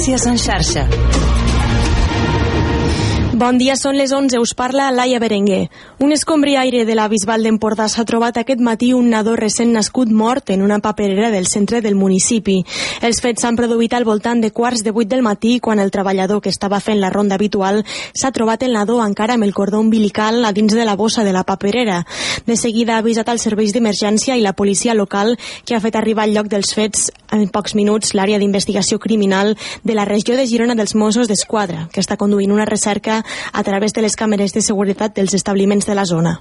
Notícies 0.00 0.24
en 0.24 0.38
xarxa. 0.38 1.29
Bon 3.40 3.56
dia, 3.56 3.72
són 3.72 3.96
les 3.96 4.10
11. 4.12 4.36
Us 4.36 4.50
parla 4.52 4.90
Laia 4.92 5.16
Berenguer. 5.16 5.70
Un 6.04 6.12
escombriaire 6.12 6.82
de 6.84 6.92
la 6.92 7.06
Bisbal 7.08 7.46
d'Empordà 7.46 7.86
s'ha 7.88 8.02
trobat 8.04 8.36
aquest 8.36 8.60
matí 8.60 8.90
un 8.92 9.06
nadó 9.08 9.32
recent 9.38 9.70
nascut 9.72 10.10
mort 10.12 10.50
en 10.52 10.60
una 10.60 10.76
paperera 10.84 11.30
del 11.32 11.46
centre 11.48 11.80
del 11.80 11.94
municipi. 11.96 12.58
Els 13.00 13.22
fets 13.24 13.40
s'han 13.40 13.56
produït 13.56 13.94
al 13.96 14.04
voltant 14.04 14.42
de 14.44 14.50
quarts 14.52 14.82
de 14.84 14.92
vuit 14.92 15.08
del 15.08 15.24
matí 15.24 15.54
quan 15.58 15.80
el 15.80 15.88
treballador 15.90 16.42
que 16.44 16.52
estava 16.52 16.82
fent 16.84 17.00
la 17.00 17.08
ronda 17.08 17.38
habitual 17.40 17.80
s'ha 18.12 18.30
trobat 18.30 18.66
el 18.66 18.76
nadó 18.76 18.98
encara 19.00 19.38
amb 19.38 19.48
el 19.48 19.54
cordó 19.56 19.80
umbilical 19.80 20.44
a 20.44 20.52
dins 20.52 20.76
de 20.76 20.84
la 20.84 20.98
bossa 21.00 21.24
de 21.24 21.32
la 21.32 21.44
paperera. 21.48 22.04
De 22.44 22.58
seguida 22.60 22.98
ha 22.98 23.00
avisat 23.00 23.32
als 23.32 23.48
serveis 23.48 23.72
d'emergència 23.72 24.36
i 24.36 24.44
la 24.44 24.52
policia 24.52 24.92
local 24.92 25.38
que 25.64 25.78
ha 25.78 25.80
fet 25.80 25.96
arribar 25.96 26.28
al 26.28 26.36
lloc 26.36 26.52
dels 26.52 26.74
fets 26.76 27.08
en 27.32 27.48
pocs 27.48 27.72
minuts 27.78 28.12
l'àrea 28.12 28.36
d'investigació 28.36 28.98
criminal 29.00 29.56
de 29.82 29.96
la 29.96 30.04
regió 30.04 30.36
de 30.36 30.44
Girona 30.46 30.76
dels 30.76 30.94
Mossos 30.94 31.28
d'Esquadra, 31.30 31.88
que 31.88 32.04
està 32.04 32.20
conduint 32.20 32.52
una 32.52 32.68
recerca 32.68 33.22
a 33.52 33.62
través 33.62 33.92
de 33.92 34.02
les 34.02 34.16
càmeres 34.16 34.54
de 34.56 34.62
seguretat 34.62 35.14
dels 35.16 35.34
establiments 35.34 35.86
de 35.86 35.94
la 35.94 36.04
zona. 36.04 36.40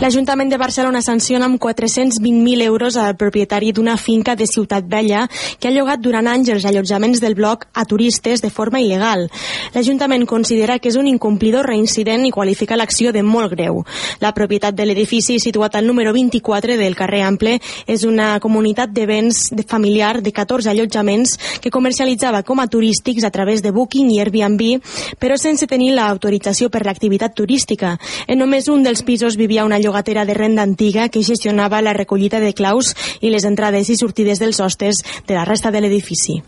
L'Ajuntament 0.00 0.50
de 0.50 0.58
Barcelona 0.58 1.00
sanciona 1.00 1.46
amb 1.46 1.60
420.000 1.62 2.64
euros 2.66 2.96
al 2.98 3.14
propietari 3.16 3.70
d'una 3.72 3.94
finca 3.96 4.34
de 4.34 4.46
Ciutat 4.50 4.88
Vella 4.90 5.28
que 5.30 5.68
ha 5.68 5.70
llogat 5.70 6.00
durant 6.02 6.26
anys 6.26 6.50
els 6.50 6.64
allotjaments 6.66 7.20
del 7.22 7.36
bloc 7.38 7.68
a 7.72 7.84
turistes 7.86 8.42
de 8.42 8.50
forma 8.50 8.80
il·legal. 8.82 9.28
L'Ajuntament 9.72 10.26
considera 10.26 10.80
que 10.80 10.90
és 10.90 10.98
un 10.98 11.06
incomplidor 11.06 11.70
reincident 11.70 12.26
i 12.26 12.32
qualifica 12.34 12.76
l'acció 12.76 13.12
de 13.14 13.22
molt 13.22 13.54
greu. 13.54 13.84
La 14.18 14.32
propietat 14.34 14.74
de 14.74 14.84
l'edifici, 14.84 15.38
situat 15.38 15.78
al 15.78 15.86
número 15.86 16.12
24 16.12 16.76
del 16.76 16.98
carrer 16.98 17.22
Ample, 17.22 17.60
és 17.86 18.04
una 18.04 18.40
comunitat 18.42 18.90
de 18.90 19.06
béns 19.06 19.44
familiar 19.70 20.20
de 20.26 20.34
14 20.34 20.74
allotjaments 20.74 21.38
que 21.62 21.70
comercialitzava 21.70 22.42
com 22.42 22.58
a 22.58 22.66
turístics 22.66 23.22
a 23.24 23.30
través 23.30 23.62
de 23.62 23.70
Booking 23.70 24.10
i 24.10 24.20
Airbnb, 24.26 24.82
però 25.22 25.38
sense 25.38 25.70
tenir 25.70 25.94
l'autorització 25.94 26.68
per 26.68 26.82
l'activitat 26.84 27.38
turística. 27.38 27.94
En 28.26 28.42
només 28.42 28.66
un 28.68 28.82
dels 28.82 29.06
pisos 29.06 29.38
vivia 29.38 29.64
una 29.64 29.83
llogatera 29.84 30.24
de 30.24 30.34
renda 30.34 30.64
antiga 30.64 31.08
que 31.08 31.22
gestionava 31.22 31.82
la 31.82 31.92
recollida 31.92 32.40
de 32.40 32.54
claus 32.54 32.94
i 33.20 33.30
les 33.30 33.44
entrades 33.44 33.92
i 33.92 34.00
sortides 34.00 34.40
dels 34.40 34.60
hostes 34.60 35.04
de 35.28 35.34
la 35.36 35.44
resta 35.44 35.70
de 35.70 35.84
l'edifici. 35.84 36.40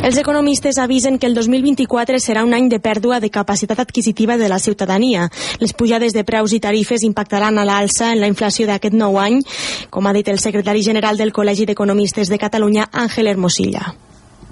Els 0.00 0.16
economistes 0.16 0.78
avisen 0.78 1.18
que 1.18 1.26
el 1.28 1.34
2024 1.36 2.16
serà 2.24 2.40
un 2.46 2.54
any 2.56 2.70
de 2.72 2.78
pèrdua 2.80 3.18
de 3.20 3.28
capacitat 3.28 3.82
adquisitiva 3.84 4.38
de 4.40 4.48
la 4.48 4.58
ciutadania. 4.58 5.28
Les 5.60 5.74
pujades 5.76 6.16
de 6.16 6.24
preus 6.24 6.54
i 6.56 6.60
tarifes 6.64 7.04
impactaran 7.04 7.60
a 7.60 7.66
l'alça 7.68 8.08
en 8.14 8.24
la 8.24 8.30
inflació 8.32 8.64
d'aquest 8.66 8.96
nou 8.96 9.20
any, 9.20 9.42
com 9.92 10.08
ha 10.08 10.16
dit 10.16 10.32
el 10.32 10.40
secretari 10.40 10.80
general 10.80 11.20
del 11.20 11.36
Col·legi 11.36 11.68
d'Economistes 11.68 12.32
de 12.32 12.40
Catalunya, 12.40 12.88
Àngel 12.92 13.28
Hermosilla. 13.28 13.90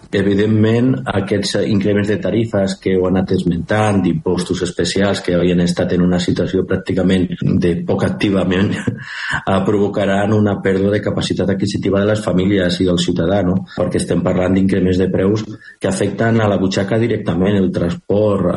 Evidentment, 0.09 0.95
aquests 1.05 1.59
increments 1.69 2.09
de 2.09 2.17
tarifes 2.17 2.79
que 2.81 2.95
heu 2.97 3.03
anat 3.05 3.35
esmentant, 3.37 3.99
d'impostos 4.01 4.63
especials 4.65 5.21
que 5.25 5.35
havien 5.37 5.61
estat 5.61 5.93
en 5.93 6.05
una 6.07 6.17
situació 6.25 6.63
pràcticament 6.71 7.27
de 7.61 7.75
poc 7.85 8.07
activament, 8.07 8.71
provocaran 9.69 10.33
una 10.33 10.57
pèrdua 10.65 10.95
de 10.95 11.03
capacitat 11.05 11.53
adquisitiva 11.53 12.01
de 12.01 12.13
les 12.15 12.23
famílies 12.25 12.81
i 12.81 12.89
del 12.89 13.03
ciutadà, 13.05 13.43
no? 13.45 13.59
perquè 13.75 14.01
estem 14.01 14.25
parlant 14.25 14.57
d'increments 14.57 15.03
de 15.03 15.11
preus 15.13 15.45
que 15.77 15.93
afecten 15.93 16.41
a 16.41 16.49
la 16.49 16.57
butxaca 16.57 16.97
directament, 16.97 17.61
el 17.61 17.69
transport, 17.75 18.49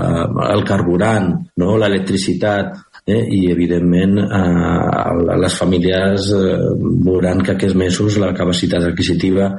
el 0.48 0.64
carburant, 0.64 1.34
no? 1.60 1.76
l'electricitat, 1.76 2.80
eh? 3.06 3.22
i 3.28 3.52
evidentment 3.52 4.24
eh, 4.24 5.38
les 5.44 5.60
famílies 5.60 6.32
eh, 6.32 6.58
veuran 7.04 7.44
que 7.44 7.58
aquests 7.58 7.76
mesos 7.76 8.20
la 8.22 8.32
capacitat 8.38 8.88
adquisitiva 8.88 9.52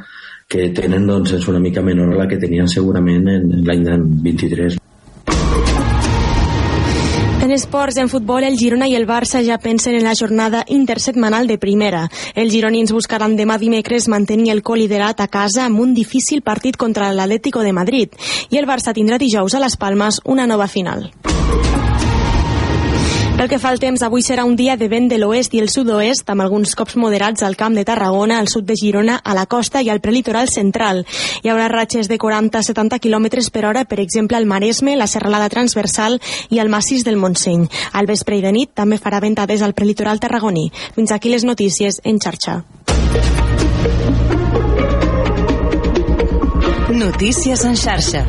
que 0.52 0.68
tenen 0.76 1.06
doncs, 1.08 1.32
és 1.38 1.48
una 1.48 1.60
mica 1.60 1.82
menor 1.82 2.12
a 2.12 2.22
la 2.22 2.28
que 2.28 2.40
tenien 2.40 2.68
segurament 2.68 3.28
en, 3.32 3.52
l'any 3.64 3.86
23. 4.24 4.76
En 7.42 7.50
esports, 7.50 7.96
en 7.98 8.08
futbol, 8.08 8.44
el 8.46 8.54
Girona 8.54 8.86
i 8.86 8.94
el 8.94 9.08
Barça 9.08 9.40
ja 9.42 9.56
pensen 9.58 9.96
en 9.98 10.04
la 10.06 10.14
jornada 10.14 10.62
intersetmanal 10.68 11.48
de 11.50 11.56
primera. 11.58 12.04
Els 12.38 12.52
gironins 12.54 12.92
buscaran 12.94 13.34
demà 13.34 13.56
dimecres 13.58 14.06
mantenir 14.12 14.52
el 14.54 14.62
coliderat 14.62 15.24
a 15.24 15.26
casa 15.26 15.64
amb 15.66 15.82
un 15.82 15.96
difícil 15.96 16.44
partit 16.46 16.78
contra 16.78 17.10
l'Atlético 17.10 17.66
de 17.66 17.74
Madrid 17.74 18.14
i 18.50 18.62
el 18.62 18.68
Barça 18.70 18.94
tindrà 18.94 19.18
dijous 19.18 19.58
a 19.58 19.64
les 19.64 19.76
Palmes 19.76 20.22
una 20.22 20.46
nova 20.46 20.70
final. 20.70 21.10
Pel 23.42 23.50
que 23.50 23.58
fa 23.58 23.72
al 23.74 23.80
temps, 23.82 24.04
avui 24.06 24.22
serà 24.22 24.44
un 24.46 24.52
dia 24.54 24.76
de 24.78 24.86
vent 24.86 25.08
de 25.10 25.16
l'oest 25.18 25.50
i 25.56 25.58
el 25.58 25.66
sud-oest, 25.66 26.28
amb 26.30 26.44
alguns 26.44 26.76
cops 26.78 26.94
moderats 26.94 27.42
al 27.42 27.56
camp 27.58 27.74
de 27.74 27.82
Tarragona, 27.82 28.36
al 28.38 28.46
sud 28.46 28.68
de 28.68 28.76
Girona, 28.78 29.16
a 29.18 29.34
la 29.34 29.48
costa 29.50 29.82
i 29.82 29.90
al 29.90 29.98
prelitoral 29.98 30.46
central. 30.46 31.02
Hi 31.42 31.50
haurà 31.50 31.66
ratxes 31.66 32.06
de 32.06 32.20
40-70 32.22 33.00
km 33.02 33.26
per 33.50 33.64
hora, 33.66 33.82
per 33.82 33.98
exemple, 33.98 34.38
al 34.38 34.46
Maresme, 34.46 34.94
la 34.94 35.10
Serralada 35.10 35.50
Transversal 35.50 36.20
i 36.54 36.62
al 36.62 36.70
massís 36.70 37.02
del 37.02 37.18
Montseny. 37.18 37.66
Al 37.98 38.06
vespre 38.06 38.38
i 38.38 38.46
de 38.46 38.54
nit 38.54 38.76
també 38.78 39.02
farà 39.02 39.18
ventades 39.18 39.66
al 39.66 39.74
prelitoral 39.74 40.22
tarragoní. 40.22 40.68
Fins 40.94 41.10
aquí 41.10 41.34
les 41.34 41.42
notícies 41.42 41.98
en 42.04 42.22
xarxa. 42.22 42.60
Notícies 46.94 47.64
en 47.66 47.74
xarxa. 47.74 48.28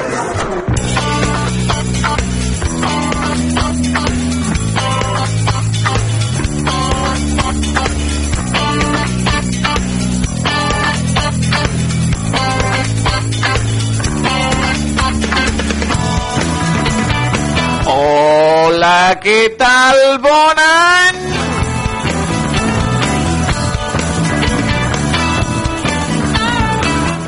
Què 19.21 19.55
tal? 19.57 19.99
Bon 20.23 20.59
any! 20.61 21.19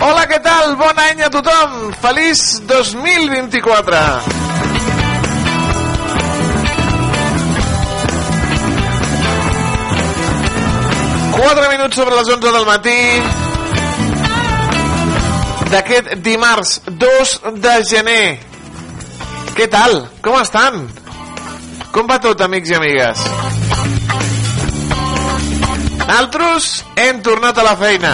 Hola, 0.04 0.24
què 0.28 0.40
tal? 0.44 0.74
Bon 0.80 1.02
any 1.04 1.22
a 1.24 1.30
tothom! 1.34 1.92
Feliç 2.02 2.42
2024! 2.72 4.02
Quatre 11.34 11.70
minuts 11.70 11.98
sobre 11.98 12.18
les 12.18 12.34
11 12.40 12.56
del 12.58 12.68
matí 12.72 12.98
d'aquest 15.74 16.12
dimarts 16.26 16.76
2 17.06 17.38
de 17.62 17.78
gener. 17.94 18.26
Què 19.54 19.70
tal? 19.70 20.04
Com 20.26 20.38
estan? 20.42 20.84
Com 21.94 22.08
va 22.10 22.16
tot, 22.18 22.40
amics 22.42 22.72
i 22.72 22.74
amigues? 22.74 23.20
Nosaltres 26.14 26.66
hem 26.98 27.20
tornat 27.26 27.60
a 27.62 27.66
la 27.68 27.74
feina. 27.78 28.14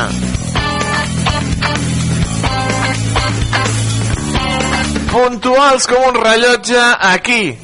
Puntuals 5.14 5.88
com 5.88 6.10
un 6.10 6.20
rellotge 6.20 6.84
aquí, 7.12 7.56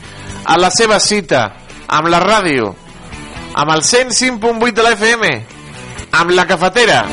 a 0.45 0.57
la 0.59 0.71
seva 0.71 1.01
cita, 1.03 1.43
amb 1.99 2.07
la 2.11 2.23
ràdio, 2.23 2.71
amb 3.53 3.75
el 3.75 3.83
105.8 3.83 4.71
de 4.71 4.87
la 4.87 4.95
FM, 4.95 5.35
amb 6.21 6.35
la 6.39 6.47
cafetera. 6.47 7.03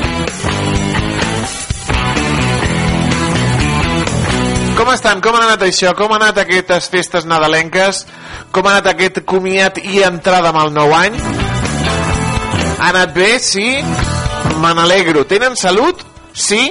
Com 4.79 4.89
estan? 4.95 5.19
Com 5.21 5.35
ha 5.35 5.47
anat 5.47 5.67
això? 5.67 5.91
Com 5.95 6.15
ha 6.15 6.23
anat 6.23 6.45
aquestes 6.47 6.87
festes 6.91 7.27
nadalenques? 7.27 8.05
Com 8.53 8.67
ha 8.69 8.75
anat 8.75 8.91
aquest 8.91 9.15
comiat 9.25 9.79
i 9.81 10.03
entrada 10.05 10.51
amb 10.51 10.59
el 10.61 10.73
nou 10.75 10.91
any? 10.93 11.15
Ha 12.77 12.89
anat 12.91 13.15
bé? 13.15 13.31
Sí? 13.41 13.65
Me 14.61 14.73
n'alegro. 14.77 15.23
Tenen 15.25 15.57
salut? 15.57 16.03
Sí? 16.37 16.61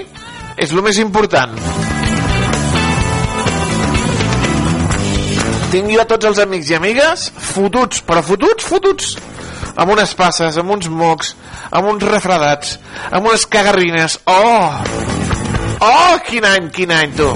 És 0.54 0.70
el 0.70 0.82
més 0.86 1.00
important. 1.02 1.56
Tinc 5.72 5.90
jo 5.90 5.98
a 6.04 6.06
tots 6.06 6.30
els 6.30 6.38
amics 6.44 6.70
i 6.70 6.78
amigues 6.78 7.26
fotuts, 7.50 8.04
però 8.06 8.22
fotuts, 8.22 8.68
fotuts 8.68 9.14
amb 9.74 9.96
unes 9.96 10.14
passes, 10.14 10.58
amb 10.60 10.76
uns 10.76 10.86
mocs 10.92 11.34
amb 11.72 11.88
uns 11.94 12.04
refredats 12.04 12.76
amb 13.10 13.26
unes 13.26 13.46
cagarrines 13.48 14.18
oh! 14.28 14.68
oh, 15.80 16.18
quin 16.28 16.44
any, 16.44 16.68
quin 16.76 16.92
any 16.92 17.16
tu 17.16 17.32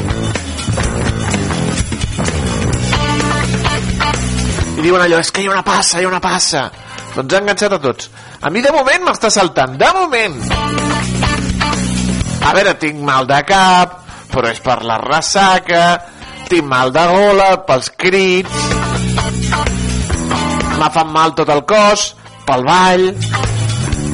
diuen 4.87 5.03
allò, 5.03 5.19
és 5.19 5.33
que 5.35 5.43
hi 5.43 5.49
ha 5.49 5.55
una 5.55 5.65
passa, 5.67 5.99
hi 5.99 6.07
ha 6.07 6.11
una 6.11 6.23
passa. 6.23 6.69
Doncs 7.17 7.35
ha 7.35 7.43
enganxat 7.43 7.75
a 7.75 7.81
tots. 7.83 8.11
A 8.41 8.51
mi 8.55 8.63
de 8.63 8.73
moment 8.75 9.07
m'està 9.09 9.31
saltant, 9.35 9.75
de 9.81 9.89
moment. 9.97 10.37
A 12.47 12.53
veure, 12.55 12.77
tinc 12.79 13.01
mal 13.03 13.27
de 13.27 13.41
cap, 13.49 13.99
però 14.31 14.53
és 14.53 14.61
per 14.63 14.79
la 14.87 15.01
ressaca, 15.03 15.87
tinc 16.47 16.69
mal 16.71 16.95
de 16.95 17.03
gola, 17.11 17.49
pels 17.67 17.91
crits, 17.99 18.63
m'ha 20.77 20.93
fan 20.95 21.11
mal 21.11 21.35
tot 21.35 21.51
el 21.57 21.65
cos, 21.67 22.13
pel 22.47 22.67
ball... 22.69 23.11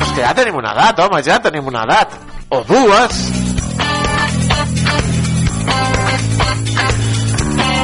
És 0.02 0.10
que 0.16 0.22
ja 0.24 0.32
tenim 0.34 0.56
una 0.58 0.72
edat, 0.72 0.98
home, 1.04 1.20
ja 1.22 1.36
tenim 1.42 1.68
una 1.70 1.84
edat. 1.86 2.16
O 2.50 2.64
dues. 2.66 3.41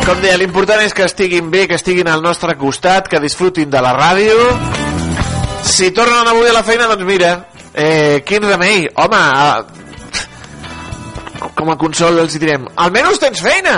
Com 0.09 0.23
deia, 0.25 0.39
l'important 0.41 0.81
és 0.81 0.95
que 0.97 1.05
estiguin 1.05 1.51
bé, 1.53 1.67
que 1.69 1.77
estiguin 1.77 2.09
al 2.09 2.23
nostre 2.25 2.55
costat, 2.57 3.13
que 3.13 3.21
disfrutin 3.21 3.69
de 3.69 3.77
la 3.85 3.91
ràdio. 3.93 4.33
Si 5.69 5.93
tornen 5.93 6.25
avui 6.31 6.49
a 6.49 6.55
la 6.57 6.63
feina, 6.65 6.87
doncs 6.89 7.05
mira, 7.05 7.45
eh, 7.75 8.25
quin 8.25 8.41
remei. 8.49 8.89
Home, 9.05 9.21
eh, 9.21 9.61
com 11.59 11.69
a 11.69 11.77
consol 11.77 12.17
els 12.23 12.39
direm, 12.41 12.65
almenys 12.87 13.21
tens 13.21 13.43
feina. 13.45 13.75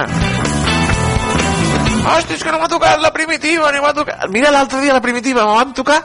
Hosti, 2.12 2.38
és 2.38 2.44
que 2.44 2.52
no 2.52 2.60
m'ha 2.60 2.70
tocat 2.70 3.02
la 3.02 3.10
primitiva, 3.10 3.72
no 3.72 3.82
m'ha 3.82 3.94
tocat... 3.98 4.30
Mira 4.30 4.54
l'altre 4.54 4.78
dia 4.84 4.94
la 4.94 5.02
primitiva, 5.02 5.50
me 5.50 5.54
van 5.58 5.74
tocar 5.74 5.98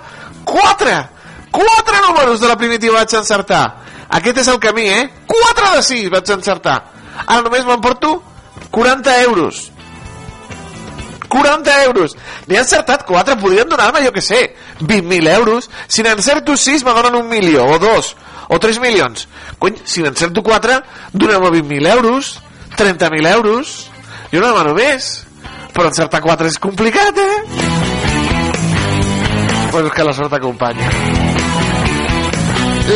quatre! 0.43 1.05
Quatre 1.51 2.01
números 2.01 2.41
de 2.41 2.47
la 2.47 2.57
primitiva 2.57 2.97
vaig 2.97 3.13
encertar. 3.13 3.75
Aquest 4.09 4.37
és 4.41 4.47
el 4.49 4.57
camí, 4.57 4.89
eh? 4.89 5.05
Quatre 5.29 5.77
de 5.77 5.85
sis 5.85 6.09
vaig 6.09 6.25
encertar. 6.33 6.81
Ara 7.27 7.45
només 7.45 7.61
m'emporto 7.69 8.23
40 8.71 9.21
euros. 9.21 9.74
40 11.35 11.83
euros. 11.83 12.15
N'he 12.47 12.57
encertat 12.61 13.03
4, 13.03 13.35
podrien 13.41 13.67
donar-me, 13.67 14.05
jo 14.05 14.13
que 14.15 14.21
sé, 14.23 14.55
20.000 14.79 15.27
euros. 15.35 15.69
Si 15.87 16.03
n'encerto 16.03 16.55
6, 16.55 16.85
me 16.85 16.93
donen 16.95 17.15
un 17.19 17.27
milió, 17.27 17.65
o 17.67 17.79
dos, 17.79 18.15
o 18.47 18.59
3 18.59 18.79
milions. 18.79 19.27
Cony, 19.59 19.75
si 19.83 20.01
n'encerto 20.01 20.43
4, 20.43 20.79
doneu-me 21.11 21.51
20.000 21.59 21.91
euros, 21.91 22.39
30.000 22.77 23.33
euros. 23.33 23.91
Jo 24.31 24.39
no 24.39 24.47
demano 24.47 24.73
més. 24.77 25.25
Però 25.75 25.91
encertar 25.91 26.21
4 26.23 26.47
és 26.47 26.59
complicat, 26.63 27.19
eh? 27.19 27.37
Pues 29.71 29.91
que 29.91 30.07
la 30.07 30.13
sort 30.15 30.33
acompanya. 30.33 30.87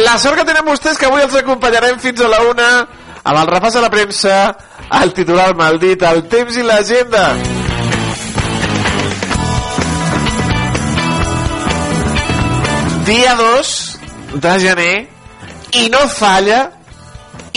La 0.05 0.15
sort 0.21 0.39
que 0.39 0.47
tenen 0.47 0.63
vostès 0.63 0.95
que 0.95 1.09
avui 1.09 1.25
els 1.25 1.35
acompanyarem 1.35 1.99
fins 1.99 2.23
a 2.23 2.31
la 2.31 2.39
una 2.47 2.69
amb 3.19 3.35
el 3.35 3.47
repàs 3.51 3.75
a 3.75 3.83
la 3.83 3.91
premsa, 3.91 4.35
el 5.01 5.11
titular 5.17 5.51
maldit, 5.59 6.07
el 6.07 6.23
temps 6.31 6.55
i 6.55 6.63
l'agenda. 6.63 7.33
Dia 13.09 13.33
2 13.33 14.37
de 14.37 14.51
gener 14.61 15.07
i 15.81 15.87
no 15.89 16.03
falla 16.13 16.59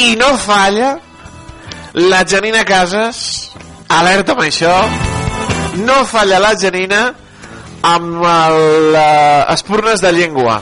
i 0.00 0.14
no 0.16 0.31
falla 0.40 0.94
la 1.93 2.20
Janina 2.25 2.62
Casas 2.64 3.19
alerta 3.93 4.32
amb 4.32 4.46
això 4.46 4.72
no 5.84 5.99
falla 6.08 6.38
la 6.40 6.54
Janina 6.62 7.02
amb 7.84 8.25
el, 8.31 8.56
uh, 8.96 9.52
espurnes 9.52 10.00
de 10.00 10.14
llengua 10.16 10.56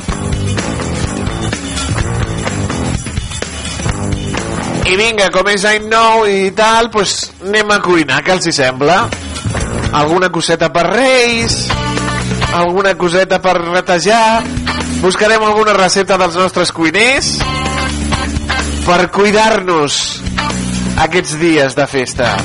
i 4.90 4.98
vinga, 4.98 5.30
com 5.30 5.54
és 5.54 5.68
any 5.70 5.86
nou 5.86 6.26
i 6.26 6.50
tal, 6.50 6.90
pues 6.90 7.28
anem 7.46 7.70
a 7.70 7.78
cuinar, 7.84 8.24
què 8.26 8.34
els 8.34 8.50
hi 8.50 8.58
sembla? 8.58 9.04
Alguna 10.02 10.34
coseta 10.34 10.72
per 10.74 10.88
Reis, 10.90 11.60
alguna 12.54 12.94
coseta 12.96 13.40
per 13.40 13.60
retejar, 13.60 14.42
buscarem 15.00 15.42
alguna 15.42 15.72
recepta 15.72 16.18
dels 16.18 16.36
nostres 16.36 16.72
cuiners 16.72 17.38
per 18.86 19.10
cuidar-nos 19.14 20.22
aquests 21.04 21.38
dies 21.40 21.74
de 21.78 21.86
festa. 21.86 22.36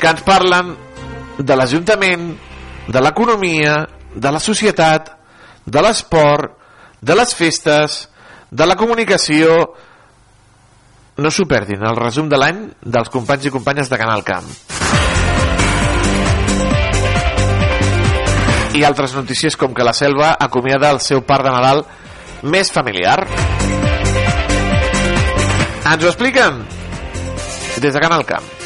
que 0.01 0.09
ens 0.09 0.23
parlen 0.25 0.73
de 1.38 1.59
l'Ajuntament, 1.59 2.25
de 2.89 3.05
l'economia, 3.05 3.77
de 4.15 4.33
la 4.33 4.41
societat, 4.41 5.13
de 5.69 5.85
l'esport, 5.85 6.57
de 7.05 7.21
les 7.21 7.38
festes, 7.38 8.01
de 8.49 8.65
la 8.65 8.79
comunicació... 8.79 9.61
No 11.19 11.29
s'ho 11.29 11.45
perdin, 11.45 11.85
el 11.85 12.01
resum 12.01 12.33
de 12.33 12.39
l'any 12.39 12.65
dels 12.81 13.13
companys 13.13 13.45
i 13.45 13.53
companyes 13.53 13.93
de 13.93 13.99
Canal 13.99 14.25
Camp. 14.25 14.47
I 18.79 18.83
altres 18.88 19.12
notícies 19.12 19.57
com 19.59 19.74
que 19.75 19.83
la 19.83 19.93
Selva 19.93 20.29
acomiada 20.39 20.91
el 20.93 21.01
seu 21.03 21.19
parc 21.27 21.43
de 21.43 21.51
Nadal 21.51 21.83
més 22.48 22.71
familiar. 22.71 23.17
Ens 25.89 26.05
ho 26.05 26.13
expliquen 26.13 26.63
des 27.83 27.91
de 27.91 28.00
Canal 28.00 28.24
Camp. 28.29 28.59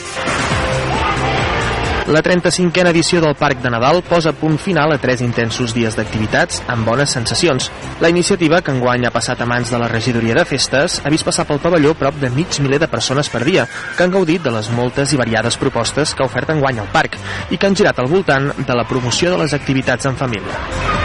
La 2.05 2.19
35a 2.21 2.89
edició 2.89 3.21
del 3.23 3.35
Parc 3.39 3.61
de 3.63 3.69
Nadal 3.71 4.01
posa 4.03 4.33
punt 4.35 4.57
final 4.59 4.91
a 4.91 4.97
tres 4.99 5.21
intensos 5.23 5.71
dies 5.71 5.95
d'activitats 5.95 6.59
amb 6.67 6.83
bones 6.83 7.13
sensacions. 7.15 7.69
La 8.03 8.09
iniciativa, 8.11 8.59
que 8.59 8.73
enguany 8.75 9.05
ha 9.07 9.11
passat 9.15 9.39
a 9.39 9.47
mans 9.47 9.71
de 9.71 9.79
la 9.79 9.87
regidoria 9.87 10.35
de 10.35 10.43
festes, 10.43 10.99
ha 10.99 11.11
vist 11.13 11.23
passar 11.23 11.45
pel 11.47 11.61
pavelló 11.63 11.93
prop 11.95 12.19
de 12.19 12.29
mig 12.29 12.59
miler 12.59 12.81
de 12.83 12.89
persones 12.91 13.31
per 13.31 13.45
dia, 13.47 13.63
que 13.95 14.03
han 14.03 14.11
gaudit 14.11 14.43
de 14.43 14.51
les 14.51 14.67
moltes 14.75 15.13
i 15.13 15.19
variades 15.21 15.55
propostes 15.55 16.11
que 16.11 16.25
ha 16.25 16.27
ofert 16.27 16.51
enguany 16.51 16.81
al 16.83 16.91
parc 16.91 17.15
i 17.51 17.57
que 17.57 17.71
han 17.71 17.79
girat 17.79 18.03
al 18.03 18.11
voltant 18.11 18.51
de 18.57 18.75
la 18.75 18.83
promoció 18.83 19.31
de 19.31 19.39
les 19.45 19.55
activitats 19.55 20.11
en 20.11 20.19
família. 20.19 20.59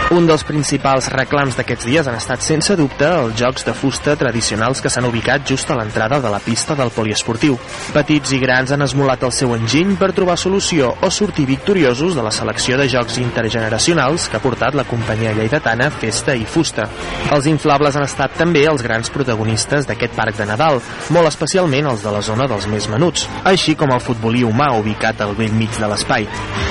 Un 0.09 0.25
dels 0.25 0.43
principals 0.43 1.07
reclams 1.13 1.55
d'aquests 1.55 1.85
dies 1.85 2.07
han 2.09 2.17
estat 2.17 2.43
sense 2.43 2.75
dubte 2.75 3.07
els 3.07 3.35
jocs 3.39 3.63
de 3.63 3.75
fusta 3.77 4.17
tradicionals 4.17 4.81
que 4.81 4.89
s'han 4.89 5.05
ubicat 5.05 5.47
just 5.47 5.69
a 5.69 5.77
l'entrada 5.77 6.19
de 6.19 6.31
la 6.33 6.41
pista 6.43 6.75
del 6.75 6.89
poliesportiu. 6.91 7.59
Petits 7.93 8.33
i 8.33 8.41
grans 8.41 8.73
han 8.73 8.81
esmolat 8.81 9.23
el 9.23 9.35
seu 9.37 9.53
enginy 9.55 9.95
per 10.01 10.09
trobar 10.17 10.35
solució 10.41 10.88
o 11.01 11.11
sortir 11.11 11.45
victoriosos 11.45 12.15
de 12.15 12.23
la 12.23 12.31
selecció 12.31 12.77
de 12.77 12.87
jocs 12.89 13.17
intergeneracionals 13.21 14.27
que 14.29 14.37
ha 14.37 14.43
portat 14.43 14.75
la 14.77 14.85
companyia 14.87 15.33
lleidatana 15.37 15.89
Festa 15.91 16.35
i 16.35 16.45
Fusta. 16.45 16.87
Els 17.35 17.49
inflables 17.51 17.97
han 17.97 18.07
estat 18.07 18.37
també 18.39 18.65
els 18.69 18.83
grans 18.85 19.11
protagonistes 19.13 19.87
d'aquest 19.89 20.15
parc 20.17 20.37
de 20.39 20.47
Nadal, 20.49 20.81
molt 21.15 21.29
especialment 21.29 21.91
els 21.91 22.05
de 22.05 22.13
la 22.13 22.23
zona 22.25 22.47
dels 22.49 22.67
més 22.71 22.89
menuts, 22.91 23.27
així 23.49 23.75
com 23.79 23.93
el 23.93 24.03
futbolí 24.03 24.43
humà 24.47 24.71
ubicat 24.79 25.21
al 25.25 25.35
vell 25.37 25.55
mig 25.55 25.75
de 25.79 25.89
l'espai. 25.91 26.27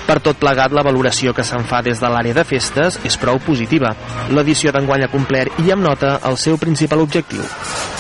Per 0.09 0.19
tot 0.25 0.39
plegat, 0.41 0.73
la 0.73 0.85
valoració 0.87 1.35
que 1.37 1.45
se'n 1.45 1.67
fa 1.69 1.83
des 1.85 2.01
de 2.01 2.09
l'àrea 2.09 2.37
de 2.37 2.45
festes 2.49 2.97
és 3.05 3.19
prou 3.21 3.41
positiva. 3.45 3.93
L'edició 4.33 4.73
d'enguany 4.73 5.05
ha 5.05 5.13
complert 5.13 5.59
i 5.65 5.73
amb 5.75 5.85
nota 5.85 6.17
el 6.29 6.39
seu 6.41 6.57
principal 6.57 7.05
objectiu. 7.05 7.45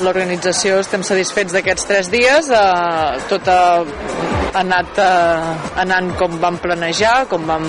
L'organització 0.06 0.78
estem 0.80 1.04
satisfets 1.04 1.52
d'aquests 1.52 1.88
tres 1.90 2.12
dies, 2.12 2.48
eh, 2.48 3.26
tot 3.28 3.48
ha 3.52 4.47
anat 4.56 4.98
eh, 5.02 5.80
anant 5.82 6.12
com 6.18 6.38
vam 6.40 6.56
planejar, 6.62 7.26
com 7.30 7.44
vam, 7.48 7.64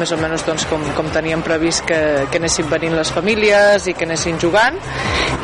més 0.00 0.12
o 0.12 0.18
menys 0.20 0.44
doncs, 0.46 0.66
com, 0.70 0.82
com 0.96 1.10
teníem 1.14 1.42
previst 1.44 1.84
que, 1.88 2.00
que 2.30 2.40
anessin 2.40 2.68
venint 2.70 2.96
les 2.96 3.12
famílies 3.14 3.88
i 3.90 3.94
que 3.94 4.08
anessin 4.08 4.40
jugant 4.42 4.78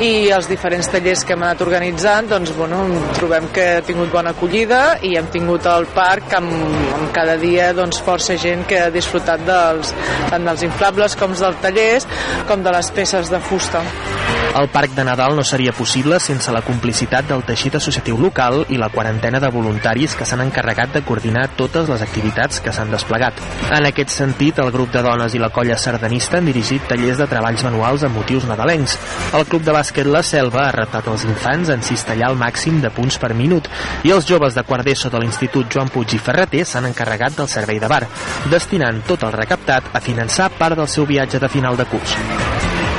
i 0.00 0.30
els 0.34 0.48
diferents 0.50 0.88
tallers 0.90 1.24
que 1.26 1.36
hem 1.36 1.44
anat 1.44 1.62
organitzant 1.64 2.30
doncs, 2.30 2.54
bueno, 2.56 2.82
trobem 3.18 3.50
que 3.54 3.66
ha 3.78 3.86
tingut 3.86 4.12
bona 4.12 4.34
acollida 4.34 4.82
i 5.06 5.14
hem 5.18 5.30
tingut 5.32 5.68
al 5.70 5.88
parc 5.94 6.36
amb, 6.40 6.52
amb 6.98 7.08
cada 7.16 7.36
dia 7.40 7.70
doncs, 7.76 8.02
força 8.04 8.38
gent 8.40 8.66
que 8.68 8.80
ha 8.86 8.90
disfrutat 8.94 9.44
dels, 9.46 9.94
tant 10.30 10.46
dels 10.48 10.66
inflables 10.66 11.18
com 11.20 11.36
dels 11.36 11.64
tallers 11.64 12.08
com 12.48 12.64
de 12.64 12.78
les 12.78 12.94
peces 12.96 13.30
de 13.32 13.42
fusta. 13.50 13.84
El 14.58 14.68
Parc 14.68 14.90
de 14.96 15.04
Nadal 15.04 15.36
no 15.36 15.44
seria 15.44 15.72
possible 15.72 16.18
sense 16.18 16.50
la 16.50 16.60
complicitat 16.66 17.28
del 17.28 17.44
teixit 17.46 17.76
associatiu 17.78 18.16
local 18.18 18.64
i 18.74 18.78
la 18.80 18.88
quarantena 18.90 19.38
de 19.40 19.50
voluntaris 19.54 20.16
que 20.18 20.26
s'han 20.26 20.42
encarregat 20.42 20.90
de 20.96 21.02
coordinar 21.06 21.44
totes 21.60 21.88
les 21.88 22.02
activitats 22.02 22.58
que 22.60 22.72
s'han 22.74 22.90
desplegat. 22.90 23.38
En 23.70 23.86
aquest 23.86 24.10
sentit, 24.10 24.58
el 24.58 24.72
grup 24.74 24.90
de 24.90 25.04
dones 25.06 25.36
i 25.38 25.40
la 25.42 25.52
colla 25.54 25.78
sardanista 25.78 26.40
han 26.40 26.50
dirigit 26.50 26.82
tallers 26.90 27.22
de 27.22 27.30
treballs 27.30 27.64
manuals 27.68 28.04
amb 28.04 28.18
motius 28.18 28.48
nadalencs. 28.50 28.98
El 29.38 29.46
club 29.46 29.62
de 29.62 29.76
bàsquet 29.78 30.10
La 30.10 30.24
Selva 30.26 30.66
ha 30.66 30.74
retat 30.74 31.06
els 31.06 31.24
infants 31.30 31.70
en 31.70 31.86
cistellar 31.86 32.34
el 32.34 32.40
màxim 32.42 32.82
de 32.82 32.90
punts 32.90 33.22
per 33.22 33.32
minut 33.38 33.70
i 34.02 34.10
els 34.10 34.26
joves 34.26 34.58
de 34.58 34.66
quart 34.66 34.84
d'ESO 34.84 35.14
de 35.14 35.22
l'Institut 35.22 35.70
Joan 35.70 35.94
Puig 35.94 36.18
i 36.18 36.18
Ferreter 36.18 36.66
s'han 36.66 36.90
encarregat 36.90 37.38
del 37.38 37.48
servei 37.48 37.78
de 37.78 37.88
bar, 37.88 38.02
destinant 38.50 39.04
tot 39.06 39.22
el 39.22 39.36
recaptat 39.38 39.94
a 39.94 40.02
finançar 40.02 40.50
part 40.58 40.74
del 40.74 40.90
seu 40.90 41.06
viatge 41.06 41.38
de 41.38 41.48
final 41.48 41.78
de 41.78 41.86
curs. 41.86 42.18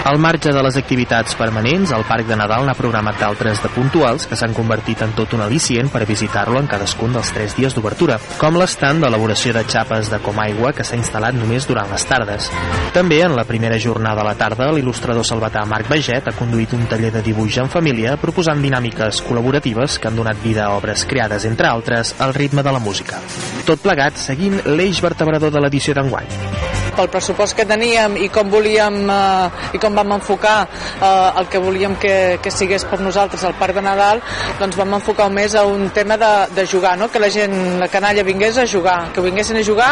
Al 0.04 0.18
marge 0.18 0.50
de 0.50 0.62
les 0.66 0.76
activitats 0.80 1.36
permanents, 1.38 1.92
el 1.94 2.04
Parc 2.10 2.26
de 2.26 2.36
Nadal 2.36 2.66
n'ha 2.66 2.74
programat 2.74 3.20
d'altres 3.22 3.60
de 3.62 3.70
puntuals 3.70 4.26
que 4.26 4.38
s'han 4.40 4.56
convertit 4.58 5.04
en 5.06 5.14
tot 5.14 5.36
un 5.38 5.44
al·licient 5.46 5.92
per 5.94 6.08
visitar-lo 6.10 6.58
en 6.58 6.70
cadascun 6.72 7.14
dels 7.14 7.30
tres 7.36 7.54
dies 7.54 7.76
d'obertura, 7.78 8.18
com 8.42 8.58
l'estant 8.58 9.04
d'elaboració 9.04 9.54
de 9.54 9.62
xapes 9.62 10.10
de 10.10 10.20
Comaigua 10.26 10.74
que 10.74 10.84
s'ha 10.88 10.98
instal·lat 10.98 11.38
només 11.38 11.70
durant 11.70 11.94
les 11.94 12.08
tardes. 12.10 12.50
També 12.98 13.22
en 13.22 13.38
la 13.38 13.46
primera 13.46 13.78
jornada 13.78 14.26
a 14.26 14.30
la 14.32 14.36
tarda, 14.42 14.72
l'il·lustrador 14.74 15.28
salvatà 15.28 15.68
Marc 15.70 15.94
Baget 15.94 16.34
ha 16.34 16.38
conduït 16.38 16.74
un 16.74 16.90
taller 16.90 17.14
de 17.14 17.22
dibuix 17.22 17.62
en 17.62 17.70
família 17.70 18.18
proposant 18.18 18.62
dinàmiques 18.66 19.22
col·laboratives 19.30 20.02
que 20.02 20.10
han 20.10 20.18
donat 20.18 20.42
vida 20.42 20.66
a 20.66 20.76
obres 20.82 21.06
creades, 21.06 21.46
entre 21.46 21.70
altres, 21.70 22.16
al 22.18 22.34
ritme 22.34 22.66
de 22.66 22.74
la 22.74 22.82
música. 22.82 23.22
Tot 23.70 23.86
plegat 23.86 24.18
seguint 24.18 24.64
l'eix 24.66 25.06
vertebrador 25.06 25.54
de 25.54 25.62
l'edició 25.62 25.94
d'enguany 25.94 26.81
pel 26.96 27.10
pressupost 27.12 27.56
que 27.58 27.66
teníem 27.68 28.18
i 28.22 28.30
com 28.34 28.50
volíem 28.52 28.98
eh, 29.10 29.76
i 29.78 29.82
com 29.82 29.96
vam 29.96 30.16
enfocar 30.18 30.58
eh, 30.68 31.40
el 31.42 31.50
que 31.52 31.62
volíem 31.62 31.96
que, 32.02 32.16
que 32.44 32.54
sigués 32.54 32.86
per 32.90 33.00
nosaltres 33.02 33.44
el 33.48 33.56
Parc 33.60 33.78
de 33.78 33.86
Nadal, 33.86 34.22
doncs 34.60 34.78
vam 34.80 34.98
enfocar 34.98 35.30
més 35.34 35.56
a 35.56 35.66
un 35.68 35.90
tema 35.96 36.18
de, 36.22 36.32
de 36.56 36.66
jugar, 36.68 36.98
no? 37.00 37.10
que 37.12 37.22
la 37.22 37.32
gent, 37.34 37.56
la 37.82 37.90
canalla 37.92 38.26
vingués 38.28 38.58
a 38.58 38.68
jugar, 38.68 39.12
que 39.16 39.24
vinguessin 39.24 39.60
a 39.62 39.66
jugar 39.66 39.92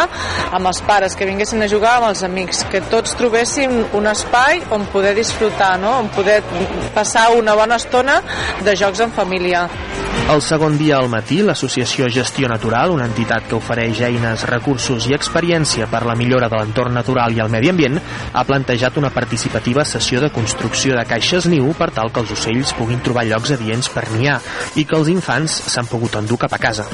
amb 0.51 0.71
els 0.71 0.81
pares, 0.87 1.15
que 1.15 1.27
vinguessin 1.29 1.63
a 1.63 1.69
jugar 1.71 1.97
amb 1.99 2.11
els 2.11 2.23
amics, 2.27 2.63
que 2.71 2.83
tots 2.91 3.15
trobéssim 3.19 3.79
un 3.97 4.09
espai 4.11 4.63
on 4.75 4.87
poder 4.93 5.15
disfrutar, 5.17 5.75
no? 5.81 5.99
on 6.03 6.11
poder 6.13 6.41
passar 6.95 7.29
una 7.37 7.55
bona 7.55 7.79
estona 7.79 8.21
de 8.65 8.75
jocs 8.75 9.05
en 9.05 9.15
família. 9.15 9.67
El 10.29 10.43
segon 10.45 10.75
dia 10.77 10.99
al 10.99 11.07
matí, 11.09 11.39
l'associació 11.41 12.05
Gestió 12.13 12.45
Natural, 12.51 12.91
una 12.93 13.07
entitat 13.09 13.47
que 13.49 13.55
ofereix 13.57 14.03
eines, 14.05 14.43
recursos 14.45 15.07
i 15.09 15.15
experiència 15.17 15.87
per 15.89 16.03
la 16.05 16.13
millora 16.19 16.45
de 16.51 16.59
l'entorn 16.59 16.88
natural 16.95 17.35
i 17.35 17.41
el 17.43 17.51
medi 17.51 17.71
ambient, 17.71 17.99
ha 18.33 18.45
plantejat 18.45 18.97
una 19.01 19.13
participativa 19.13 19.85
sessió 19.85 20.21
de 20.21 20.31
construcció 20.33 20.95
de 20.97 21.05
caixes 21.09 21.47
niu 21.49 21.73
per 21.77 21.91
tal 21.95 22.13
que 22.13 22.23
els 22.23 22.33
ocells 22.35 22.73
puguin 22.77 23.03
trobar 23.05 23.27
llocs 23.29 23.55
adients 23.57 23.89
per 23.93 24.07
niar 24.15 24.39
i 24.75 24.85
que 24.85 24.97
els 24.97 25.11
infants 25.11 25.61
s'han 25.73 25.89
pogut 25.89 26.15
endur 26.19 26.39
cap 26.39 26.53
a 26.53 26.61
casa. 26.61 26.87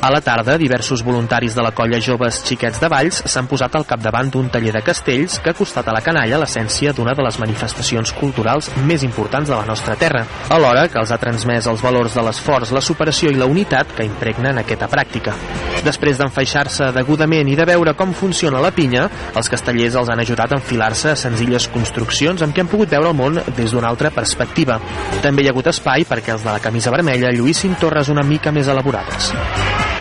A 0.00 0.08
la 0.10 0.22
tarda, 0.24 0.56
diversos 0.56 1.02
voluntaris 1.04 1.54
de 1.54 1.60
la 1.60 1.74
colla 1.76 1.98
Joves 2.00 2.38
Xiquets 2.46 2.80
de 2.80 2.88
Valls 2.88 3.18
s'han 3.28 3.48
posat 3.50 3.74
al 3.76 3.84
capdavant 3.84 4.30
d'un 4.32 4.48
taller 4.48 4.72
de 4.72 4.80
castells 4.80 5.36
que 5.44 5.52
ha 5.52 5.58
costat 5.58 5.90
a 5.90 5.92
la 5.92 6.00
canalla 6.00 6.38
l'essència 6.40 6.94
d'una 6.96 7.12
de 7.12 7.26
les 7.26 7.36
manifestacions 7.42 8.14
culturals 8.16 8.70
més 8.88 9.04
importants 9.04 9.50
de 9.50 9.58
la 9.58 9.66
nostra 9.68 9.98
terra, 10.00 10.24
alhora 10.48 10.86
que 10.88 10.96
els 11.02 11.12
ha 11.12 11.20
transmès 11.20 11.68
els 11.68 11.84
valors 11.84 12.16
de 12.16 12.24
l'esforç 12.24 12.72
la 12.72 12.80
superació 12.80 13.28
i 13.28 13.36
la 13.36 13.50
unitat 13.50 13.92
que 13.96 14.08
impregnen 14.08 14.62
aquesta 14.62 14.88
pràctica. 14.88 15.36
Després 15.84 16.16
d'enfaixar-se 16.16 16.90
degudament 16.96 17.52
i 17.52 17.58
de 17.60 17.68
veure 17.68 17.92
com 17.96 18.16
funciona 18.16 18.60
la 18.64 18.72
pinya, 18.72 19.04
els 19.34 19.50
castellers 19.52 19.98
els 20.00 20.10
han 20.10 20.22
ajudat 20.22 20.52
a 20.52 20.58
enfilar-se 20.60 21.12
a 21.12 21.18
senzilles 21.18 21.68
construccions 21.74 22.42
amb 22.42 22.56
què 22.56 22.64
han 22.64 22.72
pogut 22.72 22.90
veure 22.90 23.12
el 23.12 23.18
món 23.18 23.40
des 23.56 23.70
d'una 23.70 23.90
altra 23.90 24.10
perspectiva. 24.14 24.80
També 25.22 25.44
hi 25.44 25.50
ha 25.50 25.54
hagut 25.54 25.70
espai 25.70 26.06
perquè 26.08 26.34
els 26.34 26.46
de 26.46 26.52
la 26.52 26.62
camisa 26.62 26.92
vermella 26.94 27.32
lluïssin 27.34 27.78
torres 27.80 28.10
una 28.12 28.26
mica 28.26 28.52
més 28.52 28.68
elaborades. 28.68 29.32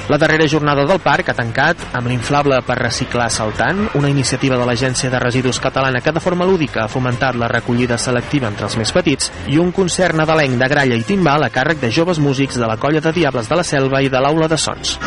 La 0.09 0.17
darrera 0.17 0.47
jornada 0.49 0.87
del 0.89 0.97
parc 1.03 1.27
ha 1.29 1.35
tancat 1.37 1.83
amb 1.93 2.09
l'inflable 2.09 2.57
per 2.65 2.79
reciclar 2.79 3.27
saltant, 3.29 3.83
una 3.99 4.09
iniciativa 4.09 4.57
de 4.57 4.65
l'Agència 4.65 5.11
de 5.13 5.19
Residus 5.21 5.59
Catalana 5.61 6.01
que 6.01 6.11
de 6.11 6.23
forma 6.23 6.47
lúdica 6.49 6.81
ha 6.83 6.89
fomentat 6.89 7.37
la 7.37 7.51
recollida 7.51 7.99
selectiva 8.01 8.49
entre 8.49 8.65
els 8.65 8.77
més 8.81 8.93
petits 8.95 9.29
i 9.53 9.61
un 9.61 9.69
concert 9.71 10.17
nadalenc 10.17 10.57
de 10.57 10.71
gralla 10.73 10.97
i 10.97 11.05
timbal 11.05 11.45
a 11.45 11.51
càrrec 11.53 11.77
de 11.83 11.93
joves 11.93 12.17
músics 12.17 12.57
de 12.57 12.65
la 12.65 12.79
colla 12.81 13.05
de 13.05 13.13
Diables 13.13 13.53
de 13.53 13.61
la 13.61 13.67
Selva 13.75 14.01
i 14.01 14.09
de 14.09 14.23
l'Aula 14.25 14.49
de 14.49 14.57
Sons. 14.57 14.97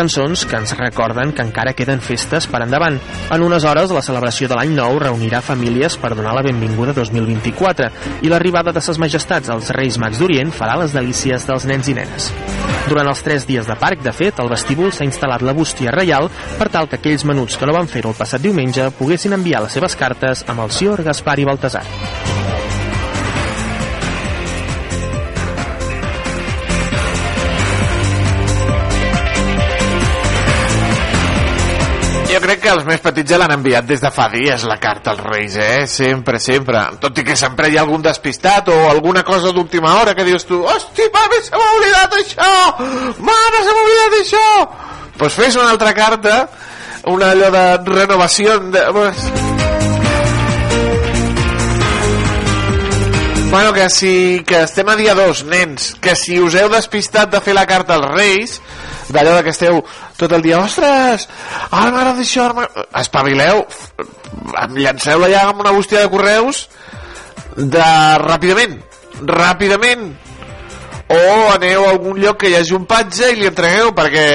Cançons 0.00 0.46
que 0.48 0.56
ens 0.56 0.72
recorden 0.78 1.34
que 1.36 1.44
encara 1.44 1.74
queden 1.76 2.00
festes 2.00 2.46
per 2.48 2.62
endavant. 2.64 2.96
En 3.34 3.44
unes 3.44 3.66
hores, 3.68 3.92
la 3.92 4.04
celebració 4.04 4.48
de 4.48 4.56
l'any 4.56 4.72
nou 4.76 4.96
reunirà 5.02 5.42
famílies 5.44 5.98
per 6.00 6.14
donar 6.14 6.32
la 6.36 6.44
benvinguda 6.46 6.94
2024 6.96 7.90
i 8.24 8.32
l'arribada 8.32 8.72
de 8.72 8.80
ses 8.84 9.00
majestats 9.02 9.52
als 9.52 9.68
Reis 9.76 10.00
Mags 10.00 10.22
d'Orient 10.22 10.54
farà 10.56 10.78
les 10.80 10.96
delícies 10.96 11.44
dels 11.48 11.68
nens 11.68 11.90
i 11.92 11.96
nenes. 11.98 12.30
Durant 12.88 13.10
els 13.10 13.20
tres 13.26 13.44
dies 13.46 13.68
de 13.68 13.76
parc, 13.76 14.00
de 14.02 14.14
fet, 14.16 14.40
al 14.40 14.48
vestíbul 14.50 14.94
s'ha 14.94 15.04
instal·lat 15.08 15.44
la 15.44 15.56
bústia 15.56 15.92
reial 15.94 16.30
per 16.58 16.70
tal 16.72 16.88
que 16.88 16.96
aquells 16.96 17.26
menuts 17.28 17.60
que 17.60 17.68
no 17.68 17.76
van 17.76 17.90
fer-ho 17.90 18.14
el 18.14 18.18
passat 18.18 18.40
diumenge 18.40 18.88
poguessin 18.98 19.36
enviar 19.36 19.66
les 19.66 19.76
seves 19.76 19.98
cartes 20.00 20.46
amb 20.48 20.64
el 20.64 20.72
Sior, 20.74 21.04
Gaspar 21.04 21.38
i 21.42 21.48
Baltasar. 21.50 21.84
Que 32.60 32.70
els 32.72 32.84
més 32.88 33.00
petits 33.02 33.32
ja 33.32 33.38
l'han 33.40 33.54
enviat 33.56 33.86
des 33.88 34.02
de 34.02 34.10
fa 34.14 34.28
dies 34.32 34.64
la 34.68 34.76
carta 34.82 35.14
als 35.14 35.22
Reis, 35.24 35.56
eh? 35.56 35.86
Sempre, 35.90 36.38
sempre. 36.42 36.82
Tot 37.02 37.18
i 37.18 37.24
que 37.26 37.36
sempre 37.36 37.70
hi 37.70 37.78
ha 37.78 37.84
algun 37.86 38.04
despistat 38.04 38.68
o 38.72 38.78
alguna 38.90 39.24
cosa 39.26 39.52
d'última 39.56 39.96
hora 40.00 40.14
que 40.14 40.26
dius 40.28 40.46
tu 40.48 40.60
Hosti, 40.60 41.08
papi, 41.12 41.42
se 41.46 41.56
m'ha 41.56 41.72
oblidat 41.78 42.18
això! 42.20 42.52
Mare, 43.30 43.64
se 43.64 43.74
m'ha 43.74 43.86
oblidat 43.86 44.20
això! 44.20 44.46
Doncs 44.60 45.18
pues 45.20 45.34
fes 45.36 45.56
una 45.60 45.72
altra 45.74 45.92
carta, 45.92 46.36
una 47.12 47.34
allò 47.34 47.50
de 47.52 47.66
renovació 47.92 48.56
de... 48.72 49.69
Bueno, 53.50 53.72
que 53.72 53.90
si 53.90 54.44
que 54.46 54.62
estem 54.62 54.88
a 54.88 54.94
dia 54.94 55.12
2, 55.12 55.42
nens, 55.50 55.96
que 55.98 56.14
si 56.14 56.38
us 56.38 56.54
heu 56.54 56.68
despistat 56.70 57.32
de 57.32 57.40
fer 57.42 57.50
la 57.56 57.66
carta 57.66 57.96
als 57.98 58.06
Reis, 58.14 58.52
d'allò 59.10 59.40
que 59.42 59.50
esteu 59.50 59.80
tot 60.14 60.30
el 60.36 60.44
dia, 60.44 60.60
ostres, 60.62 61.26
ara 61.66 61.90
m'agrada 61.90 62.22
això, 62.22 62.46
ara 62.46 62.68
espavileu, 63.02 63.64
llanceu-la 64.78 65.32
ja 65.34 65.42
amb 65.48 65.64
una 65.66 65.74
bústia 65.74 66.04
de 66.04 66.12
correus 66.14 66.68
de 67.56 67.90
ràpidament, 68.22 68.78
ràpidament, 69.26 70.06
o 71.10 71.50
aneu 71.50 71.88
a 71.88 71.92
algun 71.96 72.22
lloc 72.22 72.44
que 72.44 72.54
hi 72.54 72.56
hagi 72.60 72.78
un 72.78 72.86
patge 72.86 73.32
i 73.34 73.40
li 73.40 73.50
entregueu, 73.50 73.90
perquè 73.98 74.28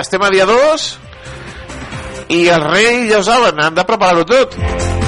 estem 0.00 0.24
a 0.24 0.32
dia 0.32 0.48
2 0.48 0.90
i 2.40 2.46
els 2.48 2.68
reis, 2.72 3.06
ja 3.12 3.20
ho 3.20 3.28
saben, 3.28 3.60
han 3.60 3.76
de 3.76 3.84
preparar-ho 3.84 4.24
tot. 4.24 5.01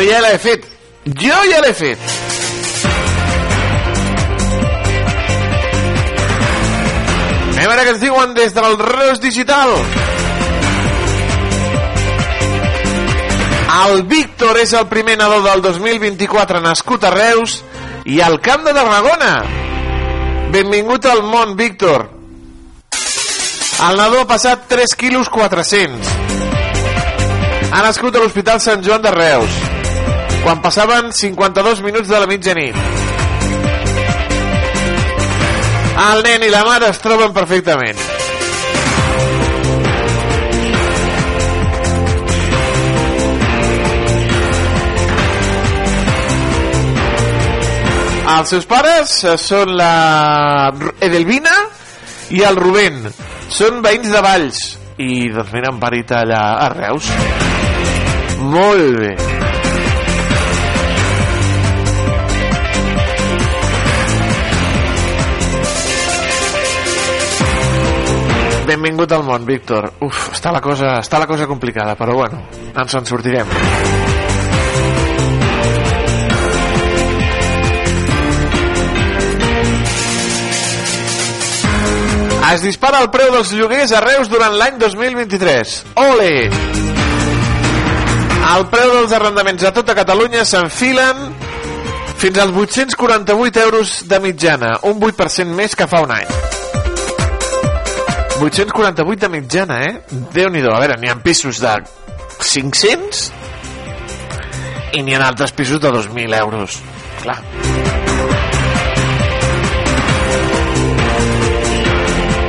Ja 0.00 0.20
l'he 0.24 0.38
fet. 0.38 0.64
Jo 1.04 1.38
ja 1.50 1.60
l'he 1.60 1.72
fet. 1.74 1.98
Anem 7.52 7.70
a 7.70 7.74
veure 7.74 7.84
què 7.84 7.92
ens 7.92 8.00
diuen 8.02 8.32
des 8.34 8.54
del 8.56 8.78
Reus 8.78 9.20
Digital. 9.22 9.74
El 13.72 14.02
Víctor 14.08 14.58
és 14.60 14.72
el 14.76 14.88
primer 14.90 15.14
nadó 15.20 15.42
del 15.44 15.62
2024 15.62 16.60
nascut 16.60 17.04
a 17.04 17.12
Reus 17.14 17.60
i 18.04 18.20
al 18.20 18.40
Camp 18.42 18.66
de 18.66 18.74
Tarragona. 18.74 19.30
Benvingut 20.52 21.06
al 21.06 21.22
món, 21.22 21.54
Víctor. 21.56 22.08
El 23.82 23.96
nadó 23.96 24.20
ha 24.22 24.28
passat 24.28 24.66
3 24.68 24.94
quilos 24.98 25.30
400. 25.32 26.12
Ha 27.72 27.80
nascut 27.80 28.14
a 28.14 28.20
l'Hospital 28.20 28.60
Sant 28.60 28.82
Joan 28.84 29.02
de 29.02 29.10
Reus, 29.14 29.54
quan 30.42 30.62
passaven 30.62 31.12
52 31.12 31.82
minuts 31.82 32.08
de 32.08 32.18
la 32.18 32.26
mitjanit. 32.26 32.76
El 36.02 36.22
nen 36.26 36.42
i 36.42 36.50
la 36.50 36.64
mare 36.66 36.88
es 36.90 36.98
troben 37.02 37.34
perfectament. 37.36 37.98
Els 48.32 48.48
seus 48.54 48.64
pares 48.66 49.12
són 49.42 49.74
la 49.76 50.72
Edelvina 51.04 51.52
i 52.32 52.40
el 52.48 52.56
Rubén. 52.56 53.04
Són 53.52 53.82
veïns 53.84 54.08
de 54.14 54.24
Valls 54.24 54.64
i 55.02 55.28
doncs 55.34 55.68
han 55.68 55.80
parit 55.82 56.16
allà 56.16 56.42
a 56.64 56.72
Reus. 56.72 57.12
Molt 58.40 59.00
bé. 59.02 59.41
Benvingut 68.66 69.12
al 69.12 69.24
món, 69.26 69.44
Víctor. 69.46 69.90
Uf, 70.06 70.28
està 70.36 70.52
la 70.54 70.60
cosa, 70.62 70.98
està 71.02 71.18
la 71.18 71.26
cosa 71.26 71.48
complicada, 71.50 71.96
però 71.98 72.14
bueno, 72.14 72.44
ens 72.78 72.94
en 72.94 73.08
sortirem. 73.08 73.50
Es 82.52 82.60
dispara 82.60 83.00
el 83.00 83.08
preu 83.08 83.30
dels 83.32 83.52
lloguers 83.56 83.94
a 83.96 84.02
Reus 84.04 84.28
durant 84.28 84.52
l'any 84.60 84.76
2023. 84.82 85.76
Ole! 86.02 86.32
El 88.52 88.66
preu 88.68 88.90
dels 88.98 89.14
arrendaments 89.16 89.64
a 89.64 89.72
tota 89.72 89.94
Catalunya 89.96 90.44
s'enfilen 90.44 91.30
fins 92.20 92.42
als 92.42 92.52
848 92.54 93.62
euros 93.62 93.94
de 94.10 94.20
mitjana, 94.20 94.76
un 94.86 95.00
8% 95.00 95.56
més 95.56 95.74
que 95.74 95.88
fa 95.90 96.04
un 96.04 96.12
any. 96.14 96.28
848 98.42 99.20
de 99.20 99.28
mitjana, 99.28 99.76
eh? 99.86 100.00
Déu-n'hi-do. 100.34 100.72
A 100.74 100.80
veure, 100.82 100.96
n'hi 100.98 101.10
ha 101.12 101.14
pisos 101.22 101.60
de 101.62 101.76
500 102.42 103.30
i 104.98 105.02
n'hi 105.06 105.14
ha 105.14 105.28
altres 105.28 105.52
pisos 105.54 105.78
de 105.80 105.92
2.000 105.94 106.34
euros. 106.40 106.80
Clar. 107.22 107.38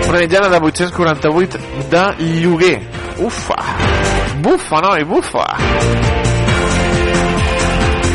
Una 0.09 0.17
mitjana 0.19 0.49
de 0.49 0.59
848 0.71 1.61
de 1.93 2.03
lloguer. 2.41 2.81
Ufa! 3.21 3.59
Bufa, 4.41 4.81
noi, 4.81 5.05
bufa! 5.05 5.45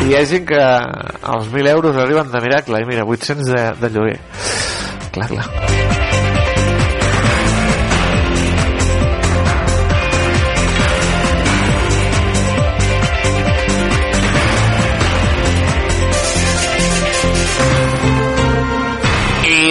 I 0.03 0.11
hi 0.11 0.19
ha 0.19 0.25
gent 0.27 0.45
que 0.51 0.59
els 0.59 1.47
1.000 1.47 1.71
euros 1.71 1.95
arriben 1.95 2.27
de 2.31 2.43
miracle, 2.43 2.83
i 2.83 2.91
mira, 2.91 3.07
800 3.07 3.55
de, 3.55 3.65
de 3.79 3.93
lloguer. 3.95 4.19
Clar, 5.15 5.31
clar. 5.31 5.98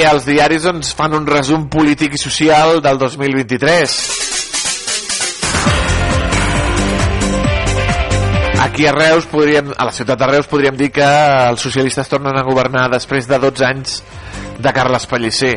Els 0.06 0.26
diaris 0.26 0.66
doncs, 0.68 0.92
fan 0.96 1.14
un 1.16 1.26
resum 1.26 1.68
polític 1.72 2.14
i 2.14 2.20
social 2.20 2.82
del 2.84 2.98
2023. 3.00 3.96
Aquí 8.58 8.86
a 8.86 8.92
Reus, 8.92 9.26
podríem, 9.30 9.72
a 9.76 9.86
la 9.86 9.94
ciutat 9.94 10.18
de 10.18 10.26
Reus, 10.26 10.50
podríem 10.50 10.76
dir 10.76 10.90
que 10.94 11.06
els 11.48 11.62
socialistes 11.62 12.10
tornen 12.10 12.36
a 12.36 12.46
governar 12.46 12.88
després 12.90 13.30
de 13.30 13.38
12 13.38 13.66
anys 13.70 14.02
de 14.58 14.74
Carles 14.74 15.06
Pellicer. 15.06 15.56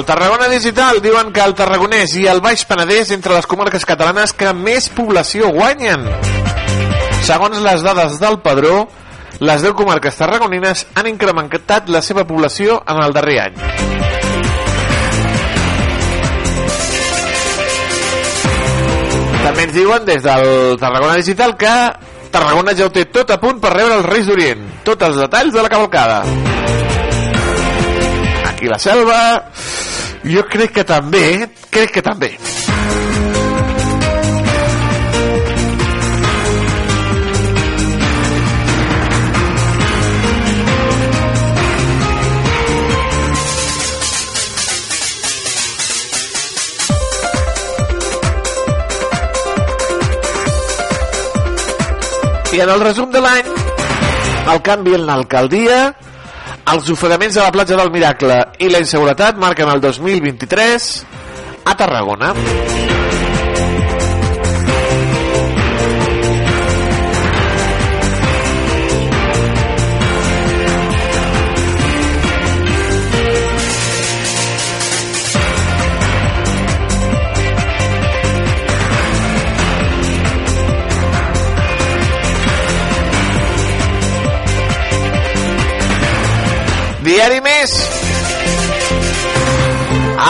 Al 0.00 0.06
Tarragona 0.06 0.48
Digital 0.48 1.02
diuen 1.04 1.28
que 1.28 1.42
el 1.44 1.52
Tarragonès 1.52 2.14
i 2.16 2.22
el 2.24 2.38
Baix 2.40 2.62
Penedès 2.64 3.10
entre 3.12 3.34
les 3.34 3.44
comarques 3.44 3.82
catalanes 3.84 4.32
que 4.32 4.48
més 4.56 4.86
població 4.96 5.50
guanyen. 5.52 6.06
Segons 7.26 7.58
les 7.60 7.82
dades 7.84 8.14
del 8.22 8.38
Padró, 8.40 8.86
les 9.44 9.60
10 9.60 9.74
comarques 9.76 10.16
tarragonines 10.16 10.86
han 10.96 11.10
incrementat 11.10 11.92
la 11.92 12.00
seva 12.00 12.24
població 12.24 12.78
en 12.88 13.02
el 13.04 13.12
darrer 13.12 13.34
any. 13.42 13.58
També 19.44 19.66
ens 19.66 19.76
diuen 19.76 20.08
des 20.08 20.24
del 20.24 20.80
Tarragona 20.80 21.18
Digital 21.20 21.52
que 21.60 21.74
Tarragona 22.32 22.72
ja 22.72 22.88
ho 22.88 22.94
té 22.96 23.04
tot 23.12 23.36
a 23.36 23.38
punt 23.42 23.60
per 23.60 23.74
rebre 23.76 24.00
els 24.00 24.08
Reis 24.08 24.32
d'Orient. 24.32 24.64
Tots 24.88 25.10
els 25.10 25.20
detalls 25.26 25.52
de 25.52 25.68
la 25.68 25.74
cavalcada. 25.76 26.22
Aquí 28.48 28.72
la 28.72 28.80
selva... 28.80 29.20
Jo 30.20 30.42
crec 30.52 30.74
que 30.76 30.82
també, 30.84 31.48
crec 31.72 31.94
que 31.96 32.02
també. 32.04 32.34
I 52.50 52.60
en 52.60 52.68
el 52.68 52.80
resum 52.82 53.08
de 53.14 53.20
l'any, 53.24 53.46
el 54.52 54.62
canvi 54.66 54.98
en 54.98 55.06
l'alcaldia, 55.08 55.94
els 56.70 56.90
ofegaments 56.92 57.38
a 57.38 57.48
la 57.48 57.54
platja 57.54 57.78
del 57.78 57.90
Miracle 57.94 58.36
i 58.62 58.70
la 58.70 58.82
inseguretat 58.84 59.40
marquen 59.42 59.72
el 59.72 59.82
2023 59.82 60.90
a 61.64 61.76
Tarragona. 61.76 62.34
Diari 62.34 62.79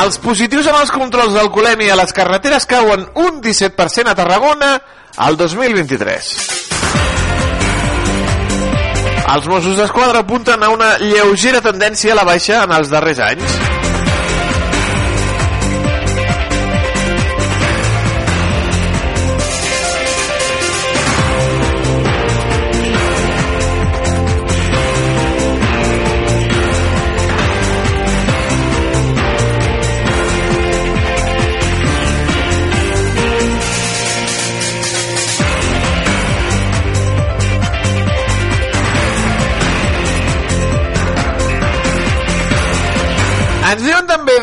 Els 0.01 0.17
positius 0.23 0.65
amb 0.71 0.79
els 0.81 0.93
controls 0.95 1.35
d'alcoholèmia 1.37 1.93
a 1.93 1.99
les 2.01 2.15
carreteres 2.17 2.65
cauen 2.69 3.03
un 3.21 3.43
17% 3.45 4.09
a 4.09 4.17
Tarragona 4.17 4.71
al 5.21 5.37
2023. 5.37 6.31
Els 9.31 9.51
Mossos 9.51 9.77
d'Esquadra 9.77 10.25
apunten 10.25 10.65
a 10.65 10.73
una 10.73 10.95
lleugera 11.05 11.61
tendència 11.63 12.15
a 12.15 12.19
la 12.23 12.25
baixa 12.33 12.65
en 12.65 12.73
els 12.81 12.89
darrers 12.91 13.21
anys. 13.29 13.70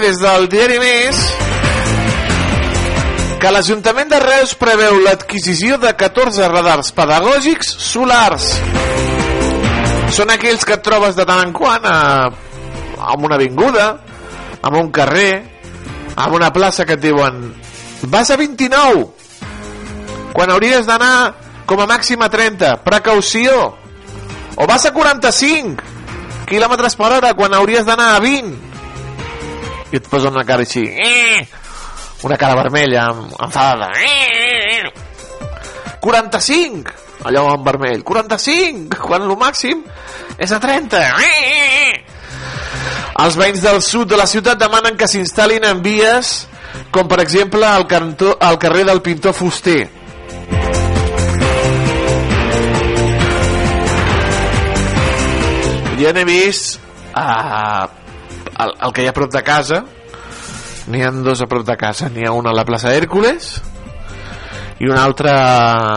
Des 0.01 0.19
del 0.21 0.47
diari 0.49 0.77
Més 0.81 1.19
que 3.41 3.51
l'Ajuntament 3.53 4.10
de 4.12 4.19
Reus 4.21 4.53
preveu 4.57 4.97
l'adquisició 5.01 5.77
de 5.81 5.91
14 5.97 6.47
radars 6.51 6.91
pedagògics 6.97 7.69
solars. 7.81 8.47
Són 10.17 10.33
aquells 10.33 10.65
que 10.65 10.77
et 10.77 10.83
trobes 10.86 11.17
de 11.17 11.25
tant 11.29 11.43
en 11.45 11.53
quant 11.55 11.86
a, 11.86 12.29
a 12.29 13.17
una 13.17 13.38
avinguda, 13.38 13.88
a 14.62 14.73
un 14.77 14.91
carrer, 14.93 15.33
a 16.15 16.29
una 16.33 16.51
plaça 16.53 16.86
que 16.86 16.97
et 16.97 17.03
diuen 17.03 17.41
vas 18.10 18.29
a 18.33 18.38
29 18.38 19.05
quan 20.33 20.53
hauries 20.53 20.86
d'anar 20.86 21.33
com 21.69 21.81
a 21.81 21.89
màxim 21.89 22.21
a 22.21 22.29
30 22.29 22.77
precaució 22.86 23.53
o 24.57 24.69
vas 24.69 24.86
a 24.86 24.93
45 24.93 26.45
quilòmetres 26.49 26.97
per 26.97 27.12
hora 27.19 27.33
quan 27.38 27.53
hauries 27.57 27.86
d'anar 27.86 28.15
a 28.15 28.23
20 28.23 28.77
i 29.91 30.00
et 30.00 30.08
posa 30.10 30.32
una 30.34 30.43
cara 30.47 30.65
així 30.65 30.84
eh! 30.88 31.47
una 32.28 32.38
cara 32.38 32.56
vermella 32.56 33.08
enfadada 33.13 33.91
45 36.02 36.91
allò 37.28 37.47
en 37.54 37.63
vermell 37.63 38.04
45 38.04 39.02
quan 39.08 39.28
el 39.28 39.38
màxim 39.39 39.84
és 40.38 40.52
a 40.52 40.60
30 40.63 41.02
els 43.26 43.38
veïns 43.39 43.63
del 43.63 43.82
sud 43.82 44.12
de 44.12 44.17
la 44.19 44.28
ciutat 44.30 44.60
demanen 44.62 44.97
que 44.97 45.10
s'instal·lin 45.10 45.65
en 45.65 45.82
vies 45.86 46.47
com 46.93 47.08
per 47.10 47.21
exemple 47.23 47.65
al, 47.65 47.88
cantó, 47.89 48.36
al 48.39 48.60
carrer 48.62 48.86
del 48.86 49.02
pintor 49.02 49.34
Fuster 49.34 49.88
ja 55.97 56.13
n'he 56.13 56.26
vist 56.30 56.78
uh, 57.17 57.96
el, 58.65 58.74
el 58.88 58.93
que 58.93 59.04
hi 59.04 59.10
ha 59.10 59.13
a 59.15 59.17
prop 59.17 59.32
de 59.34 59.43
casa 59.46 59.84
n'hi 60.88 61.04
ha 61.04 61.12
dos 61.12 61.41
a 61.41 61.48
prop 61.48 61.65
de 61.67 61.76
casa. 61.78 62.10
N'hi 62.10 62.26
ha 62.26 62.32
una 62.32 62.54
a 62.54 62.56
la 62.56 62.65
plaça 62.65 62.93
Hèrcules 62.96 63.52
i 64.80 64.88
una 64.88 65.04
altra 65.04 65.36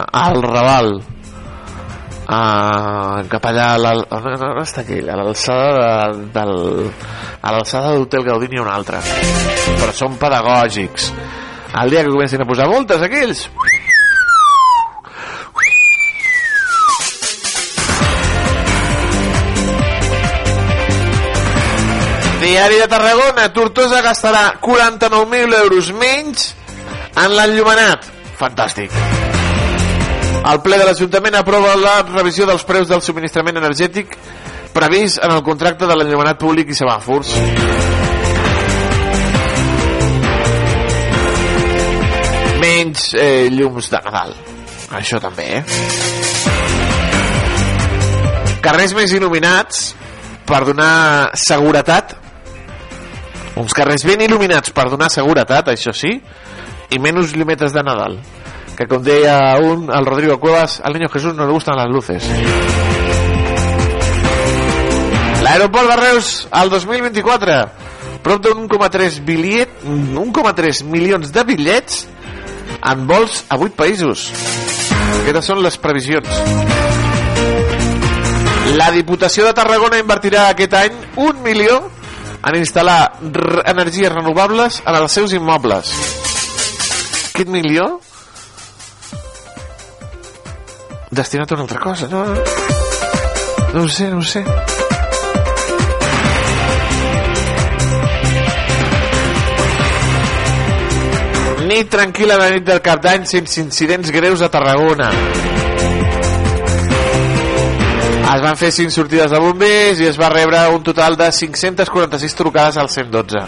al 0.05 0.43
Raval. 0.43 0.95
Uh, 2.31 3.27
cap 3.27 3.47
allà 3.51 3.73
a 3.75 3.79
a 3.91 5.17
l'alçada 5.19 5.71
de, 6.15 6.27
del 6.35 6.53
a 7.41 7.53
l'alçada 7.55 7.91
de 7.91 7.99
l'Hotel 7.99 8.27
Gaudí 8.27 8.51
n'hi 8.51 8.61
ha 8.61 8.67
una 8.67 8.77
altra. 8.79 9.03
Però 9.71 9.95
són 9.95 10.19
pedagògics. 10.19 11.13
El 11.81 11.91
dia 11.91 12.03
que 12.05 12.11
comencin 12.11 12.43
a 12.43 12.47
posar 12.47 12.67
voltes 12.71 13.03
aquells 13.03 13.47
Diari 22.51 22.81
de 22.83 22.89
Tarragona, 22.91 23.53
Tortosa 23.53 24.01
gastarà 24.03 24.59
49.000 24.59 25.55
euros 25.55 25.93
menys 25.95 26.49
en 27.15 27.31
l'enllumenat. 27.31 28.09
Fantàstic. 28.41 28.91
El 30.51 30.59
ple 30.65 30.81
de 30.81 30.89
l'Ajuntament 30.89 31.37
aprova 31.39 31.77
la 31.79 31.93
revisió 32.09 32.49
dels 32.51 32.65
preus 32.67 32.89
del 32.91 33.05
subministrament 33.07 33.61
energètic 33.61 34.17
previst 34.75 35.23
en 35.23 35.31
el 35.37 35.45
contracte 35.47 35.87
de 35.87 35.95
l'enllumenat 35.95 36.41
públic 36.43 36.73
i 36.75 36.75
semàfors. 36.75 37.31
Menys 42.65 43.13
eh, 43.15 43.47
llums 43.55 43.93
de 43.95 44.01
Nadal. 44.09 44.35
Això 44.99 45.23
també, 45.23 45.47
eh? 45.61 45.63
Carrers 48.67 48.97
més 48.99 49.15
il·luminats 49.15 49.93
per 50.51 50.65
donar 50.67 51.31
seguretat 51.39 52.17
uns 53.57 53.75
carrers 53.75 54.05
ben 54.07 54.23
il·luminats 54.27 54.73
per 54.75 54.89
donar 54.91 55.11
seguretat, 55.11 55.73
això 55.73 55.95
sí, 55.97 56.13
i 56.91 56.99
menys 57.03 57.35
llumetes 57.37 57.75
de 57.75 57.83
Nadal. 57.87 58.19
Que 58.77 58.87
com 58.89 59.03
deia 59.05 59.57
un, 59.61 59.89
el 59.93 60.07
Rodrigo 60.07 60.39
Cuevas, 60.41 60.81
al 60.85 60.95
niño 60.95 61.09
Jesús 61.09 61.35
no 61.35 61.47
le 61.47 61.53
gustan 61.53 61.77
las 61.77 61.89
luces. 61.91 62.25
L'aeroport 65.43 65.89
de 65.91 65.97
Reus, 65.97 66.49
al 66.51 66.71
2024, 66.71 67.61
prop 68.25 68.43
d'un 68.45 68.67
1,3 68.69 69.21
bitllet, 69.25 69.71
1,3 69.85 70.83
milions 70.85 71.33
de 71.33 71.45
bitllets 71.49 72.03
en 72.81 73.07
vols 73.09 73.45
a 73.49 73.57
8 73.59 73.77
països. 73.77 74.29
Aquestes 75.21 75.49
són 75.51 75.63
les 75.65 75.77
previsions. 75.81 76.29
La 78.79 78.91
Diputació 78.95 79.49
de 79.49 79.55
Tarragona 79.57 79.99
invertirà 79.99 80.49
aquest 80.49 80.77
any 80.79 81.01
un 81.19 81.41
milió 81.43 81.81
en 82.41 82.57
instal·lar 82.57 83.01
energies 83.69 84.13
renovables 84.13 84.81
en 84.85 84.97
els 84.97 85.13
seus 85.13 85.35
immobles. 85.37 85.93
Aquest 87.31 87.51
milió 87.53 88.01
destinat 91.11 91.51
a 91.51 91.55
una 91.55 91.67
altra 91.67 91.81
cosa, 91.81 92.09
no? 92.09 92.25
No 93.75 93.83
ho 93.83 93.89
sé, 93.89 94.09
no 94.09 94.19
ho 94.19 94.23
sé. 94.23 94.45
Nit 101.71 101.91
tranquil·la 101.93 102.39
la 102.41 102.49
nit 102.51 102.65
del 102.67 102.81
cap 102.83 103.03
d'any 103.05 103.29
sense 103.31 103.61
incidents 103.63 104.11
greus 104.11 104.43
a 104.43 104.51
Tarragona. 104.51 105.13
Es 108.31 108.43
van 108.45 108.55
fer 108.55 108.69
5 108.71 108.95
sortides 108.95 109.33
de 109.33 109.39
bombers 109.43 109.99
i 109.99 110.07
es 110.07 110.19
va 110.21 110.29
rebre 110.31 110.61
un 110.71 110.85
total 110.87 111.17
de 111.19 111.33
546 111.35 112.35
trucades 112.39 112.77
al 112.79 112.89
112. 112.89 113.41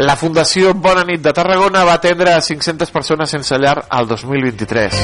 La 0.00 0.14
Fundació 0.16 0.72
Bona 0.72 1.04
Nit 1.04 1.20
de 1.20 1.32
Tarragona 1.36 1.84
va 1.84 1.98
atendre 2.00 2.32
a 2.32 2.40
500 2.40 2.90
persones 2.94 3.28
sense 3.36 3.58
llar 3.60 3.84
al 3.90 4.08
2023. 4.08 4.96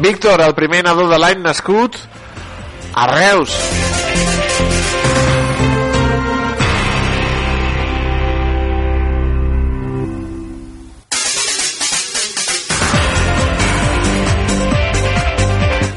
Víctor, 0.00 0.40
el 0.40 0.54
primer 0.54 0.82
nadó 0.88 1.10
de 1.12 1.18
l'any 1.20 1.44
nascut 1.44 2.00
a 2.94 3.06
Reus. 3.12 3.52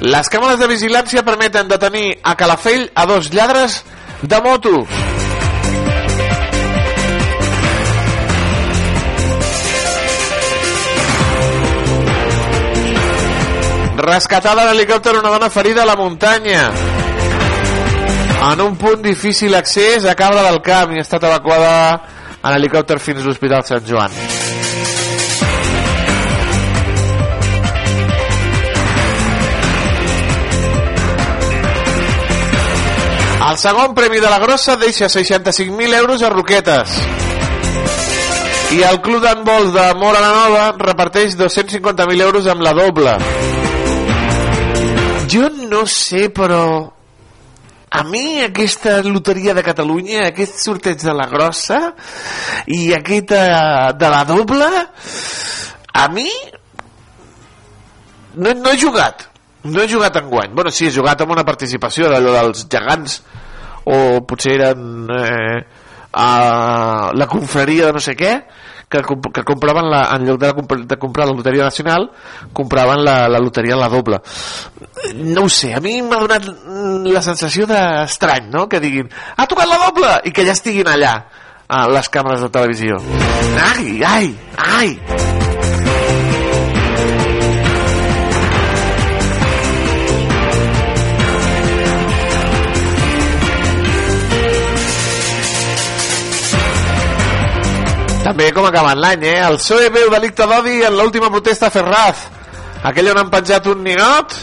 Les 0.02 0.30
càmeres 0.32 0.56
de 0.62 0.68
vigilància 0.72 1.26
permeten 1.28 1.68
detenir 1.68 2.14
a 2.24 2.36
Calafell 2.40 2.86
a 2.96 3.04
dos 3.06 3.28
lladres 3.34 3.82
de 4.22 4.40
moto. 4.40 4.86
Rescatada 14.00 14.64
l'helicòpter 14.70 15.18
una 15.20 15.36
dona 15.36 15.50
ferida 15.52 15.84
a 15.84 15.90
la 15.90 15.98
muntanya. 16.00 16.70
En 18.54 18.62
un 18.64 18.78
punt 18.80 19.04
difícil 19.04 19.54
accés 19.54 20.08
a 20.08 20.16
Cabra 20.16 20.48
del 20.48 20.62
Camp 20.64 20.96
i 20.96 21.04
ha 21.04 21.08
estat 21.08 21.28
evacuada 21.28 21.74
en 22.40 22.54
helicòpter 22.56 23.02
fins 23.04 23.20
a 23.20 23.28
l'Hospital 23.28 23.68
Sant 23.68 23.84
Joan. 23.84 24.39
El 33.50 33.58
segon 33.58 33.96
premi 33.98 34.20
de 34.22 34.30
la 34.30 34.38
grossa 34.38 34.76
deixa 34.78 35.08
65.000 35.10 35.96
euros 35.98 36.22
a 36.22 36.30
Roquetes. 36.30 36.98
I 38.76 38.84
el 38.86 39.00
club 39.02 39.24
d'handbol 39.24 39.72
de 39.74 39.86
Mora 39.98 40.20
la 40.22 40.34
Nova 40.36 40.66
reparteix 40.78 41.34
250.000 41.40 42.22
euros 42.22 42.46
amb 42.46 42.62
la 42.62 42.76
doble. 42.78 43.16
Jo 45.34 45.50
no 45.50 45.82
sé, 45.90 46.28
però 46.30 46.62
a 47.90 48.04
mi 48.06 48.44
aquesta 48.44 49.00
loteria 49.02 49.56
de 49.58 49.66
Catalunya, 49.66 50.28
aquest 50.28 50.62
sorteig 50.62 51.02
de 51.02 51.18
la 51.18 51.26
grossa 51.32 51.80
i 52.70 52.92
aquest 52.94 53.34
uh, 53.34 53.98
de 53.98 54.14
la 54.14 54.22
doble, 54.30 54.70
a 55.90 56.06
mi 56.14 56.30
no, 58.36 58.54
no 58.54 58.70
he 58.70 58.78
jugat. 58.78 59.29
No 59.64 59.82
he 59.84 59.90
jugat 59.92 60.16
en 60.16 60.30
guany. 60.32 60.56
Bueno, 60.56 60.72
sí, 60.72 60.88
he 60.88 60.96
jugat 60.96 61.22
amb 61.22 61.36
una 61.36 61.44
participació 61.48 62.08
d'allò 62.12 62.32
dels 62.38 62.66
gegants 62.72 63.20
o 63.90 64.22
potser 64.28 64.56
eren 64.60 65.10
eh, 65.12 65.60
a 66.14 67.12
la 67.14 67.28
confraria 67.28 67.88
de 67.88 67.94
no 67.94 68.02
sé 68.02 68.16
què 68.18 68.34
que, 68.90 69.02
que 69.06 69.44
compraven 69.46 69.90
la, 69.92 70.02
en 70.16 70.26
lloc 70.26 70.40
de, 70.42 70.50
la, 70.50 70.78
de 70.90 70.98
comprar 70.98 71.28
la 71.28 71.36
loteria 71.38 71.64
nacional 71.64 72.10
compraven 72.54 73.04
la, 73.06 73.28
la 73.30 73.40
loteria 73.40 73.78
la 73.78 73.90
doble 73.90 74.20
no 75.16 75.46
ho 75.46 75.50
sé, 75.50 75.74
a 75.74 75.80
mi 75.80 76.00
m'ha 76.02 76.20
donat 76.26 76.50
la 77.06 77.22
sensació 77.22 77.70
d'estrany 77.70 78.50
no? 78.50 78.68
que 78.68 78.82
diguin, 78.82 79.10
ha 79.38 79.46
tocat 79.46 79.70
la 79.70 79.82
doble 79.86 80.16
i 80.26 80.34
que 80.34 80.46
ja 80.48 80.58
estiguin 80.58 80.90
allà 80.90 81.16
a 81.70 81.86
les 81.94 82.10
càmeres 82.10 82.42
de 82.42 82.50
televisió 82.50 82.98
ai, 83.70 84.00
ai, 84.02 84.34
ai 84.58 85.29
també 98.30 98.52
com 98.54 98.68
acabant 98.68 99.00
l'any, 99.02 99.24
eh? 99.26 99.38
El 99.42 99.58
PSOE 99.58 99.90
veu 99.90 100.12
delicte 100.14 100.46
d'odi 100.46 100.84
en 100.86 100.94
l'última 100.98 101.32
protesta 101.34 101.70
a 101.70 101.74
Ferraz. 101.74 102.28
Aquell 102.86 103.10
on 103.10 103.24
han 103.24 103.32
penjat 103.34 103.66
un 103.72 103.82
ninot 103.84 104.36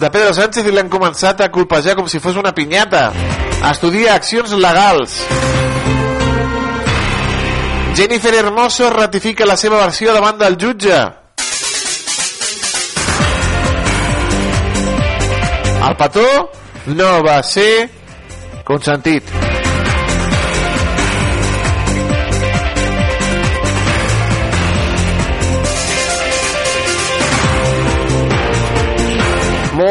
de 0.00 0.10
Pedro 0.10 0.32
Sánchez 0.34 0.66
i 0.66 0.74
l'han 0.74 0.90
començat 0.90 1.44
a 1.44 1.50
colpejar 1.54 1.94
com 1.96 2.10
si 2.10 2.18
fos 2.20 2.36
una 2.40 2.52
pinyata. 2.56 3.04
Estudia 3.70 4.16
accions 4.18 4.56
legals. 4.58 5.20
Jennifer 7.96 8.34
Hermoso 8.42 8.90
ratifica 8.90 9.46
la 9.46 9.56
seva 9.56 9.78
versió 9.86 10.12
davant 10.12 10.42
del 10.42 10.58
jutge. 10.60 11.00
El 15.86 16.00
petó 16.02 16.30
no 16.98 17.10
va 17.24 17.38
ser 17.46 17.70
consentit. 18.66 19.45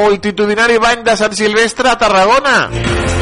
Multitudinari 0.05 0.77
bany 0.77 1.01
de 1.01 1.15
Sant 1.17 1.33
Silvestre 1.33 1.89
a 1.89 1.97
Tarragona. 1.97 3.14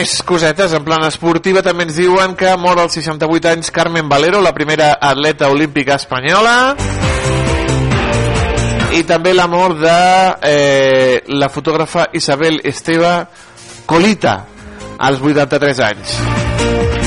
Més 0.00 0.22
cosetes, 0.24 0.72
en 0.72 0.84
plan 0.84 1.02
esportiva. 1.04 1.60
També 1.64 1.84
ens 1.84 1.98
diuen 1.98 2.32
que 2.38 2.54
mor 2.60 2.78
als 2.80 2.96
68 2.96 3.50
anys 3.50 3.70
Carmen 3.74 4.08
Valero, 4.08 4.40
la 4.40 4.54
primera 4.56 4.94
atleta 4.96 5.50
olímpica 5.52 5.98
espanyola. 6.00 6.54
I 8.96 9.02
també 9.06 9.34
la 9.36 9.46
mort 9.50 9.78
de 9.82 9.98
eh, 10.50 11.20
la 11.36 11.50
fotògrafa 11.52 12.08
Isabel 12.16 12.60
Esteva 12.64 13.14
Colita 13.86 14.40
als 14.98 15.20
83 15.20 15.84
anys 15.90 16.99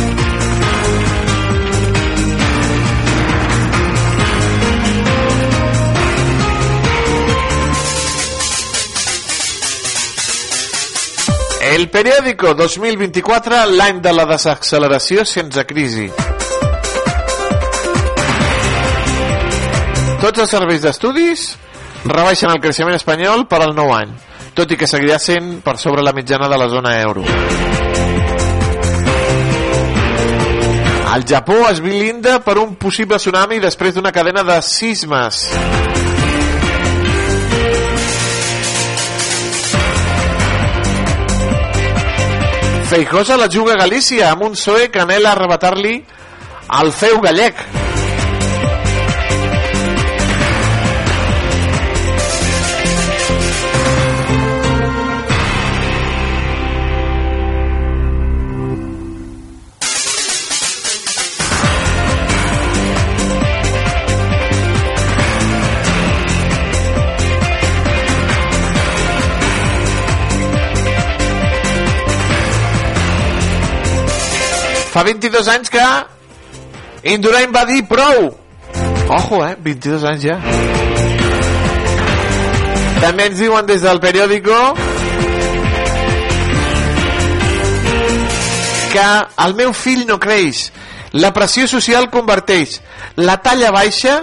El 11.74 11.88
periòdico 11.90 12.52
2024, 12.54 13.64
l'any 13.74 13.98
de 14.06 14.12
la 14.14 14.28
desacceleració 14.30 15.24
sense 15.26 15.64
crisi. 15.66 16.04
Tots 20.22 20.44
els 20.44 20.54
serveis 20.54 20.84
d'estudis 20.86 21.48
rebaixen 22.06 22.54
el 22.54 22.62
creixement 22.62 22.94
espanyol 22.94 23.48
per 23.50 23.64
al 23.64 23.74
nou 23.74 23.90
any, 23.96 24.14
tot 24.54 24.70
i 24.70 24.78
que 24.78 24.86
seguirà 24.92 25.18
sent 25.18 25.64
per 25.66 25.80
sobre 25.82 26.06
la 26.06 26.14
mitjana 26.14 26.52
de 26.52 26.62
la 26.62 26.70
zona 26.70 26.94
euro. 27.02 27.26
El 31.16 31.26
Japó 31.26 31.58
es 31.72 31.82
bilinda 31.82 32.38
per 32.46 32.60
un 32.62 32.78
possible 32.78 33.18
tsunami 33.18 33.58
després 33.66 33.98
d'una 33.98 34.14
cadena 34.14 34.46
de 34.46 34.62
sismes. 34.62 35.48
Feijosa 42.94 43.38
la 43.38 43.48
juga 43.50 43.74
a 43.74 43.78
Galícia 43.80 44.28
amb 44.30 44.44
un 44.46 44.54
PSOE 44.54 44.92
que 44.94 45.02
anela 45.02 45.32
arrebatar-li 45.32 45.96
el 46.78 46.94
feu 46.94 47.24
gallec. 47.26 47.83
Fa 74.94 75.02
22 75.02 75.48
anys 75.50 75.72
que 75.74 75.84
Indurain 77.10 77.50
va 77.52 77.66
dir 77.66 77.82
prou. 77.90 78.28
Ojo, 79.10 79.40
eh? 79.42 79.56
22 79.58 80.04
anys 80.06 80.28
ja. 80.28 80.38
També 83.02 83.26
ens 83.32 83.42
diuen 83.42 83.66
des 83.66 83.82
del 83.82 84.00
periòdico 84.04 84.60
que 88.94 89.10
el 89.48 89.58
meu 89.58 89.74
fill 89.74 90.06
no 90.06 90.20
creix. 90.22 90.68
La 91.18 91.34
pressió 91.34 91.66
social 91.68 92.12
converteix 92.14 92.78
la 93.18 93.40
talla 93.42 93.74
baixa 93.74 94.20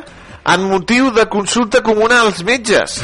en 0.55 0.71
motiu 0.71 1.11
de 1.11 1.27
consulta 1.35 1.83
comuna 1.83 2.23
als 2.23 2.45
metges. 2.47 3.01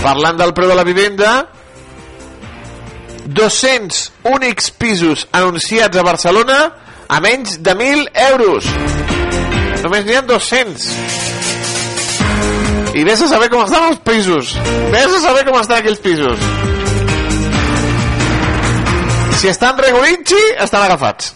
Parlant 0.00 0.38
del 0.40 0.54
preu 0.56 0.70
de 0.70 0.76
la 0.78 0.84
vivenda, 0.84 1.30
200 3.26 4.12
únics 4.32 4.70
pisos 4.70 5.26
anunciats 5.30 5.96
a 5.96 6.02
Barcelona 6.02 6.58
a 7.08 7.20
menys 7.20 7.58
de 7.62 7.74
1.000 7.74 8.08
euros. 8.30 8.64
Només 9.84 10.04
n'hi 10.06 10.16
ha 10.16 10.22
200. 10.26 10.88
I 12.94 13.04
vés 13.06 13.22
a 13.22 13.28
saber 13.30 13.50
com 13.52 13.62
estan 13.62 13.90
els 13.92 14.00
pisos. 14.06 14.56
Vés 14.90 15.14
a 15.14 15.20
saber 15.22 15.44
com 15.46 15.60
estan 15.60 15.78
aquells 15.78 16.02
pisos. 16.02 16.38
Si 19.40 19.48
estan 19.48 19.78
regulinxi, 19.78 20.40
estan 20.60 20.82
agafats. 20.84 21.34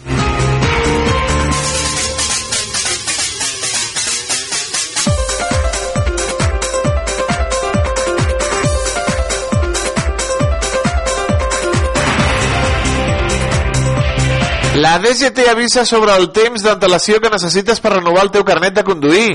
La 14.75 14.99
DGT 14.99 15.47
avisa 15.49 15.85
sobre 15.85 16.11
el 16.19 16.33
temps 16.35 16.63
d'antelació 16.65 17.21
que 17.23 17.29
necessites 17.31 17.79
per 17.79 17.93
renovar 17.93 18.25
el 18.25 18.31
teu 18.33 18.43
carnet 18.43 18.75
de 18.75 18.83
conduir. 18.83 19.29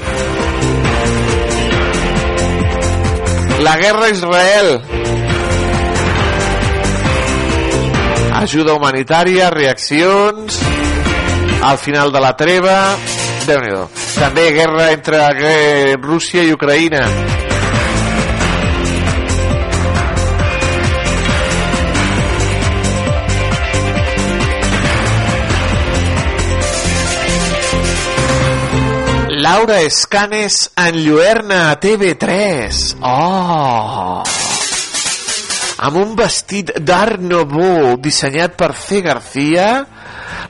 La 3.65 3.77
guerra 3.81 4.05
a 4.05 4.11
Israel. 4.13 4.69
Ajuda 8.41 8.77
humanitària, 8.77 9.49
reaccions, 9.51 10.61
al 11.63 11.79
final 11.79 12.13
de 12.13 12.21
la 12.21 12.37
treva... 12.37 12.77
déu 13.49 13.65
nhi 13.65 13.77
També 14.21 14.51
guerra 14.53 14.91
entre 14.93 15.25
Rússia 16.05 16.45
i 16.45 16.53
Ucraïna. 16.53 17.07
Laura 29.51 29.81
Escanes 29.81 30.71
en 30.77 30.95
Lluerna 31.05 31.73
a 31.73 31.81
TV3. 31.81 32.99
Oh! 33.03 34.23
Amb 35.87 35.97
un 35.99 36.13
vestit 36.15 36.71
d'Art 36.79 37.19
Nouveau 37.19 37.97
dissenyat 37.99 38.55
per 38.55 38.69
C. 38.79 39.01
García, 39.03 39.67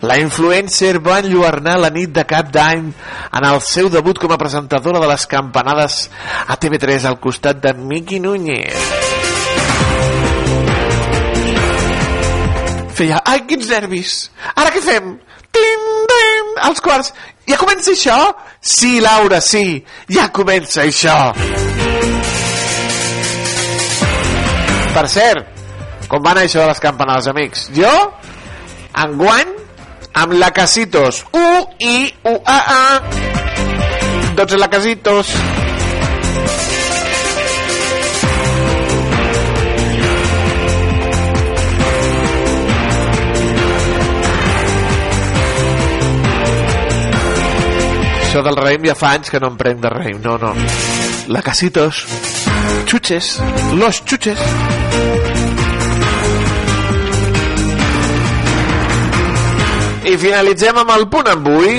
la 0.05 0.19
influencer 0.21 0.99
va 1.01 1.17
enlluernar 1.25 1.79
la 1.81 1.89
nit 1.95 2.13
de 2.13 2.27
cap 2.29 2.53
d'any 2.53 2.91
en 3.41 3.49
el 3.49 3.63
seu 3.65 3.89
debut 3.89 4.21
com 4.21 4.37
a 4.37 4.41
presentadora 4.43 5.01
de 5.01 5.09
les 5.09 5.25
campanades 5.33 6.03
a 6.45 6.61
TV3 6.61 7.09
al 7.09 7.17
costat 7.25 7.65
de 7.65 7.73
Miqui 7.81 8.21
Núñez. 8.21 8.77
Feia, 13.01 13.25
ai, 13.25 13.47
quins 13.49 13.73
nervis! 13.73 14.27
Ara 14.61 14.77
què 14.77 14.85
fem? 14.85 15.15
Tim, 15.57 15.89
als 16.59 16.81
quarts. 16.81 17.13
Ja 17.49 17.59
comença 17.61 17.93
això? 17.93 18.19
Sí, 18.61 19.01
Laura, 19.01 19.41
sí. 19.41 19.81
Ja 20.11 20.29
comença 20.33 20.85
això. 20.85 21.17
Per 24.95 25.07
cert, 25.09 25.47
com 26.11 26.23
va 26.23 26.35
anar 26.35 26.45
això 26.49 26.65
de 26.65 26.69
les 26.73 26.83
campanades, 26.83 27.31
amics? 27.31 27.69
Jo, 27.77 27.93
enguany, 29.05 29.55
amb 30.25 30.35
la 30.41 30.51
Casitos. 30.51 31.25
U, 31.33 31.47
I, 31.79 32.13
U, 32.27 32.37
A, 32.45 32.59
A. 32.77 33.01
Tots 34.37 34.59
la 34.59 34.71
Casitos. 34.71 35.35
Això 48.31 48.45
del 48.47 48.55
raïm 48.55 48.85
ja 48.87 48.93
fa 48.95 49.09
anys 49.17 49.27
que 49.35 49.41
no 49.43 49.49
em 49.51 49.57
prenc 49.59 49.81
de 49.83 49.91
raïm. 49.91 50.21
No, 50.23 50.37
no. 50.39 50.53
La 51.35 51.41
Casitos. 51.43 52.05
Chuches. 52.87 53.31
Los 53.75 53.99
chuches. 54.07 54.39
I 60.07 60.15
finalitzem 60.15 60.79
amb 60.79 60.95
el 60.95 61.09
punt 61.11 61.33
avui. 61.35 61.75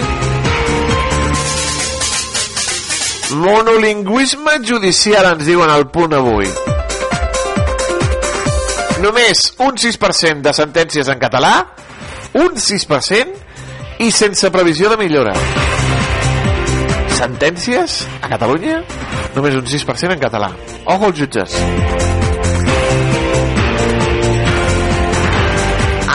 Monolingüisme 3.48 4.60
judicial 4.68 5.32
ens 5.32 5.48
diuen 5.48 5.72
el 5.72 5.88
punt 5.88 6.20
avui. 6.20 6.52
Només 9.00 9.48
un 9.64 9.80
6% 9.88 10.44
de 10.52 10.60
sentències 10.60 11.16
en 11.16 11.24
català, 11.24 11.56
un 12.44 12.60
6% 12.60 14.04
i 14.04 14.12
sense 14.12 14.52
previsió 14.52 14.92
de 14.92 15.00
millora. 15.00 15.71
Sentències 17.22 18.00
a 18.26 18.32
Catalunya, 18.32 18.80
només 19.36 19.54
un 19.54 19.68
6% 19.70 20.16
en 20.16 20.22
català. 20.24 20.48
Ojo 20.90 21.12
als 21.12 21.20
jutges. 21.20 21.54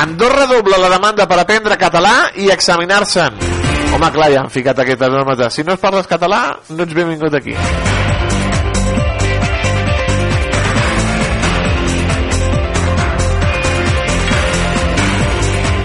Andorra 0.03 0.49
dobla 0.51 0.81
la 0.83 0.91
demanda 0.91 1.29
per 1.31 1.39
aprendre 1.39 1.79
català 1.79 2.33
i 2.43 2.51
examinar-se'n. 2.51 3.39
Home, 3.95 4.11
clar, 4.17 4.33
ja 4.35 4.43
han 4.43 4.51
ficat 4.51 4.83
aquestes 4.83 5.13
normes 5.15 5.39
de 5.39 5.51
si 5.55 5.63
no 5.63 5.77
es 5.79 5.85
parles 5.85 6.11
català, 6.11 6.41
no 6.75 6.83
ets 6.83 6.99
benvingut 6.99 7.39
aquí. 7.39 7.55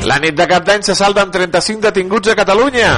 La 0.09 0.17
nit 0.17 0.33
de 0.33 0.49
cap 0.49 0.65
d'any 0.65 0.81
se 0.81 0.97
salden 0.97 1.29
35 1.29 1.85
detinguts 1.91 2.33
a 2.33 2.35
Catalunya. 2.41 2.95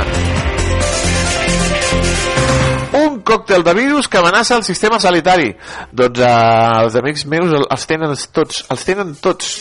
Còctel 3.24 3.64
de 3.64 3.74
virus 3.74 4.08
que 4.08 4.20
amenaça 4.20 4.58
el 4.58 4.64
sistema 4.64 5.00
sanitari. 5.00 5.54
Doncs 5.92 6.20
eh, 6.20 6.84
els 6.84 7.00
amics 7.00 7.26
meus 7.26 7.56
els 7.64 7.88
tenen 7.90 8.16
tots, 8.36 8.66
els 8.70 8.86
tenen 8.88 9.16
tots. 9.24 9.58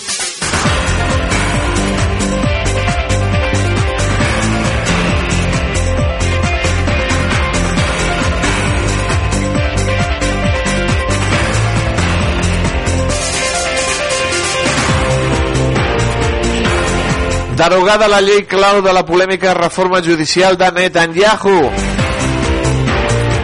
Derogada 17.63 18.09
la 18.09 18.19
llei 18.19 18.43
clau 18.43 18.81
de 18.83 18.91
la 18.91 19.05
polèmica 19.07 19.55
reforma 19.55 20.01
judicial 20.03 20.57
de 20.59 20.73
Netanyahu. 20.73 22.02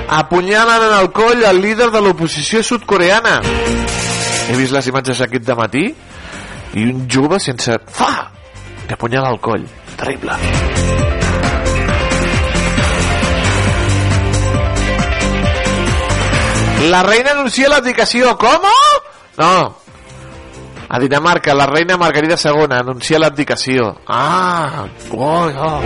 Apunyalen 0.08 0.82
en 0.88 0.94
el 0.98 1.10
coll 1.12 1.44
el 1.44 1.60
líder 1.60 1.90
de 1.92 2.00
l'oposició 2.00 2.62
sudcoreana. 2.64 3.40
He 4.48 4.56
vist 4.56 4.72
les 4.72 4.88
imatges 4.88 5.20
aquest 5.24 5.44
de 5.44 5.56
matí 5.58 5.84
i 6.74 6.86
un 6.88 7.04
jove 7.10 7.40
sense... 7.40 7.76
Fa! 7.92 8.30
Que 8.86 8.96
apunyala 8.96 9.28
el 9.34 9.40
coll. 9.40 9.66
Terrible. 9.98 10.38
La 16.88 17.02
reina 17.02 17.34
anuncia 17.34 17.68
l'abdicació. 17.68 18.32
Com? 18.40 18.64
No, 19.38 19.52
a 20.90 20.98
Dinamarca, 20.98 21.54
la 21.54 21.66
reina 21.66 21.98
Margarida 21.98 22.36
II 22.42 22.66
anuncia 22.70 23.18
l'abdicació. 23.18 23.90
Ah! 24.06 24.86
Oi, 25.12 25.52
oh. 25.52 25.80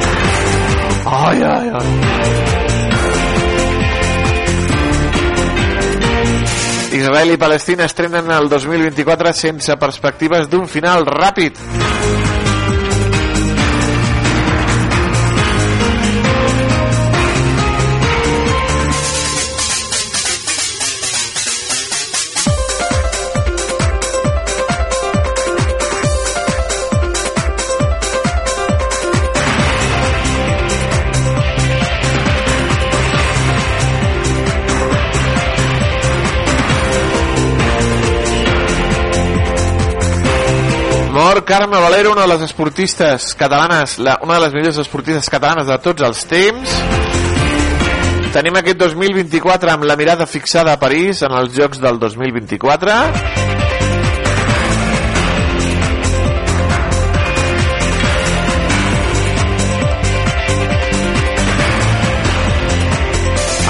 Ai, 1.06 1.42
ai, 1.42 1.68
ai. 1.74 2.71
Israel 6.92 7.32
i 7.32 7.38
Palestina 7.38 7.86
estrenen 7.88 8.30
el 8.30 8.48
2024 8.52 9.32
sense 9.32 9.76
perspectives 9.80 10.50
d'un 10.52 10.68
final 10.68 11.06
ràpid. 11.08 12.21
Mor 41.32 41.46
Carme 41.46 41.78
Valero, 41.78 42.12
una 42.12 42.22
de 42.22 42.28
les 42.28 42.42
esportistes 42.42 43.34
catalanes, 43.34 43.98
la, 43.98 44.18
una 44.20 44.34
de 44.34 44.40
les 44.42 44.52
millors 44.52 44.76
esportistes 44.82 45.30
catalanes 45.32 45.64
de 45.64 45.78
tots 45.80 46.04
els 46.04 46.26
temps. 46.28 46.74
Tenim 48.34 48.58
aquest 48.60 48.76
2024 48.82 49.72
amb 49.72 49.86
la 49.88 49.96
mirada 49.96 50.26
fixada 50.28 50.74
a 50.74 50.80
París 50.82 51.22
en 51.24 51.32
els 51.32 51.54
Jocs 51.56 51.80
del 51.80 51.96
2024. 52.02 52.98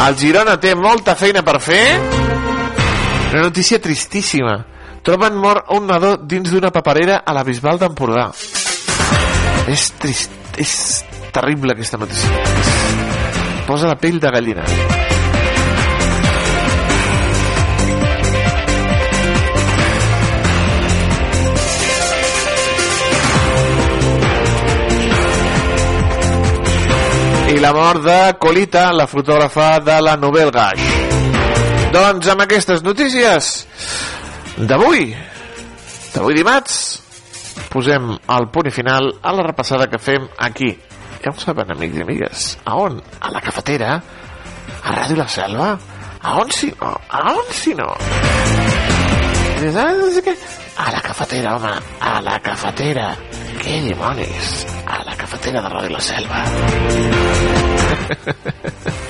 El 0.09 0.19
Girona 0.19 0.59
té 0.59 0.75
molta 0.75 1.15
feina 1.15 1.47
per 1.47 1.61
fer. 1.63 1.87
Una 3.31 3.47
notícia 3.47 3.79
tristíssima. 3.79 4.72
Troben 5.03 5.35
mort 5.35 5.67
un 5.75 5.89
nadó 5.91 6.15
dins 6.17 6.47
d'una 6.53 6.71
paperera 6.71 7.25
a 7.27 7.33
la 7.35 7.43
Bisbal 7.43 7.81
d'Empordà. 7.81 8.29
És 9.67 9.89
trist, 9.99 10.31
és 10.63 10.75
terrible 11.35 11.75
aquesta 11.75 11.99
notícia. 11.99 12.31
Posa 13.67 13.91
la 13.91 13.97
pell 13.99 14.21
de 14.23 14.31
gallina. 14.31 14.63
I 27.51 27.59
la 27.59 27.75
mort 27.75 28.07
de 28.07 28.21
Colita, 28.39 28.93
la 28.95 29.11
fotògrafa 29.11 29.81
de 29.83 29.99
la 29.99 30.15
Novel 30.15 30.55
Gaix. 30.55 30.87
Doncs 31.93 32.31
amb 32.31 32.47
aquestes 32.47 32.87
notícies 32.87 33.51
d'avui, 34.57 35.13
d'avui 36.13 36.35
dimarts, 36.37 36.75
posem 37.73 38.11
el 38.37 38.49
punt 38.53 38.71
final 38.73 39.13
a 39.23 39.33
la 39.33 39.47
repassada 39.47 39.89
que 39.91 39.99
fem 39.99 40.29
aquí. 40.39 40.73
Ja 41.23 41.31
ho 41.31 41.39
saben, 41.39 41.71
amics 41.73 41.97
i 41.97 42.03
amigues. 42.03 42.47
A 42.67 42.77
on? 42.77 42.99
A 43.21 43.31
la 43.31 43.41
cafetera? 43.41 43.95
A 44.83 44.95
Ràdio 44.97 45.17
La 45.21 45.29
Selva? 45.29 45.69
A 46.23 46.37
on 46.41 46.51
si 46.51 46.73
no? 46.81 46.91
A 47.09 47.23
on 47.33 47.53
si 47.55 47.75
no? 47.79 47.89
A 50.77 50.91
la 50.91 51.01
cafetera, 51.01 51.57
home, 51.57 51.73
a 52.01 52.21
la 52.21 52.41
cafetera. 52.43 53.13
Què 53.63 53.79
dimonis? 53.87 54.67
A 54.87 55.05
la 55.07 55.15
cafetera 55.17 55.63
de 55.63 55.69
Ràdio 55.77 55.91
La 55.95 56.03
Selva. 56.11 56.45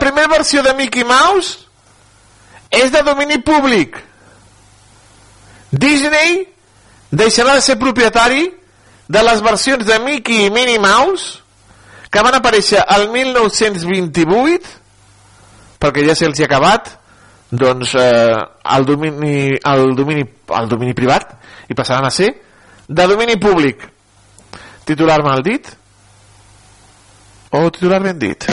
primera 0.00 0.28
versió 0.28 0.62
de 0.66 0.74
Mickey 0.74 1.04
Mouse 1.04 1.58
és 2.70 2.90
de 2.90 3.02
domini 3.06 3.38
públic. 3.42 3.96
Disney 5.70 6.46
deixarà 7.10 7.54
de 7.58 7.62
ser 7.62 7.78
propietari 7.78 8.48
de 9.10 9.22
les 9.26 9.42
versions 9.42 9.86
de 9.86 9.98
Mickey 10.02 10.46
i 10.46 10.50
Minnie 10.54 10.78
Mouse 10.82 11.42
que 12.10 12.22
van 12.22 12.34
aparèixer 12.38 12.82
al 12.82 13.08
1928 13.10 14.78
perquè 15.80 16.06
ja 16.06 16.14
se'ls 16.18 16.40
ha 16.42 16.48
acabat 16.48 16.90
doncs 17.50 17.94
eh, 17.98 18.36
el, 18.76 18.86
domini, 18.86 19.58
el, 19.58 19.94
domini, 19.98 20.24
el 20.58 20.68
domini 20.70 20.94
privat 20.94 21.34
i 21.70 21.74
passaran 21.74 22.06
a 22.06 22.14
ser 22.14 22.30
de 22.90 23.06
domini 23.06 23.38
públic. 23.38 23.82
Titular 24.86 25.22
mal 25.22 25.42
dit. 25.46 25.66
O 27.50 27.66
titular 27.70 28.02
ben 28.02 28.18
dit 28.18 28.46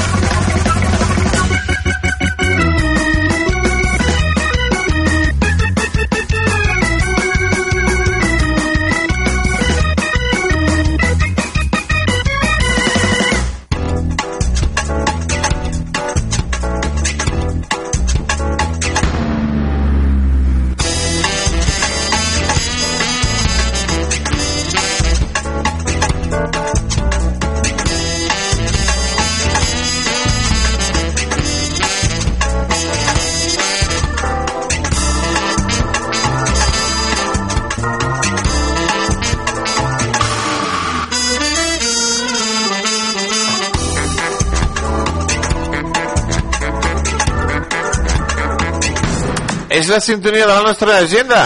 és 49.87 49.93
la 49.93 49.99
sintonia 50.03 50.45
de 50.45 50.51
la 50.51 50.63
nostra 50.63 50.97
agenda. 50.97 51.45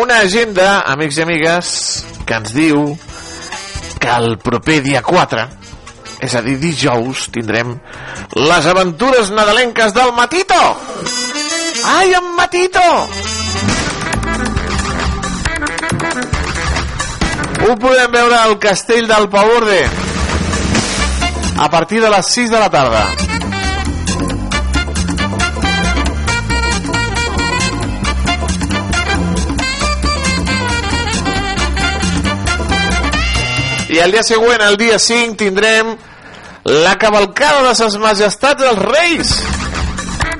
Una 0.00 0.18
agenda, 0.20 0.82
amics 0.92 1.16
i 1.16 1.24
amigues, 1.24 1.72
que 2.28 2.36
ens 2.42 2.52
diu 2.52 2.84
que 4.00 4.12
el 4.18 4.36
proper 4.44 4.82
dia 4.84 5.00
4, 5.06 5.48
és 6.28 6.36
a 6.36 6.44
dir, 6.44 6.58
dijous, 6.60 7.30
tindrem 7.32 7.78
les 8.36 8.72
aventures 8.74 9.32
nadalenques 9.32 9.96
del 9.96 10.12
Matito! 10.12 10.60
Ai, 11.96 12.12
en 12.20 12.34
Matito! 12.36 12.88
Ho 17.70 17.76
podem 17.78 18.10
veure 18.10 18.34
al 18.34 18.56
castell 18.58 19.04
del 19.06 19.28
Paurde 19.30 19.78
a 21.56 21.68
partir 21.70 22.00
de 22.02 22.08
les 22.10 22.26
6 22.34 22.50
de 22.50 22.58
la 22.58 22.68
tarda. 22.68 23.02
I 33.86 34.02
el 34.02 34.16
dia 34.16 34.24
següent, 34.26 34.66
el 34.66 34.74
dia 34.80 34.98
5, 34.98 35.38
tindrem 35.38 35.94
la 36.64 36.98
cavalcada 36.98 37.68
de 37.68 37.76
ses 37.78 38.00
majestats 38.02 38.66
dels 38.66 38.82
reis 38.88 39.36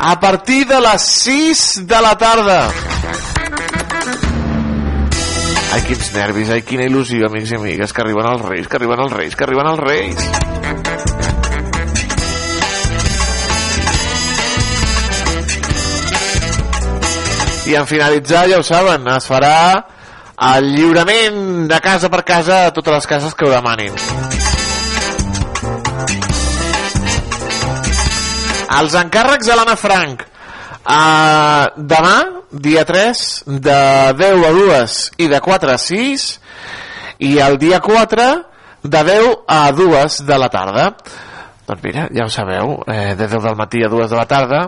a 0.00 0.18
partir 0.18 0.64
de 0.66 0.82
les 0.82 1.10
6 1.22 1.86
de 1.94 2.02
la 2.08 2.16
tarda. 2.18 2.64
Ai, 5.70 5.82
quins 5.86 6.08
nervis, 6.16 6.48
ai, 6.50 6.62
quina 6.66 6.82
il·lusió, 6.88 7.28
amics 7.28 7.52
i 7.52 7.54
amigues, 7.54 7.92
que 7.94 8.02
arriben 8.02 8.26
els 8.26 8.42
reis, 8.42 8.66
que 8.66 8.74
arriben 8.80 9.02
els 9.04 9.12
reis, 9.14 9.36
que 9.38 9.44
arriben 9.46 9.68
els 9.70 9.78
reis. 9.78 10.18
I 17.70 17.76
en 17.78 17.86
finalitzar, 17.86 18.48
ja 18.50 18.58
ho 18.58 18.66
saben, 18.66 19.06
es 19.14 19.30
farà 19.30 19.54
el 20.50 20.72
lliurament 20.74 21.68
de 21.70 21.78
casa 21.84 22.10
per 22.10 22.24
casa 22.26 22.64
a 22.66 22.74
totes 22.74 22.96
les 22.96 23.06
cases 23.06 23.38
que 23.38 23.46
ho 23.46 23.52
demanin. 23.54 23.94
Els 28.80 28.98
encàrrecs 29.04 29.46
de 29.46 29.54
l'Anna 29.54 29.78
Frank. 29.78 30.29
Uh, 30.80 31.68
demà, 31.76 32.16
dia 32.50 32.86
3 32.88 33.24
de 33.60 33.80
10 34.16 34.44
a 34.48 34.52
2 34.56 35.00
i 35.20 35.28
de 35.28 35.40
4 35.44 35.74
a 35.74 35.78
6 35.78 36.28
i 37.28 37.34
el 37.38 37.58
dia 37.60 37.80
4 37.84 38.28
de 38.82 39.02
10 39.04 39.34
a 39.46 39.60
2 39.72 40.22
de 40.26 40.38
la 40.38 40.48
tarda. 40.48 40.86
Doncs 41.68 41.82
mira, 41.84 42.08
ja 42.10 42.24
ho 42.24 42.32
sabeu 42.32 42.80
eh, 42.88 43.14
de 43.14 43.28
10 43.28 43.44
del 43.44 43.58
matí 43.58 43.84
a 43.84 43.90
2 43.92 44.08
de 44.10 44.16
la 44.16 44.26
tarda 44.26 44.62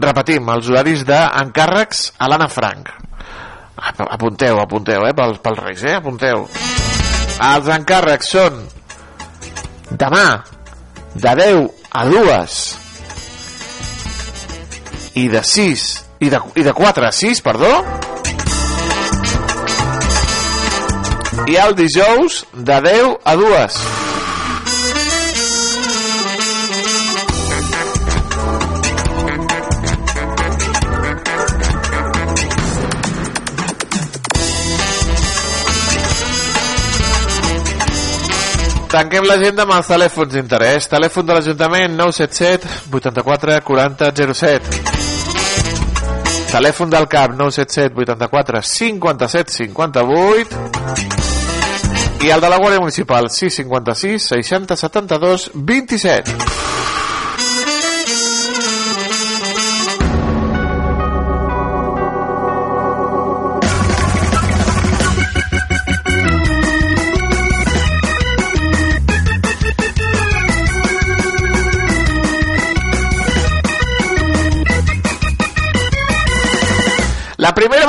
repetim, 0.00 0.48
els 0.48 0.68
horaris 0.70 1.04
d'encàrrecs 1.08 2.10
a 2.18 2.28
l'Anna 2.30 2.48
Frank. 2.48 2.90
Apunteu, 3.80 4.60
apunteu 4.60 5.06
eh, 5.08 5.14
pels, 5.16 5.40
pels 5.44 5.62
reis, 5.64 5.84
eh, 5.84 5.96
apunteu. 6.00 6.46
Els 7.40 7.72
encàrrecs 7.76 8.34
són 8.36 8.60
demà 9.90 10.26
de 11.14 11.34
10 11.42 11.66
a 11.90 12.04
2 12.06 12.79
i 15.20 15.28
de 15.28 15.42
6 15.44 15.88
i 16.20 16.30
de, 16.32 16.40
i 16.56 16.62
de 16.64 16.72
4 16.72 17.06
a 17.06 17.12
6, 17.12 17.40
perdó. 17.44 17.72
I 21.48 21.56
el 21.56 21.74
dijous 21.76 22.44
de 22.52 22.80
10 22.80 23.16
a 23.24 23.34
2. 23.36 23.80
Tanquem 38.90 39.22
l'agenda 39.22 39.62
amb 39.62 39.76
els 39.76 39.86
telèfons 39.86 40.32
d'interès. 40.34 40.88
Telèfon 40.90 41.28
de 41.28 41.36
l'Ajuntament 41.36 41.94
977 41.94 42.90
84 42.90 43.60
40 43.68 44.10
07. 44.34 44.99
Telèfon 46.50 46.90
del 46.90 47.06
CAP 47.06 47.36
977 47.38 47.94
84 47.94 48.62
57 48.62 49.52
58 49.52 50.56
i 52.26 52.30
el 52.34 52.40
de 52.42 52.48
la 52.50 52.58
Guàrdia 52.58 52.80
Municipal 52.82 53.30
656 53.30 54.26
60 54.34 54.76
72 54.76 55.50
27. 55.54 56.34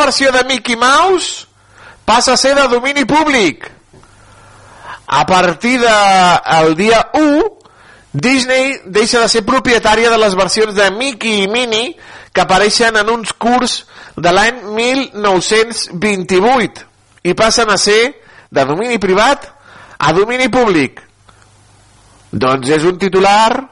Versió 0.02 0.34
de 0.34 0.44
Mickey 0.50 0.76
Mouse 0.76 1.46
passa 2.06 2.34
a 2.34 2.38
ser 2.38 2.56
de 2.56 2.68
domini 2.68 3.06
públic. 3.06 3.72
A 5.08 5.26
partir 5.26 5.80
del 5.80 6.76
de, 6.76 6.84
dia 6.84 7.10
1, 7.14 7.44
Disney 8.14 8.82
deixa 8.86 9.20
de 9.22 9.30
ser 9.30 9.46
propietària 9.48 10.10
de 10.12 10.18
les 10.18 10.36
versions 10.36 10.76
de 10.76 10.92
Mickey 10.92 11.44
i 11.44 11.48
Minnie 11.52 11.96
que 12.34 12.42
apareixen 12.44 12.98
en 13.00 13.10
uns 13.12 13.34
curs 13.34 13.86
de 14.16 14.32
l'any 14.32 14.62
1928 14.76 16.86
i 17.28 17.34
passen 17.38 17.70
a 17.70 17.78
ser 17.78 18.16
de 18.52 18.66
domini 18.66 19.00
privat 19.00 19.48
a 20.00 20.14
domini 20.16 20.50
públic. 20.52 21.02
Doncs 22.32 22.70
és 22.72 22.84
un 22.88 22.98
titular 23.00 23.71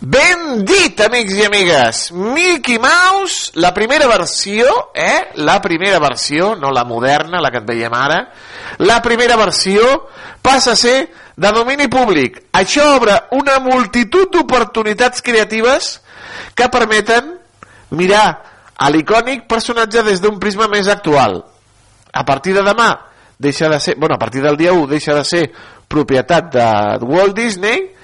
Ben 0.00 0.62
dit, 0.62 1.00
amics 1.02 1.34
i 1.34 1.44
amigues. 1.44 2.00
Mickey 2.12 2.78
Mouse, 2.78 3.50
la 3.54 3.72
primera 3.74 4.06
versió, 4.06 4.92
eh? 4.94 5.32
La 5.42 5.60
primera 5.60 5.98
versió, 5.98 6.54
no 6.54 6.70
la 6.70 6.84
moderna, 6.84 7.40
la 7.42 7.50
que 7.50 7.58
et 7.58 7.66
veiem 7.66 7.94
ara. 7.98 8.20
La 8.78 9.00
primera 9.02 9.36
versió 9.36 10.06
passa 10.40 10.72
a 10.72 10.78
ser 10.78 11.10
de 11.34 11.52
domini 11.52 11.88
públic. 11.90 12.44
Això 12.54 12.86
obre 12.94 13.16
una 13.34 13.58
multitud 13.58 14.30
d'oportunitats 14.30 15.22
creatives 15.22 15.96
que 16.54 16.70
permeten 16.70 17.34
mirar 17.90 18.28
a 18.78 18.90
l'icònic 18.94 19.48
personatge 19.50 20.06
des 20.06 20.22
d'un 20.22 20.38
prisma 20.38 20.70
més 20.70 20.86
actual. 20.86 21.40
A 22.12 22.24
partir 22.24 22.54
de 22.54 22.62
demà, 22.62 22.92
deixa 23.38 23.68
de 23.68 23.80
ser, 23.80 23.98
bueno, 23.98 24.14
a 24.14 24.18
partir 24.18 24.42
del 24.42 24.56
dia 24.56 24.72
1 24.72 24.86
deixa 24.86 25.14
de 25.14 25.24
ser 25.24 25.44
propietat 25.88 26.52
de 26.54 26.66
Walt 27.02 27.34
Disney 27.34 27.97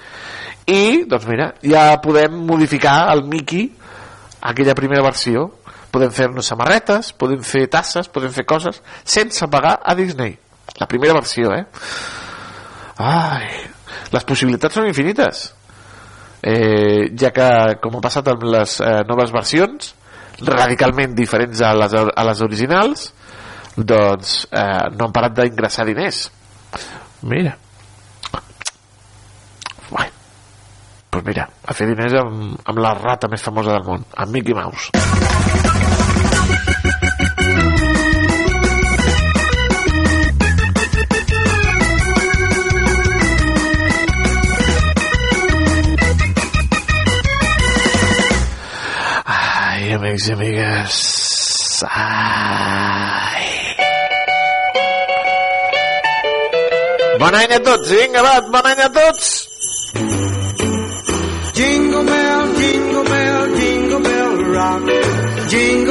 i, 0.65 1.05
doncs 1.05 1.27
mira, 1.29 1.51
ja 1.61 1.93
podem 2.01 2.39
modificar 2.47 3.11
el 3.13 3.23
Mickey 3.29 3.69
aquella 4.41 4.75
primera 4.77 5.03
versió. 5.05 5.49
Podem 5.93 6.11
fer-nos 6.11 6.47
samarretes, 6.49 7.13
podem 7.15 7.43
fer 7.45 7.69
tasses 7.71 8.09
podem 8.11 8.33
fer 8.33 8.43
coses 8.43 8.81
sense 9.07 9.47
pagar 9.47 9.77
a 9.79 9.95
Disney. 9.95 10.33
La 10.81 10.87
primera 10.91 11.13
versió, 11.15 11.53
eh? 11.55 11.63
Ai, 12.99 13.47
les 14.11 14.25
possibilitats 14.27 14.75
són 14.75 14.89
infinites. 14.89 15.45
Eh, 16.43 17.13
ja 17.17 17.31
que 17.31 17.47
com 17.81 17.95
ha 17.95 18.03
passat 18.03 18.27
amb 18.33 18.43
les 18.49 18.79
eh, 18.83 18.99
noves 19.07 19.31
versions 19.33 19.93
radicalment 20.45 21.15
diferents 21.15 21.61
a 21.63 21.71
les, 21.73 21.95
a 21.95 22.25
les 22.27 22.41
originals 22.43 23.07
doncs 23.77 24.35
eh, 24.51 24.91
no 24.93 25.07
han 25.07 25.15
parat 25.15 25.37
d'ingressar 25.39 25.87
diners. 25.87 26.25
Mira 27.25 27.55
pues 31.15 31.27
mira, 31.31 31.47
a 31.63 31.73
fer 31.73 31.85
diners 31.87 32.13
amb, 32.19 32.57
amb 32.67 32.79
la 32.83 32.91
rata 32.97 33.29
més 33.31 33.43
famosa 33.45 33.71
del 33.71 33.85
món 33.87 34.03
amb 34.19 34.35
Mickey 34.35 34.55
Mouse 34.57 34.91
Ai, 49.25 49.93
amics 49.95 50.27
i 50.27 50.35
amigues. 50.35 50.99
Ai. 51.95 53.49
Bon 57.23 57.39
any 57.39 57.55
a 57.55 57.63
tots, 57.63 57.91
vinga, 57.95 58.23
va, 58.27 58.39
bon 58.51 58.73
any 58.75 58.83
a 58.83 58.91
tots! 58.99 59.35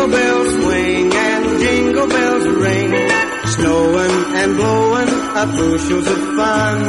Jingle 0.04 0.20
bells 0.20 0.54
swing 0.62 1.14
and 1.14 1.60
jingle 1.60 2.06
bells 2.06 2.46
ring. 2.46 2.90
Snowing 3.56 4.34
and 4.36 4.56
blowing 4.58 5.08
up 5.08 5.48
bushels 5.56 6.06
of 6.06 6.18
fun. 6.36 6.82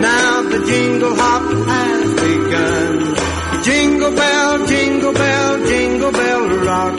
Now 0.00 0.42
the 0.42 0.64
jingle 0.66 1.14
hop 1.14 1.44
has 1.68 2.14
begun. 2.14 3.62
Jingle 3.62 4.10
bell, 4.16 4.66
jingle 4.66 5.12
bell, 5.12 5.66
jingle 5.68 6.10
bell 6.10 6.48
rock. 6.66 6.98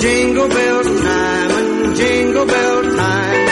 Jingle 0.00 0.48
bell 0.48 0.82
time 0.84 1.50
and 1.50 1.96
jingle 1.96 2.46
bell 2.46 2.82
time. 2.96 3.46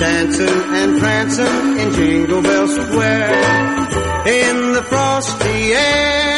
Dancing 0.00 0.62
and 0.74 0.98
prancing 0.98 1.78
in 1.78 1.92
Jingle 1.92 2.42
Bell 2.42 2.66
Square. 2.66 4.26
In 4.26 4.72
the 4.72 4.82
frosty 4.82 5.72
air. 5.72 6.37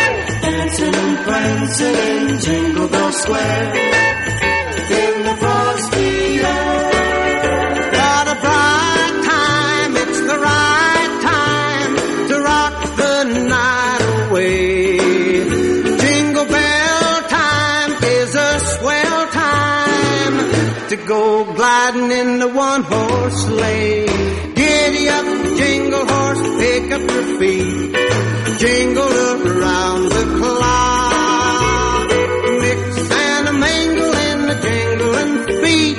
Dancing 0.71 0.95
and 0.95 1.17
prancing 1.25 1.95
in 1.95 2.39
Jingle 2.39 2.87
Bell 2.87 3.11
Square. 3.11 3.73
In 4.91 5.25
the 5.25 5.35
frosty 5.37 6.39
air. 6.39 6.91
A 8.23 8.35
bright 8.39 9.23
time, 9.25 9.97
it's 9.97 10.21
the 10.21 10.37
right 10.39 11.19
time 11.23 11.95
to 12.29 12.39
rock 12.39 12.95
the 12.95 13.23
night 13.49 14.29
away. 14.29 14.99
Jingle 15.97 16.45
bell 16.45 17.21
time 17.27 17.91
is 18.03 18.35
a 18.35 18.59
swell 18.59 19.27
time 19.27 20.87
to 20.87 20.95
go 21.05 21.53
gliding 21.53 22.11
in 22.11 22.39
the 22.39 22.47
one 22.47 22.83
horse 22.83 23.43
sleigh. 23.43 24.05
Giddy 24.55 25.09
up, 25.09 25.25
jingle 25.57 26.05
horse, 26.05 26.41
pick 26.61 26.91
up 26.93 27.01
your 27.11 27.39
feet. 27.39 28.30
Jingle 28.61 29.01
around 29.01 30.09
the 30.09 30.25
clock. 30.37 32.09
Mix 32.61 33.09
and 33.09 33.47
a 33.47 33.53
mingle 33.53 34.13
in 34.29 34.39
the 34.49 34.55
jingling 34.65 35.35
feet. 35.63 35.97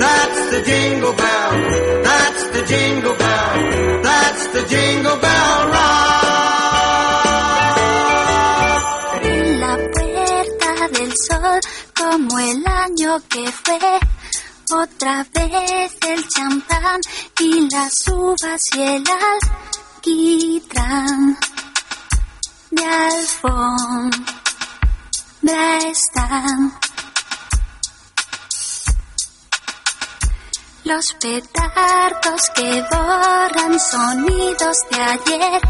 That's 0.00 0.42
the 0.50 0.60
jingle 0.66 1.12
bell. 1.12 1.52
That's 2.02 2.44
the 2.50 2.62
jingle 2.66 3.14
bell. 3.14 3.54
That's 4.02 4.44
the 4.48 4.62
jingle 4.74 5.18
bell 5.18 5.66
rock. 5.68 6.02
En 9.22 9.60
la 9.60 9.76
puerta 9.94 10.88
del 10.98 11.12
sol, 11.28 11.60
como 11.94 12.38
el 12.40 12.66
año 12.66 13.22
que 13.28 13.52
fue. 13.52 14.00
Otra 14.72 15.24
vez 15.32 15.96
el 16.08 16.26
champán 16.26 17.00
y 17.38 17.70
las 17.70 17.92
uvas 18.08 18.60
y 18.76 18.82
el 18.82 19.04
alquitrán. 20.02 21.36
De 22.72 22.84
alfombra 22.86 24.32
están. 25.90 26.72
Los 30.84 31.12
petardos 31.20 32.50
que 32.54 32.82
borran 32.90 33.78
sonidos 33.78 34.76
de 34.90 35.00
ayer 35.02 35.60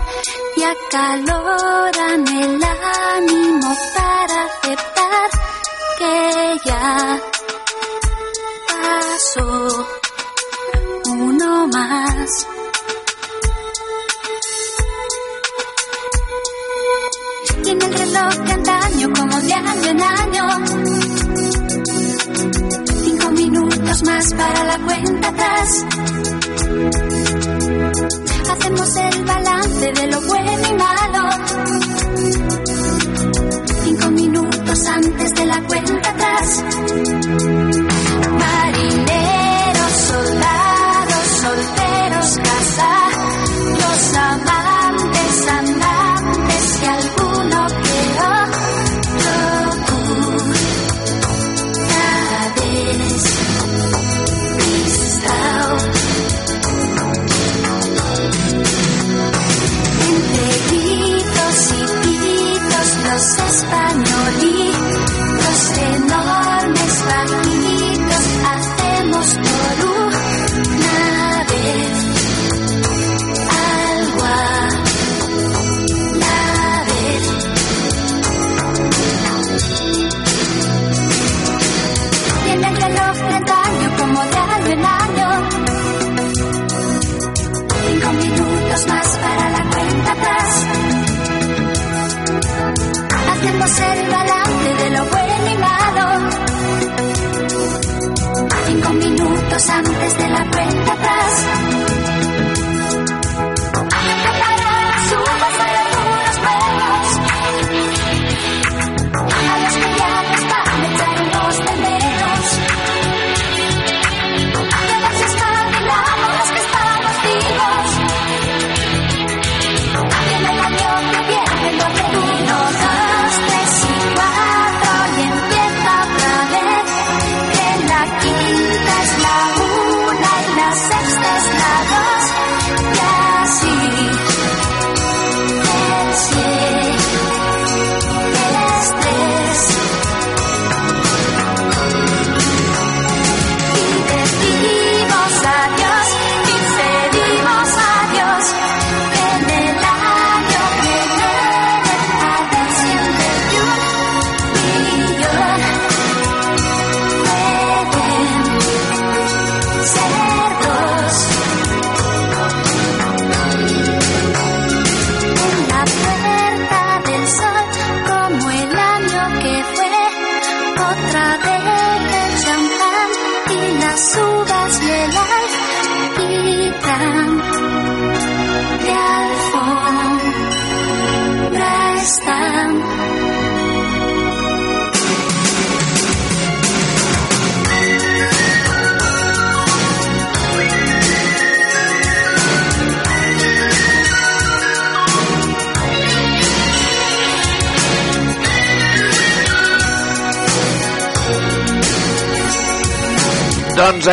y 0.57 0.63
acaloran 0.63 2.29
el 2.29 2.63
ánimo 2.63 3.77
para 3.97 4.45
aceptar 4.45 5.31
que 5.99 6.61
ya 6.65 7.21
pasó 8.69 9.87
uno 11.07 11.67
más. 11.67 12.47
Tiene 17.73 17.87
el 17.87 17.95
reloj 17.95 18.35
de 18.45 18.53
antaño 18.53 19.09
como 19.17 19.41
de 19.41 19.55
año 19.55 19.91
en 19.93 20.03
año. 20.03 20.47
Cinco 23.03 23.31
minutos 23.31 24.03
más 24.03 24.35
para 24.35 24.65
la 24.65 24.79
cuenta 24.85 25.29
atrás. 25.29 25.87
Hacemos 28.51 28.97
el 28.97 29.25
balance 29.25 29.93
de 29.93 30.07
lo 30.09 30.21
bueno 30.21 30.69
y 30.69 30.75
malo. 30.75 31.31
Cinco 33.85 34.11
minutos 34.11 34.87
antes 34.87 35.35
de 35.35 35.47
la 35.47 35.63
cuenta 35.63 36.11
atrás. 36.11 36.65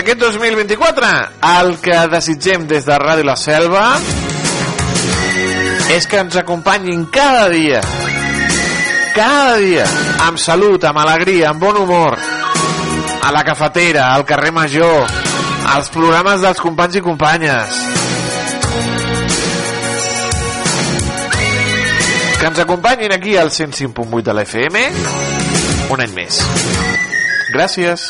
Aquest 0.10 0.24
2024 0.26 1.07
el 1.60 1.76
que 1.84 1.95
desitgem 2.10 2.64
des 2.66 2.86
de 2.88 2.95
Ràdio 2.97 3.28
La 3.28 3.36
Selva 3.38 3.84
és 5.93 6.07
que 6.10 6.18
ens 6.18 6.38
acompanyin 6.39 7.03
cada 7.14 7.43
dia. 7.51 7.82
Cada 9.14 9.60
dia 9.62 9.84
amb 10.26 10.41
salut, 10.41 10.88
amb 10.89 10.97
alegria, 11.03 11.51
amb 11.51 11.62
bon 11.62 11.78
humor. 11.84 12.18
A 12.18 13.30
la 13.36 13.43
cafetera, 13.45 14.07
al 14.16 14.26
carrer 14.26 14.49
Major 14.51 15.05
als 15.76 15.91
programes 15.93 16.41
dels 16.41 16.62
companys 16.64 16.97
i 16.97 17.03
companyes. 17.05 17.78
Que 22.39 22.49
ens 22.49 22.64
acompanyin 22.66 23.14
aquí 23.14 23.38
al 23.38 23.53
105.8 23.53 24.24
de 24.24 24.34
la 24.34 24.47
FM 24.47 24.88
un 25.93 26.01
any 26.01 26.18
més. 26.18 26.41
Gràcies 27.53 28.10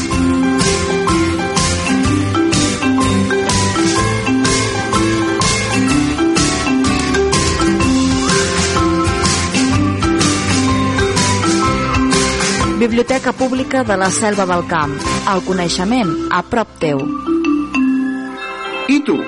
Biblioteca 12.81 13.31
Pública 13.31 13.83
de 13.83 13.95
la 13.95 14.09
Selva 14.09 14.43
del 14.49 14.63
Camp. 14.65 14.95
El 15.29 15.43
coneixement 15.45 16.09
a 16.33 16.39
prop 16.41 16.71
teu. 16.81 17.03
I 18.89 18.97
tu? 19.05 19.19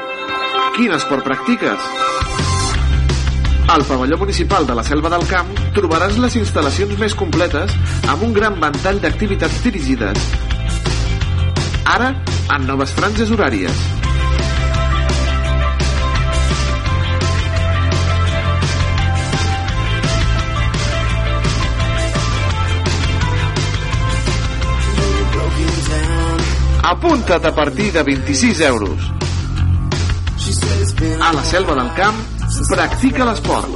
Quin 0.74 0.96
esport 0.98 1.22
practiques? 1.28 1.86
Al 3.70 3.86
pavelló 3.86 4.18
municipal 4.18 4.66
de 4.66 4.74
la 4.74 4.88
Selva 4.90 5.14
del 5.14 5.28
Camp 5.30 5.54
trobaràs 5.78 6.18
les 6.26 6.42
instal·lacions 6.42 6.98
més 6.98 7.14
completes 7.14 7.78
amb 8.10 8.26
un 8.26 8.34
gran 8.34 8.58
ventall 8.58 8.98
d'activitats 9.06 9.62
dirigides. 9.70 10.30
Ara, 11.94 12.16
en 12.58 12.66
noves 12.74 12.98
franges 12.98 13.38
horàries. 13.38 13.93
Apunta't 26.94 27.44
a 27.44 27.56
partir 27.56 27.92
de 27.92 28.04
26 28.04 28.60
euros. 28.62 29.00
A 31.20 31.34
la 31.34 31.44
Selva 31.44 31.74
del 31.74 31.92
Camp, 31.96 32.16
practica 32.70 33.26
l'esport. 33.26 33.68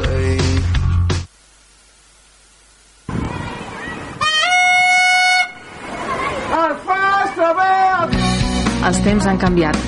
Els 8.86 9.02
temps 9.08 9.26
han 9.26 9.42
canviat. 9.42 9.82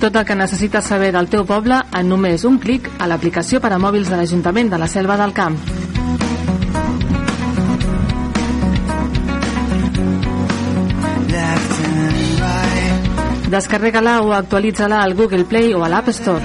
Tot 0.00 0.16
el 0.16 0.24
que 0.24 0.34
necessites 0.34 0.88
saber 0.88 1.12
del 1.12 1.28
teu 1.28 1.44
poble 1.44 1.82
en 1.92 2.08
només 2.08 2.48
un 2.48 2.56
clic 2.56 2.88
a 2.96 3.10
l'aplicació 3.12 3.60
per 3.60 3.74
a 3.76 3.82
mòbils 3.84 4.08
de 4.08 4.16
l'Ajuntament 4.16 4.72
de 4.72 4.80
la 4.80 4.88
Selva 4.88 5.20
del 5.20 5.36
Camp. 5.36 5.60
Descarrega-la 13.50 14.22
o 14.22 14.30
actualitza-la 14.32 15.02
al 15.02 15.14
Google 15.14 15.44
Play 15.44 15.72
o 15.72 15.82
a 15.82 15.88
l'App 15.88 16.08
Store. 16.10 16.40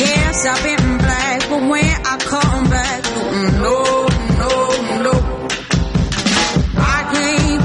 Yes, 0.00 0.46
I've 0.46 0.76
black, 0.98 1.50
when 1.70 1.84
I 1.84 2.16
come 2.26 2.68
back, 2.68 3.02
no, 3.62 4.08
no, 4.40 4.52
no. 5.06 5.14
I 6.76 7.04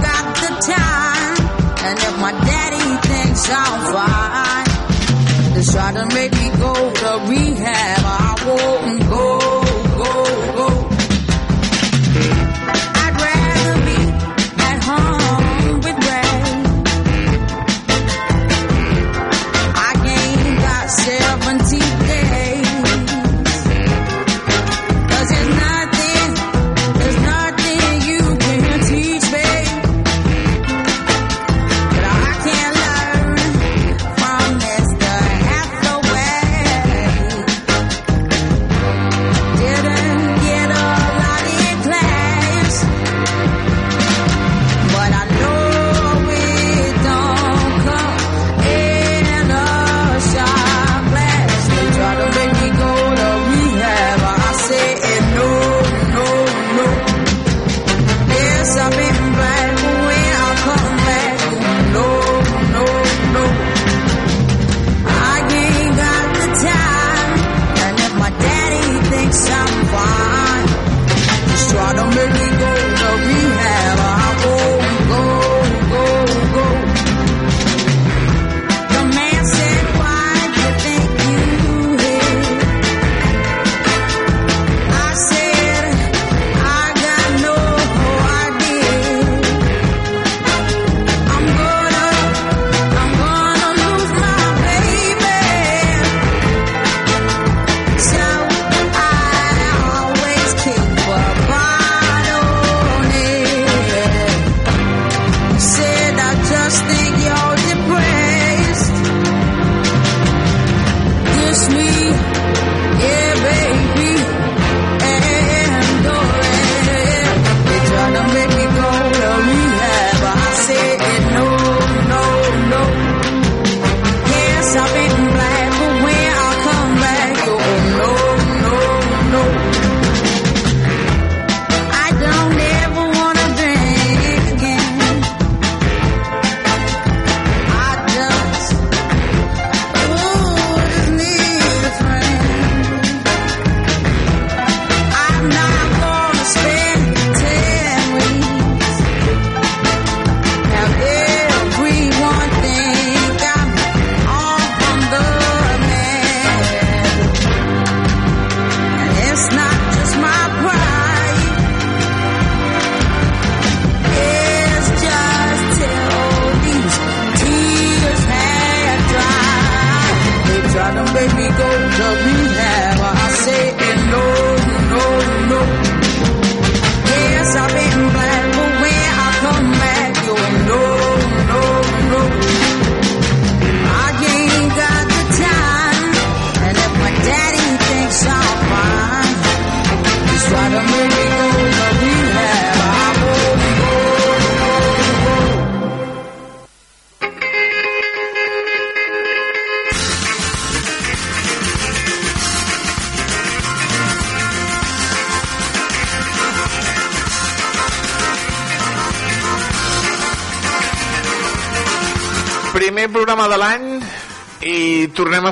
got 0.06 0.26
the 0.44 0.52
time, 0.74 1.38
and 1.88 2.00
my 2.22 2.34
daddy 2.46 2.86
thinks 3.08 3.50
I'm 3.50 3.94
fine, 3.94 4.25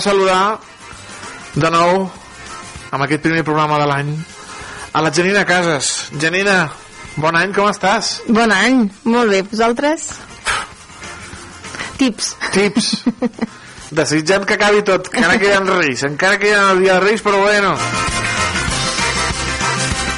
saludar 0.04 0.60
de 1.56 1.70
nou 1.72 2.10
amb 2.92 3.04
aquest 3.06 3.24
primer 3.24 3.44
programa 3.48 3.78
de 3.80 3.88
l'any 3.88 4.10
a 4.94 5.02
la 5.02 5.12
Janina 5.16 5.46
Casas. 5.48 6.10
Janina, 6.20 6.58
bon 7.16 7.38
any, 7.40 7.54
com 7.56 7.70
estàs? 7.72 8.18
Bon 8.28 8.52
any, 8.52 8.84
molt 9.08 9.32
bé, 9.32 9.42
vosaltres? 9.48 10.10
Tips. 11.98 12.34
Tips. 12.52 12.90
Desitjant 14.00 14.46
que 14.50 14.58
acabi 14.58 14.84
tot, 14.84 15.08
que 15.08 15.22
encara 15.22 15.40
queden 15.40 15.70
reis, 15.70 16.04
encara 16.10 16.40
queden 16.42 16.74
el 16.74 16.84
dia 16.84 16.98
de 16.98 17.06
reis, 17.06 17.24
però 17.24 17.40
bueno. 17.46 17.76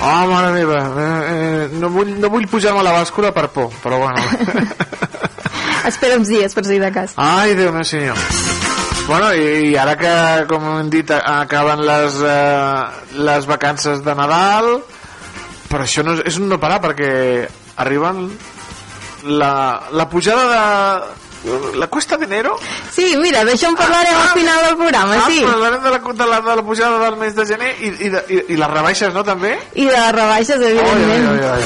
Oh, 0.06 0.26
mare 0.32 0.52
meva, 0.54 0.82
eh, 0.82 1.06
eh, 1.36 1.70
no 1.78 1.92
vull, 1.94 2.16
no 2.22 2.32
vull 2.34 2.50
pujar-me 2.50 2.82
a 2.82 2.88
la 2.90 2.96
bàscula 2.98 3.32
per 3.36 3.48
por, 3.54 3.70
però 3.84 4.02
bueno. 4.02 4.26
Espera 5.92 6.18
uns 6.18 6.32
dies, 6.32 6.58
per 6.58 6.66
si 6.66 6.82
de 6.82 6.92
cas. 6.94 7.14
Ai, 7.22 7.54
Déu 7.58 7.74
meu 7.76 7.86
senyor. 7.86 8.18
Bueno, 9.08 9.28
i, 9.38 9.70
i 9.70 9.76
ara 9.78 9.94
que, 10.00 10.12
com 10.50 10.64
hem 10.80 10.88
dit, 10.90 11.12
acaben 11.14 11.84
les, 11.86 12.16
eh, 12.26 12.84
les 13.22 13.46
vacances 13.46 14.02
de 14.06 14.16
Nadal, 14.18 14.80
però 15.70 15.84
això 15.86 16.02
no 16.06 16.16
és, 16.18 16.24
és 16.32 16.40
un 16.42 16.48
no 16.50 16.58
parar, 16.62 16.80
perquè 16.82 17.12
arriben 17.84 18.26
la, 19.30 19.52
la 19.94 20.08
pujada 20.10 20.46
de... 20.50 20.64
La 21.78 21.86
cuesta 21.94 22.18
d'enero? 22.18 22.56
Sí, 22.90 23.12
mira, 23.22 23.44
d'això 23.46 23.70
en 23.70 23.76
parlarem 23.78 24.18
al 24.18 24.32
final 24.34 24.64
del 24.66 24.78
programa, 24.80 25.14
Ah, 25.22 25.28
sí. 25.30 25.44
parlarem 25.46 25.84
de 25.84 25.92
la, 25.94 26.00
de, 26.02 26.26
la, 26.32 26.40
de 26.42 26.56
la 26.58 26.64
pujada 26.66 26.98
del 27.04 27.20
mes 27.22 27.36
de 27.38 27.46
gener 27.46 27.70
i, 27.86 27.92
i, 28.08 28.10
de, 28.10 28.24
i, 28.34 28.40
i 28.56 28.58
les 28.58 28.72
rebaixes, 28.74 29.14
no, 29.14 29.22
també? 29.28 29.52
I 29.78 29.86
de 29.86 29.94
les 29.94 30.12
rebaixes, 30.18 30.58
Oi, 30.58 30.72
evidentment. 30.72 31.30
oi, 31.30 31.40
oi, 31.46 31.46
oi. 31.54 31.64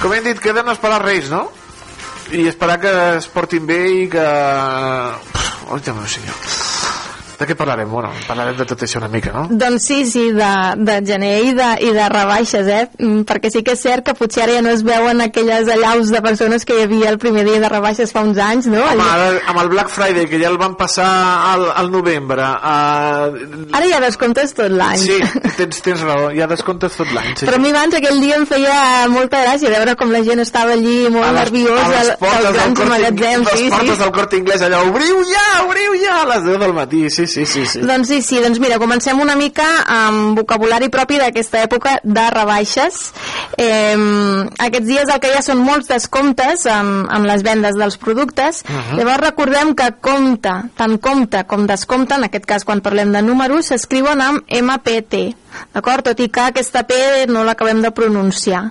Com 0.00 0.14
hem 0.16 0.24
dit, 0.30 0.40
queden 0.40 0.72
esperar 0.72 1.02
Reis, 1.04 1.28
no? 1.28 1.50
I 2.30 2.46
esperar 2.46 2.78
que 2.80 2.94
es 3.16 3.28
portin 3.32 3.64
bé 3.66 3.80
i 4.02 4.06
que... 4.12 4.28
Oi, 5.72 5.80
Déu 5.84 5.96
meu 5.96 6.08
senyor. 6.08 6.57
De 7.38 7.46
què 7.46 7.54
parlarem? 7.54 7.86
Bueno, 7.90 8.10
parlarem 8.26 8.56
de 8.58 8.64
tot 8.66 8.80
això 8.82 8.98
una 8.98 9.08
mica, 9.12 9.30
no? 9.30 9.44
Doncs 9.60 9.84
sí, 9.86 9.98
sí, 10.10 10.24
de, 10.34 10.50
de 10.82 10.96
gener 11.06 11.34
i 11.46 11.52
de, 11.54 11.68
i 11.86 11.92
de 11.94 12.08
rebaixes, 12.10 12.66
eh? 12.66 12.88
Mm, 12.98 13.22
Perquè 13.28 13.52
sí 13.54 13.62
que 13.62 13.76
és 13.76 13.82
cert 13.84 14.06
que 14.08 14.14
potser 14.18 14.42
ara 14.42 14.56
ja 14.56 14.62
no 14.66 14.72
es 14.74 14.82
veuen 14.86 15.22
aquelles 15.22 15.70
allaus 15.70 16.10
de 16.10 16.22
persones 16.24 16.66
que 16.66 16.74
hi 16.74 16.86
havia 16.88 17.12
el 17.12 17.18
primer 17.22 17.44
dia 17.46 17.60
de 17.62 17.70
rebaixes 17.70 18.10
fa 18.14 18.24
uns 18.26 18.40
anys, 18.42 18.66
no? 18.72 18.82
Home, 18.82 19.06
ara, 19.06 19.28
amb 19.52 19.62
el 19.62 19.70
Black 19.70 19.92
Friday, 19.94 20.26
que 20.26 20.40
ja 20.42 20.50
el 20.50 20.58
van 20.58 20.74
passar 20.80 21.06
al, 21.52 21.68
al 21.78 21.92
novembre... 21.94 22.42
Uh... 22.42 23.68
Ara 23.78 23.86
ja 23.86 24.02
descomptes 24.02 24.56
tot 24.58 24.74
l'any. 24.74 24.98
Sí, 25.04 25.20
tens, 25.60 25.78
tens 25.86 26.02
raó, 26.02 26.32
ja 26.34 26.50
descomptes 26.50 26.98
tot 26.98 27.14
l'any. 27.14 27.36
Sí, 27.38 27.46
Però 27.46 27.60
a 27.60 27.62
mi 27.62 27.70
abans 27.70 27.94
aquell 28.00 28.18
dia 28.24 28.40
em 28.40 28.48
feia 28.50 29.06
molta 29.14 29.44
gràcia 29.44 29.70
veure 29.76 29.94
com 30.00 30.10
la 30.10 30.24
gent 30.26 30.42
estava 30.42 30.74
allí 30.74 31.06
molt 31.06 31.28
a 31.28 31.32
les, 31.36 31.40
nerviosa 31.44 31.86
a 31.86 32.04
les 32.10 32.12
portes 32.18 32.58
grans 32.58 32.84
les 32.98 33.48
Sí, 33.54 33.70
sí. 33.70 33.96
del 34.02 34.12
Corte 34.12 34.36
Inglés 34.42 34.62
allà, 34.66 34.82
obriu 34.88 35.22
ja, 35.28 35.46
obriu 35.64 35.94
ja 36.02 36.20
a 36.22 36.28
les 36.34 36.44
10 36.50 36.60
del 36.64 36.74
matí, 36.74 37.06
sí, 37.14 37.27
sí, 37.28 37.44
sí, 37.46 37.64
sí. 37.66 37.82
Doncs 37.84 38.08
sí, 38.08 38.20
sí, 38.24 38.40
doncs 38.42 38.58
mira, 38.62 38.80
comencem 38.82 39.20
una 39.20 39.36
mica 39.38 39.66
amb 39.94 40.38
vocabulari 40.40 40.88
propi 40.92 41.20
d'aquesta 41.20 41.62
època 41.66 41.98
de 42.02 42.26
rebaixes. 42.34 43.00
Eh, 43.56 43.96
aquests 44.66 44.88
dies 44.88 45.12
el 45.12 45.20
que 45.22 45.32
hi 45.32 45.38
ha 45.38 45.44
són 45.44 45.62
molts 45.64 45.90
descomptes 45.92 46.66
amb, 46.72 47.06
amb 47.12 47.28
les 47.28 47.44
vendes 47.46 47.78
dels 47.78 47.98
productes. 48.00 48.64
Mhm. 48.66 48.98
Llavors 48.98 49.24
recordem 49.26 49.74
que 49.78 49.92
compte, 50.00 50.54
tant 50.76 50.98
compte 50.98 51.44
com 51.46 51.66
descompte, 51.66 52.16
en 52.16 52.24
aquest 52.28 52.46
cas 52.48 52.64
quan 52.64 52.80
parlem 52.80 53.12
de 53.12 53.22
números, 53.22 53.70
s'escriuen 53.70 54.20
amb 54.24 54.42
MPT, 54.48 55.36
d'acord? 55.74 56.04
Tot 56.10 56.20
i 56.20 56.28
que 56.32 56.48
aquesta 56.48 56.84
P 56.88 57.26
no 57.30 57.44
l'acabem 57.46 57.82
de 57.84 57.92
pronunciar. 57.94 58.64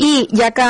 I 0.00 0.26
ja 0.34 0.50
que 0.56 0.66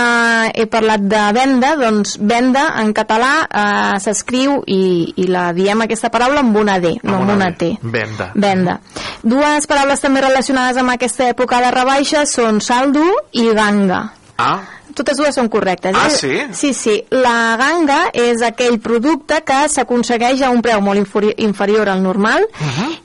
he 0.53 0.67
parlat 0.69 1.05
de 1.09 1.23
venda, 1.33 1.75
doncs 1.81 2.17
venda 2.21 2.67
en 2.83 2.93
català 2.97 3.33
eh, 3.47 3.95
s'escriu 4.03 4.59
i, 4.67 5.15
i 5.17 5.29
la 5.31 5.47
diem 5.57 5.85
aquesta 5.87 6.11
paraula 6.13 6.43
amb 6.45 6.57
una 6.61 6.77
D, 6.83 6.97
no 7.03 7.21
amb 7.23 7.35
una 7.37 7.53
T. 7.57 7.71
Venda. 7.83 8.33
Venda. 8.35 8.79
Dues 9.23 9.69
paraules 9.71 10.03
també 10.05 10.25
relacionades 10.25 10.81
amb 10.83 10.97
aquesta 10.97 11.31
època 11.33 11.63
de 11.65 11.73
rebaixa 11.73 12.27
són 12.29 12.61
saldo 12.61 13.07
i 13.33 13.49
ganga. 13.57 14.03
Ah, 14.37 14.61
Totes 14.95 15.19
dues 15.19 15.35
són 15.35 15.49
correctes. 15.51 15.97
Ah, 15.99 16.11
sí? 16.11 16.39
Sí, 16.55 16.73
sí. 16.75 16.97
La 17.11 17.57
ganga 17.61 18.01
és 18.15 18.43
aquell 18.47 18.79
producte 18.83 19.41
que 19.47 19.65
s'aconsegueix 19.73 20.45
a 20.45 20.53
un 20.55 20.63
preu 20.65 20.83
molt 20.85 21.03
inferi 21.03 21.35
inferior 21.45 21.91
al 21.91 22.03
normal 22.05 22.47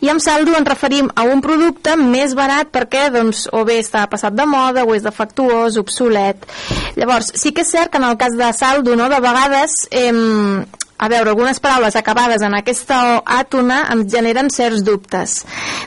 i 0.02 0.10
amb 0.12 0.22
saldo 0.24 0.56
ens 0.58 0.68
referim 0.70 1.10
a 1.16 1.26
un 1.28 1.42
producte 1.42 1.96
més 2.00 2.36
barat 2.38 2.70
perquè 2.74 3.08
doncs, 3.14 3.48
o 3.52 3.64
bé 3.68 3.80
està 3.82 4.06
passat 4.12 4.36
de 4.38 4.46
moda 4.50 4.86
o 4.86 4.96
és 4.96 5.06
defectuós, 5.06 5.80
obsolet. 5.82 6.46
Llavors, 7.00 7.34
sí 7.36 7.54
que 7.56 7.66
és 7.66 7.72
cert 7.74 7.92
que 7.92 8.02
en 8.02 8.08
el 8.10 8.18
cas 8.18 8.38
de 8.38 8.52
saldo, 8.54 8.96
no, 8.96 9.10
de 9.10 9.24
vegades... 9.24 9.82
Eh, 9.92 10.78
a 11.00 11.08
veure, 11.08 11.32
algunes 11.32 11.62
paraules 11.64 11.96
acabades 11.96 12.42
en 12.44 12.54
aquesta 12.58 12.98
àtona 13.24 13.86
ens 13.94 14.10
generen 14.12 14.50
certs 14.52 14.84
dubtes. 14.84 15.38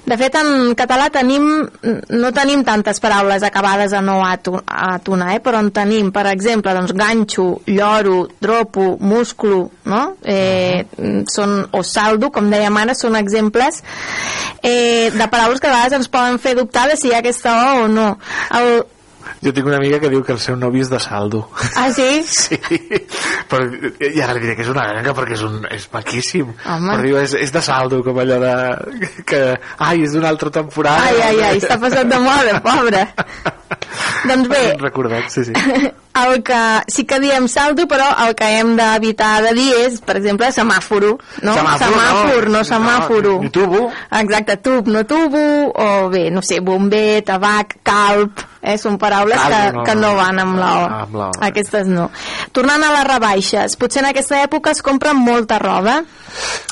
De 0.08 0.16
fet, 0.16 0.38
en 0.40 0.72
català 0.78 1.10
tenim, 1.12 1.44
no 2.16 2.30
tenim 2.32 2.64
tantes 2.64 3.00
paraules 3.02 3.44
acabades 3.44 3.92
en 3.92 4.08
o 4.08 4.22
àto- 4.24 4.62
àtona, 4.66 5.34
eh? 5.36 5.40
però 5.44 5.60
en 5.60 5.68
tenim, 5.70 6.08
per 6.12 6.26
exemple, 6.32 6.72
doncs, 6.74 6.94
ganxo, 6.96 7.60
lloro, 7.66 8.22
dropo, 8.40 8.96
musclo, 9.00 9.66
no? 9.84 10.02
Eh, 10.24 10.86
són, 11.28 11.58
o 11.72 11.82
saldo, 11.84 12.32
com 12.32 12.48
dèiem 12.50 12.80
ara, 12.80 12.96
són 12.96 13.16
exemples 13.20 13.82
eh, 14.62 15.10
de 15.12 15.28
paraules 15.28 15.60
que 15.60 15.68
a 15.68 15.74
vegades 15.76 15.98
ens 16.00 16.08
poden 16.08 16.40
fer 16.40 16.56
dubtar 16.56 16.88
de 16.88 16.96
si 16.96 17.10
hi 17.10 17.14
ha 17.14 17.20
aquesta 17.20 17.52
o 17.76 17.82
o 17.84 17.88
no. 17.88 18.08
El, 18.56 18.82
jo 19.43 19.53
tinc 19.55 19.66
una 19.66 19.78
amiga 19.80 19.99
que 19.99 20.11
diu 20.12 20.22
que 20.22 20.34
el 20.36 20.40
seu 20.43 20.57
novi 20.57 20.82
és 20.84 20.90
de 20.90 21.01
saldo. 21.03 21.49
ah, 21.76 21.88
sí? 21.93 22.22
Sí, 22.43 22.59
però 23.51 23.66
i 24.07 24.20
ara 24.22 24.36
li 24.36 24.43
diré 24.45 24.55
que 24.57 24.64
és 24.64 24.70
una 24.72 24.84
ganga 24.88 25.14
perquè 25.16 25.36
és, 25.36 25.43
un, 25.47 25.62
és 25.70 25.88
maquíssim. 25.93 26.53
Home. 26.64 26.93
Però 26.93 27.03
diu, 27.07 27.18
és, 27.20 27.34
és 27.47 27.53
de 27.55 27.62
saldo, 27.64 28.03
com 28.07 28.18
allò 28.22 28.38
de... 28.43 28.53
Que, 29.28 29.43
ai, 29.78 30.05
és 30.07 30.14
d'una 30.14 30.30
altra 30.32 30.53
temporada. 30.55 31.09
Ai, 31.11 31.20
ai, 31.26 31.43
ai, 31.49 31.61
està 31.62 31.78
passat 31.82 32.09
de 32.11 32.20
moda, 32.22 32.61
pobre. 32.64 33.05
doncs 34.30 34.49
bé, 34.53 34.62
Recordat, 34.80 35.28
sí, 35.34 35.45
sí. 35.51 35.57
el 36.14 36.42
que 36.42 36.60
sí 36.92 37.04
que 37.08 37.18
diem 37.20 37.48
saldo, 37.48 37.86
però 37.88 38.10
el 38.26 38.34
que 38.36 38.48
hem 38.58 38.74
d'evitar 38.76 39.40
de 39.46 39.54
dir 39.56 39.68
és, 39.86 40.00
per 40.04 40.18
exemple, 40.20 40.50
semàforo, 40.52 41.16
no? 41.42 41.54
Semàfor, 41.56 41.86
semàfor, 41.86 42.48
no. 42.48 42.54
no, 42.58 42.64
semàforo. 42.68 43.34
No, 43.42 43.52
tubo. 43.54 43.82
Exacte, 44.20 44.58
tub, 44.64 44.90
no 44.92 45.04
tubo, 45.08 45.44
o 45.72 46.08
bé, 46.12 46.26
no 46.34 46.44
sé, 46.44 46.60
bomber, 46.60 47.22
tabac, 47.26 47.78
calp, 47.86 48.44
eh? 48.60 48.76
són 48.80 48.98
paraules 49.00 49.40
Calp, 49.40 49.54
que, 49.54 49.72
no, 49.78 49.86
que 49.88 49.96
no 49.98 50.12
van 50.18 50.42
amb 50.42 50.60
la 50.60 50.70
O. 50.76 50.84
Amb 51.06 51.18
la 51.22 51.30
O. 51.30 51.40
Aquestes 51.48 51.88
no. 51.90 52.10
Tornant 52.52 52.84
a 52.84 52.92
les 52.98 53.08
rebaixes, 53.08 53.78
potser 53.80 54.04
en 54.04 54.12
aquesta 54.12 54.42
època 54.44 54.76
es 54.76 54.84
compra 54.84 55.16
molta 55.16 55.58
roba. 55.62 56.00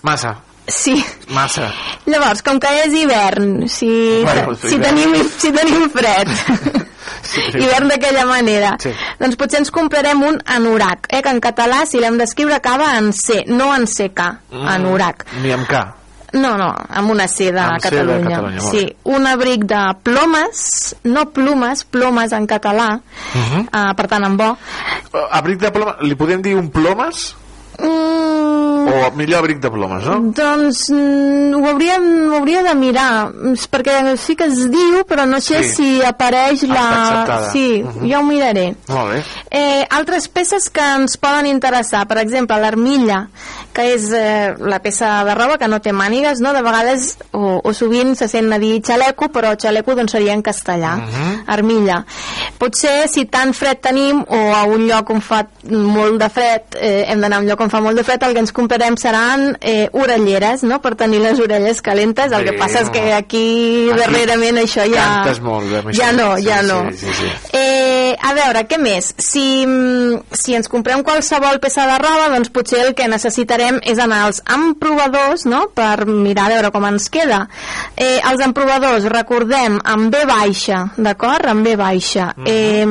Massa, 0.06 0.36
Sí. 0.66 1.04
massa. 1.28 1.72
Llavors, 2.06 2.42
com 2.42 2.58
que 2.60 2.68
és 2.84 2.92
hivern, 2.94 3.68
si, 3.68 4.22
Bueno, 4.22 4.54
si, 4.54 4.74
hivern. 4.76 4.82
tenim, 4.82 5.28
si 5.38 5.50
tenim 5.52 5.90
fred, 5.90 6.28
hivern 7.60 7.88
d'aquella 7.88 8.24
manera, 8.26 8.76
Sí. 8.78 8.90
doncs 9.18 9.36
potser 9.36 9.60
ens 9.60 9.70
comprarem 9.70 10.22
un 10.22 10.40
anorac, 10.46 11.06
eh, 11.10 11.22
que 11.22 11.28
en 11.30 11.40
català, 11.40 11.84
si 11.86 11.98
l'hem 11.98 12.18
d'escriure, 12.18 12.54
acaba 12.54 12.96
en 12.98 13.12
C, 13.12 13.44
no 13.48 13.74
en 13.74 13.86
CK, 13.86 14.20
Mm. 14.50 14.66
anorac. 14.68 15.26
Ni 15.42 15.52
amb 15.52 15.66
K. 15.66 15.94
No, 16.32 16.56
no, 16.56 16.72
amb 16.88 17.10
una 17.10 17.26
C 17.26 17.50
de 17.50 17.58
Amb 17.58 17.80
C 17.82 17.90
de 17.90 17.96
Catalunya. 17.96 18.28
Catalunya, 18.36 18.60
sí, 18.70 18.96
un 19.02 19.26
abric 19.26 19.64
de 19.64 19.80
plomes, 20.04 20.94
no 21.02 21.24
plumes, 21.30 21.82
plomes 21.84 22.30
en 22.32 22.46
català, 22.46 23.00
Uh 23.34 23.40
-huh. 23.40 23.90
uh, 23.90 23.94
per 23.96 24.06
tant 24.06 24.24
en 24.24 24.36
bo. 24.36 24.56
Abric 25.32 25.58
de 25.58 25.70
plomes, 25.72 25.96
li 26.02 26.14
podem 26.14 26.40
dir 26.42 26.54
un 26.54 26.70
plomes? 26.70 27.34
Mm, 27.80 28.19
O 28.88 29.10
millor 29.16 29.38
abric 29.40 29.58
de 29.60 29.70
plomes, 29.70 30.04
no? 30.04 30.16
Doncs 30.36 30.90
mm, 30.90 31.54
ho, 31.54 31.66
hauríem, 31.68 32.06
ho 32.32 32.36
hauria 32.38 32.62
de 32.62 32.74
mirar, 32.74 33.28
mm, 33.32 33.54
perquè 33.70 34.16
sí 34.16 34.36
que 34.36 34.44
es 34.50 34.62
diu, 34.70 35.04
però 35.08 35.26
no 35.28 35.40
sé 35.40 35.62
Sí. 35.64 35.74
si 35.74 36.02
apareix 36.04 36.62
la... 36.64 36.84
acceptada. 36.90 37.50
Sí, 37.52 37.82
Mhm. 37.82 38.08
ja 38.08 38.20
ho 38.20 38.22
miraré. 38.24 38.74
Molt 38.88 39.12
bé. 39.12 39.22
Eh, 39.50 39.86
altres 39.90 40.28
peces 40.28 40.70
que 40.70 40.80
ens 40.80 41.16
poden 41.16 41.46
interessar, 41.46 42.06
per 42.08 42.18
exemple, 42.18 42.58
l'armilla, 42.60 43.28
que 43.72 43.84
és 43.94 44.08
eh, 44.12 44.54
la 44.58 44.80
peça 44.82 45.24
de 45.24 45.34
roba 45.34 45.58
que 45.58 45.68
no 45.68 45.80
té 45.80 45.92
mànigues, 45.92 46.40
no? 46.40 46.52
De 46.52 46.62
vegades, 46.62 47.16
o, 47.32 47.60
o 47.64 47.72
sovint 47.74 48.14
se 48.18 48.28
sent 48.28 48.52
a 48.52 48.58
dir 48.58 48.80
xaleco, 48.86 49.28
però 49.32 49.52
xaleco 49.58 49.94
doncs 49.94 50.12
seria 50.12 50.32
en 50.34 50.42
castellà, 50.42 50.96
Mhm. 51.00 51.44
armilla. 51.46 52.04
Potser 52.58 53.08
si 53.08 53.24
tant 53.26 53.52
fred 53.54 53.80
tenim 53.80 54.20
o 54.26 54.40
a 54.54 54.64
un 54.64 54.86
lloc 54.88 55.10
on 55.10 55.20
fa 55.20 55.44
molt 55.70 56.18
de 56.20 56.28
fred, 56.30 56.62
eh, 56.80 57.04
hem 57.08 57.20
d'anar 57.20 57.38
a 57.38 57.40
un 57.40 57.48
lloc 57.48 57.60
on 57.60 57.70
fa 57.70 57.80
molt 57.80 57.96
de 57.96 58.04
fred, 58.04 58.22
el 58.22 58.34
que 58.34 58.40
ens 58.40 58.52
comprarem 58.52 58.96
seran 58.96 59.56
eh, 59.60 59.88
orelleres, 59.92 60.62
no?, 60.62 60.80
per 60.80 60.94
tenir 60.96 61.20
les 61.20 61.38
orelles 61.40 61.80
calentes. 61.82 62.32
El 62.32 62.44
que 62.44 62.52
Bé, 62.52 62.58
passa 62.58 62.80
és 62.84 62.90
que 62.90 63.12
aquí, 63.14 63.40
Aquí 63.40 63.90
darrerament 63.96 64.58
això 64.58 64.82
ja... 64.90 65.04
Cantes 65.22 65.38
molt 65.40 65.68
bé, 65.70 65.92
Ja 65.94 66.10
no, 66.12 66.36
Sí, 66.36 66.44
ja 66.48 66.60
sí, 66.62 66.66
no. 66.66 66.78
sí, 66.90 67.06
sí. 67.14 67.28
Eh, 67.52 68.16
a 68.20 68.32
veure, 68.34 68.64
què 68.66 68.78
més? 68.80 69.12
Si, 69.18 69.64
mm, 69.66 70.22
si 70.34 70.54
ens 70.58 70.68
comprem 70.68 71.04
qualsevol 71.06 71.60
peça 71.62 71.86
de 71.86 71.98
roba, 72.02 72.28
doncs 72.34 72.50
potser 72.50 72.80
el 72.88 72.94
que 72.98 73.06
necessitarem 73.08 73.69
és 73.82 73.98
anar 73.98 74.24
als 74.26 74.42
emprovadors, 74.50 75.46
no?, 75.46 75.68
per 75.74 76.06
mirar 76.06 76.48
a 76.48 76.54
veure 76.56 76.70
com 76.74 76.84
ens 76.88 77.08
queda. 77.12 77.44
Eh, 77.96 78.18
els 78.30 78.42
emprovadors, 78.44 79.06
recordem, 79.12 79.78
amb 79.84 80.10
B 80.10 80.24
baixa, 80.26 80.86
d'acord? 80.96 81.46
Amb 81.46 81.64
B 81.66 81.76
baixa. 81.76 82.34
eh, 82.44 82.86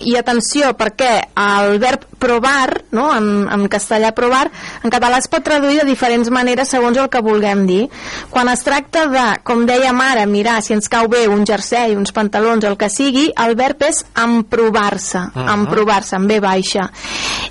I 0.00 0.16
atenció, 0.18 0.74
perquè 0.76 1.28
el 1.36 1.78
verb 1.78 2.04
provar, 2.18 2.82
no?, 2.92 3.10
en, 3.16 3.48
en 3.52 3.66
castellà 3.68 4.12
provar, 4.16 4.50
en 4.82 4.90
català 4.90 5.18
es 5.18 5.28
pot 5.28 5.44
traduir 5.44 5.80
de 5.80 5.86
diferents 5.88 6.30
maneres 6.30 6.68
segons 6.72 6.96
el 6.98 7.08
que 7.12 7.20
vulguem 7.22 7.66
dir. 7.66 7.88
Quan 8.30 8.48
es 8.48 8.64
tracta 8.66 9.06
de, 9.12 9.24
com 9.46 9.66
dèiem 9.68 10.00
ara, 10.00 10.26
mirar 10.26 10.62
si 10.62 10.74
ens 10.76 10.88
cau 10.88 11.08
bé 11.08 11.26
un 11.28 11.44
jersei, 11.46 11.94
uns 11.96 12.12
pantalons, 12.16 12.64
el 12.64 12.76
que 12.80 12.88
sigui, 12.90 13.28
el 13.44 13.54
verb 13.56 13.82
és 13.88 14.04
emprovar-se, 14.14 15.18
Mhm. 15.34 15.48
emprovar-se, 15.48 16.16
amb 16.16 16.26
B 16.28 16.40
baixa. 16.40 16.90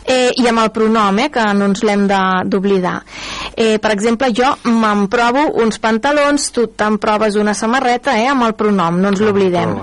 Eh, 0.05 0.31
I 0.37 0.47
amb 0.47 0.59
el 0.59 0.71
pronom, 0.71 1.19
eh, 1.19 1.29
que 1.31 1.43
no 1.53 1.65
ens 1.65 1.83
l'hem 1.83 2.07
d'oblidar. 2.07 3.03
Eh, 3.55 3.79
per 3.79 3.91
exemple, 3.91 4.31
jo 4.33 4.57
m'emprovo 4.63 5.51
uns 5.63 5.79
pantalons, 5.79 6.51
tu 6.51 6.67
t'emproves 6.67 7.35
una 7.35 7.53
samarreta, 7.53 8.19
eh, 8.19 8.27
amb 8.27 8.43
el 8.43 8.53
pronom, 8.53 8.99
no 8.99 9.09
ens 9.09 9.19
l'oblidem. 9.21 9.75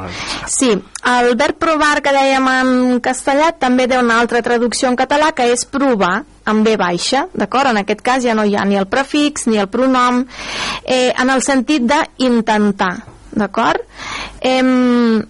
Sí, 0.46 0.70
el 1.04 1.34
verb 1.36 1.56
provar 1.58 2.00
que 2.02 2.12
dèiem 2.12 2.46
en 2.48 3.00
castellà 3.00 3.52
també 3.58 3.88
té 3.88 3.98
una 3.98 4.20
altra 4.20 4.42
traducció 4.42 4.71
en 4.88 4.96
català 4.96 5.32
que 5.36 5.44
és 5.52 5.66
provar 5.68 6.22
amb 6.48 6.64
B 6.64 6.76
baixa, 6.80 7.26
d'acord? 7.34 7.70
En 7.70 7.82
aquest 7.82 8.00
cas 8.02 8.24
ja 8.24 8.34
no 8.34 8.44
hi 8.44 8.56
ha 8.56 8.64
ni 8.64 8.76
el 8.80 8.88
prefix 8.90 9.46
ni 9.46 9.60
el 9.60 9.68
pronom, 9.68 10.24
eh, 10.84 11.12
en 11.12 11.30
el 11.30 11.42
sentit 11.42 11.84
d'intentar, 11.84 12.96
d'acord? 13.36 13.84
Eh, 14.40 15.22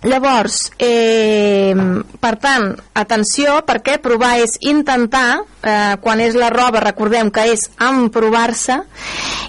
Llavors, 0.00 0.72
eh, 0.78 1.74
per 2.20 2.36
tant, 2.40 2.70
atenció, 2.96 3.58
perquè 3.68 3.98
provar 4.00 4.38
és 4.40 4.54
intentar, 4.64 5.42
eh, 5.62 5.96
quan 6.00 6.20
és 6.20 6.36
la 6.38 6.50
roba 6.52 6.82
recordem 6.84 7.30
que 7.30 7.46
és 7.52 7.68
emprovar-se, 7.80 8.80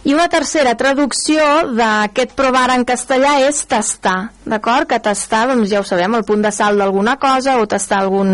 i 0.01 0.15
una 0.15 0.25
tercera 0.33 0.73
traducció 0.73 1.43
d'aquest 1.77 2.31
provar 2.33 2.71
en 2.73 2.81
castellà 2.89 3.35
és 3.45 3.59
tastar, 3.69 4.31
d'acord? 4.49 4.87
Que 4.89 4.97
tastar, 5.03 5.43
doncs 5.51 5.69
ja 5.69 5.83
ho 5.83 5.85
sabem, 5.85 6.15
el 6.17 6.25
punt 6.25 6.41
de 6.41 6.49
sal 6.55 6.79
d'alguna 6.81 7.19
cosa 7.21 7.59
o 7.61 7.67
tastar 7.69 7.99
algun, 8.01 8.31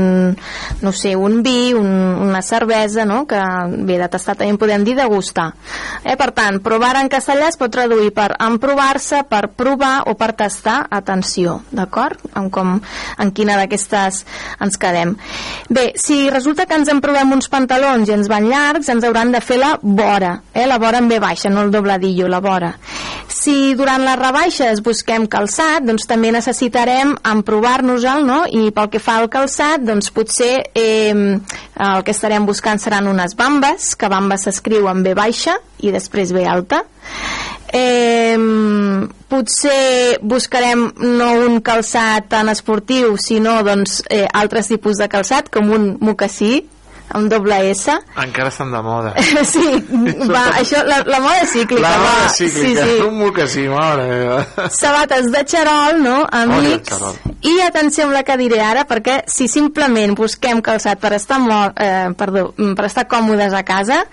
no 0.81 0.93
sé, 0.95 1.11
un 1.19 1.41
vi, 1.43 1.73
un, 1.75 1.89
una 2.23 2.41
cervesa, 2.41 3.03
no? 3.03 3.25
Que 3.27 3.41
bé, 3.83 3.97
de 3.99 4.07
tastar 4.07 4.37
també 4.37 4.53
en 4.55 4.61
podem 4.61 4.85
dir 4.87 4.95
degustar. 4.95 5.49
Eh? 6.05 6.15
Per 6.15 6.29
tant, 6.37 6.61
provar 6.63 6.93
en 7.01 7.11
castellà 7.11 7.51
es 7.51 7.59
pot 7.59 7.73
traduir 7.73 8.13
per 8.15 8.29
emprovar-se, 8.47 9.25
per 9.27 9.49
provar 9.59 10.05
o 10.07 10.15
per 10.15 10.31
tastar, 10.39 10.77
atenció, 10.87 11.59
d'acord? 11.75 12.23
En, 12.31 12.47
com, 12.47 12.77
en 13.19 13.35
quina 13.35 13.59
d'aquestes 13.59 14.23
ens 14.63 14.79
quedem. 14.79 15.17
Bé, 15.67 15.89
si 15.99 16.29
resulta 16.31 16.63
que 16.63 16.79
ens 16.79 16.95
emprovem 16.95 17.35
uns 17.35 17.51
pantalons 17.67 18.07
i 18.07 18.15
ens 18.15 18.29
van 18.31 18.47
llargs, 18.47 18.87
ens 18.89 19.03
hauran 19.03 19.33
de 19.33 19.41
fer 19.43 19.57
la 19.59 19.75
vora, 19.81 20.37
eh? 20.53 20.65
la 20.67 20.77
vora 20.79 21.01
en 21.01 21.09
B 21.09 21.19
baixa, 21.19 21.49
no 21.49 21.65
el 21.65 21.71
dobladillo, 21.71 22.27
la 22.31 22.39
vora. 22.39 22.71
Si 23.27 23.75
durant 23.75 24.01
les 24.05 24.15
rebaixes 24.19 24.79
busquem 24.83 25.27
calçat, 25.27 25.83
doncs 25.83 26.07
també 26.07 26.31
necessitarem 26.31 27.13
emprovar-nos-el, 27.27 28.23
no? 28.25 28.45
I 28.47 28.71
pel 28.71 28.87
que 28.93 29.01
fa 29.03 29.17
al 29.19 29.27
calçat, 29.31 29.83
doncs 29.83 30.13
potser 30.15 30.53
eh, 30.73 31.11
el 31.11 32.05
que 32.07 32.15
estarem 32.15 32.47
buscant 32.47 32.79
seran 32.79 33.09
unes 33.11 33.35
bambes, 33.35 33.93
que 33.99 34.09
bamba 34.11 34.39
s'escriu 34.39 34.87
amb 34.87 35.03
B 35.03 35.15
baixa 35.17 35.57
i 35.83 35.91
després 35.91 36.31
B 36.31 36.47
alta. 36.47 36.85
Eh, 37.67 38.39
potser 39.27 40.23
buscarem 40.23 40.87
no 41.03 41.33
un 41.43 41.59
calçat 41.59 42.31
tan 42.31 42.47
esportiu, 42.53 43.17
sinó 43.19 43.59
doncs, 43.67 43.99
eh, 44.07 44.23
altres 44.31 44.71
tipus 44.71 45.03
de 45.03 45.11
calçat, 45.11 45.51
com 45.51 45.75
un 45.75 45.91
mocassí, 45.99 46.63
amb 47.15 47.29
doble 47.31 47.57
S. 47.71 47.93
Encara 48.23 48.49
estan 48.49 48.71
de 48.71 48.81
moda. 48.83 49.13
sí, 49.53 49.67
va, 50.29 50.43
això, 50.59 50.81
la, 50.87 51.01
la 51.07 51.19
moda 51.23 51.45
cíclica. 51.47 51.81
La 51.85 51.93
moda 52.01 52.25
va, 52.25 52.29
cíclica, 52.33 52.83
Sí, 52.83 52.97
sí. 52.97 53.01
un 53.05 53.17
mocassí, 53.19 53.67
mare 53.71 54.07
meva. 54.09 54.69
Sabates 54.75 55.31
de 55.31 55.45
xarol, 55.47 56.01
no? 56.03 56.17
Amics. 56.31 56.89
xarol. 56.89 57.15
I 57.47 57.55
atenció 57.67 58.05
amb 58.07 58.13
la 58.17 58.23
que 58.27 58.35
diré 58.39 58.59
ara, 58.65 58.83
perquè 58.89 59.21
si 59.31 59.47
simplement 59.47 60.15
busquem 60.17 60.59
calçat 60.65 60.99
per 60.99 61.13
estar, 61.15 61.39
mo 61.39 61.61
eh, 61.75 62.09
perdó, 62.17 62.49
mm, 62.57 62.73
per 62.75 62.89
estar 62.89 63.07
còmodes 63.07 63.53
a 63.53 63.63
casa, 63.63 64.03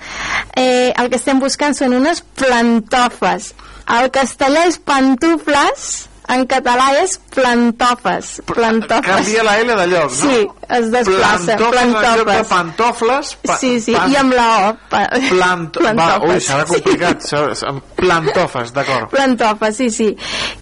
eh, 0.55 0.93
el 0.95 1.09
que 1.11 1.17
estem 1.19 1.41
buscant 1.43 1.75
són 1.75 1.95
unes 1.97 2.23
plantofes. 2.39 3.55
El 3.99 4.11
castellà 4.15 4.67
és 4.69 4.79
pantufles, 4.81 6.09
en 6.33 6.47
català 6.49 6.87
és 7.03 7.19
plantofes. 7.35 8.39
Plantofes. 8.49 9.05
Canvia 9.05 9.43
la 9.45 9.59
L 9.61 9.75
de 9.77 9.87
lloc, 9.91 10.11
no? 10.11 10.17
Sí, 10.23 10.39
es 10.69 10.91
desplaça. 10.93 11.57
Plantofles 11.57 11.93
Plantofes. 11.95 12.49
pantofles. 12.49 13.35
Pa, 13.45 13.57
Sí, 13.59 13.81
sí, 13.81 13.93
pan- 13.93 14.11
i 14.13 14.17
amb 14.17 14.33
la 14.35 14.49
O. 14.71 14.77
Pa, 14.91 15.05
Plant... 15.31 15.71
Va, 15.99 16.19
ui, 16.27 16.41
serà 16.41 16.65
complicat. 16.69 17.23
amb 17.69 17.83
Plantofes, 17.97 18.73
d'acord. 18.75 19.09
Plantofes, 19.11 19.77
sí, 19.77 19.91
sí. 19.91 20.09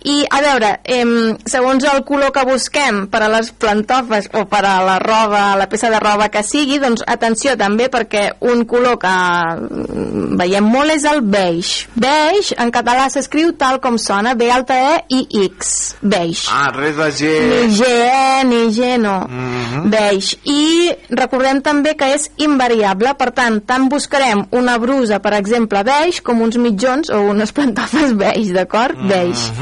I, 0.04 0.24
a 0.30 0.40
veure, 0.44 0.80
em, 0.84 1.36
segons 1.46 1.84
el 1.84 2.04
color 2.04 2.32
que 2.32 2.44
busquem 2.46 3.06
per 3.12 3.22
a 3.22 3.28
les 3.32 3.50
plantofes 3.52 4.28
o 4.34 4.44
per 4.50 4.64
a 4.66 4.76
la 4.84 4.98
roba, 5.02 5.56
la 5.58 5.68
peça 5.68 5.90
de 5.90 5.98
roba 6.02 6.28
que 6.28 6.42
sigui, 6.46 6.78
doncs 6.82 7.02
atenció 7.06 7.56
també 7.58 7.88
perquè 7.92 8.28
un 8.40 8.64
color 8.70 8.98
que 9.02 9.12
mm, 9.12 10.36
veiem 10.40 10.64
molt 10.68 10.90
és 10.94 11.04
el 11.08 11.20
beige. 11.22 11.88
Beige, 11.94 12.54
en 12.58 12.70
català 12.74 13.08
s'escriu 13.12 13.52
tal 13.58 13.80
com 13.82 13.98
sona, 13.98 14.34
B 14.38 14.50
alta 14.50 14.74
E 14.96 15.04
i 15.18 15.22
X. 15.46 15.96
Beige. 16.02 16.48
Ah, 16.52 16.70
res 16.74 16.96
de 16.96 17.10
G. 17.12 17.32
Ni 17.48 17.62
G, 17.76 17.84
E, 17.86 18.44
ni 18.48 18.62
G, 18.74 18.96
no. 18.98 19.20
Mhm. 19.28 19.90
Beige. 19.92 20.38
I 20.48 21.16
recordem 21.18 21.62
també 21.64 21.94
que 21.98 22.08
és 22.16 22.28
invariable, 22.42 23.14
per 23.20 23.30
tant, 23.36 23.60
tant 23.68 23.88
buscarem 23.92 24.46
una 24.56 24.78
brusa, 24.82 25.20
per 25.22 25.34
exemple, 25.38 25.84
beige, 25.86 26.22
com 26.24 26.42
uns 26.44 26.58
mitjons 26.60 27.12
o 27.12 27.22
unes 27.32 27.54
pantofes 27.58 28.16
beige, 28.18 28.52
d'acord? 28.56 28.98
Beige. 29.08 29.52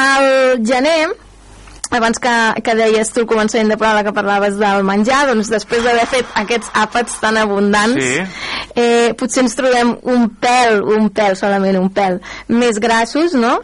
Al 0.00 0.60
gener, 0.64 1.14
abans 1.94 2.18
que, 2.22 2.34
que 2.64 2.74
deies 2.78 3.10
tu 3.14 3.22
al 3.22 3.26
començament 3.30 3.70
de 3.72 3.76
programa 3.80 4.04
que 4.06 4.12
parlaves 4.16 4.58
del 4.60 4.84
menjar, 4.86 5.24
doncs 5.30 5.50
després 5.52 5.84
d'haver 5.84 6.06
fet 6.10 6.26
aquests 6.42 6.70
àpats 6.74 7.20
tan 7.22 7.36
abundants, 7.40 8.02
Sí. 8.02 8.20
eh, 8.76 9.14
potser 9.18 9.44
ens 9.44 9.54
trobem 9.56 9.94
un 10.02 10.28
pèl, 10.40 10.82
un 10.82 11.08
pèl, 11.14 11.36
solament 11.36 11.78
un 11.78 11.90
pèl, 11.94 12.20
més 12.48 12.78
grassos, 12.82 13.34
no? 13.34 13.60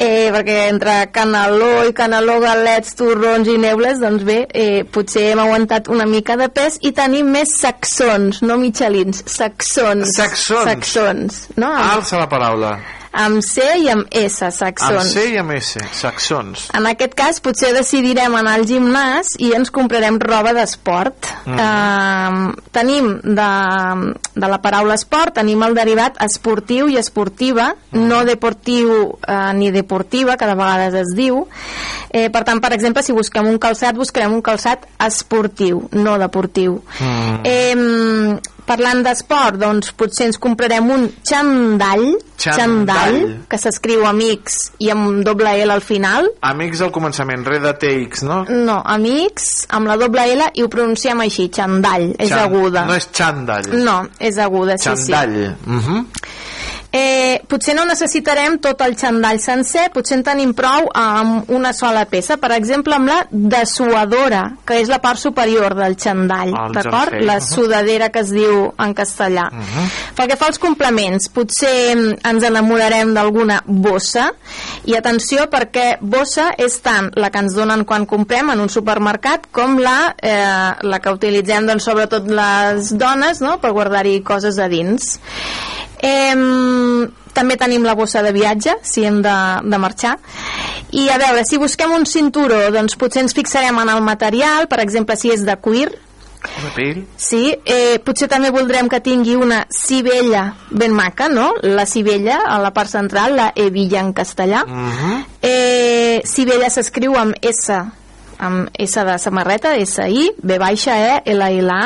Eh, 0.00 0.30
perquè 0.32 0.68
entre 0.70 1.10
caneló 1.12 1.84
i 1.88 1.92
caneló, 1.92 2.38
galets, 2.40 2.94
torrons 2.96 3.48
i 3.48 3.58
neules, 3.60 4.00
doncs 4.00 4.24
bé, 4.24 4.46
eh, 4.54 4.84
potser 4.84 5.32
hem 5.32 5.42
aguantat 5.42 5.88
una 5.92 6.06
mica 6.06 6.36
de 6.40 6.48
pes 6.48 6.78
i 6.80 6.92
tenim 6.96 7.28
més 7.30 7.52
saxons, 7.60 8.40
no 8.42 8.56
michelins, 8.56 9.22
saxons. 9.26 10.14
Saxons. 10.16 10.64
Saxons, 10.64 11.42
no? 11.56 11.68
Alça 11.68 12.18
la 12.18 12.28
paraula. 12.28 12.78
Amb 13.12 13.42
C 13.42 13.64
i 13.82 13.88
amb 13.90 14.06
S, 14.10 14.38
saxons. 14.54 15.00
Amb 15.00 15.10
C 15.10 15.24
i 15.32 15.38
amb 15.40 15.52
S. 15.56 15.78
Saxons. 16.00 16.68
En 16.78 16.86
aquest 16.86 17.14
cas 17.18 17.40
potser 17.42 17.72
decidirem 17.74 18.34
anar 18.38 18.54
al 18.58 18.66
gimnàs 18.68 19.34
i 19.42 19.52
ens 19.56 19.72
comprarem 19.74 20.18
roba 20.22 20.52
d'esport. 20.56 21.30
Mm. 21.46 21.58
Eh, 21.58 22.68
tenim 22.72 23.10
de, 23.24 23.50
de 24.34 24.50
la 24.52 24.60
paraula 24.62 24.94
esport, 24.94 25.34
tenim 25.40 25.62
el 25.66 25.74
derivat 25.74 26.20
esportiu 26.24 26.88
i 26.88 26.98
esportiva, 27.00 27.74
Mm. 27.90 28.06
no 28.06 28.24
deportiu 28.24 29.18
eh, 29.26 29.52
ni 29.54 29.72
deportiva, 29.74 30.36
que 30.36 30.46
de 30.46 30.54
vegades 30.54 30.94
es 30.94 31.10
diu. 31.16 31.48
Eh, 32.10 32.28
per 32.30 32.44
tant, 32.46 32.60
per 32.62 32.72
exemple, 32.72 33.02
si 33.02 33.12
busquem 33.12 33.46
un 33.50 33.58
calçat, 33.58 33.96
buscarem 33.98 34.32
un 34.32 34.42
calçat 34.42 34.86
esportiu, 35.06 35.88
no 35.92 36.16
deportiu. 36.18 36.80
Mm. 37.00 37.40
Eh, 37.44 38.38
parlant 38.66 39.02
d'esport, 39.02 39.58
doncs 39.58 39.90
potser 39.98 40.28
ens 40.30 40.38
comprarem 40.38 40.86
un 40.90 41.08
xandall, 41.26 42.12
Xandall. 42.40 42.99
Que 43.48 43.58
s'escriu 43.58 44.04
amics 44.06 44.72
i 44.78 44.90
amb 44.90 45.22
doble 45.26 45.52
L 45.62 45.70
al 45.72 45.80
final. 45.84 46.28
Amics 46.42 46.80
al 46.86 46.90
començament, 46.94 47.44
res 47.46 47.62
de 47.62 47.72
TX, 47.82 48.22
no? 48.28 48.44
No, 48.48 48.80
amics, 48.84 49.66
amb 49.68 49.86
la 49.90 49.96
doble 50.00 50.26
L 50.34 50.50
i 50.54 50.62
ho 50.62 50.68
pronunciem 50.72 51.20
així, 51.20 51.48
xandall, 51.52 52.10
és 52.18 52.30
Xan- 52.30 52.44
aguda. 52.44 52.84
No 52.86 52.94
és 52.94 53.08
xandall. 53.12 53.70
No, 53.84 53.98
és 54.18 54.38
aguda, 54.38 54.76
sí, 54.78 54.88
Xandall. 54.88 55.34
sí. 55.64 55.70
Mhm. 55.70 56.06
Eh, 56.92 57.38
potser 57.46 57.76
no 57.78 57.84
necessitarem 57.86 58.56
tot 58.58 58.80
el 58.82 58.96
xandall 58.98 59.38
sencer, 59.38 59.86
potser 59.94 60.16
en 60.18 60.24
tenim 60.26 60.54
prou 60.58 60.88
amb 60.98 61.50
una 61.54 61.70
sola 61.76 62.02
peça, 62.10 62.34
per 62.42 62.50
exemple 62.56 62.96
amb 62.96 63.06
la 63.12 63.20
dessuadora, 63.30 64.42
que 64.66 64.80
és 64.82 64.90
la 64.90 64.98
part 64.98 65.20
superior 65.22 65.76
del 65.78 65.94
xandall, 65.94 66.50
d'acord? 66.74 67.14
La 67.22 67.38
uh-huh. 67.38 67.46
sudadera 67.46 68.10
que 68.10 68.24
es 68.24 68.32
diu 68.34 68.72
en 68.74 68.94
castellà. 68.94 69.46
Uh 69.52 69.62
-huh. 69.62 69.86
Pel 70.16 70.28
que 70.28 70.36
fa 70.36 70.46
als 70.46 70.58
complements, 70.58 71.28
potser 71.28 71.94
mm, 71.94 72.26
ens 72.26 72.44
enamorarem 72.44 73.14
d'alguna 73.14 73.62
bossa, 73.66 74.32
i 74.84 74.96
atenció 74.96 75.46
perquè 75.50 75.98
bossa 76.00 76.50
és 76.58 76.80
tant 76.82 77.10
la 77.14 77.30
que 77.30 77.38
ens 77.38 77.54
donen 77.54 77.84
quan 77.84 78.06
comprem 78.06 78.50
en 78.50 78.60
un 78.60 78.68
supermercat 78.68 79.46
com 79.52 79.78
la, 79.78 80.14
eh, 80.20 80.72
la 80.82 80.98
que 80.98 81.10
utilitzem 81.10 81.66
doncs, 81.66 81.84
sobretot 81.84 82.26
les 82.26 82.90
dones 82.96 83.40
no? 83.40 83.58
per 83.60 83.70
guardar-hi 83.70 84.22
coses 84.22 84.58
a 84.58 84.68
dins. 84.68 85.20
Eh, 86.02 87.08
també 87.32 87.56
tenim 87.56 87.84
la 87.86 87.94
bossa 87.94 88.22
de 88.26 88.32
viatge, 88.34 88.76
si 88.82 89.04
hem 89.06 89.20
de, 89.22 89.38
de 89.62 89.78
marxar. 89.78 90.16
I 90.90 91.08
a 91.08 91.18
veure, 91.22 91.44
si 91.46 91.60
busquem 91.62 91.92
un 91.94 92.06
cinturó, 92.06 92.66
doncs 92.74 92.98
potser 92.98 93.24
ens 93.24 93.36
fixarem 93.36 93.78
en 93.78 93.92
el 93.92 94.02
material, 94.02 94.66
per 94.68 94.80
exemple, 94.82 95.16
si 95.16 95.32
és 95.34 95.44
de 95.46 95.56
cuir, 95.60 95.90
De 96.40 96.70
pell? 96.72 97.00
Sí, 97.20 97.50
eh, 97.52 97.98
potser 98.00 98.24
també 98.32 98.48
voldrem 98.54 98.88
que 98.88 99.02
tingui 99.04 99.34
una 99.36 99.60
cibella 99.76 100.46
ben 100.70 100.94
maca, 100.96 101.28
no? 101.28 101.50
La 101.60 101.84
cibella, 101.86 102.40
a 102.48 102.56
la 102.62 102.72
part 102.72 102.88
central, 102.88 103.36
la 103.36 103.50
hebilla 103.54 104.00
en 104.00 104.14
castellà. 104.14 104.64
Uh 104.64 104.70
-huh. 104.70 105.24
Eh, 105.42 106.22
cibella 106.24 106.70
s'escriu 106.70 107.14
amb 107.16 107.34
S, 107.42 107.76
amb 108.40 108.70
S 108.80 109.04
de 109.06 109.18
samarreta, 109.20 109.74
S-I, 109.76 110.30
B 110.42 110.58
baixa, 110.60 110.96
E, 110.96 111.20
L-I-L-A. 111.34 111.82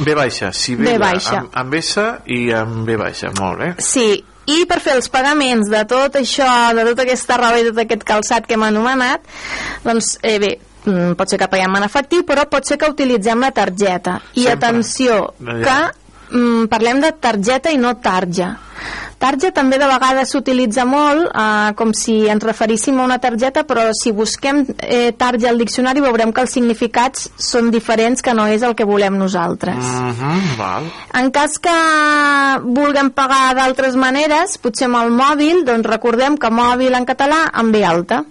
B 0.00 0.16
baixa, 0.16 0.52
si 0.56 0.76
B 0.76 0.96
baixa. 1.00 1.42
Amb, 1.44 1.54
amb 1.62 1.78
S 1.78 2.06
i 2.34 2.48
amb 2.56 2.82
B 2.88 2.96
baixa, 3.00 3.30
molt 3.38 3.60
bé. 3.60 3.70
Sí, 3.84 4.08
i 4.48 4.64
per 4.68 4.80
fer 4.80 4.96
els 4.96 5.10
pagaments 5.12 5.68
de 5.68 5.82
tot 5.88 6.16
això, 6.16 6.48
de 6.76 6.86
tota 6.90 7.04
aquesta 7.04 7.36
roba 7.40 7.60
i 7.60 7.68
tot 7.68 7.82
aquest 7.84 8.06
calçat 8.08 8.48
que 8.48 8.56
hem 8.56 8.64
anomenat, 8.70 9.28
doncs, 9.84 10.16
eh, 10.22 10.38
bé, 10.40 10.54
mm, 10.86 11.12
pot 11.18 11.28
ser 11.28 11.38
que 11.38 11.50
paguem 11.52 11.76
en 11.76 11.84
efectiu, 11.84 12.24
però 12.24 12.48
pot 12.48 12.64
ser 12.64 12.78
que 12.78 12.88
utilitzem 12.88 13.40
la 13.40 13.52
targeta. 13.52 14.20
I 14.34 14.44
Sempre. 14.44 14.56
atenció, 14.56 15.34
que 15.38 15.78
mm, 16.30 16.66
parlem 16.72 17.00
de 17.04 17.12
targeta 17.20 17.70
i 17.70 17.78
no 17.80 17.96
tarja. 18.02 18.56
Tarja 19.18 19.50
també 19.50 19.80
de 19.80 19.86
vegades 19.90 20.30
s'utilitza 20.30 20.84
molt 20.86 21.26
eh, 21.26 21.72
com 21.78 21.90
si 21.96 22.20
ens 22.30 22.44
referíssim 22.46 23.00
a 23.00 23.06
una 23.08 23.18
targeta, 23.18 23.64
però 23.66 23.88
si 23.96 24.12
busquem 24.14 24.62
eh, 24.78 25.10
tarja 25.18 25.50
al 25.50 25.58
diccionari 25.58 26.04
veurem 26.04 26.30
que 26.32 26.44
els 26.44 26.54
significats 26.54 27.26
són 27.34 27.72
diferents, 27.74 28.22
que 28.22 28.34
no 28.38 28.46
és 28.46 28.62
el 28.62 28.76
que 28.78 28.86
volem 28.86 29.18
nosaltres. 29.18 29.82
Uh 29.82 30.14
-huh, 30.14 30.56
val. 30.58 30.86
En 31.18 31.32
cas 31.34 31.58
que 31.58 31.78
vulguem 32.62 33.10
pagar 33.10 33.56
d'altres 33.58 33.96
maneres, 33.96 34.58
potser 34.58 34.86
amb 34.86 35.02
el 35.02 35.10
mòbil, 35.10 35.64
doncs 35.64 35.86
recordem 35.86 36.38
que 36.38 36.50
mòbil 36.50 36.94
en 36.94 37.04
català 37.04 37.50
amb 37.52 37.72
B 37.74 37.82
alta 37.84 38.24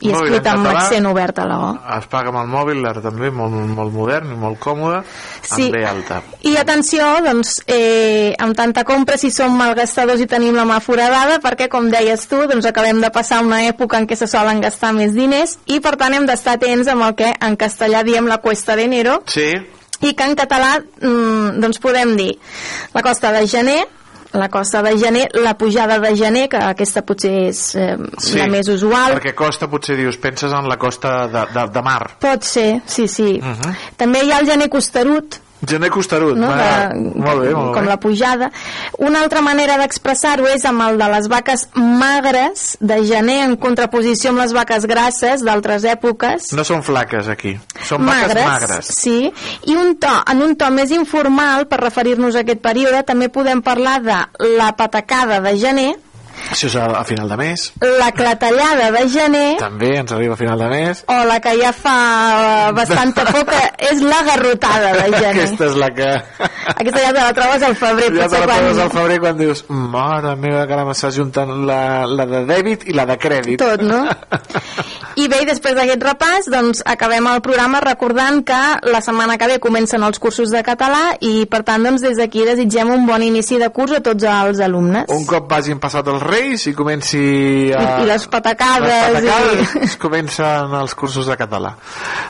i 0.00 0.08
Mòbil 0.12 0.34
escrit 0.34 0.46
amb 0.46 0.64
català. 0.66 0.80
accent 0.84 1.06
obert 1.06 1.38
a 1.38 1.44
la 1.46 1.56
O. 1.58 1.70
Es 1.98 2.06
paga 2.06 2.28
amb 2.30 2.38
el 2.38 2.46
mòbil, 2.52 2.84
ara 2.86 3.00
també, 3.02 3.30
molt, 3.34 3.52
molt 3.74 3.92
modern 3.92 4.30
i 4.32 4.36
molt 4.36 4.58
còmode, 4.62 5.02
Sí. 5.42 5.64
amb 5.64 5.72
B 5.72 5.84
alta. 5.84 6.22
I 6.42 6.56
atenció, 6.56 7.04
doncs, 7.24 7.62
eh, 7.66 8.34
amb 8.38 8.54
tanta 8.56 8.84
compra, 8.84 9.16
si 9.18 9.30
som 9.30 9.56
malgastadors 9.58 10.20
i 10.20 10.26
tenim 10.26 10.54
la 10.54 10.64
mà 10.64 10.80
foradada, 10.80 11.40
perquè, 11.40 11.68
com 11.68 11.90
deies 11.90 12.28
tu, 12.28 12.46
doncs 12.46 12.66
acabem 12.66 13.00
de 13.00 13.10
passar 13.10 13.42
una 13.42 13.64
època 13.66 13.98
en 13.98 14.06
què 14.06 14.14
se 14.16 14.26
solen 14.28 14.60
gastar 14.60 14.92
més 14.92 15.14
diners 15.14 15.58
i, 15.66 15.80
per 15.80 15.96
tant, 15.96 16.14
hem 16.14 16.26
d'estar 16.26 16.54
atents 16.54 16.86
amb 16.88 17.02
el 17.02 17.14
que 17.14 17.34
en 17.40 17.56
castellà 17.56 18.04
diem 18.04 18.26
la 18.26 18.38
cuesta 18.38 18.76
de 18.76 18.84
enero 18.84 19.22
Sí, 19.26 19.52
i 20.00 20.14
que 20.14 20.24
en 20.24 20.36
català 20.36 20.78
mm, 21.02 21.58
doncs 21.60 21.78
podem 21.82 22.16
dir 22.16 22.38
la 22.94 23.02
costa 23.02 23.32
de 23.32 23.46
gener, 23.48 23.80
la 24.32 24.48
costa 24.48 24.82
de 24.82 24.96
gener, 24.98 25.28
la 25.34 25.56
pujada 25.56 25.98
de 25.98 26.14
gener, 26.16 26.48
que 26.52 26.60
aquesta 26.60 27.02
potser 27.06 27.32
és 27.48 27.62
eh, 27.76 27.96
sí. 28.20 28.36
la 28.38 28.48
més 28.52 28.68
usual. 28.68 29.16
Perquè 29.16 29.34
costa, 29.38 29.68
potser 29.70 29.96
dius, 29.98 30.18
penses 30.20 30.52
en 30.52 30.68
la 30.68 30.76
costa 30.80 31.26
de, 31.32 31.44
de, 31.54 31.66
de 31.74 31.82
mar. 31.84 32.02
Pot 32.20 32.44
ser, 32.44 32.82
sí, 32.86 33.08
sí. 33.08 33.38
Uh 33.40 33.54
-huh. 33.54 33.74
També 33.96 34.24
hi 34.24 34.32
ha 34.32 34.40
el 34.40 34.50
gener 34.50 34.68
costerut, 34.68 35.40
Gener 35.66 35.90
costerut, 35.90 36.36
no? 36.38 36.46
va, 36.46 36.88
de, 36.94 37.00
molt 37.18 37.42
bé, 37.42 37.50
molt 37.50 37.72
com 37.74 37.82
bé. 37.82 37.90
la 37.90 37.96
pujada. 37.98 38.50
Una 39.02 39.24
altra 39.24 39.42
manera 39.42 39.78
d'expressar-ho 39.80 40.46
és 40.46 40.64
amb 40.68 40.84
el 40.86 41.00
de 41.00 41.08
les 41.10 41.26
vaques 41.30 41.66
magres 41.74 42.76
de 42.78 43.00
gener 43.08 43.40
en 43.48 43.56
contraposició 43.58 44.30
amb 44.30 44.44
les 44.44 44.54
vaques 44.54 44.86
grasses 44.86 45.42
d'altres 45.42 45.86
èpoques. 45.88 46.52
No 46.54 46.62
són 46.66 46.84
flaques, 46.86 47.26
aquí. 47.32 47.56
Són 47.88 48.06
vaques 48.06 48.38
magres. 48.38 48.92
Sí, 49.00 49.32
i 49.66 49.78
un 49.78 49.96
to, 49.98 50.14
en 50.30 50.44
un 50.46 50.54
to 50.58 50.70
més 50.74 50.94
informal, 50.94 51.66
per 51.66 51.82
referir-nos 51.82 52.38
a 52.38 52.44
aquest 52.46 52.62
període, 52.62 53.02
també 53.08 53.26
podem 53.32 53.62
parlar 53.66 53.98
de 54.04 54.20
la 54.58 54.70
patacada 54.78 55.40
de 55.42 55.56
gener, 55.58 55.90
Això 56.52 56.66
és 56.70 56.76
a, 56.80 56.86
a 57.00 57.04
final 57.04 57.28
de 57.28 57.36
mes. 57.36 57.64
la 57.98 58.10
clatellada 58.12 58.90
de 58.94 59.02
gener, 59.08 59.56
També 59.60 59.90
ens 59.98 60.12
arriba 60.12 60.34
a 60.34 60.36
final 60.40 60.58
de 60.58 60.68
mes. 60.72 61.04
o 61.06 61.18
la 61.28 61.38
que 61.40 61.52
ja 61.60 61.72
fa 61.72 62.70
bastanta 62.76 63.24
poca, 63.34 63.60
és 63.78 64.00
la 64.02 64.22
garrotada 64.26 64.92
de 64.96 65.10
gener. 65.18 65.34
Aquesta 65.34 65.66
és 65.66 65.76
la 65.76 65.90
que... 65.94 66.08
Aquesta 66.78 67.00
ja 67.00 67.12
te 67.12 67.20
la 67.20 67.32
trobes 67.36 67.62
al 67.62 67.76
febrer. 67.76 68.10
Ja 68.16 68.28
te 68.28 68.38
la 68.40 68.46
quan- 68.46 68.58
trobes 68.64 68.78
al 68.86 68.90
febrer 68.96 69.18
quan 69.20 69.38
dius 69.38 69.64
mare 69.68 70.34
meva, 70.36 70.66
que 70.66 70.72
ara 70.78 70.84
m'està 70.88 71.10
juntant 71.14 71.52
la, 71.68 71.80
la 72.06 72.26
de 72.26 72.44
dèbit 72.48 72.88
i 72.88 72.96
la 72.96 73.06
de 73.08 73.18
crèdit. 73.18 73.58
Tot, 73.62 73.82
no? 73.82 74.04
I 75.18 75.26
bé, 75.30 75.40
i 75.42 75.48
després 75.48 75.74
d'aquest 75.74 76.04
repàs, 76.04 76.46
doncs 76.52 76.82
acabem 76.86 77.26
el 77.26 77.40
programa 77.42 77.80
recordant 77.82 78.44
que 78.46 78.58
la 78.86 79.00
setmana 79.02 79.38
que 79.40 79.48
ve 79.50 79.58
comencen 79.62 80.04
els 80.06 80.20
cursos 80.22 80.52
de 80.54 80.62
català 80.66 81.16
i 81.26 81.48
per 81.50 81.64
tant, 81.66 81.82
doncs 81.82 82.04
des 82.06 82.20
d'aquí 82.20 82.44
desitgem 82.46 82.92
un 82.94 83.06
bon 83.08 83.24
inici 83.26 83.58
de 83.58 83.70
curs 83.74 83.96
a 83.98 84.02
tots 84.04 84.28
els 84.30 84.62
alumnes. 84.62 85.10
Un 85.14 85.26
cop 85.26 85.50
vagin 85.50 85.82
passat 85.82 86.06
els 86.12 86.22
Reis 86.22 86.68
i 86.70 86.74
comenci 86.78 87.24
a... 87.74 87.82
I, 87.82 88.04
i 88.04 88.08
les 88.12 88.28
patacades, 88.30 89.08
les 89.16 89.26
patacades 89.26 89.74
i... 89.74 89.84
es 89.88 89.98
comencen 89.98 90.78
els 90.78 90.94
cursos 90.98 91.26
de 91.26 91.36
català 91.40 91.74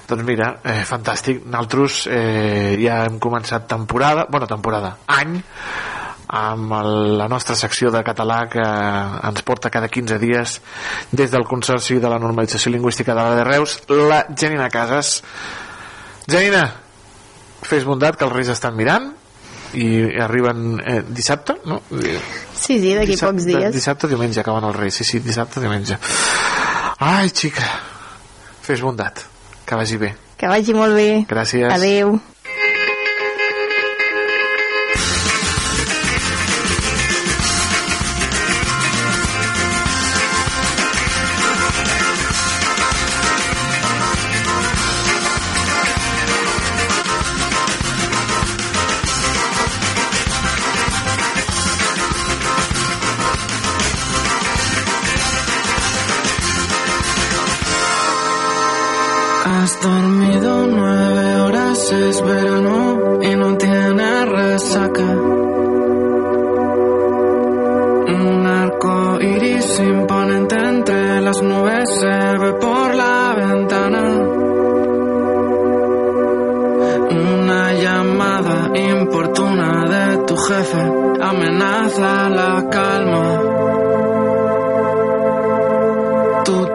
doncs 0.08 0.24
mira, 0.24 0.54
eh, 0.64 0.80
fantàstic 0.88 1.44
nosaltres 1.44 2.00
eh, 2.08 2.74
ja 2.80 3.02
hem 3.04 3.20
començat 3.22 3.68
temporada 3.68 4.26
bueno, 4.30 4.48
temporada, 4.48 4.96
any 5.06 5.38
amb 6.28 6.72
el, 6.76 6.90
la 7.18 7.28
nostra 7.28 7.56
secció 7.56 7.90
de 7.90 8.02
català 8.04 8.42
que 8.52 8.64
ens 8.64 9.44
porta 9.48 9.70
cada 9.72 9.88
15 9.88 10.18
dies 10.20 10.58
des 11.10 11.30
del 11.32 11.46
Consorci 11.48 11.98
de 12.02 12.10
la 12.10 12.18
Normalització 12.20 12.72
Lingüística 12.74 13.14
de 13.14 13.22
la 13.22 13.38
de 13.38 13.46
Reus 13.48 13.78
la 13.88 14.24
Janina 14.28 14.68
Casas 14.68 15.22
Janina 16.28 16.66
fes 17.64 17.86
bondat 17.88 18.18
que 18.18 18.28
els 18.28 18.34
Reis 18.34 18.52
estan 18.52 18.76
mirant 18.76 19.08
i 19.76 19.88
arriben 20.20 20.78
eh, 20.80 21.00
dissabte 21.08 21.58
no? 21.64 21.80
Sí, 22.58 22.78
sí, 22.80 22.94
d'aquí 22.96 23.16
pocs 23.20 23.46
dies. 23.46 23.72
Dissabte, 23.74 24.08
diumenge 24.10 24.40
acaben 24.42 24.66
els 24.68 24.76
Reis. 24.76 24.96
Sí, 24.98 25.06
sí, 25.06 25.20
dissabte, 25.24 25.60
diumenge. 25.62 25.98
Ai, 27.04 27.30
xica, 27.30 27.64
fes 28.66 28.82
bondat. 28.82 29.22
Que 29.68 29.78
vagi 29.78 30.00
bé. 30.00 30.14
Que 30.40 30.50
vagi 30.50 30.74
molt 30.74 30.96
bé. 30.96 31.08
Gràcies. 31.30 31.70
Adeu. 31.70 32.16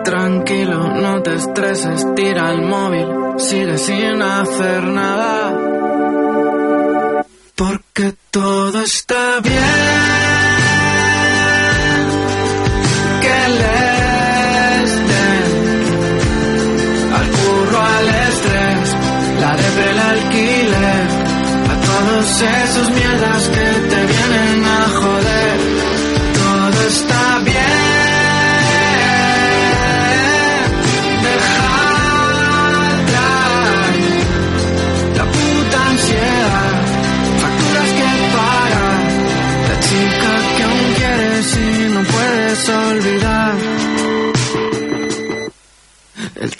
Tranquilo, 0.04 0.90
no 1.02 1.22
te 1.22 1.36
estreses, 1.36 2.06
tira 2.16 2.52
el 2.52 2.62
móvil, 2.62 3.08
sigue 3.38 3.78
sin 3.78 4.22
hacer 4.22 4.84
nada. 4.84 5.58
Porque 7.56 8.14
todo 8.30 8.82
está 8.82 9.40
bien. 9.42 9.64
Que 13.22 13.40
les 13.62 14.90
den 15.12 15.50
al 17.18 17.28
curro, 17.38 17.80
al 17.82 18.08
estrés, 18.28 18.88
la 19.42 19.52
depre, 19.56 19.92
el 19.92 20.00
alquiler, 20.00 21.04
a 21.72 21.76
todos 21.90 22.42
esos 22.42 22.83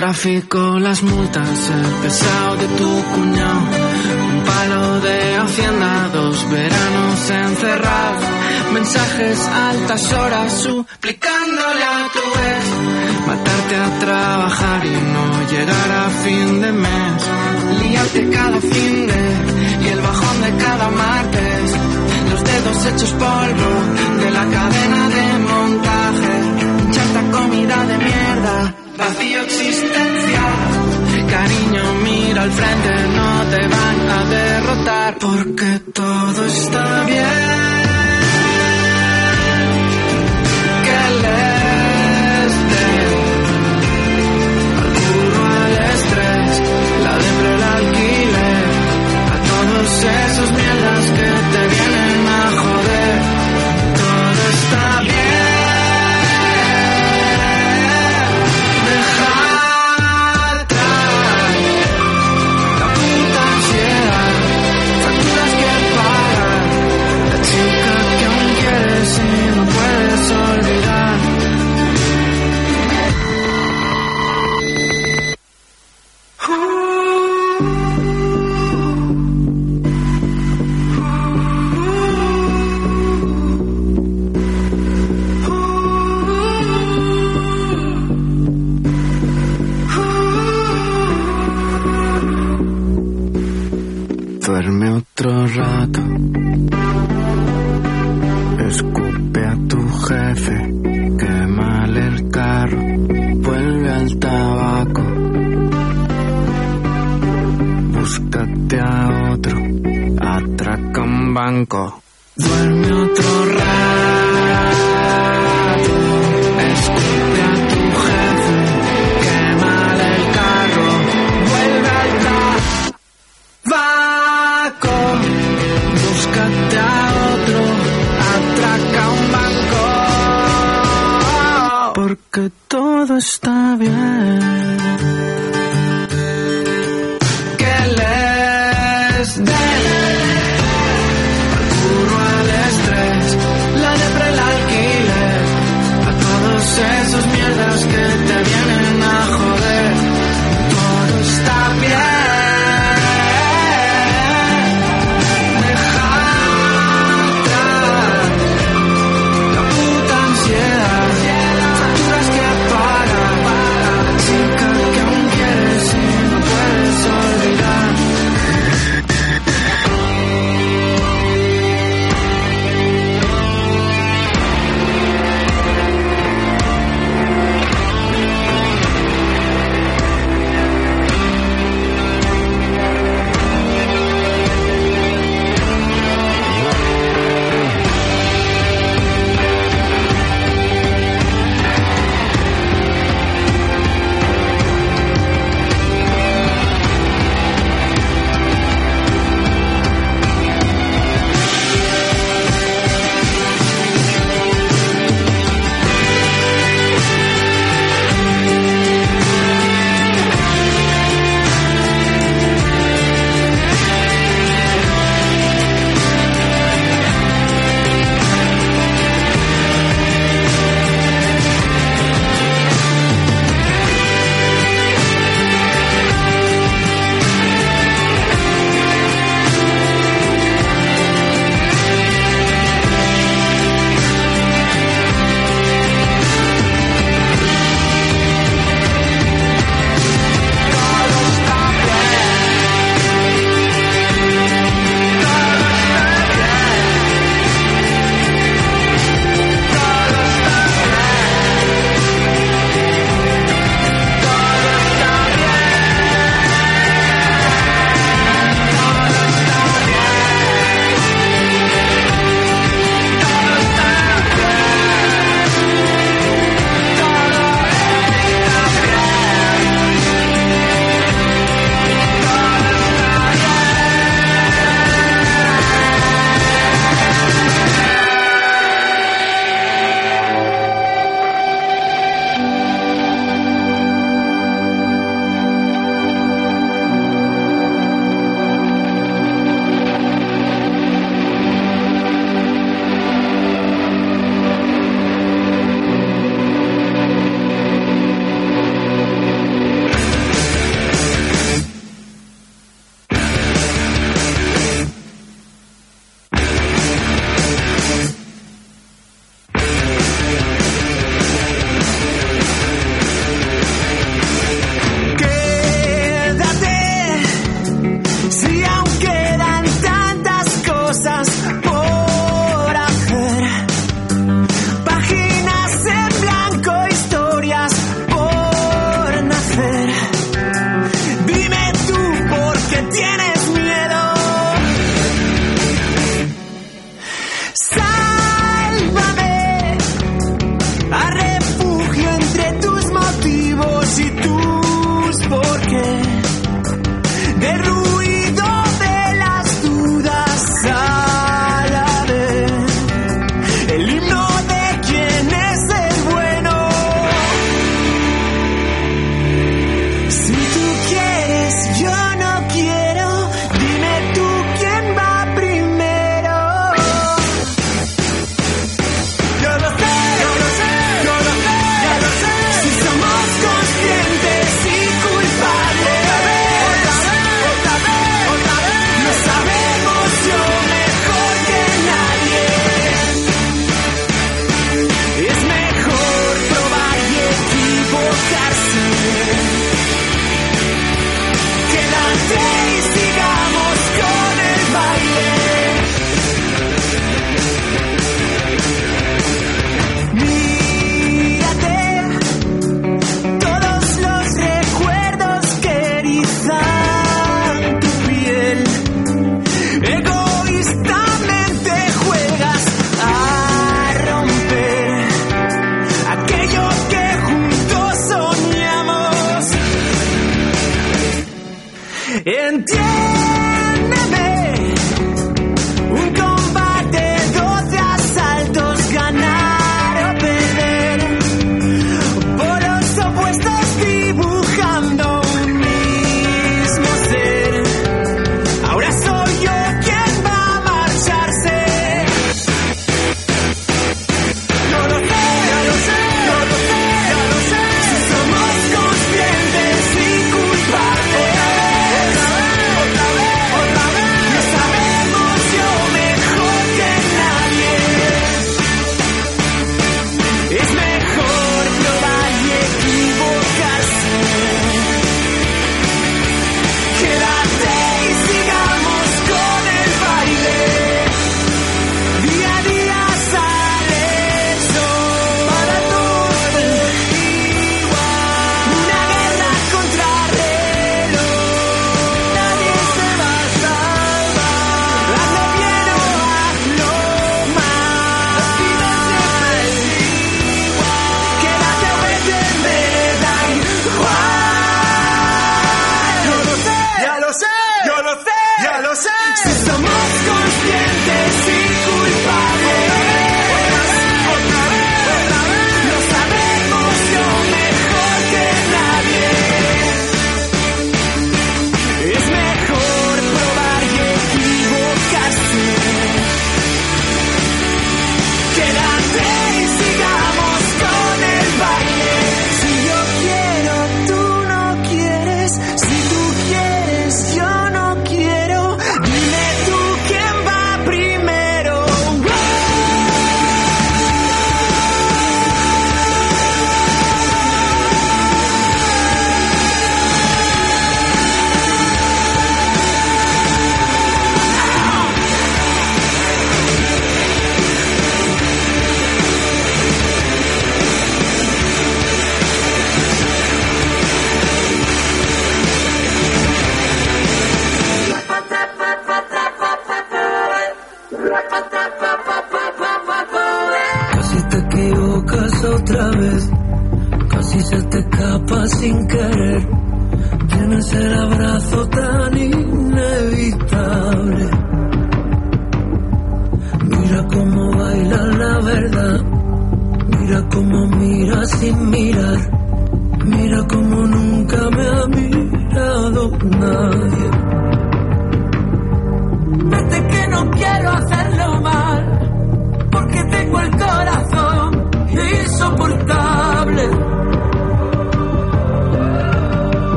tráfico, 0.00 0.78
las 0.78 1.02
multas, 1.02 1.70
el 1.76 1.92
pesado 2.02 2.56
de 2.56 2.68
tu 2.68 2.90
cuñado, 3.12 3.66
un 4.32 4.42
palo 4.44 5.00
de 5.00 5.36
hacienda, 5.36 6.08
dos 6.14 6.50
veranos 6.50 7.30
encerrados, 7.30 8.24
mensajes 8.72 9.38
altas 9.46 10.12
horas 10.14 10.52
suplicándole 10.62 11.84
a 11.84 12.08
tu 12.14 12.26
ex, 12.54 13.26
matarte 13.26 13.76
a 13.76 13.98
trabajar 13.98 14.86
y 14.86 14.96
no 15.14 15.26
llegar 15.52 15.90
a 15.90 16.08
fin 16.24 16.62
de 16.62 16.72
mes, 16.72 17.22
liarte 17.82 18.30
cada 18.30 18.58
fin 18.58 19.06
de 19.06 19.84
y 19.84 19.86
el 19.86 20.00
bajón 20.00 20.40
de 20.46 20.64
cada 20.64 20.88
martes, 20.88 21.76
los 22.30 22.42
dedos 22.42 22.86
hechos 22.86 23.10
polvo 23.10 23.70
de 24.22 24.30
la 24.30 24.44
cadena 24.46 25.08
de 25.16 25.38
montaje, 25.50 26.34
chata 26.90 27.22
comida 27.36 27.84
de 27.84 27.98
mierda 27.98 28.74
vacío 29.00 29.40
existencial. 29.42 30.52
Cariño, 31.30 31.94
mira 32.02 32.42
al 32.42 32.50
frente, 32.50 32.92
no 33.16 33.44
te 33.52 33.68
van 33.68 34.10
a 34.10 34.24
derrotar 34.24 35.18
porque 35.18 35.80
todo 35.92 36.44
está 36.46 37.04
bien. 37.04 37.69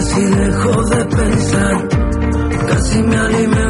Casi 0.00 0.24
dejo 0.24 0.82
de 0.84 1.04
pensar, 1.04 1.88
casi 2.68 3.02
me 3.02 3.16
alimento 3.16 3.69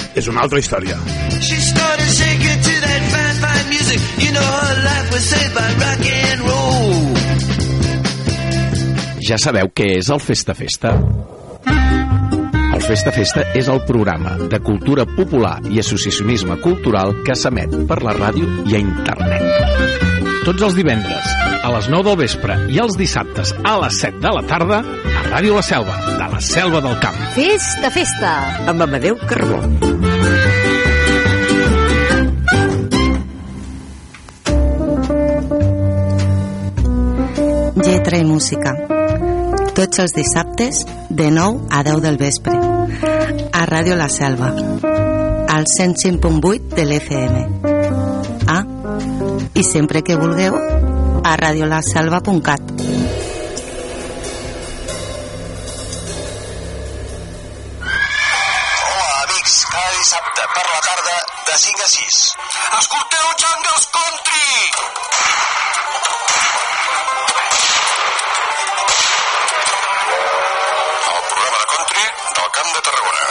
és 0.15 0.27
una 0.27 0.41
altra 0.45 0.59
història. 0.59 0.97
She 1.39 1.57
started 1.61 2.09
shaking 2.11 2.59
to 2.67 2.73
that 2.85 3.01
fine, 3.13 3.37
fine 3.43 3.67
music. 3.69 3.99
You 4.19 4.31
know 4.35 4.43
her 4.43 4.75
life 4.83 5.07
was 5.13 5.23
saved 5.23 5.53
by 5.55 5.69
rock 5.79 6.01
and 6.11 6.41
roll. 6.47 7.17
Ja 9.21 9.37
sabeu 9.39 9.71
què 9.71 9.93
és 9.99 10.09
el 10.11 10.19
Festa 10.19 10.55
Festa? 10.57 10.95
El 12.71 12.81
Festa 12.83 13.11
Festa 13.15 13.45
és 13.55 13.69
el 13.69 13.83
programa 13.87 14.33
de 14.51 14.59
cultura 14.59 15.05
popular 15.05 15.59
i 15.69 15.79
associacionisme 15.79 16.57
cultural 16.63 17.13
que 17.27 17.35
s'emet 17.37 17.75
per 17.87 18.01
la 18.03 18.15
ràdio 18.17 18.49
i 18.67 18.75
a 18.75 18.81
internet. 18.81 19.45
Tots 20.41 20.65
els 20.65 20.75
divendres, 20.75 21.27
a 21.61 21.69
les 21.75 21.87
9 21.93 22.09
del 22.09 22.17
vespre 22.23 22.57
i 22.73 22.81
els 22.81 22.97
dissabtes 22.97 23.53
a 23.61 23.77
les 23.83 24.01
7 24.01 24.17
de 24.23 24.33
la 24.33 24.41
tarda, 24.49 24.81
a 24.81 25.25
Ràdio 25.29 25.59
La 25.59 25.61
Selva, 25.61 25.93
Selva 26.41 26.81
del 26.81 26.97
Camp. 26.99 27.15
Festa, 27.35 27.91
festa! 27.93 28.31
Amb 28.67 28.81
Amadeu 28.81 29.15
Carbó. 29.29 29.59
Lletra 37.77 38.17
i 38.17 38.25
música. 38.25 38.73
Tots 39.77 40.01
els 40.01 40.15
dissabtes, 40.17 40.81
de 41.09 41.29
9 41.29 41.69
a 41.69 41.83
10 41.85 42.01
del 42.01 42.17
vespre. 42.17 42.57
A 42.57 43.65
Ràdio 43.69 43.95
La 43.95 44.09
Selva. 44.09 44.49
Al 45.47 45.69
105.8 45.69 46.73
de 46.73 46.85
l'FM. 46.89 47.35
Ah, 48.49 48.65
i 49.53 49.63
sempre 49.63 50.01
que 50.01 50.17
vulgueu, 50.17 50.57
a 51.23 51.37
radiolaselva.cat. 51.37 52.60
dissabte 60.01 60.41
per 60.55 60.65
la 60.65 60.79
tarda 60.81 61.17
de 61.45 61.55
5 61.63 61.83
a 61.85 61.89
6. 61.89 62.35
Escolteu 62.79 63.25
Jungles 63.41 63.83
Country! 63.97 64.49
El 71.11 71.21
programa 71.29 71.57
de 71.61 71.67
country 71.73 72.05
del 72.37 72.49
Camp 72.55 72.69
de 72.77 72.81
Tarragona. 72.87 73.23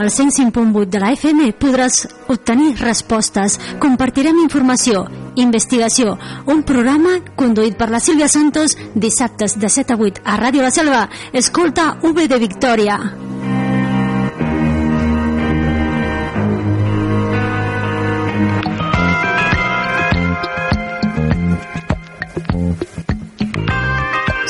Al 0.00 0.08
105.8 0.08 0.88
de 0.94 0.98
la 1.04 1.10
FM 1.18 1.40
podràs 1.60 1.94
obtenir 2.32 2.70
respostes, 2.80 3.60
compartirem 3.84 4.40
informació 4.46 5.23
investigació, 5.36 6.16
un 6.46 6.62
programa 6.62 7.18
conduït 7.36 7.76
per 7.78 7.90
la 7.90 8.00
Sílvia 8.00 8.28
Santos 8.28 8.76
dissabtes 8.94 9.58
de 9.58 9.68
7 9.68 9.94
a 9.94 10.00
8 10.00 10.24
a 10.24 10.38
Ràdio 10.40 10.62
La 10.62 10.72
Selva. 10.74 11.08
Escolta 11.32 11.94
V 12.02 12.28
de 12.28 12.38
Victòria. 12.38 12.98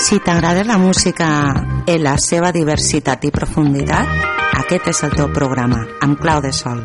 Si 0.05 0.19
t'agrada 0.21 0.65
la 0.65 0.77
música 0.77 1.27
en 1.87 2.03
la 2.05 2.19
seva 2.21 2.51
diversitat 2.53 3.25
i 3.25 3.31
profunditat, 3.33 4.11
aquest 4.61 4.91
és 4.93 5.01
el 5.07 5.17
teu 5.17 5.31
programa, 5.33 5.81
amb 6.05 6.21
clau 6.21 6.43
de 6.45 6.53
sol. 6.53 6.85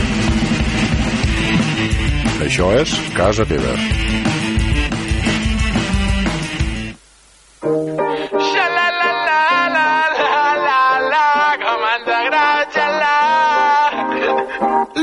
Això 2.41 2.71
és 2.73 2.91
Casa 3.13 3.43
Teva. 3.45 3.73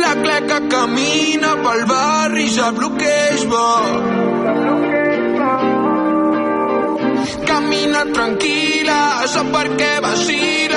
La 0.03 0.15
cleca 0.25 0.59
camina 0.73 1.53
pel 1.63 1.85
barri 1.93 2.49
i 2.49 2.53
sap 2.57 2.83
el 2.83 2.91
que 2.99 3.15
és 3.37 3.47
bo. 3.53 3.67
Camina 7.53 8.03
tranquil·la, 8.19 9.01
sap 9.37 9.55
per 9.55 9.67
què 9.79 9.93
vacila, 10.03 10.68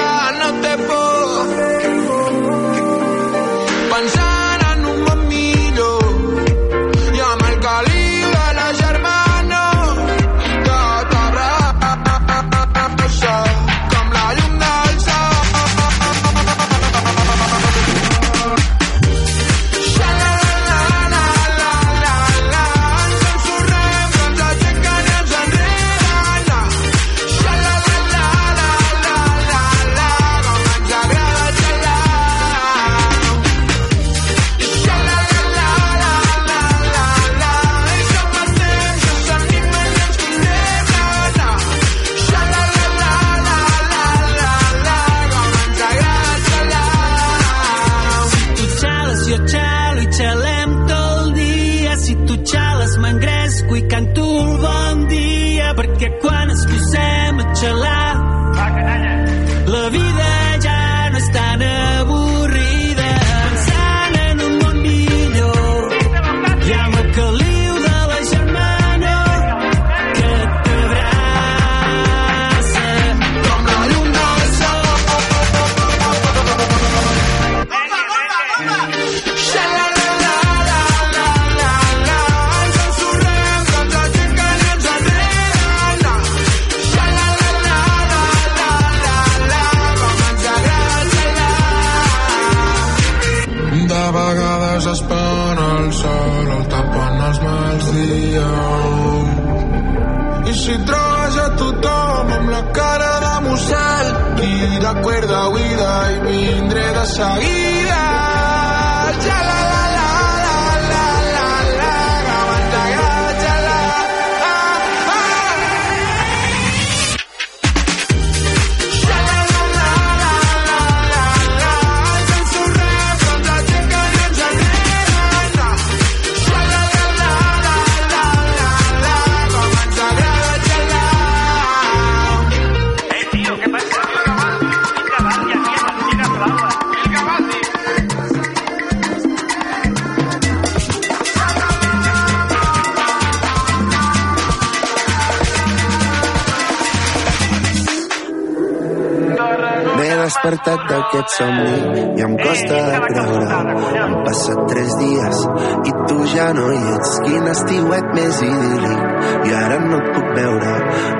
despertat 150.51 150.81
d'aquest 150.89 151.29
somni 151.37 152.01
i 152.19 152.23
em 152.25 152.33
costa 152.39 152.79
de 152.89 152.99
creure. 153.05 153.59
Han 154.03 154.15
passat 154.25 154.59
tres 154.71 154.91
dies 154.99 155.43
i 155.87 155.93
tu 156.09 156.17
ja 156.33 156.47
no 156.57 156.65
hi 156.71 156.81
ets. 156.95 157.13
Quin 157.25 157.47
estiuet 157.53 158.09
més 158.17 158.41
idíl·lic. 158.47 159.01
I 159.47 159.55
ara 159.61 159.79
no 159.85 159.99
et 159.99 160.09
puc 160.15 160.27
veure, 160.35 160.73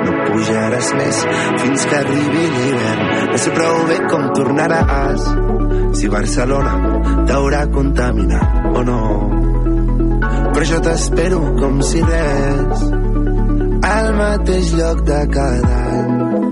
no 0.03 0.17
pujaràs 0.27 0.91
més 0.99 1.23
fins 1.63 1.87
que 1.87 1.99
arribi 2.01 2.45
l'hivern. 2.57 3.03
No 3.31 3.41
sé 3.45 3.55
prou 3.55 3.81
bé 3.89 3.99
com 4.11 4.29
tornaràs, 4.35 5.27
si 5.99 6.11
Barcelona 6.11 6.75
t'haurà 7.29 7.65
contaminat 7.71 8.71
o 8.75 8.85
no. 8.91 9.01
Però 10.51 10.69
jo 10.73 10.83
t'espero 10.83 11.43
com 11.59 11.83
si 11.87 12.03
res, 12.03 12.87
al 13.95 14.15
mateix 14.19 14.73
lloc 14.75 15.05
de 15.07 15.21
cada 15.31 15.77
any 15.97 16.51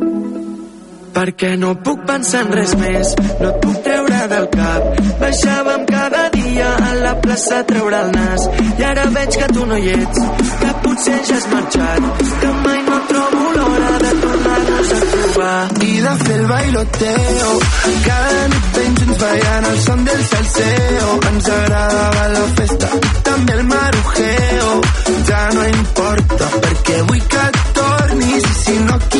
perquè 1.20 1.56
no 1.60 1.74
puc 1.84 2.06
pensar 2.08 2.46
en 2.46 2.54
res 2.56 2.70
més, 2.80 3.10
no 3.41 3.48
et 3.50 3.58
puc 3.64 3.80
treure 3.84 4.20
del 4.32 4.46
cap. 4.54 5.00
Baixàvem 5.20 5.82
cada 5.90 6.22
dia 6.36 6.70
a 6.86 6.94
la 7.02 7.12
plaça 7.24 7.58
a 7.60 7.66
treure 7.72 8.00
el 8.06 8.14
nas 8.14 8.46
i 8.80 8.86
ara 8.88 9.04
veig 9.18 9.38
que 9.41 9.50
tu 9.52 9.66
no 9.68 9.80
hi 9.84 9.91
ets, 9.98 10.22
que 10.62 10.72
potser 10.86 11.18
ja 11.28 11.36
has 11.41 11.48
marxat, 11.52 12.24
que 12.44 12.54
mai 12.64 12.80
no 12.88 13.02
trobo 13.12 13.44
l'hora 13.58 13.91
de 14.06 14.14
tornar-nos 14.24 14.94
a 14.96 15.02
trobar. 15.12 15.60
I 15.90 15.91
de 16.06 16.16
fer 16.24 16.38
el 16.40 16.46
bailoteo 16.54 17.52
Cada 18.06 18.48
nit 18.54 18.70
ben 18.78 18.98
junts 19.02 19.20
ballant 19.24 19.68
el 19.70 19.80
son 19.86 20.06
del 20.08 20.24
salseo 20.32 21.08
Ens 21.30 21.50
agradava 21.56 22.28
la 22.36 22.46
festa 22.60 22.90
també 23.30 23.58
el 23.58 23.64
marujeo 23.74 24.70
Ja 25.30 25.41
no 25.58 25.68
importa 25.74 26.50
perquè 26.66 27.02
vull 27.10 27.26
que 27.34 27.46
tornis 27.80 28.50
i 28.52 28.56
si 28.64 28.78
no 28.88 28.96
aquí 28.96 29.19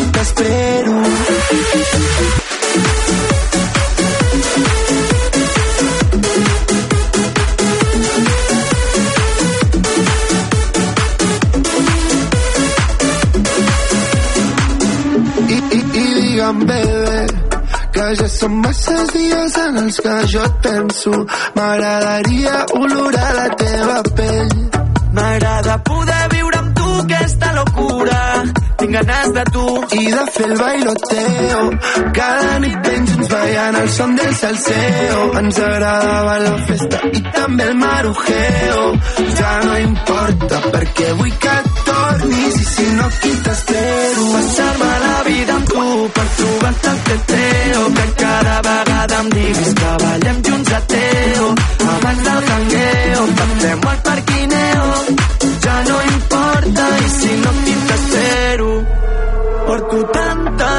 són 18.30 18.60
masses 18.64 19.10
dies 19.16 19.58
en 19.64 19.78
els 19.84 20.00
que 20.06 20.16
jo 20.32 20.44
et 20.46 20.58
penso. 20.66 21.12
M'agradaria 21.56 22.56
olorar 22.78 23.30
la 23.36 23.48
teva 23.62 24.00
pell. 24.20 24.56
M'agrada 25.18 25.78
poder 25.90 26.24
viure 26.36 26.60
amb 26.62 26.76
tu 26.78 26.90
aquesta 27.04 27.54
locura. 27.58 28.20
Tinc 28.80 28.94
ganes 28.96 29.34
de 29.38 29.44
tu. 29.54 29.66
I 30.00 30.06
de 30.14 30.26
fer 30.34 30.46
el 30.46 30.58
bailoteo 30.58 31.64
Cada 32.14 32.60
nit 32.64 32.78
ben 32.86 33.08
junts 33.10 33.32
ballant 33.34 33.78
el 33.80 33.90
son 33.96 34.16
del 34.16 34.36
salseo 34.42 35.26
Ens 35.42 35.60
agradava 35.66 36.38
la 36.46 36.54
festa 36.70 37.02
i 37.10 37.24
també 37.36 37.68
el 37.72 37.76
marujeo 37.82 38.86
Ja 39.40 39.54
no 39.66 39.78
importa 39.88 40.62
perquè 40.70 41.12
vull 41.20 41.36
que 41.44 41.58
tornis 41.90 42.60
i 42.61 42.66
si 42.74 42.88
no 42.98 43.06
aquí 43.11 43.34
t'espero. 43.45 44.26
Passar-me 44.34 44.91
la 45.06 45.18
vida 45.30 45.53
amb 45.60 45.74
tu 45.74 45.86
per 46.18 46.28
trobar-te 46.38 46.90
el 46.94 46.99
teteo 47.10 47.82
que 47.98 48.07
cada 48.24 48.56
vegada 48.70 49.20
em 49.24 49.30
diguis 49.38 49.74
que 49.82 49.91
ballem 50.03 50.38
junts 50.49 50.72
a 50.80 50.82
teo. 50.94 51.48
Abans 51.95 52.24
del 52.28 52.41
jangueo 52.49 53.24
passem 53.40 53.88
al 53.94 53.99
parquineo 54.10 54.79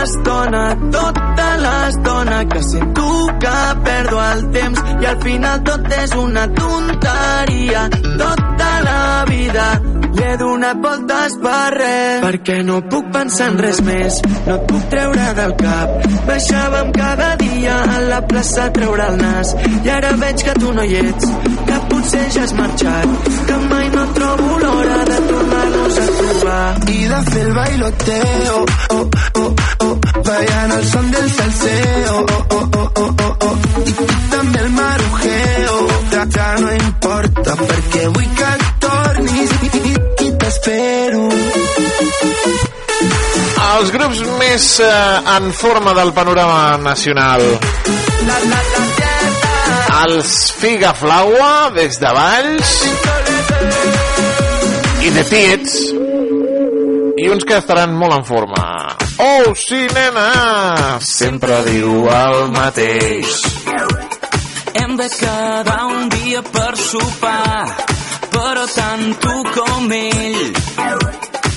tanta 0.00 0.02
estona 0.02 0.76
tota 0.90 1.56
l'estona 1.56 2.48
que 2.48 2.62
sento 2.62 3.26
que 3.38 3.80
perdo 3.84 4.20
el 4.32 4.50
temps 4.50 4.82
i 5.00 5.06
al 5.06 5.22
final 5.22 5.62
tot 5.62 5.92
és 5.92 6.12
una 6.14 6.46
tonteria. 6.54 7.88
Tota 8.18 8.70
la 8.84 9.24
vida 9.28 9.66
li 10.14 10.24
he 10.24 10.36
donat 10.36 10.80
voltes 10.82 11.36
per 11.42 11.70
res 11.74 12.24
perquè 12.24 12.62
no 12.64 12.80
puc 12.82 13.10
pensar 13.12 13.50
en 13.52 13.58
res 13.58 13.80
més. 13.82 14.20
No 14.46 14.56
et 14.56 14.66
puc 14.70 14.88
treure 14.94 15.28
del 15.40 15.54
cap. 15.60 16.08
Baixàvem 16.28 16.92
cada 16.96 17.30
dia 17.36 17.76
a 17.96 18.00
la 18.08 18.20
plaça 18.26 18.66
a 18.68 18.72
treure 18.72 19.08
el 19.12 19.20
nas 19.20 19.54
i 19.84 19.90
ara 19.96 20.12
veig 20.22 20.44
que 20.48 20.56
tu 20.60 20.72
no 20.76 20.84
hi 20.84 20.96
ets 21.02 21.32
que 21.68 21.80
potser 21.92 22.26
ja 22.36 22.44
has 22.44 22.54
marxat 22.58 23.32
que 23.48 23.58
mai 23.68 23.88
no 23.96 24.06
trobo 24.16 24.58
l'hora 24.64 25.00
de 25.12 25.18
tornar-nos 25.32 25.98
a 26.04 26.08
trobar. 26.20 26.64
I 26.96 27.00
de 27.12 27.20
fer 27.30 27.44
el 27.46 27.52
bailoteo 27.60 28.64
oh, 28.90 29.08
oh, 29.44 29.59
Ballant 30.24 30.72
el 30.76 30.84
son 30.90 31.10
del 31.10 31.30
salseo 31.30 32.16
oh, 32.18 32.46
oh, 32.58 32.68
oh, 32.76 32.90
oh, 33.02 33.12
oh, 33.48 33.56
I 33.86 33.92
també 34.30 34.60
el 34.64 34.70
marujeo 34.76 35.76
ja, 36.12 36.24
ja 36.36 36.48
no 36.60 36.72
importa 36.78 37.56
perquè 37.62 38.04
vull 38.16 38.34
que 38.40 38.50
tornis 38.84 39.56
i, 39.68 39.70
i, 40.26 40.30
t'espero 40.42 41.24
Els 43.70 43.92
grups 43.94 44.20
més 44.40 44.64
eh, 44.84 45.34
en 45.36 45.52
forma 45.56 45.92
del 45.96 46.10
panorama 46.16 46.76
nacional. 46.82 47.44
Els 50.00 50.34
Figa 50.58 50.92
Flaua, 50.96 51.70
des 51.76 52.00
de 52.02 52.12
Valls. 52.18 52.74
I 55.06 55.14
de 55.16 55.24
Tiets. 55.30 55.78
I 57.20 57.28
uns 57.30 57.46
que 57.46 57.60
estaran 57.60 57.96
molt 57.96 58.18
en 58.18 58.26
forma. 58.28 58.79
Oh, 59.22 59.54
sí, 59.54 59.86
nena! 59.92 60.98
Sempre 61.04 61.56
diu 61.66 62.06
el 62.08 62.38
mateix. 62.54 63.34
Hem 64.80 64.96
de 64.96 65.08
quedar 65.12 65.82
un 65.92 66.08
dia 66.14 66.40
per 66.46 66.72
sopar, 66.80 67.66
però 68.32 68.64
tant 68.72 69.04
tu 69.20 69.34
com 69.56 69.92
ell. 69.92 70.40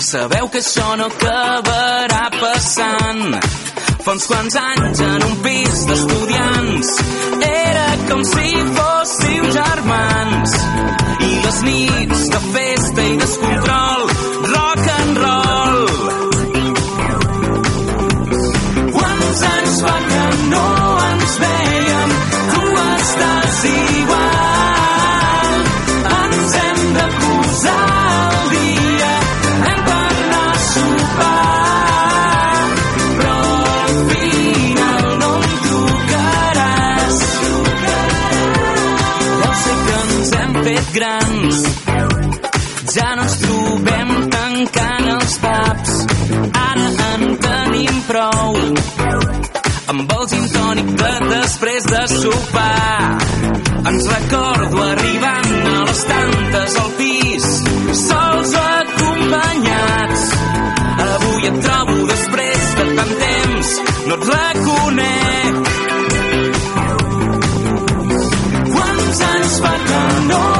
Sabeu 0.09 0.51
que 0.51 0.59
això 0.59 0.89
no 0.99 1.07
acabarà 1.07 2.25
passant. 2.35 3.39
Fa 4.03 4.11
uns 4.17 4.27
quants 4.27 4.59
anys 4.59 5.05
en 5.07 5.23
un 5.29 5.37
pis 5.45 5.85
d'estudiants 5.87 6.89
era 7.47 7.87
com 8.09 8.25
si 8.33 8.51
fóssim 8.75 9.47
germans. 9.55 10.57
I 11.23 11.31
les 11.45 11.61
nits 11.69 12.27
de 12.35 12.43
festa 12.51 13.07
i 13.07 13.17
descontrol, 13.23 14.12
amb 49.91 50.11
el 50.15 50.25
gin 50.31 50.45
tònic 50.53 50.89
de 50.99 51.11
després 51.31 51.87
de 51.91 52.01
sopar. 52.11 53.17
Ens 53.91 54.07
recordo 54.13 54.81
arribant 54.83 55.51
a 55.73 55.75
les 55.89 56.03
tantes 56.11 56.77
al 56.83 56.91
pis, 56.99 57.49
sols 58.03 58.55
acompanyats. 58.63 60.25
Avui 61.07 61.49
et 61.51 61.61
trobo 61.67 61.99
després 62.13 62.73
de 62.79 62.89
tant 62.99 63.13
temps, 63.25 63.75
no 64.07 64.19
et 64.19 64.27
reconec. 64.31 65.61
Quants 68.73 69.23
anys 69.33 69.61
fa 69.67 69.77
que 69.87 70.03
no 70.31 70.52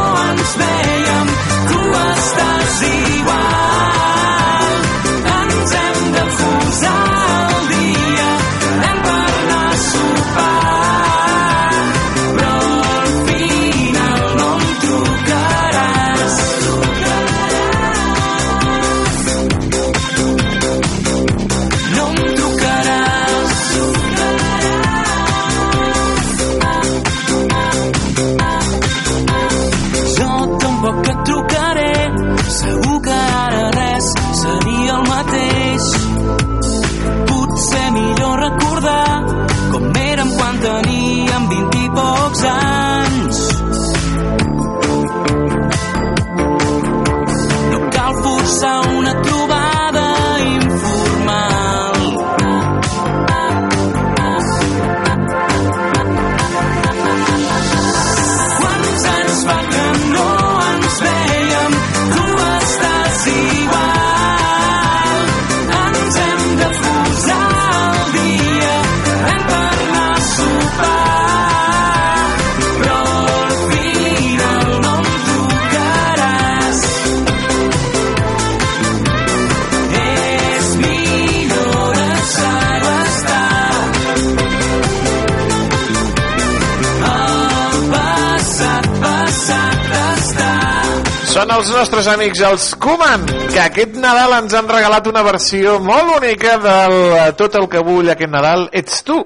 Els 91.64 91.72
nostres 91.72 92.07
amics, 92.11 92.41
els 92.44 92.64
Kuman, 92.76 93.22
que 93.48 93.60
aquest 93.64 93.94
Nadal 93.95 94.34
ens 94.35 94.52
han 94.57 94.65
regalat 94.68 95.06
una 95.07 95.22
versió 95.23 95.77
molt 95.80 96.10
bonica 96.10 96.57
del 96.60 96.95
eh, 97.15 97.30
Tot 97.40 97.56
el 97.56 97.69
que 97.72 97.80
vull 97.88 98.11
aquest 98.11 98.34
Nadal 98.34 98.65
ets 98.76 98.98
tu. 99.07 99.22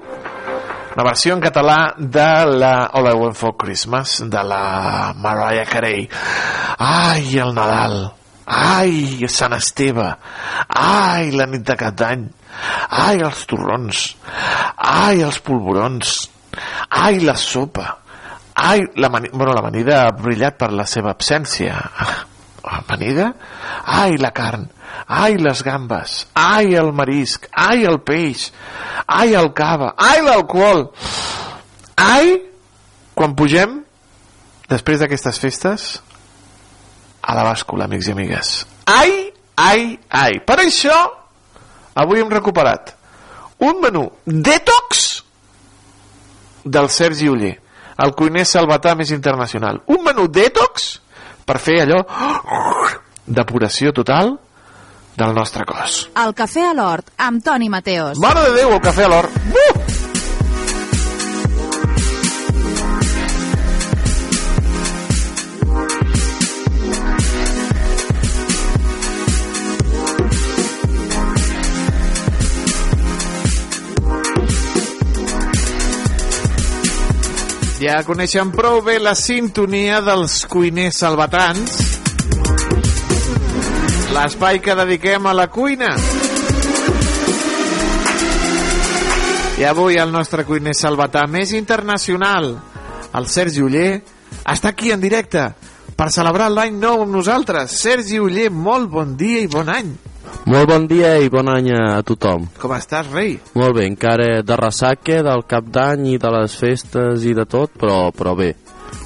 Una 0.92 1.06
versió 1.08 1.34
en 1.34 1.42
català 1.42 1.96
de 1.98 2.28
la 2.62 2.70
All 2.94 3.10
I 3.10 3.16
Want 3.18 3.34
for 3.40 3.56
Christmas, 3.58 4.20
de 4.22 4.46
la 4.52 4.62
Mariah 5.18 5.66
Carey. 5.66 6.06
Ai, 6.78 7.26
el 7.42 7.50
Nadal. 7.58 8.04
Ai, 8.46 9.26
Sant 9.26 9.58
Esteve. 9.58 10.06
Ai, 10.78 11.32
la 11.34 11.50
nit 11.50 11.66
de 11.66 11.74
cap 11.80 11.98
d'any. 11.98 12.28
Ai, 13.02 13.18
els 13.18 13.48
torrons. 13.50 14.12
Ai, 14.78 15.24
els 15.26 15.42
polvorons. 15.42 16.20
Ai, 17.02 17.18
la 17.18 17.34
sopa. 17.34 17.96
Ai, 18.58 18.82
l'amani- 18.98 19.30
bueno, 19.32 19.52
l'amanida 19.54 20.00
ha 20.06 20.10
brillat 20.12 20.56
per 20.58 20.72
la 20.74 20.86
seva 20.86 21.12
absència. 21.14 21.76
Amanida? 22.78 23.30
Ai, 23.86 24.16
la 24.18 24.32
carn. 24.34 24.66
Ai, 25.06 25.36
les 25.40 25.62
gambes. 25.64 26.24
Ai, 26.34 26.74
el 26.74 26.90
marisc. 26.92 27.46
Ai, 27.54 27.84
el 27.86 28.00
peix. 28.04 28.48
Ai, 29.06 29.32
el 29.38 29.52
cava. 29.56 29.92
Ai, 29.96 30.20
l'alcohol. 30.26 30.88
Ai, 31.96 32.34
quan 33.14 33.34
pugem, 33.38 33.78
després 34.68 35.00
d'aquestes 35.00 35.38
festes, 35.40 35.86
a 37.22 37.34
la 37.38 37.46
bàscula, 37.46 37.86
amics 37.88 38.10
i 38.10 38.12
amigues. 38.16 38.52
Ai, 38.90 39.14
ai, 39.56 39.94
ai. 40.10 40.38
Per 40.46 40.58
això, 40.64 40.98
avui 41.98 42.20
hem 42.22 42.30
recuperat 42.32 42.94
un 43.64 43.80
menú 43.82 44.04
detox 44.26 45.22
del 46.64 46.90
Sergi 46.92 47.28
Uller, 47.32 47.56
el 48.04 48.14
cuiner 48.18 48.46
salvatà 48.46 48.94
més 48.98 49.12
internacional. 49.14 49.82
Un 49.90 50.04
menú 50.06 50.28
detox 50.30 50.90
per 51.48 51.58
fer 51.62 51.80
allò 51.84 52.02
depuració 53.26 53.92
total 53.96 54.36
del 55.18 55.34
nostre 55.34 55.66
cos. 55.66 56.04
El 56.16 56.34
cafè 56.38 56.68
a 56.70 56.74
l'hort, 56.78 57.10
amb 57.18 57.42
Toni 57.44 57.68
Mateos. 57.72 58.20
Mare 58.22 58.46
de 58.48 58.58
Déu, 58.60 58.74
el 58.76 58.82
cafè 58.84 59.08
a 59.08 59.12
l'hort. 59.14 59.40
Uh! 59.50 59.87
Ja 77.78 78.00
coneixen 78.02 78.48
prou 78.50 78.80
bé 78.82 78.96
la 78.98 79.12
sintonia 79.14 80.00
dels 80.02 80.40
cuiners 80.50 80.96
salvatans. 80.98 81.76
L'espai 84.16 84.58
que 84.58 84.74
dediquem 84.80 85.28
a 85.30 85.34
la 85.36 85.46
cuina. 85.46 85.92
I 89.62 89.66
avui 89.70 89.94
el 90.02 90.10
nostre 90.10 90.42
cuiner 90.48 90.74
salvatà 90.74 91.22
més 91.30 91.54
internacional, 91.54 92.50
el 93.14 93.30
Sergi 93.30 93.62
Uller, 93.62 93.92
està 94.42 94.74
aquí 94.74 94.90
en 94.90 94.98
directe 94.98 95.46
per 95.94 96.10
celebrar 96.10 96.50
l'any 96.50 96.74
nou 96.82 97.04
amb 97.06 97.14
nosaltres. 97.14 97.78
Sergi 97.78 98.18
Uller, 98.18 98.50
molt 98.50 98.90
bon 98.90 99.14
dia 99.14 99.46
i 99.46 99.52
bon 99.54 99.70
any. 99.70 99.94
Molt 100.46 100.68
bon 100.70 100.86
dia 100.88 101.16
i 101.20 101.28
bon 101.32 101.48
any 101.50 101.70
a 101.74 102.00
tothom. 102.06 102.46
Com 102.60 102.72
estàs, 102.76 103.10
rei? 103.12 103.36
Molt 103.58 103.76
bé, 103.76 103.86
encara 103.90 104.42
de 104.46 104.56
ressaca 104.56 105.22
del 105.26 105.44
cap 105.50 105.66
d'any 105.74 106.14
i 106.14 106.18
de 106.20 106.30
les 106.38 106.54
festes 106.56 107.26
i 107.28 107.34
de 107.36 107.44
tot, 107.48 107.74
però, 107.80 108.08
però 108.16 108.36
bé, 108.38 108.54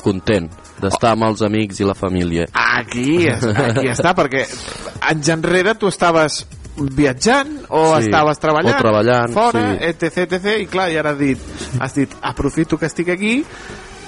content 0.04 0.50
d'estar 0.82 1.12
amb 1.14 1.28
els 1.30 1.42
amics 1.46 1.80
i 1.80 1.86
la 1.86 1.94
família. 1.98 2.48
Aquí, 2.52 3.28
aquí 3.30 3.88
està, 3.90 4.14
perquè 4.18 4.46
anys 5.10 5.30
enrere 5.34 5.76
tu 5.78 5.90
estaves 5.90 6.42
viatjant 6.76 7.52
o 7.68 7.82
Sí, 7.98 8.06
estaves 8.06 8.40
treballant, 8.40 8.74
o 8.78 8.80
treballant, 8.80 9.34
fora, 9.34 9.62
sí. 9.74 9.90
etc, 9.90 10.24
etc, 10.24 10.54
i 10.62 10.68
clar, 10.70 10.88
i 10.90 10.98
ara 10.98 11.12
has 11.12 11.20
dit, 11.20 11.50
has 11.78 11.94
dit, 11.94 12.14
aprofito 12.22 12.78
que 12.80 12.88
estic 12.88 13.12
aquí 13.12 13.34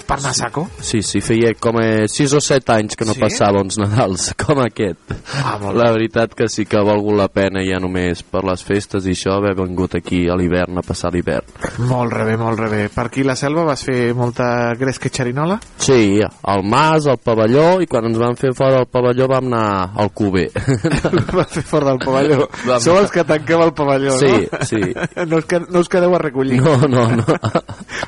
per 0.06 0.18
anar 0.18 0.30
a 0.30 0.34
saco. 0.38 0.66
Sí, 0.80 1.02
sí, 1.02 1.20
feia 1.24 1.52
com 1.58 1.78
6 1.80 2.34
o 2.36 2.40
7 2.40 2.72
anys 2.74 2.96
que 2.96 3.04
no 3.08 3.14
Sí? 3.14 3.20
passava 3.20 3.60
uns 3.62 3.78
Nadals 3.78 4.32
com 4.44 4.60
aquest. 4.64 4.98
Ah, 5.42 5.56
molt 5.62 5.76
la 5.78 5.90
veritat 5.92 6.34
que 6.34 6.48
sí 6.48 6.64
que 6.66 6.76
ha 6.78 6.84
valgut 6.86 7.16
la 7.18 7.28
pena 7.28 7.62
ja 7.64 7.78
només 7.80 8.22
per 8.22 8.44
les 8.44 8.62
festes 8.64 9.06
i 9.06 9.14
això 9.16 9.36
haver 9.38 9.54
vengut 9.58 9.94
aquí 9.98 10.24
a 10.28 10.36
l'hivern 10.36 10.78
a 10.78 10.82
passar 10.86 11.12
l'hivern. 11.14 11.46
Molt 11.88 12.12
rebé, 12.12 12.36
molt 12.40 12.58
rebé. 12.60 12.88
Per 12.94 13.06
aquí 13.08 13.24
la 13.24 13.36
selva 13.36 13.64
vas 13.64 13.82
fer 13.84 14.12
molta 14.14 14.74
gresca 14.78 15.08
i 15.08 15.14
xerinola? 15.14 15.58
Sí, 15.78 16.20
al 16.22 16.62
mas, 16.64 17.06
al 17.06 17.18
pavelló, 17.18 17.80
i 17.82 17.86
quan 17.90 18.06
ens 18.10 18.18
van 18.20 18.36
fer 18.36 18.52
fora 18.56 18.78
del 18.82 18.86
pavelló 18.90 19.28
vam 19.30 19.48
anar 19.52 19.90
al 19.96 20.10
Cuber. 20.12 20.48
vas 21.34 21.48
fer 21.52 21.62
fora 21.64 21.90
del 21.92 21.98
pavelló. 22.04 22.48
Vam- 22.66 22.80
Sou 22.84 22.98
els 23.00 23.10
que 23.14 23.24
tanqueu 23.24 23.62
el 23.64 23.72
pavelló, 23.76 24.16
Sí, 24.18 24.30
no? 24.50 24.60
sí. 24.68 24.80
no, 25.28 25.38
us, 25.40 25.46
qued- 25.48 25.68
no 25.70 25.80
us 25.84 25.88
quedeu 25.88 26.14
a 26.14 26.18
recollir. 26.22 26.60
No, 26.62 26.76
no, 26.88 27.06
no. 27.16 27.24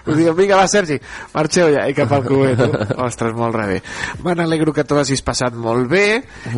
Us 0.07 0.17
diuen, 0.17 0.37
vinga, 0.37 0.57
va, 0.61 0.67
Sergi, 0.71 0.99
marxeu 1.35 1.71
ja, 1.75 1.86
i 1.91 1.95
cap 1.97 2.13
al 2.13 2.25
Cuber. 2.27 2.55
tu. 2.59 2.69
Ostres, 3.07 3.35
molt 3.37 3.57
rebé. 3.57 3.81
Me 4.25 4.35
n'alegro 4.39 4.75
que 4.77 4.85
t'ho 4.87 4.99
hagis 5.01 5.23
passat 5.27 5.55
molt 5.55 5.89
bé, 5.91 6.07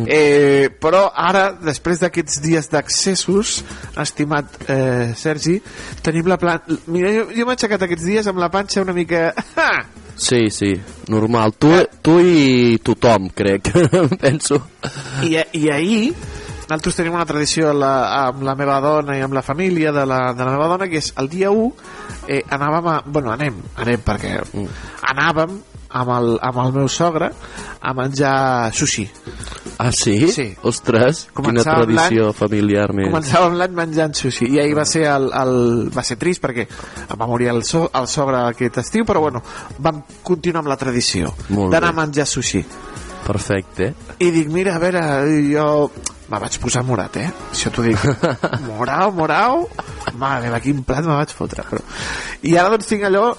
eh, 0.05 0.69
però 0.81 1.07
ara, 1.13 1.49
després 1.61 2.03
d'aquests 2.03 2.41
dies 2.43 2.69
d'accessos, 2.71 3.59
estimat 3.99 4.59
eh, 4.67 5.13
Sergi, 5.17 5.59
tenim 6.05 6.29
la 6.29 6.39
plan... 6.41 6.61
Mira, 6.91 7.13
jo, 7.15 7.29
jo 7.35 7.47
m'he 7.47 7.57
aixecat 7.57 7.87
aquests 7.87 8.07
dies 8.09 8.29
amb 8.29 8.41
la 8.41 8.51
panxa 8.53 8.85
una 8.85 8.95
mica... 8.97 9.29
Sí, 10.19 10.49
sí, 10.51 10.73
normal. 11.07 11.53
Tu, 11.55 11.69
tu 12.03 12.17
i 12.19 12.75
tothom, 12.83 13.29
crec, 13.31 13.69
penso. 14.19 14.57
I, 15.23 15.37
I 15.55 15.69
ahir 15.71 16.09
nosaltres 16.69 16.99
tenim 16.99 17.15
una 17.17 17.25
tradició 17.25 17.73
la, 17.73 17.93
amb 18.27 18.43
la 18.45 18.53
meva 18.57 18.77
dona 18.83 19.17
i 19.17 19.23
amb 19.25 19.33
la 19.33 19.41
família 19.41 19.91
de 19.95 20.05
la, 20.05 20.19
de 20.37 20.45
la 20.45 20.53
meva 20.53 20.67
dona 20.69 20.87
que 20.91 21.01
és 21.01 21.09
el 21.17 21.29
dia 21.31 21.49
1 21.49 21.71
eh, 22.29 22.43
anàvem 22.45 22.91
a... 22.93 22.99
Bueno, 23.09 23.33
anem, 23.33 23.57
anem 23.81 24.05
perquè 24.05 24.35
anàvem 25.09 25.57
amb 25.89 26.11
el, 26.13 26.35
amb 26.45 26.59
el 26.61 26.75
meu 26.75 26.89
sogre 26.93 27.31
a 27.81 27.93
menjar 27.97 28.69
sushi. 28.75 29.07
Ah, 29.79 29.89
sí? 29.95 30.27
Sí. 30.29 30.45
Ostres, 30.67 31.23
quina 31.33 31.63
tradició 31.65 32.29
familiar 32.37 32.89
més. 32.93 33.09
Començàvem 33.09 33.57
l'any 33.57 33.73
menjant 33.77 34.13
sushi 34.19 34.51
i 34.53 34.59
ahir 34.61 34.75
va 34.77 34.85
ser, 34.85 35.07
el, 35.09 35.29
el, 35.33 35.89
va 35.95 36.03
ser 36.05 36.19
trist 36.21 36.43
perquè 36.43 36.67
va 37.15 37.29
morir 37.29 37.49
el, 37.55 37.63
so, 37.65 37.87
el 37.95 38.09
sogre 38.11 38.43
aquest 38.51 38.77
estiu, 38.83 39.07
però 39.07 39.23
bueno, 39.25 39.41
vam 39.79 40.03
continuar 40.21 40.61
amb 40.65 40.73
la 40.75 40.77
tradició 40.77 41.33
d'anar 41.49 41.93
a 41.93 41.97
menjar 42.03 42.27
sushi. 42.29 42.61
Perfecte. 43.25 43.93
I 44.21 44.29
dic, 44.35 44.53
mira, 44.53 44.77
a 44.77 44.83
veure, 44.83 45.03
jo... 45.49 45.67
Me 46.29 46.37
vaig 46.37 46.59
posar 46.61 46.83
morat, 46.85 47.15
eh? 47.17 47.29
Això 47.49 47.71
t'ho 47.73 47.85
dic. 47.85 48.03
Morau, 48.67 49.09
morau... 49.17 49.63
Mare 50.19 50.43
meva, 50.45 50.59
quin 50.61 50.83
plat 50.85 51.05
me 51.05 51.15
vaig 51.15 51.33
fotre. 51.33 51.65
Però... 51.65 51.81
I 52.45 52.53
ara 52.57 52.73
doncs 52.75 52.89
tinc 52.89 53.07
allò 53.07 53.31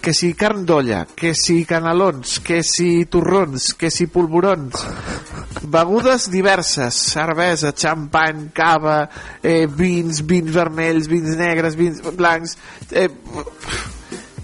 que 0.00 0.14
si 0.14 0.30
carn 0.38 0.62
d'olla, 0.64 1.02
que 1.18 1.34
si 1.36 1.64
canelons, 1.68 2.38
que 2.46 2.62
si 2.64 3.04
torrons, 3.10 3.72
que 3.76 3.90
si 3.92 4.06
polvorons, 4.08 4.86
begudes 5.68 6.28
diverses, 6.32 6.96
cervesa, 7.12 7.74
xampany, 7.76 8.46
cava, 8.56 9.02
eh, 9.42 9.66
vins, 9.66 10.22
vins 10.24 10.54
vermells, 10.54 11.10
vins 11.10 11.36
negres, 11.36 11.76
vins 11.76 12.00
blancs... 12.16 12.56
Eh, 12.92 13.10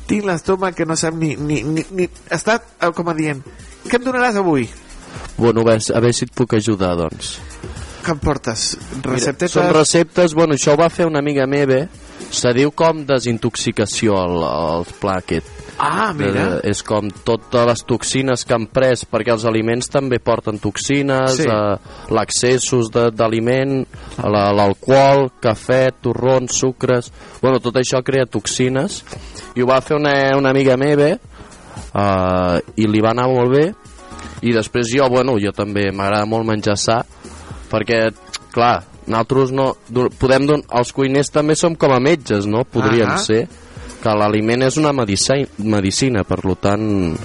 tinc 0.05 0.27
l'estómac 0.29 0.75
que 0.77 0.85
no 0.85 0.99
sap 1.01 1.17
ni... 1.17 1.33
ni, 1.41 1.63
ni, 1.65 1.87
ni 1.97 2.11
està 2.29 2.59
eh, 2.61 2.91
com 2.93 3.09
a 3.09 3.17
dient, 3.17 3.41
què 3.87 3.97
em 3.97 4.05
donaràs 4.05 4.37
avui? 4.43 4.69
Bueno, 5.39 5.63
a 5.63 5.71
veure, 5.71 5.81
a 5.81 6.03
veure 6.05 6.17
si 6.19 6.29
et 6.29 6.35
puc 6.37 6.59
ajudar, 6.59 6.93
doncs. 7.01 7.39
Què 8.05 8.13
em 8.13 8.19
portes? 8.21 8.75
Receptetes? 9.03 9.55
Són 9.57 9.71
receptes, 9.73 10.35
bueno, 10.37 10.55
això 10.59 10.75
ho 10.75 10.81
va 10.81 10.91
fer 10.93 11.07
una 11.09 11.21
amiga 11.25 11.47
meva, 11.49 11.87
se 12.35 12.51
diu 12.53 12.71
com 12.77 13.05
desintoxicació 13.09 14.17
el, 14.21 14.43
el 14.45 14.85
pla 15.01 15.19
aquest. 15.23 15.49
Ah, 15.79 16.13
mira. 16.15 16.43
Eh, 16.63 16.71
és 16.71 16.83
com 16.87 17.09
totes 17.27 17.65
les 17.67 17.81
toxines 17.89 18.45
que 18.47 18.55
han 18.55 18.69
pres, 18.71 19.03
perquè 19.11 19.33
els 19.35 19.43
aliments 19.49 19.89
també 19.91 20.21
porten 20.23 20.61
toxines, 20.63 21.35
Sí. 21.41 21.49
eh, 21.51 22.13
l'accessos 22.15 22.93
de- 22.95 23.11
d'aliment, 23.11 23.81
la- 24.23 24.53
l'alcohol, 24.55 25.33
cafè, 25.43 25.93
torrons, 26.01 26.55
sucres... 26.61 27.11
Bueno, 27.43 27.59
tot 27.59 27.75
això 27.81 28.03
crea 28.05 28.27
toxines. 28.31 29.03
I 29.57 29.63
ho 29.63 29.67
va 29.67 29.81
fer 29.81 29.97
una, 29.97 30.13
una 30.39 30.51
amiga 30.55 30.77
meva, 30.77 31.11
eh, 31.15 32.61
i 32.77 32.87
li 32.87 33.01
va 33.03 33.11
anar 33.11 33.27
molt 33.29 33.51
bé, 33.51 33.67
i 34.43 34.53
després 34.53 34.87
jo, 34.95 35.09
bueno, 35.11 35.37
jo 35.43 35.51
també 35.57 35.91
m'agrada 35.93 36.27
molt 36.27 36.47
menjar 36.47 36.77
sa, 36.79 37.01
perquè, 37.71 38.09
clar, 38.55 38.85
nosaltres 39.07 39.53
no, 39.53 39.71
podem 40.21 40.49
don, 40.49 40.65
els 40.79 40.93
cuiners 40.97 41.33
també 41.35 41.57
som 41.59 41.77
com 41.77 41.93
a 41.93 42.01
metges, 42.03 42.49
no? 42.49 42.65
Podríem 42.65 43.15
Ahà. 43.15 43.23
ser 43.23 43.43
que 44.05 44.13
l'aliment 44.19 44.67
és 44.67 44.77
una 44.81 44.93
medicina, 44.97 45.49
medicina, 45.59 46.25
per 46.29 46.43
lo 46.45 46.59
tant... 46.61 47.17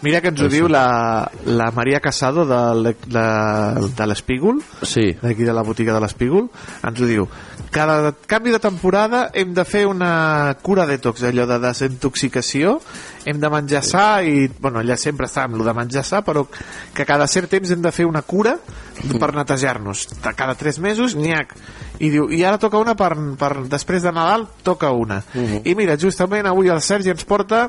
Mira 0.00 0.22
que 0.24 0.30
ens 0.32 0.40
ho 0.40 0.48
diu 0.48 0.64
la, 0.72 1.28
la 1.44 1.66
Maria 1.76 1.98
Casado 2.00 2.46
de, 2.48 2.94
de, 3.04 3.24
de 3.98 4.06
l'Espígol, 4.08 4.62
sí. 4.80 5.10
d'aquí 5.20 5.44
de 5.44 5.52
la 5.52 5.64
botiga 5.66 5.92
de 5.92 6.00
l'Espígol, 6.00 6.46
ens 6.88 7.02
ho 7.04 7.08
diu. 7.08 7.26
Cada 7.70 8.14
canvi 8.26 8.54
de 8.54 8.62
temporada 8.64 9.26
hem 9.36 9.52
de 9.54 9.64
fer 9.68 9.84
una 9.86 10.56
cura 10.64 10.88
detox, 10.88 11.26
allò 11.28 11.44
de 11.46 11.60
desintoxicació, 11.62 12.78
hem 13.24 13.40
de 13.40 13.50
menjar 13.52 13.82
sa 13.84 14.04
i, 14.22 14.48
bueno, 14.60 14.80
allà 14.80 14.96
sempre 15.00 15.28
està 15.28 15.44
amb 15.44 15.58
lo 15.60 15.66
de 15.66 15.74
menjar 15.76 16.04
sa, 16.06 16.22
però 16.26 16.46
que 16.94 17.06
cada 17.08 17.26
cert 17.30 17.50
temps 17.52 17.70
hem 17.70 17.82
de 17.84 17.92
fer 17.92 18.06
una 18.08 18.22
cura 18.22 18.56
per 19.20 19.32
netejar-nos. 19.36 20.06
De 20.20 20.34
Cada 20.36 20.54
tres 20.54 20.78
mesos, 20.80 21.14
nyac. 21.16 21.54
I 22.00 22.08
diu, 22.12 22.30
i 22.32 22.40
ara 22.48 22.58
toca 22.60 22.80
una 22.80 22.94
per, 22.96 23.12
per 23.40 23.50
després 23.68 24.02
de 24.04 24.12
Nadal, 24.12 24.46
toca 24.64 24.90
una. 24.96 25.20
I 25.64 25.74
mira, 25.76 25.98
justament 26.00 26.48
avui 26.48 26.72
el 26.72 26.80
Sergi 26.84 27.12
ens 27.12 27.26
porta 27.28 27.66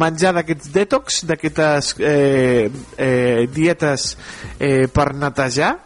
menjar 0.00 0.34
d'aquests 0.36 0.72
detox, 0.74 1.22
d'aquestes 1.28 1.94
eh, 1.98 2.68
eh, 2.96 3.48
dietes 3.52 4.14
eh, 4.58 4.86
per 4.92 5.10
netejar, 5.16 5.78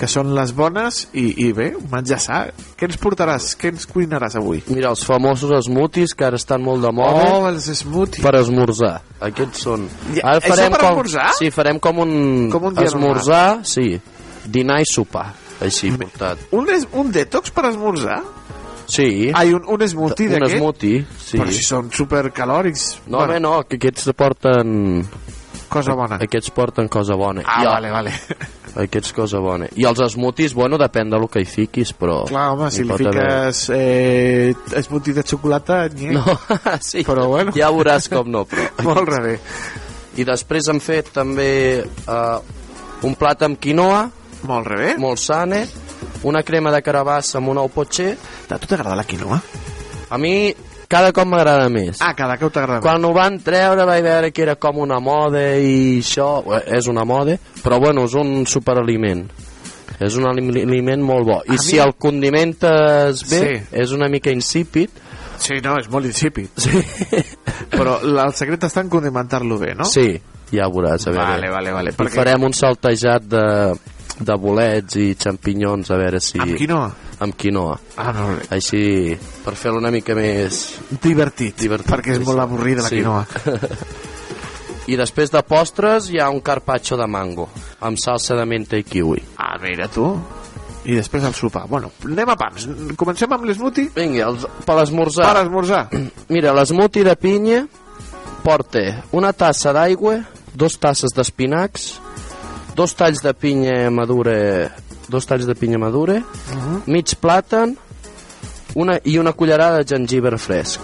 que 0.00 0.08
són 0.10 0.32
les 0.34 0.52
bones 0.56 1.04
i, 1.12 1.26
i 1.46 1.52
bé, 1.54 1.68
menjar 1.92 2.18
sa. 2.22 2.38
Què 2.78 2.88
ens 2.88 2.96
portaràs? 3.00 3.52
Què 3.60 3.70
ens 3.72 3.86
cuinaràs 3.90 4.34
avui? 4.40 4.62
Mira, 4.72 4.90
els 4.90 5.04
famosos 5.06 5.52
smoothies 5.68 6.14
que 6.18 6.26
ara 6.26 6.36
estan 6.40 6.62
molt 6.64 6.82
de 6.82 6.90
moda. 6.92 7.26
Oh, 7.36 7.44
els 7.50 7.68
smoothies. 7.80 8.24
Per 8.24 8.34
esmorzar. 8.40 8.94
Aquests 9.28 9.62
són. 9.68 9.88
I- 10.14 10.22
això 10.22 10.68
per 10.70 10.80
com, 10.80 10.88
esmorzar? 10.90 11.28
Sí, 11.38 11.50
farem 11.54 11.78
com 11.78 11.98
un, 12.04 12.14
Com 12.50 12.70
un 12.72 12.78
esmorzar, 12.84 13.60
sí. 13.66 14.00
Dinar 14.48 14.80
i 14.82 14.88
sopar. 14.90 15.30
Així, 15.60 15.90
portat. 15.90 16.38
Un, 16.54 16.66
des, 16.66 16.84
un 16.94 17.08
detox 17.12 17.50
per 17.50 17.64
esmorzar? 17.72 18.20
Sí. 18.88 19.28
Ai, 19.36 19.50
un, 19.52 19.66
un 19.68 19.82
smoothie 19.90 20.28
Un 20.30 20.38
d'aquest? 20.38 20.56
smoothie, 20.56 21.00
sí. 21.20 21.36
Però 21.36 21.50
si 21.52 21.64
són 21.66 21.90
supercalòrics. 21.92 22.84
No, 23.08 23.18
bueno. 23.18 23.32
bé, 23.34 23.40
no, 23.40 23.56
que 23.68 23.76
aquests 23.76 24.08
porten... 24.16 25.02
Cosa 25.68 25.92
bona. 25.92 26.16
Aquests 26.24 26.48
porten 26.56 26.88
cosa 26.88 27.12
bona. 27.20 27.42
Ah, 27.44 27.58
I 27.60 27.66
el- 27.66 27.90
vale, 27.92 28.14
vale. 28.74 28.86
Aquests 28.88 29.14
cosa 29.16 29.40
bona. 29.44 29.68
I 29.78 29.86
els 29.88 30.02
smoothies, 30.14 30.54
bueno, 30.56 30.78
depèn 30.80 31.10
del 31.12 31.26
que 31.32 31.42
hi 31.42 31.48
fiquis, 31.48 31.92
però... 31.96 32.20
Clar, 32.30 32.46
home, 32.54 32.70
si 32.74 32.84
li 32.84 32.90
pot 32.92 33.04
haver. 33.10 33.24
fiques 33.24 33.62
eh, 33.74 34.82
smoothie 34.86 35.16
de 35.16 35.24
xocolata, 35.26 35.80
nye. 35.94 36.14
No, 36.16 36.38
sí, 36.90 37.04
però 37.08 37.28
bueno. 37.32 37.54
ja 37.56 37.72
veuràs 37.74 38.10
com 38.12 38.30
no, 38.32 38.44
però... 38.48 38.68
Molt 38.88 39.12
rebé. 39.14 39.36
I 40.18 40.26
després 40.26 40.68
hem 40.72 40.80
fet 40.82 41.12
també 41.14 41.50
uh, 41.82 42.38
un 43.06 43.18
plat 43.18 43.44
amb 43.46 43.60
quinoa. 43.62 44.06
Molt 44.48 44.70
rebé. 44.70 44.94
Molt 44.98 45.22
sane. 45.22 45.64
Una 46.26 46.42
crema 46.46 46.72
de 46.74 46.82
carabassa 46.82 47.38
amb 47.38 47.52
un 47.52 47.62
ou 47.62 47.70
potxer. 47.70 48.12
A 48.50 48.58
tu 48.58 48.70
t'agrada 48.70 48.98
la 48.98 49.06
quinoa? 49.06 49.38
A 50.10 50.18
mi 50.18 50.50
cada 50.88 51.12
cop 51.12 51.26
m'agrada 51.28 51.68
més. 51.68 51.98
Ah, 52.00 52.14
cada 52.16 52.36
cop 52.40 52.52
t'agrada 52.52 52.80
Quan 52.80 53.04
ho 53.04 53.12
van 53.12 53.38
treure 53.44 53.84
vaig 53.84 54.02
veure 54.02 54.30
que 54.32 54.42
era 54.42 54.56
com 54.56 54.78
una 54.78 54.98
moda 55.00 55.42
i 55.58 55.98
això, 56.00 56.42
és 56.66 56.86
una 56.88 57.04
moda, 57.04 57.38
però 57.62 57.78
bueno, 57.80 58.04
és 58.08 58.14
un 58.14 58.46
superaliment. 58.46 59.26
És 60.00 60.14
un 60.14 60.28
ali- 60.28 60.62
aliment 60.62 61.02
molt 61.02 61.26
bo. 61.26 61.42
I 61.48 61.54
A 61.56 61.58
si 61.58 61.72
mi- 61.74 61.80
el 61.82 61.94
condimentes 61.96 63.24
bé, 63.28 63.40
Sí. 63.58 63.64
és 63.72 63.90
una 63.92 64.08
mica 64.08 64.30
insípid. 64.30 64.90
Sí, 65.38 65.54
no, 65.62 65.76
és 65.78 65.88
molt 65.90 66.06
insípid. 66.06 66.48
Sí. 66.56 66.70
Però 67.70 67.98
el 68.02 68.32
secret 68.34 68.62
està 68.66 68.80
en 68.82 68.88
condimentar-lo 68.88 69.58
bé, 69.58 69.74
no? 69.74 69.84
Sí, 69.84 70.20
ja 70.52 70.66
ho 70.68 70.72
veuràs. 70.72 71.06
A 71.06 71.10
veure. 71.10 71.24
Vale, 71.24 71.50
vale, 71.50 71.72
vale. 71.72 71.90
I 71.90 71.94
Perquè- 71.94 72.14
farem 72.14 72.42
un 72.44 72.52
saltejat 72.54 73.22
de, 73.22 73.44
de 74.18 74.36
bolets 74.40 74.98
i 74.98 75.12
xampinyons, 75.18 75.90
a 75.90 75.98
veure 76.00 76.20
si... 76.22 76.40
Amb 76.42 76.56
quinoa? 76.58 76.88
Amb 77.24 77.36
quinoa. 77.38 77.76
Ah, 77.98 78.10
no, 78.14 78.28
bé. 78.34 78.48
Així, 78.56 78.82
per 79.44 79.54
fer-lo 79.58 79.82
una 79.82 79.92
mica 79.94 80.16
més... 80.18 80.62
Divertit, 80.90 81.56
Divertit 81.60 81.92
perquè 81.92 82.16
és 82.16 82.24
molt 82.26 82.42
avorrida 82.42 82.86
la 82.86 82.92
quinoa. 82.92 83.24
I 84.88 84.96
després 84.96 85.28
de 85.28 85.42
postres 85.44 86.08
hi 86.08 86.16
ha 86.18 86.30
un 86.32 86.40
carpaccio 86.40 86.96
de 86.96 87.06
mango, 87.10 87.48
amb 87.84 88.00
salsa 88.00 88.38
de 88.38 88.46
menta 88.48 88.78
i 88.80 88.86
kiwi. 88.88 89.20
Ah, 89.36 89.58
mira 89.60 89.88
tu. 89.92 90.06
I 90.88 90.94
després 90.96 91.26
el 91.28 91.34
sopar. 91.36 91.66
Bueno, 91.68 91.90
anem 92.06 92.32
a 92.32 92.36
pams. 92.40 92.64
Comencem 92.96 93.32
amb 93.34 93.44
l'esmoothie? 93.44 93.90
Vinga, 93.92 94.30
els, 94.30 94.46
per 94.64 94.78
esmorzar. 94.80 95.26
Per 95.28 95.42
esmorzar. 95.42 95.82
Mira, 96.34 96.54
l'esmoothie 96.56 97.04
de 97.04 97.14
pinya 97.20 97.66
porta 98.40 99.02
una 99.12 99.34
tassa 99.36 99.74
d'aigua, 99.76 100.22
dos 100.56 100.78
tasses 100.80 101.12
d'espinacs, 101.12 101.90
dos 102.78 102.94
talls 102.94 103.22
de 103.24 103.32
pinya 103.34 103.90
madura, 103.90 104.36
dos 105.10 105.26
talls 105.26 105.46
de 105.48 105.54
pinya 105.58 105.78
madura, 105.82 106.20
Mhm. 106.22 106.82
mig 106.86 107.16
plàtan 107.20 107.74
una, 108.74 108.98
i 109.04 109.18
una 109.18 109.32
cullerada 109.32 109.78
de 109.82 109.84
gengibre 109.96 110.38
fresc. 110.38 110.80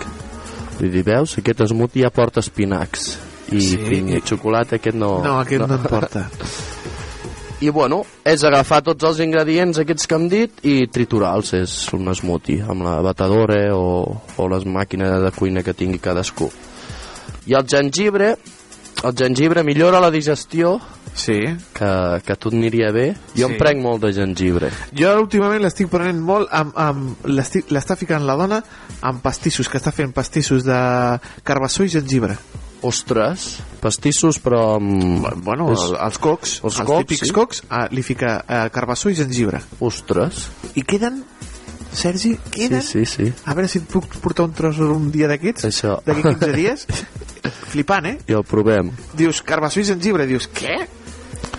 Vull 0.81 0.91
dir, 0.91 1.05
veus? 1.07 1.37
Aquest 1.39 1.63
smoothie 1.71 2.03
ja 2.03 2.11
porta 2.11 2.41
espinacs 2.43 3.13
i 3.53 3.61
Sí. 3.61 3.77
pinya. 3.77 4.19
Xocolata, 4.27 4.77
aquest 4.77 4.97
no... 4.97 5.21
No, 5.23 5.39
aquest 5.41 5.63
no, 5.67 5.75
en 5.75 5.83
porta. 5.83 6.29
I 7.61 7.71
bueno, 7.71 8.03
és 8.27 8.43
agafar 8.45 8.83
tots 8.83 9.05
els 9.07 9.21
ingredients 9.25 9.79
aquests 9.79 10.07
que 10.11 10.15
hem 10.19 10.27
dit 10.29 10.59
i 10.67 10.87
triturar-los, 10.91 11.53
és 11.55 11.77
un 11.95 12.11
smoothie, 12.15 12.65
amb 12.69 12.83
la 12.85 12.99
batedora 13.01 13.71
o, 13.77 14.21
o 14.37 14.49
les 14.51 14.67
màquines 14.67 15.23
de 15.23 15.31
cuina 15.31 15.63
que 15.63 15.73
tingui 15.73 15.99
cadascú. 16.03 16.51
I 17.47 17.55
el 17.55 17.65
gengibre, 17.71 18.35
el 19.05 19.15
gengibre 19.17 19.63
millora 19.65 20.01
la 20.01 20.11
digestió, 20.11 20.81
sí. 21.15 21.41
que, 21.77 21.91
que 22.25 22.33
a 22.33 22.37
tu 22.37 22.49
et 22.51 22.55
aniria 22.57 22.91
bé. 22.93 23.07
Jo 23.37 23.47
Sí. 23.47 23.53
em 23.53 23.59
prenc 23.61 23.83
molt 23.83 24.03
de 24.03 24.13
gengibre. 24.17 24.71
Jo 24.97 25.13
últimament 25.21 25.63
l'estic 25.63 25.89
prenent 25.93 26.21
molt 26.25 26.49
amb, 26.51 26.73
amb 26.77 27.27
l'està 27.29 27.97
ficant 28.01 28.25
la 28.27 28.37
dona 28.41 28.63
amb 29.03 29.21
pastissos, 29.23 29.69
que 29.69 29.79
està 29.79 29.93
fent 29.93 30.13
pastissos 30.17 30.65
de 30.65 30.79
carbassó 31.45 31.85
i 31.85 31.93
gengibre. 31.93 32.39
Ostres, 32.85 33.61
pastissos 33.81 34.37
però 34.45 34.75
amb... 34.77 35.25
Bueno, 35.45 35.71
és- 35.73 35.85
el, 35.89 35.95
els 36.05 36.19
cocs, 36.21 36.59
els, 36.65 36.75
els, 36.81 36.87
cocs, 36.87 37.07
típics 37.07 37.29
sí? 37.31 37.33
cocs, 37.33 37.63
ah, 37.71 37.87
li 37.91 38.03
fica 38.05 38.39
eh, 38.45 38.67
carbassó 38.75 39.09
i 39.09 39.17
gengibre. 39.17 39.63
Ostres. 39.81 40.49
I 40.75 40.83
queden, 40.85 41.23
Sergi, 41.95 42.35
queden... 42.51 42.83
Sí, 42.83 43.07
sí, 43.07 43.25
sí. 43.25 43.33
A 43.47 43.55
veure 43.55 43.69
si 43.71 43.79
et 43.81 43.87
puc 43.89 44.09
portar 44.21 44.45
un 44.49 44.53
tros 44.53 44.81
un 44.83 45.11
dia 45.15 45.29
d'aquests, 45.31 45.81
d'aquí 46.05 46.23
15 46.27 46.53
dies. 46.59 46.87
Flipant, 47.45 48.07
eh? 48.07 48.19
I 48.29 48.37
el 48.39 48.45
provem. 48.49 48.91
Dius, 49.19 49.43
carbassó 49.45 49.81
i 49.81 49.89
gengibre. 49.89 50.27
Dius, 50.27 50.49
què? 50.53 50.79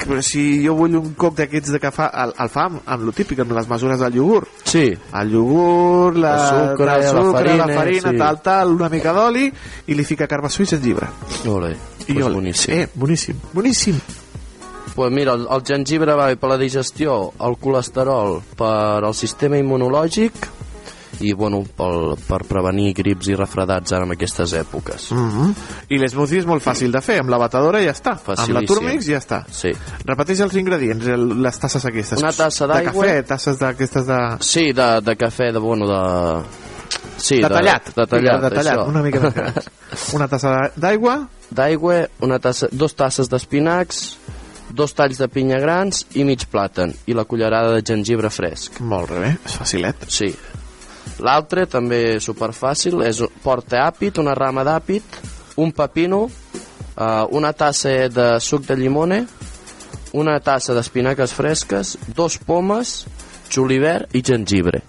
Però 0.06 0.20
si 0.22 0.41
jo 0.62 0.76
vull 0.78 0.95
un 0.98 1.14
coc 1.18 1.38
d'aquests 1.40 1.72
de 1.76 1.80
que 1.82 1.90
fa, 1.94 2.10
el, 2.24 2.34
el 2.41 2.49
fa 2.52 2.66
amb, 2.70 2.82
amb 2.86 3.06
lo 3.07 3.14
típic, 3.16 3.40
amb 3.41 3.53
les 3.57 3.70
mesures 3.70 4.02
del 4.02 4.18
iogurt. 4.20 4.52
Sí. 4.68 4.86
El 5.18 5.32
iogurt, 5.34 6.20
la, 6.22 6.34
El 6.36 6.45
sucre, 6.49 6.91
el 6.98 7.06
la 7.06 7.10
sucre, 7.12 7.32
farina, 7.38 7.66
la 7.66 7.80
farina, 7.80 8.12
sí. 8.12 8.18
tal, 8.22 8.41
tal, 8.45 8.76
una 8.76 8.90
mica 8.94 9.14
d'oli, 9.16 9.48
i 9.88 9.98
li 9.98 10.06
fica 10.06 10.28
carbassó 10.30 10.64
i 10.66 10.70
gengibre. 10.70 11.10
Ole, 11.49 11.72
I 12.06 12.14
pues 12.14 12.26
oli. 12.28 12.36
boníssim. 12.41 12.74
Eh, 12.76 12.90
boníssim, 12.94 13.41
boníssim. 13.53 13.99
Pues 14.95 15.12
mira, 15.12 15.34
el, 15.34 15.48
el 15.52 15.64
gengibre 15.68 16.14
va 16.16 16.30
bé 16.32 16.38
per 16.40 16.49
la 16.53 16.57
digestió, 16.57 17.34
el 17.44 17.57
colesterol 17.60 18.38
per 18.56 19.03
al 19.03 19.16
sistema 19.18 19.57
immunològic 19.60 20.45
i 21.22 21.34
bueno, 21.34 21.62
pel, 21.78 22.16
per 22.28 22.42
prevenir 22.48 22.94
grips 22.98 23.30
i 23.32 23.38
refredats 23.38 23.94
ara 23.96 24.06
en 24.08 24.12
aquestes 24.16 24.54
èpoques. 24.54 25.12
Mm 25.12 25.30
-hmm. 25.32 25.54
I 25.90 25.98
l'esmoothie 26.00 26.40
és 26.40 26.46
molt 26.46 26.64
fàcil 26.64 26.92
de 26.92 27.02
fer, 27.02 27.20
amb 27.20 27.30
la 27.30 27.38
batedora 27.38 27.82
ja 27.84 27.92
està. 27.92 28.12
Amb 28.12 28.28
la 28.28 28.36
Facilíssim. 28.36 28.68
Turmix 28.68 29.06
ja 29.06 29.18
està. 29.18 29.44
Sí. 29.52 29.72
Repeteix 30.06 30.40
els 30.40 30.56
ingredients, 30.56 31.08
el, 31.08 31.42
les 31.42 31.60
tasses 31.60 31.86
aquestes. 31.86 32.20
Una 32.20 32.32
tassa 32.32 32.68
De 32.68 32.74
d'aigua. 32.74 33.06
cafè, 33.06 33.24
tasses 33.24 33.60
d'aquestes 33.60 34.06
de... 34.06 34.38
Sí, 34.40 34.72
de, 34.74 35.02
de 35.02 35.16
cafè, 35.16 35.52
de 35.52 35.60
bueno, 35.60 35.88
de... 35.88 36.44
Sí, 37.18 37.42
de 37.42 37.50
tallat. 37.50 37.96
De, 37.96 38.06
tallat, 38.08 38.42
de 38.42 38.50
tallat, 38.50 38.78
això. 38.78 38.88
una 38.88 39.02
mica 39.02 39.20
més. 39.20 39.70
Una 40.14 40.28
tassa 40.28 40.72
d'aigua. 40.76 41.28
D'aigua, 41.50 42.08
una 42.26 42.40
tassa, 42.40 42.68
dos 42.72 42.96
tasses 42.96 43.30
d'espinacs, 43.30 44.18
dos 44.76 44.94
talls 44.94 45.18
de 45.18 45.28
pinya 45.32 45.60
grans 45.62 46.06
i 46.16 46.26
mig 46.28 46.48
plàtan 46.52 46.94
i 47.06 47.14
la 47.14 47.24
cullerada 47.24 47.74
de 47.76 47.84
gengibre 47.86 48.30
fresc. 48.30 48.82
Molt 48.82 49.12
bé, 49.12 49.38
és 49.46 49.58
facilet. 49.62 50.08
Sí. 50.10 50.34
L'altre, 51.23 51.65
també 51.72 52.19
superfàcil, 52.19 52.99
és 53.07 53.22
porta 53.44 53.86
àpid, 53.88 54.19
una 54.23 54.34
rama 54.36 54.64
d'àpid, 54.68 55.19
un 55.64 55.72
pepino, 55.72 56.26
eh, 56.98 57.23
una 57.32 57.53
tassa 57.53 58.10
de 58.11 58.30
suc 58.44 58.65
de 58.68 58.76
llimona, 58.76 59.22
una 60.15 60.40
tassa 60.40 60.73
d'espinaques 60.76 61.34
fresques, 61.36 61.98
dos 62.15 62.38
pomes, 62.38 63.06
julivert 63.52 64.14
i 64.15 64.22
gengibre. 64.23 64.82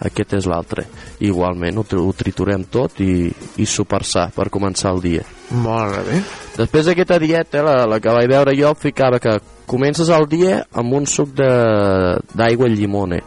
Aquest 0.00 0.32
és 0.38 0.46
l'altre. 0.48 0.86
Igualment, 1.20 1.76
ho, 1.76 1.84
ho 2.00 2.12
triturem 2.16 2.62
tot 2.72 3.02
i, 3.04 3.28
i 3.60 3.66
supersar 3.68 4.30
per 4.32 4.46
començar 4.48 4.94
el 4.94 5.02
dia. 5.04 5.26
Molt 5.52 5.98
bé. 6.06 6.22
Després 6.56 6.86
d'aquesta 6.88 7.18
dieta, 7.20 7.60
la, 7.66 7.74
la 7.90 7.98
que 8.00 8.14
vaig 8.16 8.30
veure 8.30 8.54
jo, 8.56 8.72
ficava 8.80 9.18
que 9.20 9.34
comences 9.68 10.08
el 10.08 10.24
dia 10.30 10.62
amb 10.72 10.94
un 10.96 11.04
suc 11.06 11.34
de- 11.36 12.16
d'aigua 12.32 12.70
i 12.72 13.20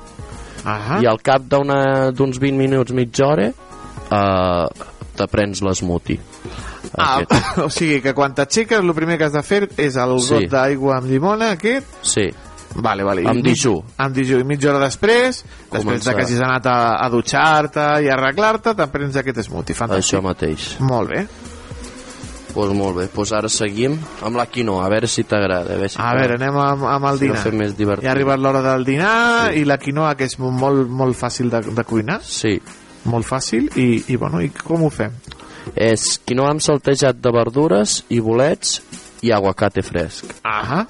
llimona. 0.64 0.98
Ah 0.98 1.02
I 1.02 1.08
al 1.08 1.20
cap 1.22 1.42
d'uns 1.48 2.40
20 2.40 2.58
minuts, 2.58 2.92
mitja 2.96 3.28
hora, 3.28 3.50
eh, 4.12 4.68
te 5.16 5.28
prens 5.28 5.62
l'esmoothie. 5.62 6.20
Ah, 6.98 7.22
o 7.66 7.70
sigui 7.74 8.02
que 8.02 8.14
quan 8.14 8.34
t'aixeques 8.36 8.80
el 8.84 8.94
primer 8.94 9.18
que 9.18 9.26
has 9.26 9.34
de 9.34 9.42
fer 9.44 9.68
és 9.78 9.96
el 9.98 10.20
Sí. 10.22 10.34
got 10.44 10.50
d'aigua 10.52 10.98
amb 11.00 11.08
llimona 11.10 11.52
aquest 11.58 11.88
Sí. 12.02 12.30
Vale, 12.76 13.04
vale. 13.06 13.22
Amb 13.30 13.44
dijú. 13.46 13.76
Amb 14.02 14.16
dijú. 14.16 14.40
I 14.42 14.44
mitja 14.50 14.72
hora 14.72 14.80
després, 14.88 15.44
després 15.46 15.84
Començar. 15.84 16.12
de 16.12 16.16
que 16.18 16.24
hagis 16.26 16.40
anat 16.42 16.66
a, 16.66 16.78
a 17.06 17.10
dutxar-te 17.14 17.84
i 18.02 18.10
arreglar-te, 18.10 18.74
te'n 18.74 18.90
prens 18.90 19.16
aquest 19.22 19.44
smoothie. 19.46 19.76
Fantàstic. 19.78 20.08
Això 20.18 20.22
mateix. 20.26 20.80
Molt 20.82 21.10
bé. 21.14 21.28
Pues 22.54 22.70
molt 22.78 22.98
bé, 23.00 23.08
pues 23.10 23.32
ara 23.34 23.50
seguim 23.50 23.96
amb 24.22 24.38
la 24.38 24.46
quinoa, 24.46 24.86
a 24.86 24.90
veure 24.94 25.08
si 25.10 25.24
t'agrada. 25.26 25.74
A 25.74 25.78
veure, 25.80 25.90
si 25.90 25.98
A 25.98 26.12
veure, 26.14 26.36
anem 26.38 26.58
amb, 26.62 26.84
amb 26.86 27.10
el 27.10 27.18
si 27.18 27.26
dinar. 27.26 27.42
fem 27.42 27.58
més 27.58 27.76
divertit. 27.78 28.06
Ja 28.06 28.12
ha 28.12 28.16
arribat 28.16 28.40
l'hora 28.40 28.62
del 28.62 28.86
dinar 28.86 29.50
sí. 29.50 29.62
i 29.62 29.66
la 29.66 29.80
quinoa, 29.82 30.14
que 30.20 30.28
és 30.30 30.38
molt, 30.40 30.86
molt 30.90 31.18
fàcil 31.18 31.50
de, 31.50 31.64
de 31.74 31.86
cuinar. 31.90 32.20
Sí. 32.22 32.60
Molt 33.10 33.26
fàcil. 33.26 33.72
I, 33.76 33.88
i, 34.08 34.18
bueno, 34.22 34.42
i 34.44 34.52
com 34.54 34.86
ho 34.86 34.92
fem? 34.94 35.16
És 35.74 36.20
quinoa 36.28 36.52
amb 36.54 36.62
saltejat 36.62 37.18
de 37.24 37.32
verdures 37.34 38.04
i 38.14 38.20
bolets 38.22 38.82
i 39.24 39.32
aguacate 39.32 39.82
fresc. 39.82 40.38
Ah 40.44 40.84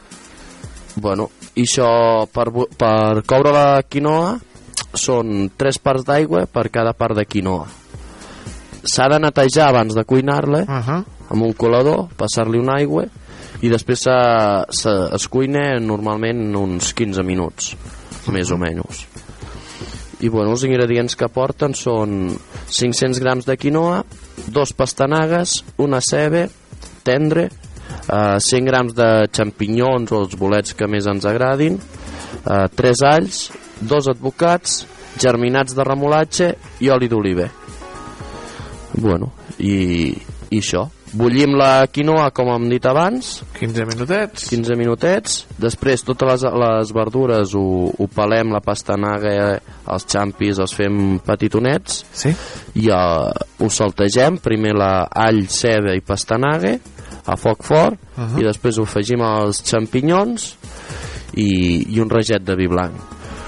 Bueno, 0.95 1.29
i 1.55 1.63
això 1.65 2.25
per, 2.29 2.49
per 2.77 3.23
coure 3.25 3.53
la 3.53 3.81
quinoa 3.89 4.35
són 4.93 5.49
3 5.57 5.79
parts 5.81 6.05
d'aigua 6.05 6.45
per 6.45 6.67
cada 6.73 6.93
part 6.93 7.17
de 7.17 7.25
quinoa. 7.25 7.65
S'ha 8.83 9.07
de 9.09 9.19
netejar 9.23 9.69
abans 9.69 9.95
de 9.95 10.03
cuinar-la 10.03 10.61
uh 10.67 10.81
-huh. 10.87 11.03
Amb 11.33 11.43
un 11.43 11.53
colador, 11.57 12.07
passar-li 12.17 12.61
una 12.61 12.77
aigua 12.77 13.07
i 13.63 13.71
després 13.71 14.05
se, 14.05 14.15
se, 14.75 14.93
es 15.17 15.27
cuina 15.31 15.79
normalment 15.81 16.53
uns 16.59 16.93
15 16.97 17.25
minuts, 17.25 17.73
més 18.33 18.51
o 18.51 18.57
menys. 18.59 19.05
I 20.23 20.29
bueno, 20.31 20.53
els 20.53 20.63
ingredients 20.63 21.17
que 21.19 21.27
porten 21.31 21.73
són 21.75 22.31
500 22.69 23.19
grams 23.23 23.47
de 23.47 23.57
quinoa, 23.59 24.03
dos 24.47 24.71
pastanagues, 24.77 25.57
una 25.83 25.99
ceba, 26.03 26.45
tendre, 27.03 27.49
eh, 27.49 28.37
100 28.39 28.69
grams 28.69 28.95
de 28.95 29.09
xampinyons 29.31 30.13
o 30.13 30.23
els 30.23 30.37
bolets 30.39 30.77
que 30.77 30.87
més 30.87 31.09
ens 31.11 31.27
agradin, 31.27 31.75
eh, 31.79 32.67
3 32.75 33.03
alls, 33.09 33.45
dos 33.81 34.07
advocats, 34.07 34.83
germinats 35.19 35.75
de 35.75 35.83
remolatge 35.83 36.53
i 36.79 36.89
oli 36.89 37.09
d'oliver. 37.11 37.49
Bueno, 38.93 39.33
i, 39.59 40.13
i 40.49 40.59
això. 40.59 40.87
Bullim 41.13 41.53
la 41.59 41.85
quinoa, 41.93 42.31
com 42.33 42.49
hem 42.49 42.65
dit 42.71 42.85
abans. 42.89 43.43
15 43.59 43.85
minutets. 43.85 44.47
15 44.49 44.77
minutets. 44.79 45.35
Després, 45.61 46.01
totes 46.07 46.41
les, 46.41 46.45
les 46.63 46.93
verdures 46.95 47.53
ho, 47.53 47.65
ho 47.93 48.07
pelem, 48.09 48.49
la 48.53 48.63
pastanaga, 48.65 49.33
els 49.93 50.07
xampis, 50.09 50.61
els 50.63 50.73
fem 50.73 51.19
petitonets. 51.25 52.01
Sí. 52.17 52.33
I 52.81 52.89
uh, 52.89 53.29
ho 53.61 53.69
saltegem. 53.69 54.39
Primer 54.41 54.73
la 54.79 54.93
all, 55.05 55.43
ceba 55.53 55.93
i 55.93 56.01
pastanaga 56.01 56.73
a 57.29 57.37
foc 57.37 57.61
fort. 57.63 57.99
Uh 58.17 58.23
-huh. 58.23 58.41
I 58.41 58.47
després 58.49 58.79
ho 58.79 58.83
afegim 58.89 59.21
als 59.21 59.61
xampinyons 59.69 60.55
i, 61.35 61.93
i 61.93 61.99
un 61.99 62.09
raget 62.09 62.41
de 62.41 62.55
vi 62.55 62.67
blanc. 62.67 62.93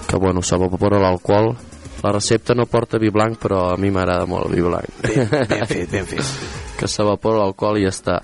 Que, 0.07 0.17
bueno, 0.17 0.41
s'evapora 0.41 0.99
l'alcohol. 0.99 1.55
La 2.03 2.11
recepta 2.11 2.53
no 2.53 2.67
porta 2.67 2.99
vi 2.99 3.09
blanc, 3.09 3.39
però 3.41 3.73
a 3.73 3.77
mi 3.77 3.89
m'agrada 3.89 4.25
molt 4.25 4.45
el 4.45 4.55
vi 4.55 4.61
blanc. 4.61 4.85
Ben, 5.01 5.29
ben 5.49 5.65
fet, 5.65 5.89
ben 5.91 6.05
fet. 6.05 6.61
que 6.79 6.89
s'evapora 6.91 7.43
l'alcohol 7.43 7.79
i 7.79 7.85
ja 7.85 7.93
està. 7.93 8.17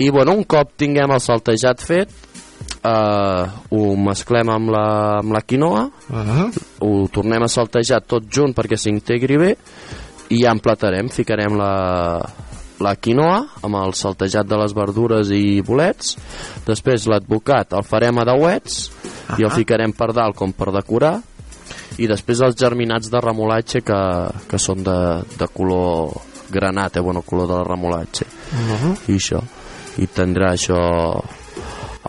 I 0.00 0.08
bueno, 0.10 0.34
un 0.38 0.44
cop 0.48 0.74
tinguem 0.80 1.12
el 1.12 1.20
saltejat 1.20 1.82
fet, 1.84 2.12
eh, 2.84 3.44
ho 3.70 3.82
mesclem 4.08 4.52
amb 4.52 4.72
la, 4.72 4.86
amb 5.20 5.32
la 5.36 5.42
quinoa, 5.42 5.88
Uh 6.10 6.16
-huh. 6.16 6.48
ho 6.80 7.08
tornem 7.08 7.42
a 7.42 7.48
saltejar 7.48 8.00
tot 8.02 8.24
junt 8.28 8.54
perquè 8.54 8.76
s'integri 8.76 9.36
bé 9.36 9.56
i 10.30 10.42
ja 10.42 10.50
emplatarem, 10.50 11.08
ficarem 11.08 11.56
la, 11.56 12.20
la 12.80 12.96
quinoa 12.96 13.46
amb 13.62 13.76
el 13.76 13.94
saltejat 13.94 14.48
de 14.48 14.56
les 14.56 14.72
verdures 14.72 15.30
i 15.30 15.60
bolets 15.62 16.16
després 16.66 17.06
l'advocat 17.06 17.72
el 17.72 17.84
farem 17.84 18.18
a 18.18 18.24
dauets 18.24 18.90
i 19.38 19.44
el 19.44 19.50
ficarem 19.50 19.92
per 19.92 20.12
dalt 20.16 20.36
com 20.36 20.52
per 20.52 20.72
decorar 20.72 21.20
i 21.98 22.06
després 22.06 22.40
els 22.40 22.56
germinats 22.58 23.10
de 23.10 23.20
remolatge 23.20 23.82
que, 23.84 24.00
que 24.48 24.58
són 24.58 24.82
de, 24.86 24.98
de 25.38 25.48
color 25.52 26.16
granat, 26.50 26.96
eh, 26.96 27.00
bueno, 27.00 27.22
color 27.22 27.48
de 27.48 27.64
remolatge 27.64 28.26
Uh 28.50 28.70
-huh. 28.82 28.96
i 29.08 29.16
això 29.16 29.40
i 29.98 30.06
tindrà 30.06 30.52
això 30.52 31.22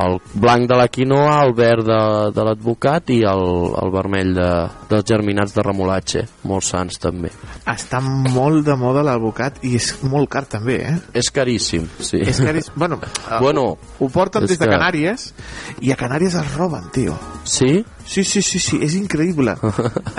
el 0.01 0.19
blanc 0.33 0.69
de 0.69 0.75
la 0.79 0.87
quinoa, 0.87 1.43
el 1.43 1.53
verd 1.53 1.83
de, 1.85 2.31
de 2.33 2.43
l'advocat 2.47 3.09
i 3.09 3.17
el, 3.27 3.41
el 3.83 3.91
vermell 3.91 4.33
de, 4.33 4.47
dels 4.89 5.03
germinats 5.05 5.53
de 5.53 5.61
remolatge 5.61 6.23
molt 6.43 6.63
sants 6.63 6.97
també 6.97 7.29
Està 7.65 7.99
molt 8.01 8.65
de 8.65 8.75
moda 8.79 9.03
l'advocat 9.03 9.59
i 9.63 9.75
és 9.75 9.91
molt 10.03 10.29
car 10.29 10.45
també, 10.45 10.77
eh? 10.81 10.95
és 11.13 11.29
caríssim 11.29 11.87
sí. 11.99 12.17
És 12.21 12.39
caríssim. 12.39 12.73
Bueno, 12.75 12.99
bueno 13.41 13.61
ho, 13.61 13.77
ho 13.99 14.09
porten 14.09 14.45
des 14.45 14.57
de 14.57 14.65
que- 14.65 14.71
Canàries 14.71 15.33
i 15.81 15.91
a 15.91 15.97
Canàries 15.97 16.35
es 16.39 16.55
roben, 16.55 16.89
tio. 16.91 17.17
sí? 17.43 17.83
Sí, 18.11 18.25
sí, 18.27 18.41
sí, 18.43 18.59
sí, 18.59 18.77
és 18.83 18.95
increïble. 18.99 19.53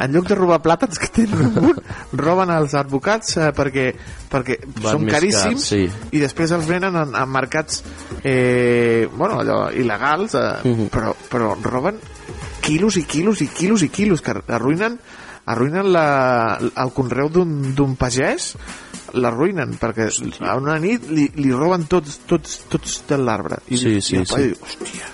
En 0.00 0.14
lloc 0.14 0.24
de 0.30 0.36
robar 0.38 0.62
plàtans 0.64 0.96
que 1.02 1.10
tenen 1.12 1.42
un 1.50 1.58
munt, 1.60 1.80
roben 2.16 2.48
els 2.54 2.72
advocats 2.78 3.34
eh, 3.36 3.50
perquè, 3.52 3.90
perquè 4.32 4.56
Van 4.78 4.94
són 4.94 5.04
caríssims 5.12 5.66
cars, 5.66 5.66
sí. 5.74 5.82
i 6.16 6.22
després 6.22 6.54
els 6.56 6.64
venen 6.70 6.96
en, 6.96 7.12
en 7.20 7.28
mercats 7.28 7.82
eh, 8.24 9.04
bueno, 9.12 9.42
allò, 9.42 9.58
il·legals, 9.76 10.38
eh, 10.40 10.70
Mhm. 10.70 10.88
però, 10.94 11.12
però 11.28 11.52
roben 11.68 11.98
quilos 12.64 12.96
i 12.96 13.02
quilos 13.04 13.42
i 13.44 13.48
quilos 13.52 13.82
i 13.84 13.90
quilos 13.92 14.22
que 14.24 14.38
arruïnen 14.40 14.96
arruïnen 15.52 15.88
la, 15.92 16.06
el 16.62 16.92
conreu 16.94 17.28
d'un 17.28 17.96
pagès 17.98 18.52
l'arruïnen 19.18 19.74
perquè 19.80 20.06
a 20.46 20.54
una 20.56 20.78
nit 20.78 21.08
li, 21.10 21.26
li 21.34 21.50
roben 21.52 21.88
tots, 21.90 22.20
tots, 22.30 22.60
tots 22.70 23.00
de 23.10 23.18
l'arbre 23.18 23.58
i, 23.68 23.76
Sí, 23.76 23.96
i 23.98 24.00
sí, 24.00 24.16
el 24.22 24.28
pare 24.30 24.44
sí. 24.44 24.52
diu, 24.54 24.62
hòstia 24.62 25.10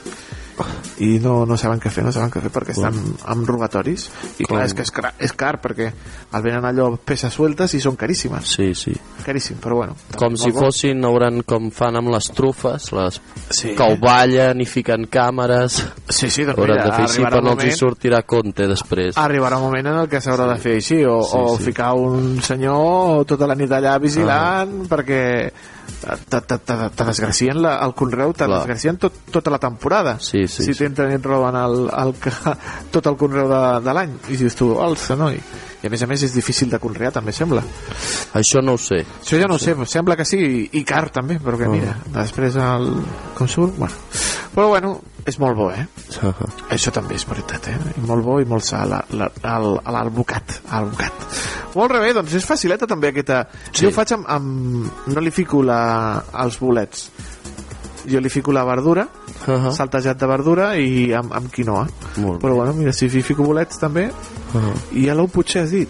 i 1.04 1.18
no, 1.22 1.44
no 1.46 1.56
saben 1.56 1.80
què 1.80 1.90
fer, 1.90 2.04
no 2.04 2.12
saben 2.12 2.30
què 2.30 2.40
fer 2.42 2.50
perquè 2.50 2.74
estan 2.74 2.96
amb 3.26 3.48
robatoris. 3.48 4.08
I 4.38 4.44
clar, 4.48 4.64
és 4.66 4.74
que 4.74 4.82
és 4.82 4.90
car, 4.90 5.12
és 5.18 5.32
car 5.32 5.60
perquè 5.62 5.90
el 6.34 6.42
venen 6.42 6.64
allò 6.68 6.90
peces 6.98 7.32
sueltes 7.34 7.74
i 7.74 7.80
són 7.80 7.96
caríssimes. 7.96 8.48
Sí, 8.56 8.74
sí. 8.74 8.92
Caríssim, 9.24 9.58
però 9.62 9.76
bueno 9.82 9.94
com 10.16 10.36
si 10.36 10.50
bo. 10.50 10.60
fossin, 10.66 11.04
hauran 11.04 11.42
com 11.42 11.70
fan 11.70 11.96
amb 11.96 12.08
les 12.14 12.30
trufes 12.34 12.90
les 12.92 13.20
Sí. 13.50 13.74
que 13.74 13.82
ho 13.82 13.96
ballen 14.00 14.60
i 14.60 14.66
fiquen 14.66 15.06
càmeres. 15.10 15.78
Sí, 16.08 16.30
sí, 16.30 16.44
doncs 16.44 16.58
hauran 16.58 16.76
mira, 16.76 16.84
de 16.84 16.92
fer 16.96 17.04
així 17.06 17.22
però 17.22 17.42
no 17.42 17.52
els 17.52 17.64
hi 17.64 17.66
moment- 17.68 17.78
sortirà 17.78 18.22
compte 18.26 18.66
després. 18.68 19.16
Arribarà 19.16 19.56
un 19.58 19.62
moment 19.68 19.86
en 19.86 19.98
el 20.02 20.08
que 20.08 20.20
s'haurà 20.20 20.46
de 20.52 20.58
fer 20.60 20.74
així 20.76 21.04
o, 21.04 21.22
Sí, 21.22 21.36
o 21.38 21.56
sí. 21.56 21.64
ficar 21.64 21.94
un 21.94 22.40
senyor 22.42 23.24
tota 23.26 23.46
la 23.46 23.54
nit 23.54 23.70
allà 23.70 23.98
vigilant 24.00 24.86
perquè 24.88 25.50
te, 25.88 26.40
te, 26.40 26.58
te, 26.58 26.74
te 26.96 27.04
desgracien 27.08 27.60
la, 27.62 27.76
el 27.84 27.94
conreu 27.98 28.32
te 28.32 28.44
Clar. 28.46 28.58
desgracien 28.60 28.96
tot, 29.00 29.12
tota 29.34 29.50
la 29.50 29.58
temporada 29.62 30.16
Sí, 30.20 30.46
sí, 30.48 30.64
si 30.68 30.74
t'entren 30.78 31.12
i 31.12 31.18
et 31.18 31.26
roben 31.26 31.56
el, 31.58 31.88
el, 31.90 32.14
ca- 32.22 32.56
tot 32.94 33.06
el 33.10 33.16
conreu 33.20 33.48
de, 33.50 33.62
de 33.86 33.94
l'any 33.96 34.14
i 34.32 34.36
dius 34.40 34.56
tu, 34.58 34.72
alça, 34.84 35.16
noi 35.18 35.40
i 35.78 35.86
a 35.86 35.90
més 35.92 36.02
a 36.02 36.08
més 36.10 36.22
és 36.26 36.32
difícil 36.34 36.70
de 36.72 36.78
conrear 36.82 37.12
també 37.14 37.30
sembla 37.32 37.62
això 38.38 38.62
no 38.64 38.74
ho 38.74 38.80
sé 38.82 39.02
això 39.04 39.38
ja 39.40 39.46
no 39.50 39.54
ho 39.58 39.62
sé, 39.62 39.76
sembla 39.86 40.16
que 40.18 40.24
sí 40.26 40.40
i, 40.72 40.82
car 40.84 41.08
també, 41.14 41.38
però 41.42 41.58
que 41.60 41.68
Ah. 41.68 41.74
mira 41.74 41.96
després 42.14 42.56
el... 42.58 42.88
com 43.38 43.46
surt? 43.48 43.76
Bueno. 43.78 43.94
però 44.54 44.68
bueno, 44.72 45.00
és 45.28 45.38
molt 45.38 45.56
bo 45.58 45.68
eh? 45.70 45.84
això 46.72 46.90
també 46.94 47.14
és 47.18 47.24
veritat 47.28 47.68
eh? 47.70 47.76
I 47.96 48.04
molt 48.08 48.24
bo 48.24 48.38
i 48.40 48.46
molt 48.48 48.64
sa 48.64 48.84
la- 48.88 49.04
la- 49.12 49.30
el- 49.56 49.78
l'alvocat 49.84 50.60
alvocat. 50.70 51.12
molt 51.74 51.92
bé, 51.92 52.12
doncs 52.16 52.34
és 52.34 52.44
facileta 52.48 52.86
també 52.86 53.08
aquesta 53.12 53.44
Sí. 53.72 53.84
jo 53.84 53.88
ho 53.90 53.92
faig 53.92 54.12
amb, 54.16 54.26
amb... 54.28 54.86
no 55.12 55.20
li 55.20 55.30
fico 55.30 55.62
la... 55.62 56.22
els 56.44 56.58
bolets 56.60 57.10
jo 58.08 58.20
li 58.24 58.28
fico 58.32 58.52
la 58.52 58.64
verdura 58.64 59.06
Uh 59.48 59.54
-huh. 59.54 59.70
saltejat 59.72 60.18
de 60.18 60.26
verdura 60.26 60.76
i 60.76 61.12
amb, 61.14 61.32
amb 61.32 61.50
quinoa 61.52 61.86
Molt 62.16 62.42
però 62.42 62.54
bueno, 62.56 62.72
mira, 62.74 62.92
si 62.92 63.06
hi 63.06 63.22
fico 63.22 63.44
bolets 63.44 63.78
també 63.78 64.10
Uh 64.54 64.60
-huh. 64.60 64.98
i 64.98 65.08
a 65.08 65.14
l'ou 65.14 65.28
potser 65.28 65.62
has 65.62 65.70
dit 65.70 65.88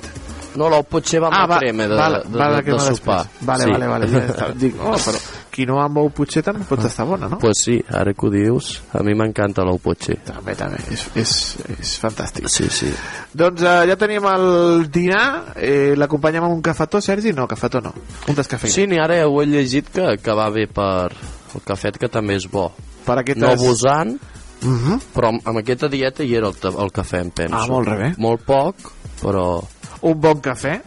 no, 0.56 0.68
l'ou 0.68 0.82
potser 0.84 1.20
va 1.20 1.26
amb 1.28 1.36
ah, 1.36 1.46
la 1.46 1.58
crema 1.58 1.82
de, 1.86 1.94
vale, 1.94 2.18
de, 2.28 2.38
vale, 2.38 2.56
de, 2.56 2.62
crema 2.62 2.82
de 2.84 2.94
sopar 2.96 3.18
després. 3.22 3.46
Vale, 3.46 3.64
sí. 3.64 3.70
vale, 3.70 3.86
vale. 3.86 4.06
Ja 4.06 4.18
està. 4.26 4.52
Dic, 4.54 4.74
oh, 4.80 4.92
però 4.96 5.18
quinoa 5.58 5.84
amb 5.88 5.98
ou 6.00 6.08
potser 6.14 6.44
també 6.46 6.62
pot 6.68 6.84
estar 6.86 7.04
bona, 7.08 7.26
no? 7.28 7.40
pues 7.42 7.64
sí, 7.66 7.74
ara 7.90 8.14
que 8.14 8.26
ho 8.26 8.30
dius 8.30 8.70
a 8.94 9.02
mi 9.02 9.16
m'encanta 9.18 9.64
l'ou 9.66 9.80
potser 9.82 10.16
També, 10.24 10.54
també. 10.58 10.78
És, 10.94 11.04
és, 11.18 11.32
és 11.78 11.92
fantàstic. 12.00 12.46
sí, 12.48 12.68
sí 12.70 12.92
Doncs 13.34 13.62
eh, 13.66 13.74
ja 13.90 13.96
tenim 14.00 14.24
el 14.30 14.86
dinar. 14.94 15.54
Eh, 15.56 15.94
L'acompanyem 15.98 16.44
amb 16.46 16.54
un 16.54 16.62
cafetó, 16.64 17.00
Sergi? 17.04 17.32
No, 17.36 17.46
cafetó 17.50 17.80
no. 17.84 17.92
Un 18.28 18.34
descafeïnat. 18.38 18.74
Sí, 18.74 18.86
ni 18.86 18.98
ara 19.02 19.18
ho 19.26 19.42
he 19.42 19.46
llegit 19.50 19.90
que, 19.92 20.14
que 20.22 20.34
va 20.38 20.48
bé 20.54 20.66
per 20.70 21.10
el 21.12 21.62
cafet, 21.66 21.98
que 21.98 22.08
també 22.08 22.36
és 22.38 22.46
bo. 22.50 22.70
Per 23.04 23.18
aquestes... 23.18 23.42
No 23.42 23.52
abusant, 23.52 24.18
Uh 24.58 24.72
-huh. 24.74 24.96
però 25.14 25.28
amb, 25.28 25.44
amb 25.46 25.58
aquesta 25.60 25.86
dieta 25.88 26.24
hi 26.24 26.32
era 26.34 26.48
el, 26.48 26.54
el 26.82 26.90
cafè, 26.90 27.20
em 27.20 27.30
penso. 27.30 27.54
Ah, 27.54 27.66
molt 27.68 27.88
bé. 27.88 28.08
Molt 28.18 28.42
poc, 28.44 28.74
però 29.22 29.62
Un 30.02 30.20
bon 30.20 30.40
cafè, 30.42 30.80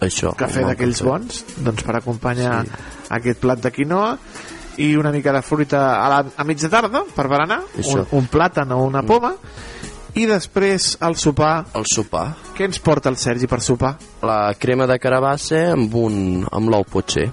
això. 0.00 0.30
cafè 0.36 0.60
bon 0.60 0.68
d'aquells 0.68 1.02
bons, 1.02 1.44
doncs 1.58 1.82
per 1.82 1.96
acompanyar 1.96 2.64
aquest 3.10 3.40
plat 3.42 3.60
de 3.60 3.70
quinoa 3.74 4.16
i 4.80 4.94
una 4.96 5.10
mica 5.12 5.32
de 5.34 5.42
fruita 5.42 5.80
a, 6.00 6.08
la, 6.08 6.20
a 6.36 6.44
mitja 6.48 6.68
tarda 6.72 7.02
per 7.14 7.26
berenar, 7.28 7.60
Això. 7.76 8.04
un, 8.06 8.06
un 8.22 8.28
plàtan 8.32 8.70
o 8.72 8.78
una 8.86 9.02
poma 9.02 9.34
i 10.14 10.24
després 10.26 10.96
el 11.06 11.14
sopar 11.16 11.66
El 11.78 11.84
sopar. 11.86 12.24
què 12.56 12.64
ens 12.66 12.78
porta 12.82 13.08
el 13.12 13.16
Sergi 13.20 13.46
per 13.46 13.60
sopar? 13.62 13.92
La 14.26 14.54
crema 14.58 14.86
de 14.90 14.96
carabassa 14.98 15.72
amb, 15.74 15.94
un, 15.94 16.46
amb 16.50 16.70
l'ou 16.72 16.82
potser. 16.84 17.28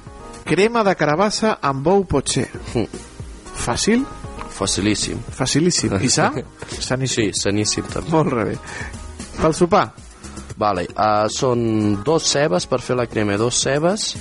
crema 0.46 0.84
de 0.84 0.94
carabassa 0.96 1.58
amb 1.62 1.88
ou 1.88 2.04
potser 2.06 2.48
Mm. 2.76 2.86
fàcil? 3.58 4.06
Facilíssim. 4.58 5.20
facilíssim 5.30 5.94
i 6.02 6.10
sa? 6.10 6.32
saníssim 6.82 7.32
Sí, 7.32 7.42
saníssim 7.42 7.84
també. 7.94 8.10
molt 8.12 8.34
bé 8.34 8.58
pel 9.42 9.54
sopar? 9.54 9.92
Vale, 10.58 10.88
uh, 10.98 11.28
són 11.30 12.02
dos 12.04 12.24
cebes 12.26 12.66
per 12.66 12.80
fer 12.82 12.96
la 12.98 13.06
crema, 13.06 13.36
dos 13.38 13.54
cebes, 13.62 14.16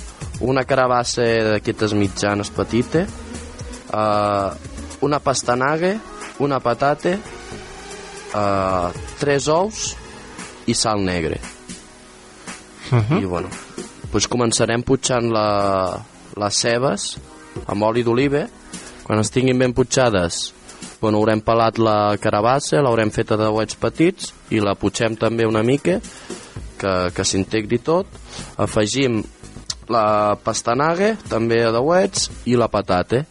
una 0.45 0.63
carabassa 0.67 1.25
d'aquestes 1.53 1.93
mitjanes 1.97 2.51
petita, 2.53 3.05
uh, 3.89 4.51
una 5.01 5.19
pastanaga, 5.19 5.95
una 6.39 6.59
patata, 6.59 7.15
uh, 8.33 8.91
tres 9.19 9.47
ous 9.47 9.95
i 10.67 10.75
sal 10.75 11.01
negre. 11.01 11.39
Uh 12.91 13.17
I 13.19 13.25
bueno, 13.25 13.49
doncs 14.11 14.27
començarem 14.31 14.83
putxant 14.85 15.31
la, 15.33 15.97
les 16.39 16.61
cebes 16.61 17.17
amb 17.65 17.83
oli 17.83 18.03
d'oliva. 18.03 18.45
Quan 19.07 19.19
estiguin 19.23 19.57
ben 19.59 19.73
putxades, 19.75 20.53
bueno, 21.01 21.19
haurem 21.19 21.41
pelat 21.41 21.79
la 21.79 22.17
carabassa, 22.19 22.81
l'haurem 22.83 23.11
feta 23.11 23.37
de 23.39 23.47
uets 23.55 23.77
petits 23.79 24.33
i 24.51 24.59
la 24.63 24.75
putxem 24.75 25.15
també 25.19 25.47
una 25.47 25.63
mica, 25.63 26.01
que, 26.77 26.93
que 27.15 27.25
s'integri 27.25 27.79
tot. 27.83 28.07
Afegim 28.61 29.21
la 29.93 30.37
pastanaga, 30.43 31.15
també 31.29 31.59
de 31.71 31.81
uets, 31.83 32.29
i 32.45 32.57
la 32.59 32.69
patata. 32.71 33.23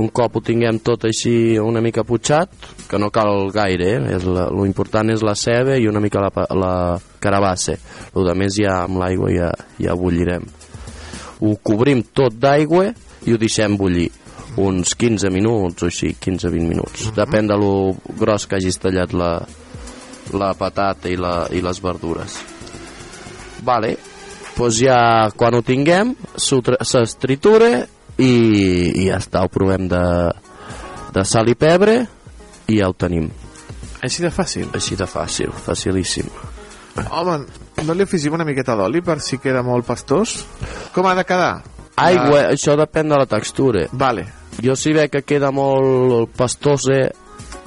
Un 0.00 0.08
cop 0.08 0.38
ho 0.38 0.40
tinguem 0.40 0.78
tot 0.80 1.04
així 1.04 1.58
una 1.60 1.82
mica 1.84 2.04
putxat, 2.08 2.52
que 2.88 3.00
no 3.00 3.10
cal 3.12 3.50
gaire, 3.52 3.90
eh? 3.98 4.16
és 4.16 4.24
la, 4.24 4.46
lo 4.48 4.64
important 4.68 5.12
és 5.12 5.24
la 5.24 5.34
ceba 5.36 5.76
i 5.76 5.88
una 5.88 6.00
mica 6.00 6.22
la, 6.24 6.46
la 6.56 6.72
carabassa. 7.20 7.76
El 8.16 8.28
de 8.30 8.34
més 8.38 8.56
ja 8.56 8.82
amb 8.86 9.00
l'aigua 9.02 9.32
ja, 9.34 9.52
ja 9.80 9.96
bullirem. 9.98 10.48
Ho 11.42 11.56
cobrim 11.60 12.04
tot 12.14 12.38
d'aigua 12.40 12.88
i 13.26 13.34
ho 13.34 13.40
deixem 13.40 13.76
bullir 13.76 14.08
uns 14.56 14.94
15 14.94 15.30
minuts 15.32 15.82
o 15.82 15.88
així, 15.88 16.12
15-20 16.20 16.68
minuts. 16.68 17.10
Depèn 17.16 17.48
de 17.48 17.56
lo 17.56 17.92
gros 18.18 18.46
que 18.46 18.58
hagis 18.58 18.80
tallat 18.80 19.12
la, 19.16 19.34
la 20.36 20.52
patata 20.58 21.08
i, 21.08 21.16
la, 21.16 21.46
i 21.52 21.62
les 21.64 21.80
verdures. 21.82 22.38
Vale, 23.64 23.96
doncs 24.56 24.78
ja 24.84 25.30
quan 25.36 25.54
ho 25.56 25.62
tinguem 25.66 26.14
s'ho 26.36 26.60
tra- 26.64 26.82
se's 26.84 27.16
tritura 27.20 27.70
i, 28.18 28.32
i 29.02 29.06
ja 29.08 29.18
està, 29.18 29.42
ho 29.42 29.50
provem 29.52 29.88
de, 29.90 30.02
de 31.14 31.24
sal 31.24 31.48
i 31.48 31.56
pebre 31.58 32.02
i 32.68 32.78
ja 32.78 32.88
ho 32.90 32.94
tenim. 32.94 33.30
Així 34.02 34.22
de 34.24 34.30
fàcil? 34.34 34.68
Així 34.74 34.96
de 34.98 35.06
fàcil, 35.06 35.52
facilíssim. 35.64 36.28
Home, 37.08 37.38
no 37.86 37.94
li 37.96 38.04
afegim 38.04 38.34
una 38.36 38.44
miqueta 38.44 38.74
d'oli 38.76 39.00
per 39.04 39.20
si 39.24 39.38
queda 39.40 39.62
molt 39.64 39.86
pastós? 39.88 40.42
Com 40.92 41.06
ha 41.08 41.14
de 41.16 41.24
quedar? 41.24 41.62
Aigua, 42.02 42.48
això 42.52 42.74
depèn 42.76 43.08
de 43.12 43.18
la 43.20 43.26
textura. 43.28 43.86
Vale. 43.92 44.26
Jo 44.62 44.74
si 44.76 44.92
veig 44.92 45.10
que 45.12 45.22
queda 45.24 45.50
molt 45.54 46.32
pastosa 46.36 46.98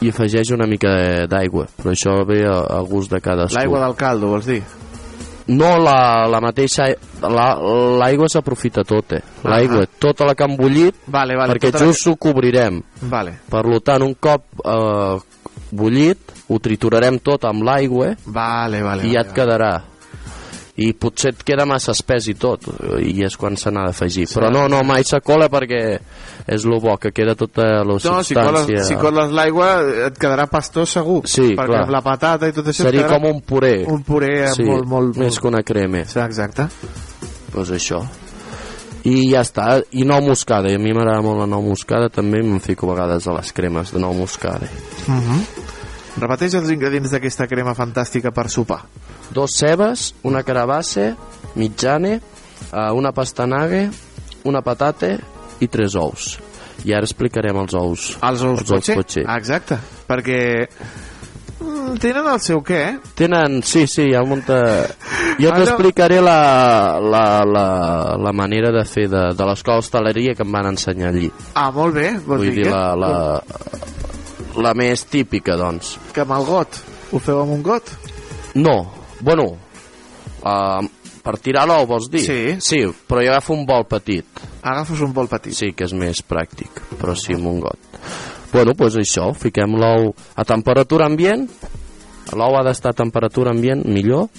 i 0.03 0.09
afegeix 0.11 0.51
una 0.53 0.67
mica 0.69 0.91
d'aigua, 1.31 1.65
però 1.79 1.93
això 1.95 2.17
ve 2.27 2.41
a, 2.45 2.59
a 2.77 2.81
gust 2.85 3.13
de 3.13 3.21
cadascú. 3.23 3.57
L'aigua 3.57 3.81
del 3.85 3.95
caldo, 3.97 4.29
vols 4.35 4.49
dir? 4.49 4.61
No, 5.47 5.77
la, 5.77 6.25
la 6.27 6.39
mateixa... 6.41 6.87
la- 7.21 7.57
L'aigua 8.01 8.27
s'aprofita 8.27 8.83
tota. 8.83 9.19
L'aigua, 9.45 9.85
tota 9.99 10.25
la 10.25 10.33
que 10.35 10.43
han 10.43 10.55
bullit, 10.57 10.95
Vale, 11.05 11.35
vale, 11.37 11.53
perquè 11.53 11.69
tota 11.71 11.83
la 11.85 11.91
just 11.91 12.07
ho 12.07 12.15
cobrirem. 12.17 12.81
Vale. 13.01 13.35
Per 13.49 13.65
lo 13.69 13.79
tant, 13.85 14.01
un 14.01 14.15
cop 14.19 14.41
eh, 14.65 15.19
bullit, 15.71 16.33
ho 16.49 16.57
triturarem 16.59 17.19
tot 17.21 17.45
amb 17.45 17.63
l'aigua 17.65 18.15
Vale, 18.25 18.81
vale. 18.81 19.03
i 19.05 19.13
ja 19.13 19.21
vale, 19.21 19.29
et 19.29 19.33
quedarà. 19.37 19.73
I 20.77 20.89
potser 20.99 21.31
et 21.31 21.43
queda 21.47 21.63
massa 21.65 21.93
espès 21.95 22.25
i 22.27 22.33
tot, 22.35 22.65
i 22.99 23.23
és 23.23 23.37
quan 23.39 23.55
se 23.55 23.71
n'ha 23.71 23.85
d'afegir. 23.87 24.25
Però 24.33 24.49
no, 24.51 24.65
no, 24.67 24.81
mai 24.83 25.05
se 25.07 25.21
cola 25.23 25.47
perquè 25.47 25.79
és 26.51 26.65
lo 26.67 26.81
bo, 26.83 26.97
que 26.99 27.13
queda 27.15 27.35
tota 27.39 27.63
la 27.79 27.85
No, 27.85 27.99
si 27.99 28.09
substància. 28.09 28.43
coles, 28.43 28.87
si 28.89 28.95
coles 28.99 29.31
l'aigua 29.31 29.69
et 30.09 30.19
quedarà 30.19 30.49
pastós 30.51 30.91
segur. 30.97 31.21
Sí, 31.31 31.53
perquè 31.55 31.79
clar. 31.79 31.87
la 31.89 32.01
patata 32.03 32.49
i 32.51 32.51
tot 32.51 32.67
això 32.67 32.89
Seria 32.89 33.07
com 33.07 33.23
un 33.31 33.39
puré. 33.41 33.85
Un 33.87 34.03
puré 34.03 34.49
sí, 34.51 34.67
molt, 34.67 34.85
molt, 34.85 35.17
Més 35.17 35.39
que 35.39 35.47
una 35.47 35.63
crema. 35.63 36.03
Sí, 36.11 36.19
exacte. 36.19 36.67
Doncs 37.53 37.71
això. 37.71 38.03
I 39.05 39.29
ja 39.31 39.43
està. 39.45 39.81
I 39.93 40.03
nou 40.03 40.19
moscada. 40.25 40.67
I 40.67 40.75
a 40.75 40.81
mi 40.81 40.91
m'agrada 40.91 41.21
molt 41.21 41.39
la 41.39 41.45
nou 41.47 41.61
moscada. 41.61 42.09
També 42.09 42.41
me'n 42.41 42.59
fico 42.59 42.89
a 42.89 42.95
vegades 42.95 43.27
a 43.29 43.35
les 43.37 43.51
cremes 43.53 43.93
de 43.93 44.01
nou 44.01 44.13
moscada. 44.17 44.67
Uh 45.07 45.13
-huh. 45.13 45.64
Repeteix 46.15 46.53
els 46.55 46.69
ingredients 46.71 47.11
d'aquesta 47.11 47.47
crema 47.51 47.73
fantàstica 47.75 48.31
per 48.31 48.47
sopar. 48.49 48.81
Dos 49.35 49.57
cebes, 49.59 50.13
una 50.23 50.43
carabassa, 50.47 51.09
mitjana, 51.59 52.15
eh, 52.19 52.91
una 52.95 53.11
pastanaga, 53.11 53.89
una 54.47 54.61
patata 54.63 55.15
i 55.59 55.67
tres 55.71 55.95
ous. 55.99 56.35
I 56.85 56.93
ara 56.93 57.07
explicarem 57.07 57.57
els 57.63 57.73
ous. 57.75 58.11
Els 58.21 58.41
ous, 58.43 58.59
els 58.61 58.71
ous 58.71 58.77
potser? 58.77 58.95
potser. 58.99 59.23
Ah, 59.27 59.37
exacte. 59.41 59.77
Perquè 60.07 60.39
mm, 61.59 61.95
tenen 62.03 62.27
el 62.31 62.39
seu 62.43 62.61
què, 62.63 62.79
eh? 62.91 63.13
Tenen, 63.17 63.61
sí, 63.63 63.85
sí, 63.87 64.09
hi 64.11 64.15
ha 64.15 64.23
molta... 64.27 64.59
Jo 65.39 65.49
Allò- 65.51 65.65
t'explicaré 65.65 66.21
la, 66.23 66.99
la, 67.01 67.25
la, 67.43 67.65
la 68.23 68.31
manera 68.31 68.71
de 68.71 68.85
fer 68.87 69.07
de, 69.11 69.23
de 69.35 69.47
l'escola 69.49 69.81
d'hostaleria 69.81 70.35
que 70.35 70.45
em 70.47 70.51
van 70.55 70.69
ensenyar 70.71 71.09
allí. 71.11 71.31
Ah, 71.55 71.71
molt 71.75 71.95
bé. 71.97 72.11
Vols 72.23 72.43
Vull 72.45 72.51
dir, 72.55 72.67
què? 72.67 72.71
la, 72.71 72.85
la, 72.95 73.13
la 74.61 74.73
més 74.77 75.05
típica, 75.09 75.57
doncs. 75.59 75.95
Que 76.13 76.23
amb 76.25 76.35
el 76.37 76.45
got. 76.47 76.79
Ho 77.11 77.21
feu 77.23 77.41
amb 77.41 77.55
un 77.55 77.63
got? 77.65 77.91
No, 78.55 78.75
bueno, 79.19 79.49
uh, 80.43 80.85
per 81.25 81.35
tirar 81.41 81.65
l'ou 81.67 81.87
vols 81.89 82.07
dir? 82.11 82.23
Sí. 82.25 82.39
Sí, 82.61 82.81
però 83.09 83.23
jo 83.25 83.33
agafo 83.33 83.55
un 83.55 83.65
bol 83.67 83.87
petit. 83.89 84.43
Agafes 84.61 85.01
un 85.01 85.13
bol 85.15 85.29
petit. 85.31 85.55
Sí, 85.57 85.71
que 85.75 85.87
és 85.87 85.95
més 85.97 86.21
pràctic, 86.25 86.83
però 86.99 87.15
sí 87.17 87.33
amb 87.33 87.49
un 87.49 87.63
got. 87.63 88.01
Bueno, 88.51 88.75
doncs 88.77 88.99
això, 89.01 89.31
fiquem 89.35 89.73
l'ou 89.81 90.11
a 90.37 90.45
temperatura 90.47 91.09
ambient, 91.09 91.47
l'ou 92.37 92.55
ha 92.55 92.63
d'estar 92.63 92.93
a 92.93 92.99
temperatura 93.01 93.51
ambient, 93.51 93.81
millor, 93.89 94.29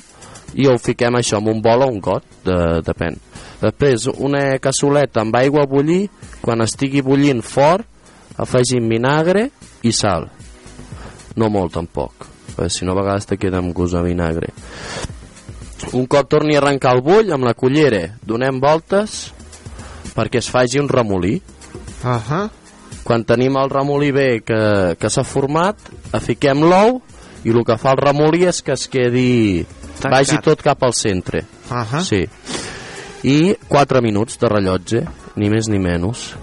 i 0.56 0.68
ho 0.70 0.76
fiquem 0.80 1.18
això 1.18 1.40
amb 1.40 1.50
un 1.52 1.60
bol 1.64 1.82
o 1.84 1.90
un 1.90 1.98
got, 2.00 2.24
de, 2.46 2.56
depèn. 2.86 3.18
Després, 3.60 4.06
una 4.16 4.44
cassoleta 4.62 5.24
amb 5.24 5.36
aigua 5.36 5.66
a 5.66 5.68
bullir, 5.70 6.06
quan 6.40 6.62
estigui 6.64 7.02
bullint 7.04 7.42
fort, 7.44 7.84
afegim 8.36 8.88
vinagre 8.88 9.50
i 9.82 9.92
sal. 9.92 10.28
No 11.36 11.50
molt, 11.52 11.74
tampoc, 11.74 12.26
perquè 12.54 12.70
si 12.72 12.84
no 12.84 12.92
a 12.92 13.00
vegades 13.00 13.26
te 13.26 13.36
queda 13.36 13.58
amb 13.58 13.74
gust 13.76 13.94
a 13.94 14.02
vinagre. 14.02 14.52
Un 15.92 16.06
cop 16.06 16.28
torni 16.28 16.56
a 16.56 16.60
arrencar 16.62 16.96
el 16.96 17.02
bull, 17.04 17.32
amb 17.32 17.44
la 17.44 17.54
cullera 17.54 18.16
donem 18.26 18.58
voltes 18.60 19.36
perquè 20.16 20.40
es 20.40 20.48
faci 20.50 20.80
un 20.80 20.88
remolí. 20.88 21.40
Uh 22.02 22.08
-huh. 22.08 22.50
Quan 23.04 23.24
tenim 23.24 23.56
el 23.56 23.70
remolí 23.70 24.10
bé 24.10 24.42
que, 24.42 24.96
que 24.98 25.10
s'ha 25.10 25.22
format, 25.24 25.76
afiquem 26.12 26.64
l'ou 26.64 27.02
i 27.44 27.50
el 27.50 27.64
que 27.64 27.76
fa 27.78 27.92
el 27.92 27.98
remolí 27.98 28.46
és 28.46 28.62
que 28.62 28.72
es 28.72 28.88
quedi... 28.88 29.66
Tancat. 30.00 30.12
vagi 30.12 30.38
tot 30.42 30.62
cap 30.62 30.82
al 30.82 30.92
centre. 30.92 31.44
Uh 31.70 31.76
-huh. 31.76 32.02
Sí. 32.02 32.28
I 33.22 33.56
4 33.68 34.02
minuts 34.02 34.38
de 34.38 34.48
rellotge, 34.48 35.06
ni 35.36 35.48
més 35.50 35.68
ni 35.68 35.78
menys. 35.78 36.34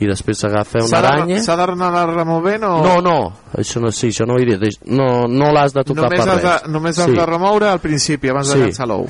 I 0.00 0.06
després 0.08 0.38
s'agafa 0.40 0.80
una 0.80 0.88
de- 1.00 1.06
aranya... 1.10 1.40
S'ha 1.44 1.56
d'anar 1.60 2.06
removent 2.08 2.62
o... 2.64 2.70
No, 2.84 2.94
no, 3.04 3.16
això 3.60 3.82
no, 3.84 3.90
sí, 3.92 4.08
això 4.08 4.24
no 4.26 4.34
ho 4.38 4.40
diré. 4.40 4.56
Deix- 4.58 4.78
No, 4.88 5.26
no 5.28 5.50
l'has 5.52 5.74
de 5.76 5.84
tocar 5.84 6.06
Només 6.08 6.22
per 6.24 6.28
res. 6.38 6.42
de, 6.46 6.70
només 6.72 6.98
has 6.98 7.12
de 7.12 7.26
remoure 7.28 7.68
al 7.68 7.80
principi, 7.84 8.30
abans 8.32 8.48
de 8.48 8.54
Sí. 8.56 8.62
llançar 8.64 8.88
l'ou. 8.88 9.04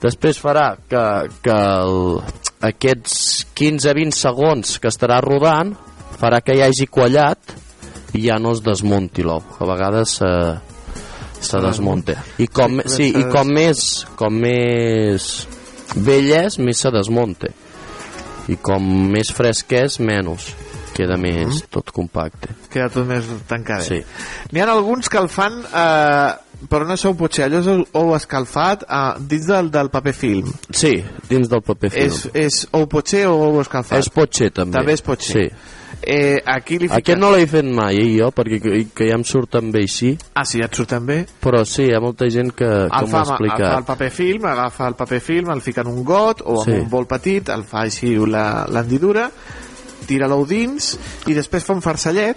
Després 0.00 0.40
farà 0.40 0.70
que, 0.88 1.02
que 1.44 1.52
el, 1.52 2.22
aquests 2.70 3.46
15-20 3.58 4.16
segons 4.16 4.78
que 4.80 4.88
estarà 4.88 5.20
rodant 5.24 5.74
farà 6.20 6.40
que 6.44 6.56
hi 6.56 6.62
hagi 6.64 6.86
quallat 6.88 7.54
i 8.16 8.24
ja 8.26 8.38
no 8.40 8.52
es 8.56 8.62
desmunti 8.64 9.22
l'ou. 9.22 9.42
A 9.60 9.68
vegades 9.68 10.16
eh, 10.24 10.54
se 11.40 11.60
desmunta. 11.60 12.16
I 12.40 12.48
com, 12.48 12.80
Sí, 12.86 12.96
sí, 12.96 13.08
i 13.12 13.24
de- 13.24 13.28
com 13.32 13.48
més, 13.52 13.84
com 14.16 14.32
més 14.40 15.28
vell 15.96 16.32
és, 16.46 16.58
més 16.64 16.80
se 16.80 16.90
desmunta. 16.96 17.52
I 18.50 18.58
com 18.58 18.84
més 19.12 19.30
fresc 19.34 19.72
és, 19.78 20.00
menys. 20.02 20.50
Queda 20.90 21.16
més 21.20 21.62
tot 21.70 21.92
compacte. 21.94 22.50
Queda 22.72 22.90
tot 22.92 23.06
més 23.08 23.26
tancat. 23.48 23.84
Sí. 23.86 24.00
N'hi 24.52 24.62
ha 24.62 24.68
alguns 24.72 25.08
que 25.08 25.20
el 25.20 25.28
fan, 25.32 25.60
eh, 25.62 26.64
però 26.68 26.88
no 26.88 26.96
sou 27.00 27.14
potser, 27.16 27.46
allò 27.46 27.76
ou 28.00 28.14
escalfat 28.16 28.84
eh, 28.84 29.02
dins 29.30 29.46
del, 29.48 29.70
del 29.72 29.92
paper 29.94 30.14
film. 30.16 30.50
Sí, 30.74 30.96
dins 31.30 31.48
del 31.52 31.62
paper 31.64 31.92
film. 31.94 32.10
És, 32.10 32.26
és 32.34 32.62
ou 32.76 32.88
potser 32.90 33.26
o 33.30 33.36
ou 33.46 33.60
escalfat? 33.62 34.02
És 34.02 34.10
potser, 34.12 34.50
també. 34.56 34.80
També 34.80 34.98
és 34.98 35.04
potser. 35.06 35.46
Sí. 35.48 35.78
Eh, 36.02 36.40
aquí 36.46 36.78
li 36.78 36.86
fiques... 36.88 36.96
Aquest 37.02 37.18
no 37.20 37.28
l'he 37.34 37.46
fet 37.46 37.66
mai, 37.76 37.98
eh, 38.00 38.12
jo, 38.18 38.30
perquè 38.32 38.58
que, 38.62 38.78
que 38.96 39.08
ja 39.10 39.16
em 39.18 39.24
surten 39.28 39.68
bé 39.74 39.82
així. 39.84 40.14
Ah, 40.34 40.46
sí, 40.48 40.58
ja 40.62 40.68
et 40.70 40.74
surten 40.78 41.04
bé? 41.06 41.18
Però 41.44 41.60
sí, 41.68 41.84
hi 41.90 41.94
ha 41.94 42.00
molta 42.00 42.28
gent 42.32 42.54
que, 42.56 42.64
que 42.64 42.88
m'ho 42.88 42.94
ha 42.94 43.00
el 43.02 43.08
fa 43.10 43.20
el 43.20 43.32
explicat. 43.34 43.84
paper 43.90 44.10
film, 44.10 44.46
agafa 44.48 44.88
el 44.88 44.94
paper 44.96 45.20
film, 45.20 45.50
el 45.52 45.60
fica 45.60 45.82
en 45.84 45.88
un 45.92 46.04
got 46.04 46.40
o 46.44 46.62
en 46.64 46.70
Sí. 46.70 46.78
un 46.80 46.88
bol 46.88 47.06
petit, 47.06 47.48
el 47.52 47.64
fa 47.68 47.82
així 47.84 48.14
la- 48.16 48.66
l'hendidura, 48.72 49.30
tira 50.08 50.26
l'ou 50.26 50.46
dins 50.48 50.94
i 51.28 51.34
després 51.36 51.62
fa 51.68 51.74
un 51.76 51.82
farcellet, 51.84 52.36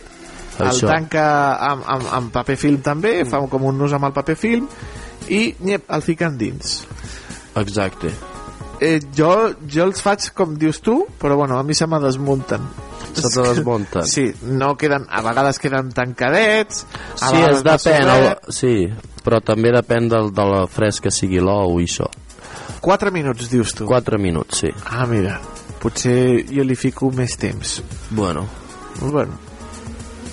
el 0.59 0.67
Això. 0.67 0.85
tanca 0.91 1.55
amb, 1.71 1.83
amb, 1.87 2.11
amb 2.19 2.31
paper 2.35 2.57
film 2.59 2.81
també, 2.85 3.23
fa 3.25 3.39
com 3.49 3.63
un 3.71 3.77
nus 3.79 3.93
amb 3.95 4.05
el 4.05 4.13
paper 4.13 4.35
film 4.35 4.67
i 5.29 5.55
nyep, 5.61 5.87
el 5.89 6.01
fica 6.03 6.29
dins. 6.29 6.83
Exacte. 7.55 8.11
Eh, 8.83 8.99
jo, 9.15 9.53
jo 9.69 9.85
els 9.87 10.01
faig 10.03 10.31
com 10.35 10.57
dius 10.59 10.81
tu, 10.83 11.05
però 11.21 11.37
bueno, 11.39 11.57
a 11.57 11.63
mi 11.63 11.73
se 11.73 11.87
me 11.87 11.99
desmunten. 12.03 12.59
Se 13.13 13.29
te 13.29 13.41
desmunten. 13.47 14.05
Sí, 14.09 14.33
no 14.43 14.75
queden, 14.77 15.05
a 15.09 15.21
vegades 15.21 15.59
queden 15.59 15.91
tancadets, 15.93 16.85
a 17.21 17.29
Sí, 17.29 17.41
es 17.49 17.63
depèn, 17.63 18.09
el, 18.09 18.27
sí, 18.53 18.73
però 19.23 19.39
també 19.45 19.71
depèn 19.75 20.09
del, 20.09 20.31
de 20.33 20.45
la 20.49 20.63
fresc 20.67 21.03
que 21.07 21.11
sigui 21.13 21.39
l'ou 21.43 21.79
i 21.79 21.85
això. 21.85 22.09
4 22.83 23.11
minuts, 23.15 23.49
dius 23.51 23.73
tu. 23.77 23.85
4 23.87 24.17
minuts, 24.19 24.63
sí. 24.65 24.71
Ah, 24.89 25.05
mira, 25.07 25.37
potser 25.79 26.43
jo 26.49 26.65
li 26.67 26.75
fico 26.75 27.11
més 27.11 27.37
temps. 27.37 27.81
Bueno, 28.11 28.47
Bueno, 28.99 29.33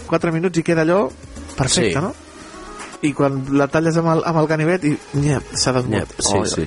4 0.06 0.32
minuts 0.32 0.58
i 0.58 0.62
queda 0.62 0.82
allò 0.82 1.08
perfecte, 1.56 1.94
Sí. 1.98 2.02
no? 2.04 2.14
I 3.02 3.14
quan 3.16 3.38
la 3.56 3.66
talles 3.72 3.96
amb 3.96 4.08
el, 4.12 4.22
amb 4.28 4.36
el 4.42 4.46
ganivet 4.46 4.84
i 4.84 4.90
nyep, 5.14 5.54
s'ha 5.56 5.72
desmuntat. 5.72 6.10
Nyep, 6.18 6.20
sí, 6.20 6.40
sí. 6.54 6.66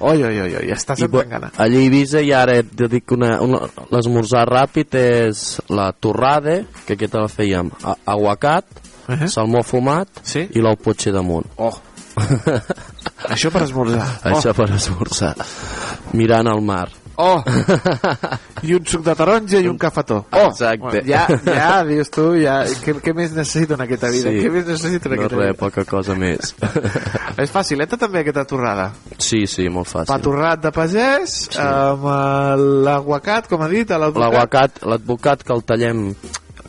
Oi, 0.00 0.22
oi, 0.22 0.40
oi, 0.40 0.52
oi, 0.60 0.70
estàs 0.70 1.00
I, 1.00 1.04
amb 1.08 1.14
gana. 1.30 1.50
allà 1.56 1.76
a 1.78 1.82
Eivissa 1.82 2.20
i 2.22 2.32
ara 2.32 2.54
et 2.60 2.70
dic 2.90 3.10
una, 3.16 3.40
una 3.42 3.58
l'esmorzar 3.90 4.44
ràpid 4.48 4.94
és 4.94 5.60
la 5.68 5.90
torrada 5.92 6.60
que 6.86 6.94
aquesta 6.94 7.24
la 7.24 7.28
fèiem 7.32 7.70
a, 7.82 7.96
aguacat 8.06 8.64
Uh 9.08 9.14
-huh. 9.16 9.26
salmó 9.26 9.62
fumat 9.64 10.08
Sí? 10.22 10.40
i 10.52 10.60
l'ou 10.60 10.76
potxer 10.76 11.12
damunt 11.12 11.46
Oh. 11.56 11.72
Això 13.32 13.50
per 13.50 13.62
esmorzar. 13.62 14.20
això 14.24 14.52
per 14.54 14.70
esmorzar 14.74 15.34
mirant 16.12 16.46
el 16.46 16.60
mar 16.60 16.88
Oh! 17.18 17.42
I 18.68 18.74
un 18.76 18.84
suc 18.86 19.02
de 19.02 19.14
taronja 19.18 19.58
i 19.58 19.66
un 19.66 19.78
cafetó. 19.80 20.20
Oh! 20.30 20.44
Exacte. 20.52 21.00
Ja, 21.08 21.24
ja, 21.46 21.82
dius 21.88 22.12
tu, 22.14 22.28
ja, 22.38 22.60
què, 22.84 22.94
què 23.02 23.14
més 23.16 23.32
necessito 23.34 23.74
en 23.74 23.82
aquesta 23.82 24.10
vida? 24.14 24.30
Sí. 24.30 24.44
Què 24.44 24.52
més 24.54 24.68
necessito 24.68 25.10
en 25.10 25.16
no 25.16 25.24
aquesta 25.24 25.40
res, 25.40 25.48
vida? 25.50 25.58
poca 25.58 25.84
cosa 25.88 26.14
més 26.18 26.54
És 27.42 27.50
facileta 27.54 27.98
també 27.98 28.22
aquesta 28.22 28.44
torrada. 28.46 28.92
sí, 29.18 29.44
sí, 29.50 29.66
molt 29.68 29.90
fàcil 29.90 30.12
Patorrat 30.12 30.62
de 30.62 30.72
pagès, 30.74 31.34
sí. 31.50 31.58
amb 31.62 32.06
eh, 32.06 32.64
l'aguacat, 32.86 33.50
com 33.50 33.66
ha 33.66 33.68
dit, 33.74 33.90
a 33.90 33.98
l'advocat. 33.98 34.22
l'aguacat, 34.28 34.82
l'advocat 34.86 35.42
que 35.42 35.54
el 35.58 35.64
tallem 35.66 36.06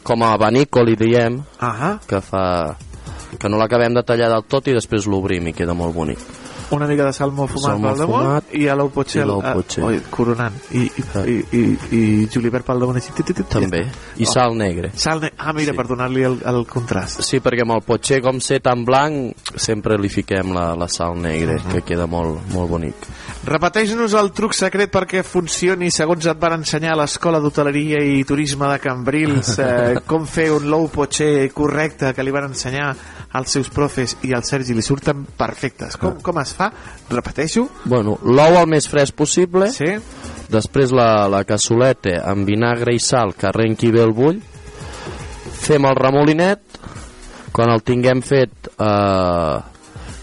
com 0.04 0.24
a 0.26 0.34
abanico 0.34 0.82
li 0.82 0.96
diem 0.98 1.42
Ahà. 1.62 2.00
que 2.10 2.22
fa 2.26 2.46
que 3.38 3.50
no 3.52 3.60
l'acabem 3.62 3.94
de 3.94 4.02
tallar 4.02 4.32
del 4.34 4.48
tot 4.50 4.66
i 4.72 4.74
després 4.74 5.06
l'obrim 5.06 5.52
i 5.52 5.54
queda 5.54 5.76
molt 5.78 5.94
bonic 5.94 6.18
Una 6.72 6.86
mica 6.88 7.06
de 7.06 7.14
salmó 7.14 7.48
fumat 7.48 7.72
Salmó 7.72 7.88
pel 7.90 7.98
damunt 8.04 8.26
fumat 8.26 8.54
i 8.54 8.68
a 8.70 8.76
l'ou 8.76 8.92
l'ou 9.26 9.42
eh, 9.42 9.54
potxer. 9.54 9.84
oi, 9.84 10.02
coronant. 10.10 10.54
I, 10.72 10.84
i, 10.86 11.04
i, 11.26 11.38
i, 11.58 11.64
i 11.98 12.28
julivert 12.30 12.66
pel 12.66 12.80
damunt 12.80 12.98
així. 12.98 13.12
tit, 13.16 13.26
tit, 13.26 13.38
tit, 13.38 13.48
també 13.50 13.80
i 14.18 14.26
Oh. 14.28 14.32
sal 14.32 14.56
negre 14.58 14.92
Sal 14.96 15.22
ne 15.22 15.32
ah, 15.38 15.54
mira, 15.54 15.72
Sí. 15.72 15.78
per 15.78 15.88
donar-li 15.88 16.24
el, 16.24 16.38
el 16.46 16.66
contrast. 16.68 17.22
Sí, 17.24 17.40
perquè 17.40 17.62
amb 17.64 17.72
el 17.72 17.82
potxer, 17.82 18.22
com 18.22 18.40
ser 18.40 18.60
tan 18.62 18.84
blanc, 18.86 19.34
sempre 19.56 19.98
li 19.98 20.10
fiquem 20.10 20.54
la, 20.54 20.76
la 20.76 20.88
sal 20.88 21.16
negra, 21.20 21.54
Mhm. 21.60 21.72
que 21.74 21.82
queda 21.82 22.06
molt, 22.06 22.38
molt 22.54 22.70
bonic. 22.70 22.96
Repeteix-nos 23.46 24.14
el 24.20 24.32
truc 24.36 24.54
secret 24.54 24.92
perquè 24.92 25.24
funcioni 25.24 25.90
segons 25.96 26.26
et 26.28 26.38
van 26.40 26.58
ensenyar 26.60 26.94
a 26.94 27.00
l'Escola 27.02 27.40
d'Hoteleria 27.40 28.02
i 28.04 28.24
Turisme 28.28 28.68
de 28.74 28.80
Cambrils 28.84 29.56
eh, 29.64 30.02
com 30.06 30.28
fer 30.28 30.52
un 30.52 30.68
low 30.70 30.90
potxer 30.92 31.50
correcte 31.56 32.14
que 32.14 32.24
li 32.24 32.32
van 32.36 32.50
ensenyar 32.52 32.92
als 33.32 33.52
seus 33.56 33.70
profes 33.70 34.18
i 34.26 34.34
al 34.34 34.44
Sergi 34.44 34.74
li 34.74 34.82
surten 34.82 35.24
perfectes. 35.38 35.96
Com, 36.02 36.18
com 36.22 36.40
es 36.42 36.52
fa? 36.58 36.59
Repeteixo. 37.10 37.68
Bueno, 37.86 38.18
l'ou 38.24 38.60
el 38.60 38.68
més 38.70 38.88
fresc 38.90 39.16
possible, 39.18 39.70
sí. 39.74 39.96
després 40.52 40.94
la, 40.96 41.28
la 41.32 41.44
cassoleta 41.48 42.20
amb 42.30 42.48
vinagre 42.50 42.96
i 42.96 43.02
sal 43.04 43.34
que 43.38 43.50
arrenqui 43.50 43.94
bé 43.96 44.04
el 44.04 44.14
bull, 44.18 44.42
fem 45.60 45.88
el 45.90 45.98
remolinet, 45.98 46.62
quan 47.56 47.72
el 47.74 47.82
tinguem 47.86 48.22
fet 48.22 48.70
eh, 48.76 49.58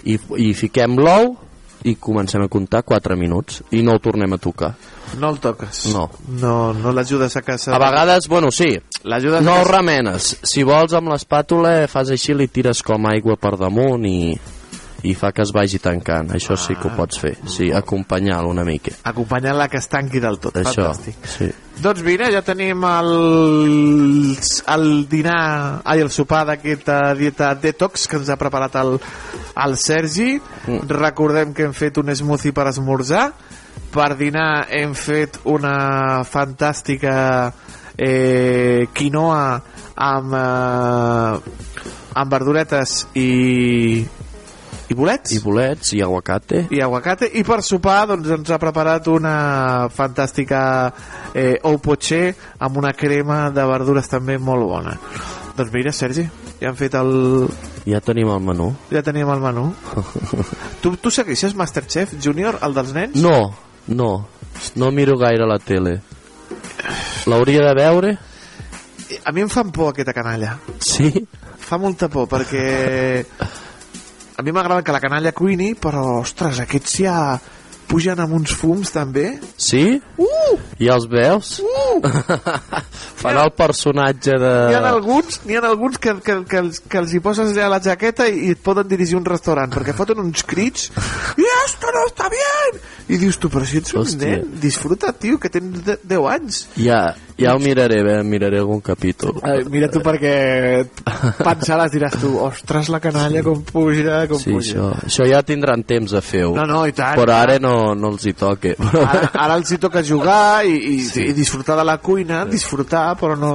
i, 0.07 0.19
i 0.47 0.53
fiquem 0.55 0.99
l'ou 1.01 1.35
i 1.87 1.95
comencem 2.03 2.43
a 2.43 2.51
comptar 2.51 2.83
4 2.87 3.17
minuts 3.19 3.63
i 3.79 3.83
no 3.87 3.95
el 3.95 4.03
tornem 4.03 4.33
a 4.35 4.39
tocar. 4.43 4.73
No 5.21 5.31
el 5.31 5.39
toques. 5.39 5.85
No. 5.95 6.09
No, 6.41 6.73
no 6.75 6.93
l'ajudes 6.95 7.37
a 7.39 7.43
casa. 7.47 7.75
A 7.77 7.79
vegades, 7.79 8.27
bueno, 8.27 8.51
sí, 8.51 8.73
L'ajudes 9.07 9.45
no 9.47 9.55
el 9.61 9.69
remenes. 9.69 10.33
Si 10.43 10.65
vols 10.67 10.97
amb 10.99 11.13
l'espàtula 11.13 11.77
fas 11.91 12.11
així, 12.11 12.35
li 12.35 12.49
tires 12.51 12.83
com 12.83 13.07
aigua 13.07 13.37
per 13.39 13.55
damunt 13.61 14.07
i, 14.09 14.35
i 15.07 15.15
fa 15.15 15.31
que 15.33 15.45
es 15.45 15.53
vagi 15.55 15.79
tancant. 15.83 16.33
Això 16.35 16.57
sí 16.59 16.75
que 16.75 16.89
ho 16.89 16.95
pots 16.97 17.21
fer. 17.23 17.35
Sí, 17.51 17.71
acompanyar-lo 17.75 18.51
una 18.51 18.65
mica. 18.67 18.95
Acompanyant-la 19.07 19.69
que 19.71 19.79
es 19.79 19.89
tanqui 19.93 20.21
del 20.23 20.41
tot. 20.43 20.57
Això, 20.63 20.91
Fantàstic. 20.91 21.31
sí. 21.37 21.51
Doncs 21.77 22.01
mira, 22.01 22.31
ja 22.33 22.41
tenim 22.41 22.85
el, 22.89 23.11
el 24.73 24.87
dinar, 25.11 25.83
ai, 25.85 26.01
el 26.01 26.09
sopar 26.11 26.47
d'aquesta 26.49 27.13
dieta 27.19 27.51
detox 27.61 28.07
que 28.09 28.17
ens 28.17 28.31
ha 28.33 28.39
preparat 28.41 28.79
el, 28.81 28.97
el 29.67 29.77
Sergi. 29.77 30.39
Mm. 30.39 30.89
Recordem 30.97 31.53
que 31.53 31.69
hem 31.69 31.77
fet 31.77 32.01
un 32.01 32.15
smoothie 32.17 32.57
per 32.57 32.71
esmorzar. 32.73 33.29
Per 33.93 34.11
dinar 34.17 34.67
hem 34.73 34.95
fet 34.97 35.39
una 35.53 36.25
fantàstica 36.25 37.53
eh, 37.97 38.89
quinoa 38.93 39.45
amb, 39.95 40.35
eh, 40.35 41.85
amb 42.17 42.33
verduretes 42.33 43.03
i, 43.15 44.05
i 44.89 44.95
bolets. 44.95 45.33
I 45.35 45.41
bolets 45.43 45.93
i 45.97 46.01
aguacate. 46.03 46.67
i 46.71 46.81
aguacate 46.81 47.27
i 47.35 47.43
per 47.45 47.61
sopar 47.63 48.07
doncs, 48.07 48.29
ens 48.31 48.51
ha 48.55 48.59
preparat 48.63 49.09
una 49.11 49.89
fantàstica 49.91 50.61
eh, 51.35 51.57
ou 51.67 51.79
potxer 51.83 52.35
amb 52.59 52.77
una 52.79 52.93
crema 52.93 53.51
de 53.51 53.65
verdures 53.67 54.07
també 54.09 54.39
molt 54.39 54.69
bona 54.71 54.95
doncs 55.57 55.73
mira 55.73 55.91
Sergi, 55.93 56.27
ja 56.61 56.69
hem 56.71 56.77
fet 56.77 56.95
el 56.95 57.49
Ja 57.87 58.01
tenim 58.01 58.29
el 58.29 58.41
menú. 58.45 58.75
ja 58.91 59.03
teníem 59.03 59.29
el 59.31 59.41
menú 59.41 59.73
tu, 60.83 60.97
tu 60.97 61.11
segueixes 61.11 61.55
Masterchef 61.57 62.15
Junior, 62.23 62.59
el 62.63 62.75
dels 62.75 62.93
nens? 62.95 63.17
No, 63.17 63.55
no. 63.89 64.29
No 64.75 64.91
miro 64.91 65.19
gaire 65.21 65.45
la 65.47 65.59
tele. 65.59 66.01
L'hauria 67.27 67.61
de 67.67 67.75
veure? 67.77 68.17
a 69.25 69.33
mi 69.33 69.41
em 69.45 69.49
fan 69.49 69.71
por 69.71 69.91
aquesta 69.93 70.13
canalla 70.15 70.57
Sí? 70.83 71.11
fa 71.67 71.79
molta 71.79 72.09
por 72.09 72.27
perquè 72.31 73.25
a 74.37 74.43
mi 74.43 74.53
m'agrada 74.53 74.83
que 74.85 74.93
la 74.93 75.01
canalla 75.01 75.33
cuini 75.33 75.75
però 75.75 76.21
ostres, 76.21 76.61
aquests 76.61 76.99
ja 77.03 77.19
pugen 77.87 78.19
amb 78.19 78.35
uns 78.35 78.51
fums 78.59 78.91
també 78.91 79.37
Sí? 79.57 80.01
uh! 80.19 80.57
Ja 80.81 80.97
els 80.97 81.05
veus? 81.09 81.53
Uh! 81.63 82.01
Fan 83.21 83.39
el 83.41 83.53
personatge 83.57 84.35
de... 84.43 84.51
N'hi 84.73 84.75
ha 84.77 84.91
alguns, 84.91 85.39
n'hi 85.47 85.57
ha 85.57 85.63
alguns 85.69 85.97
que, 86.03 86.17
que, 86.21 86.35
que, 86.51 86.59
els, 86.65 86.81
que 86.83 86.99
els 87.01 87.15
hi 87.15 87.21
poses 87.23 87.53
allà 87.55 87.69
la 87.77 87.81
jaqueta 87.85 88.27
i, 88.29 88.49
i 88.49 88.51
et 88.57 88.63
poden 88.65 88.89
dirigir 88.91 89.17
un 89.21 89.25
restaurant 89.29 89.71
perquè 89.73 89.95
foten 89.97 90.19
uns 90.25 90.43
crits 90.47 90.91
i 91.39 91.47
esto 91.63 91.95
no 91.95 92.03
està 92.11 92.29
bien 92.33 92.83
i 93.09 93.21
dius 93.23 93.39
tu, 93.39 93.49
però 93.55 93.63
si 93.65 93.79
ets 93.79 93.95
un 93.95 94.03
Hòstia. 94.03 94.35
nen 94.43 94.59
disfruta, 94.61 95.13
tio, 95.15 95.39
que 95.39 95.49
tens 95.55 95.85
de- 95.87 96.01
10 96.03 96.27
anys 96.35 96.61
Ja, 96.83 97.05
ja 97.39 97.53
ho 97.55 97.59
miraré, 97.61 97.99
bé, 98.03 98.15
miraré 98.25 98.59
algun 98.63 98.81
capítol. 98.81 99.35
Ai, 99.45 99.63
mira 99.69 99.91
tu 99.93 100.01
perquè 100.01 100.87
pensaràs, 101.45 101.91
diràs 101.93 102.17
tu 102.21 102.31
ostres 102.41 102.89
la 102.93 103.01
canalla 103.05 103.43
com 103.45 103.61
puja 103.67 104.23
com 104.31 104.41
Sí, 104.41 104.55
puja 104.55 104.73
això, 104.77 104.87
això 105.09 105.27
ja 105.29 105.43
tindran 105.47 105.83
temps 105.85 106.15
de 106.17 106.23
fer-ho. 106.25 106.55
No, 106.57 106.65
no, 106.71 106.81
i 106.89 106.95
tant, 106.97 107.19
Però 107.21 107.35
ara 107.37 107.59
no, 107.63 107.95
no 107.99 108.15
els 108.15 108.25
hi 108.27 108.33
toque. 108.39 108.75
ara, 108.81 109.31
ara 109.35 109.59
els 109.61 109.71
hi 109.75 109.79
toca 109.83 110.03
jugar 110.07 110.65
i, 110.65 110.77
i, 110.95 110.97
sí. 111.05 111.27
i 111.29 111.37
disfrutar 111.37 111.77
de 111.77 111.85
la 111.85 111.99
cuina, 112.01 112.45
disfrutar, 112.49 113.11
però 113.21 113.37
no, 113.37 113.53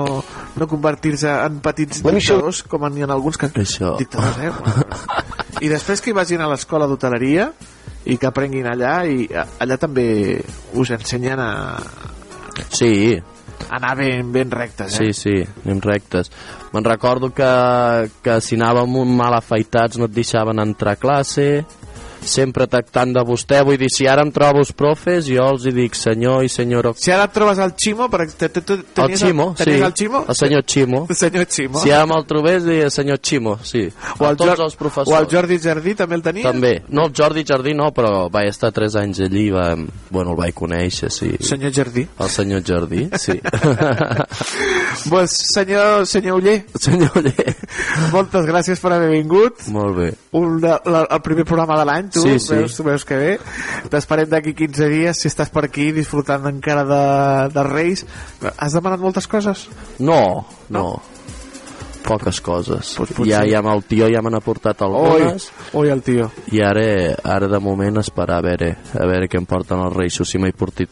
no 0.56 0.68
convertir-se 0.70 1.32
en 1.48 1.60
petits 1.66 2.04
dictadors, 2.06 2.64
com 2.70 2.86
n'hi 2.92 3.02
ha 3.06 3.10
alguns 3.12 3.38
que... 3.42 3.50
Això. 3.66 3.96
Dictadors, 3.98 4.38
eh? 4.46 5.66
I 5.66 5.70
després 5.70 6.02
que 6.02 6.10
hi 6.12 6.18
vagin 6.18 6.42
a 6.42 6.48
l'escola 6.50 6.88
d'hoteleria 6.90 7.50
i 8.10 8.16
que 8.18 8.26
aprenguin 8.30 8.66
allà, 8.70 8.96
i 9.06 9.28
a- 9.34 9.46
allà 9.62 9.78
també 9.82 10.06
us 10.78 10.90
ensenyen 10.94 11.40
a 11.42 11.52
Sí, 12.72 13.16
anar 13.70 13.96
ben, 14.00 14.32
ben 14.32 14.52
rectes, 14.52 14.96
eh? 15.00 15.12
sí, 15.12 15.14
sí, 15.14 15.36
anem 15.66 15.82
rectes. 15.84 16.32
Me'n 16.72 16.88
recordo 16.88 17.32
que, 17.36 17.52
que 18.24 18.40
si 18.42 18.58
anàvem 18.60 18.96
mal 19.18 19.36
afaitats 19.36 20.00
no 20.00 20.08
et 20.08 20.16
deixaven 20.16 20.64
entrar 20.64 20.96
a 20.96 21.02
classe, 21.02 21.48
sempre 22.28 22.68
tractant 22.72 23.14
de 23.16 23.24
vostè, 23.26 23.62
vull 23.66 23.80
dir, 23.80 23.90
si 23.94 24.08
ara 24.10 24.24
em 24.26 24.32
trobo 24.34 24.62
els 24.62 24.72
profes, 24.78 25.28
jo 25.30 25.46
els 25.54 25.66
hi 25.68 25.74
dic 25.76 25.98
senyor 25.98 26.46
i 26.46 26.52
senyora... 26.52 26.94
Si 26.98 27.12
ara 27.14 27.28
et 27.30 27.36
trobes 27.36 27.62
el 27.62 27.74
Ximo, 27.78 28.08
per, 28.12 28.26
te, 28.30 28.50
te, 28.50 28.62
te, 28.62 28.78
El 28.80 28.86
tenies 28.98 29.24
Ximo, 29.24 29.48
tenies 29.58 29.80
sí. 29.80 29.86
el 29.88 29.96
Ximo? 29.98 30.24
El 30.28 30.40
senyor 30.40 30.66
Ximo. 30.68 31.04
El 31.12 31.20
senyor 31.20 31.48
Ximo. 31.50 31.82
Si 31.82 31.92
ara 31.92 32.08
me'l 32.10 32.26
trobés, 32.30 32.66
diria 32.68 32.90
senyor 32.94 33.22
Ximo, 33.24 33.58
sí. 33.64 33.86
o, 34.18 34.26
el 34.30 34.40
tots 34.40 34.66
els 34.68 34.78
professors. 34.80 35.12
o 35.12 35.18
el 35.20 35.30
Jordi 35.32 35.60
Jardí 35.62 35.96
també 36.00 36.20
el 36.20 36.26
tenia? 36.26 36.46
També. 36.52 36.74
No, 36.90 37.08
el 37.10 37.16
Jordi 37.18 37.46
Jardí 37.48 37.76
no, 37.78 37.92
però 37.96 38.28
vaig 38.32 38.52
estar 38.52 38.72
3 38.76 38.98
anys 39.02 39.24
allí, 39.28 39.50
va, 39.54 39.72
bueno, 40.10 40.36
el 40.36 40.40
vaig 40.40 40.56
conèixer, 40.58 41.12
sí. 41.14 41.34
Senyor 41.42 41.74
Jardí. 41.76 42.06
El 42.20 42.30
senyor 42.30 42.64
Jardí, 42.68 43.08
sí. 43.20 43.40
pues, 45.10 45.38
senyor, 45.54 46.06
senyor 46.08 46.42
Uller, 46.42 46.60
senyor 46.80 47.18
Uller. 47.22 47.56
moltes 48.16 48.46
gràcies 48.48 48.82
per 48.82 48.94
haver 48.96 49.10
vingut. 49.14 49.66
Molt 49.74 49.98
bé. 49.98 50.10
Un 50.38 50.60
de, 50.64 50.74
la, 50.92 51.06
el 51.08 51.22
primer 51.26 51.46
programa 51.48 51.80
de 51.80 51.88
l'any, 51.88 52.11
tu, 52.14 52.22
Sí, 52.26 52.38
sí. 52.40 52.54
Veus, 52.56 52.78
veus 52.86 53.06
que 53.08 53.18
bé. 53.18 53.32
T'esperem 53.92 54.30
d'aquí 54.30 54.54
15 54.58 54.90
dies, 54.92 55.22
si 55.22 55.30
estàs 55.32 55.50
per 55.54 55.66
aquí 55.70 55.92
disfrutant 55.96 56.46
encara 56.52 56.84
de, 56.86 57.02
de 57.56 57.64
Reis. 57.70 58.06
Has 58.58 58.76
demanat 58.78 59.00
moltes 59.04 59.28
coses? 59.32 59.68
No, 60.00 60.46
no. 60.70 60.86
Poques 62.02 62.40
coses. 62.42 62.96
Pues 62.98 63.12
potser- 63.14 63.30
ja, 63.30 63.44
ja 63.46 63.60
amb 63.62 63.70
el 63.70 63.84
tio 63.86 64.08
ja 64.10 64.24
m'han 64.26 64.34
aportat 64.40 64.82
algunes 64.82 65.46
Oi, 65.76 65.84
oi, 65.84 65.92
el 65.94 66.02
tio. 66.02 66.32
i 66.52 66.60
ara, 66.66 67.14
ara 67.24 67.48
de 67.48 67.60
moment 67.62 68.02
esperar 68.02 68.40
a 68.40 68.42
veure, 68.42 68.72
a 68.98 69.06
veure 69.06 69.30
què 69.30 69.38
em 69.38 69.46
porten 69.46 69.84
els 69.86 69.96
Reis, 69.96 70.18
si 70.26 70.42
m'he 70.42 70.50
portat, 70.52 70.90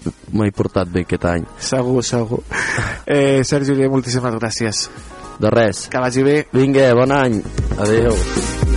portat 0.55 0.87
bé 0.93 1.01
aquest 1.07 1.25
any. 1.25 1.47
Segur, 1.59 2.03
segur. 2.05 2.43
Eh, 3.09 3.41
Sergi 3.43 3.73
moltíssimes 3.89 4.35
gràcies. 4.37 4.85
De 5.41 5.49
res. 5.49 5.87
Que 5.89 5.97
vagi 5.97 6.21
bé. 6.21 6.37
Vinga, 6.53 6.91
bon 6.93 7.11
any. 7.11 7.41
Adéu. 7.79 8.68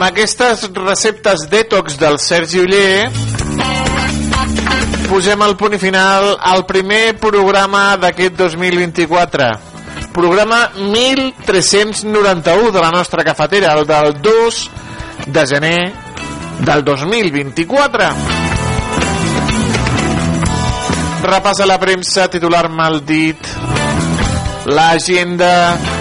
Amb 0.00 0.14
aquestes 0.14 0.62
receptes 0.72 1.42
detox 1.52 1.98
del 2.00 2.14
Sergi 2.16 2.62
Uller 2.62 3.10
posem 5.10 5.42
el 5.44 5.52
punt 5.60 5.76
final 5.82 6.38
al 6.40 6.64
primer 6.64 7.18
programa 7.20 7.98
d'aquest 8.00 8.38
2024 8.38 9.50
programa 10.16 10.62
1391 10.78 12.72
de 12.72 12.80
la 12.80 12.88
nostra 12.96 13.26
cafetera 13.28 13.74
el 13.76 13.84
del 13.84 14.16
2 14.24 14.62
de 15.36 15.46
gener 15.52 15.92
del 16.64 16.82
2024 16.82 18.08
repassa 21.28 21.68
la 21.68 21.76
premsa 21.78 22.30
titular 22.32 22.70
mal 22.72 23.02
dit. 23.04 23.36
L'agenda 24.64 25.99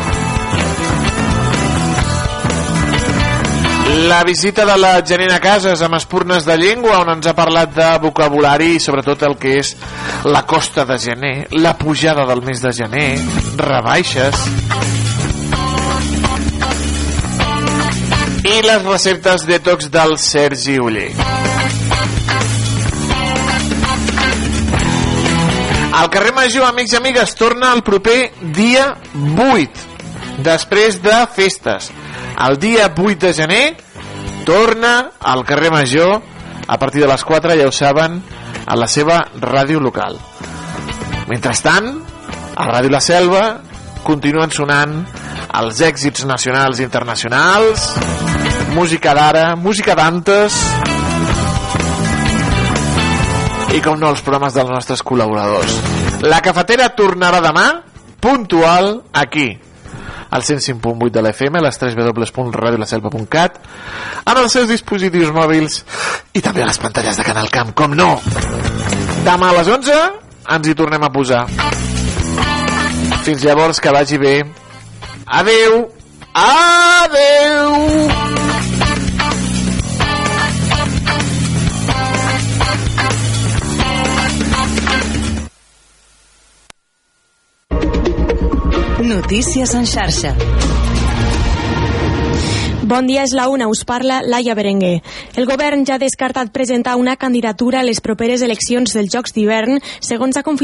La 3.90 4.24
visita 4.24 4.66
de 4.66 4.78
la 4.78 5.02
Janina 5.02 5.40
Casas 5.42 5.82
amb 5.82 5.98
espurnes 5.98 6.46
de 6.46 6.56
llengua 6.62 7.00
on 7.02 7.10
ens 7.16 7.26
ha 7.26 7.34
parlat 7.34 7.72
de 7.74 7.88
vocabulari 8.04 8.76
i 8.76 8.82
sobretot 8.84 9.24
el 9.26 9.34
que 9.42 9.56
és 9.64 9.72
la 10.30 10.44
costa 10.46 10.86
de 10.86 10.98
gener, 11.02 11.48
la 11.58 11.74
pujada 11.78 12.28
del 12.30 12.44
mes 12.46 12.62
de 12.62 12.74
gener, 12.76 13.08
rebaixes 13.58 14.46
i 18.46 18.62
les 18.66 18.86
receptes 18.86 19.46
detox 19.50 19.90
del 19.90 20.18
Sergi 20.22 20.78
Uller. 20.80 21.10
El 26.00 26.10
carrer 26.14 26.32
Major, 26.38 26.68
amics 26.70 26.94
i 26.94 27.00
amigues, 27.02 27.34
torna 27.36 27.74
el 27.76 27.82
proper 27.84 28.20
dia 28.56 28.94
8, 29.18 29.88
després 30.46 31.02
de 31.04 31.18
festes. 31.36 31.90
El 32.40 32.58
dia 32.58 32.88
8 32.96 33.20
de 33.20 33.34
gener 33.34 33.78
torna 34.46 35.12
al 35.20 35.44
carrer 35.46 35.72
Major 35.72 36.22
a 36.68 36.78
partir 36.80 37.02
de 37.02 37.08
les 37.08 37.24
4, 37.26 37.56
ja 37.58 37.68
ho 37.68 37.72
saben, 37.72 38.22
a 38.66 38.76
la 38.78 38.88
seva 38.88 39.20
ràdio 39.42 39.82
local. 39.82 40.16
Mentrestant, 41.28 41.90
a 42.56 42.68
Ràdio 42.70 42.94
La 42.94 43.02
Selva 43.02 43.44
continuen 44.06 44.54
sonant 44.56 44.96
els 45.60 45.82
èxits 45.82 46.24
nacionals 46.30 46.80
i 46.80 46.86
internacionals, 46.86 47.90
música 48.78 49.14
d'ara, 49.18 49.56
música 49.58 49.98
d'antes, 49.98 50.60
i 53.76 53.82
com 53.86 54.00
no 54.00 54.14
els 54.14 54.22
programes 54.26 54.56
dels 54.56 54.72
nostres 54.72 55.04
col·laboradors. 55.04 55.76
La 56.24 56.40
cafetera 56.46 56.90
tornarà 56.96 57.42
demà 57.44 57.68
puntual 58.22 59.00
aquí 59.12 59.52
al 60.30 60.44
105.8 60.44 61.12
de 61.12 61.24
l'FM, 61.24 61.60
a 61.60 61.66
les 61.66 61.80
3 61.82 61.98
www.radiolaselva.cat, 61.98 63.60
en 64.26 64.38
els 64.38 64.54
seus 64.54 64.70
dispositius 64.70 65.34
mòbils 65.36 65.84
i 66.34 66.44
també 66.46 66.64
a 66.64 66.70
les 66.70 66.82
pantalles 66.82 67.18
de 67.18 67.28
Canal 67.28 67.50
Camp, 67.54 67.74
com 67.74 67.96
no! 67.98 68.16
Demà 69.26 69.52
a 69.52 69.60
les 69.60 69.72
11 69.80 70.00
ens 70.56 70.68
hi 70.68 70.78
tornem 70.78 71.04
a 71.06 71.12
posar. 71.14 71.46
Fins 73.26 73.44
llavors, 73.44 73.82
que 73.84 73.94
vagi 73.94 74.18
bé. 74.22 74.36
Adeu! 75.26 75.84
Adeu! 76.34 78.49
Notícies 89.10 89.74
en 89.74 89.88
xarxa. 89.90 90.36
Bon 92.90 93.06
dia, 93.06 93.24
és 93.26 93.34
la 93.38 93.48
una, 93.50 93.66
us 93.70 93.82
parla 93.86 94.20
Laia 94.22 94.54
Berenguer. 94.58 95.00
El 95.38 95.46
govern 95.50 95.82
ja 95.86 95.96
ha 95.98 96.02
descartat 96.02 96.50
presentar 96.54 96.96
una 96.98 97.16
candidatura 97.18 97.82
a 97.82 97.86
les 97.86 98.02
properes 98.06 98.42
eleccions 98.46 98.94
dels 98.94 99.10
Jocs 99.14 99.34
d'hivern, 99.34 99.78
segons 100.02 100.38
ha 100.38 100.42
confirmat 100.42 100.58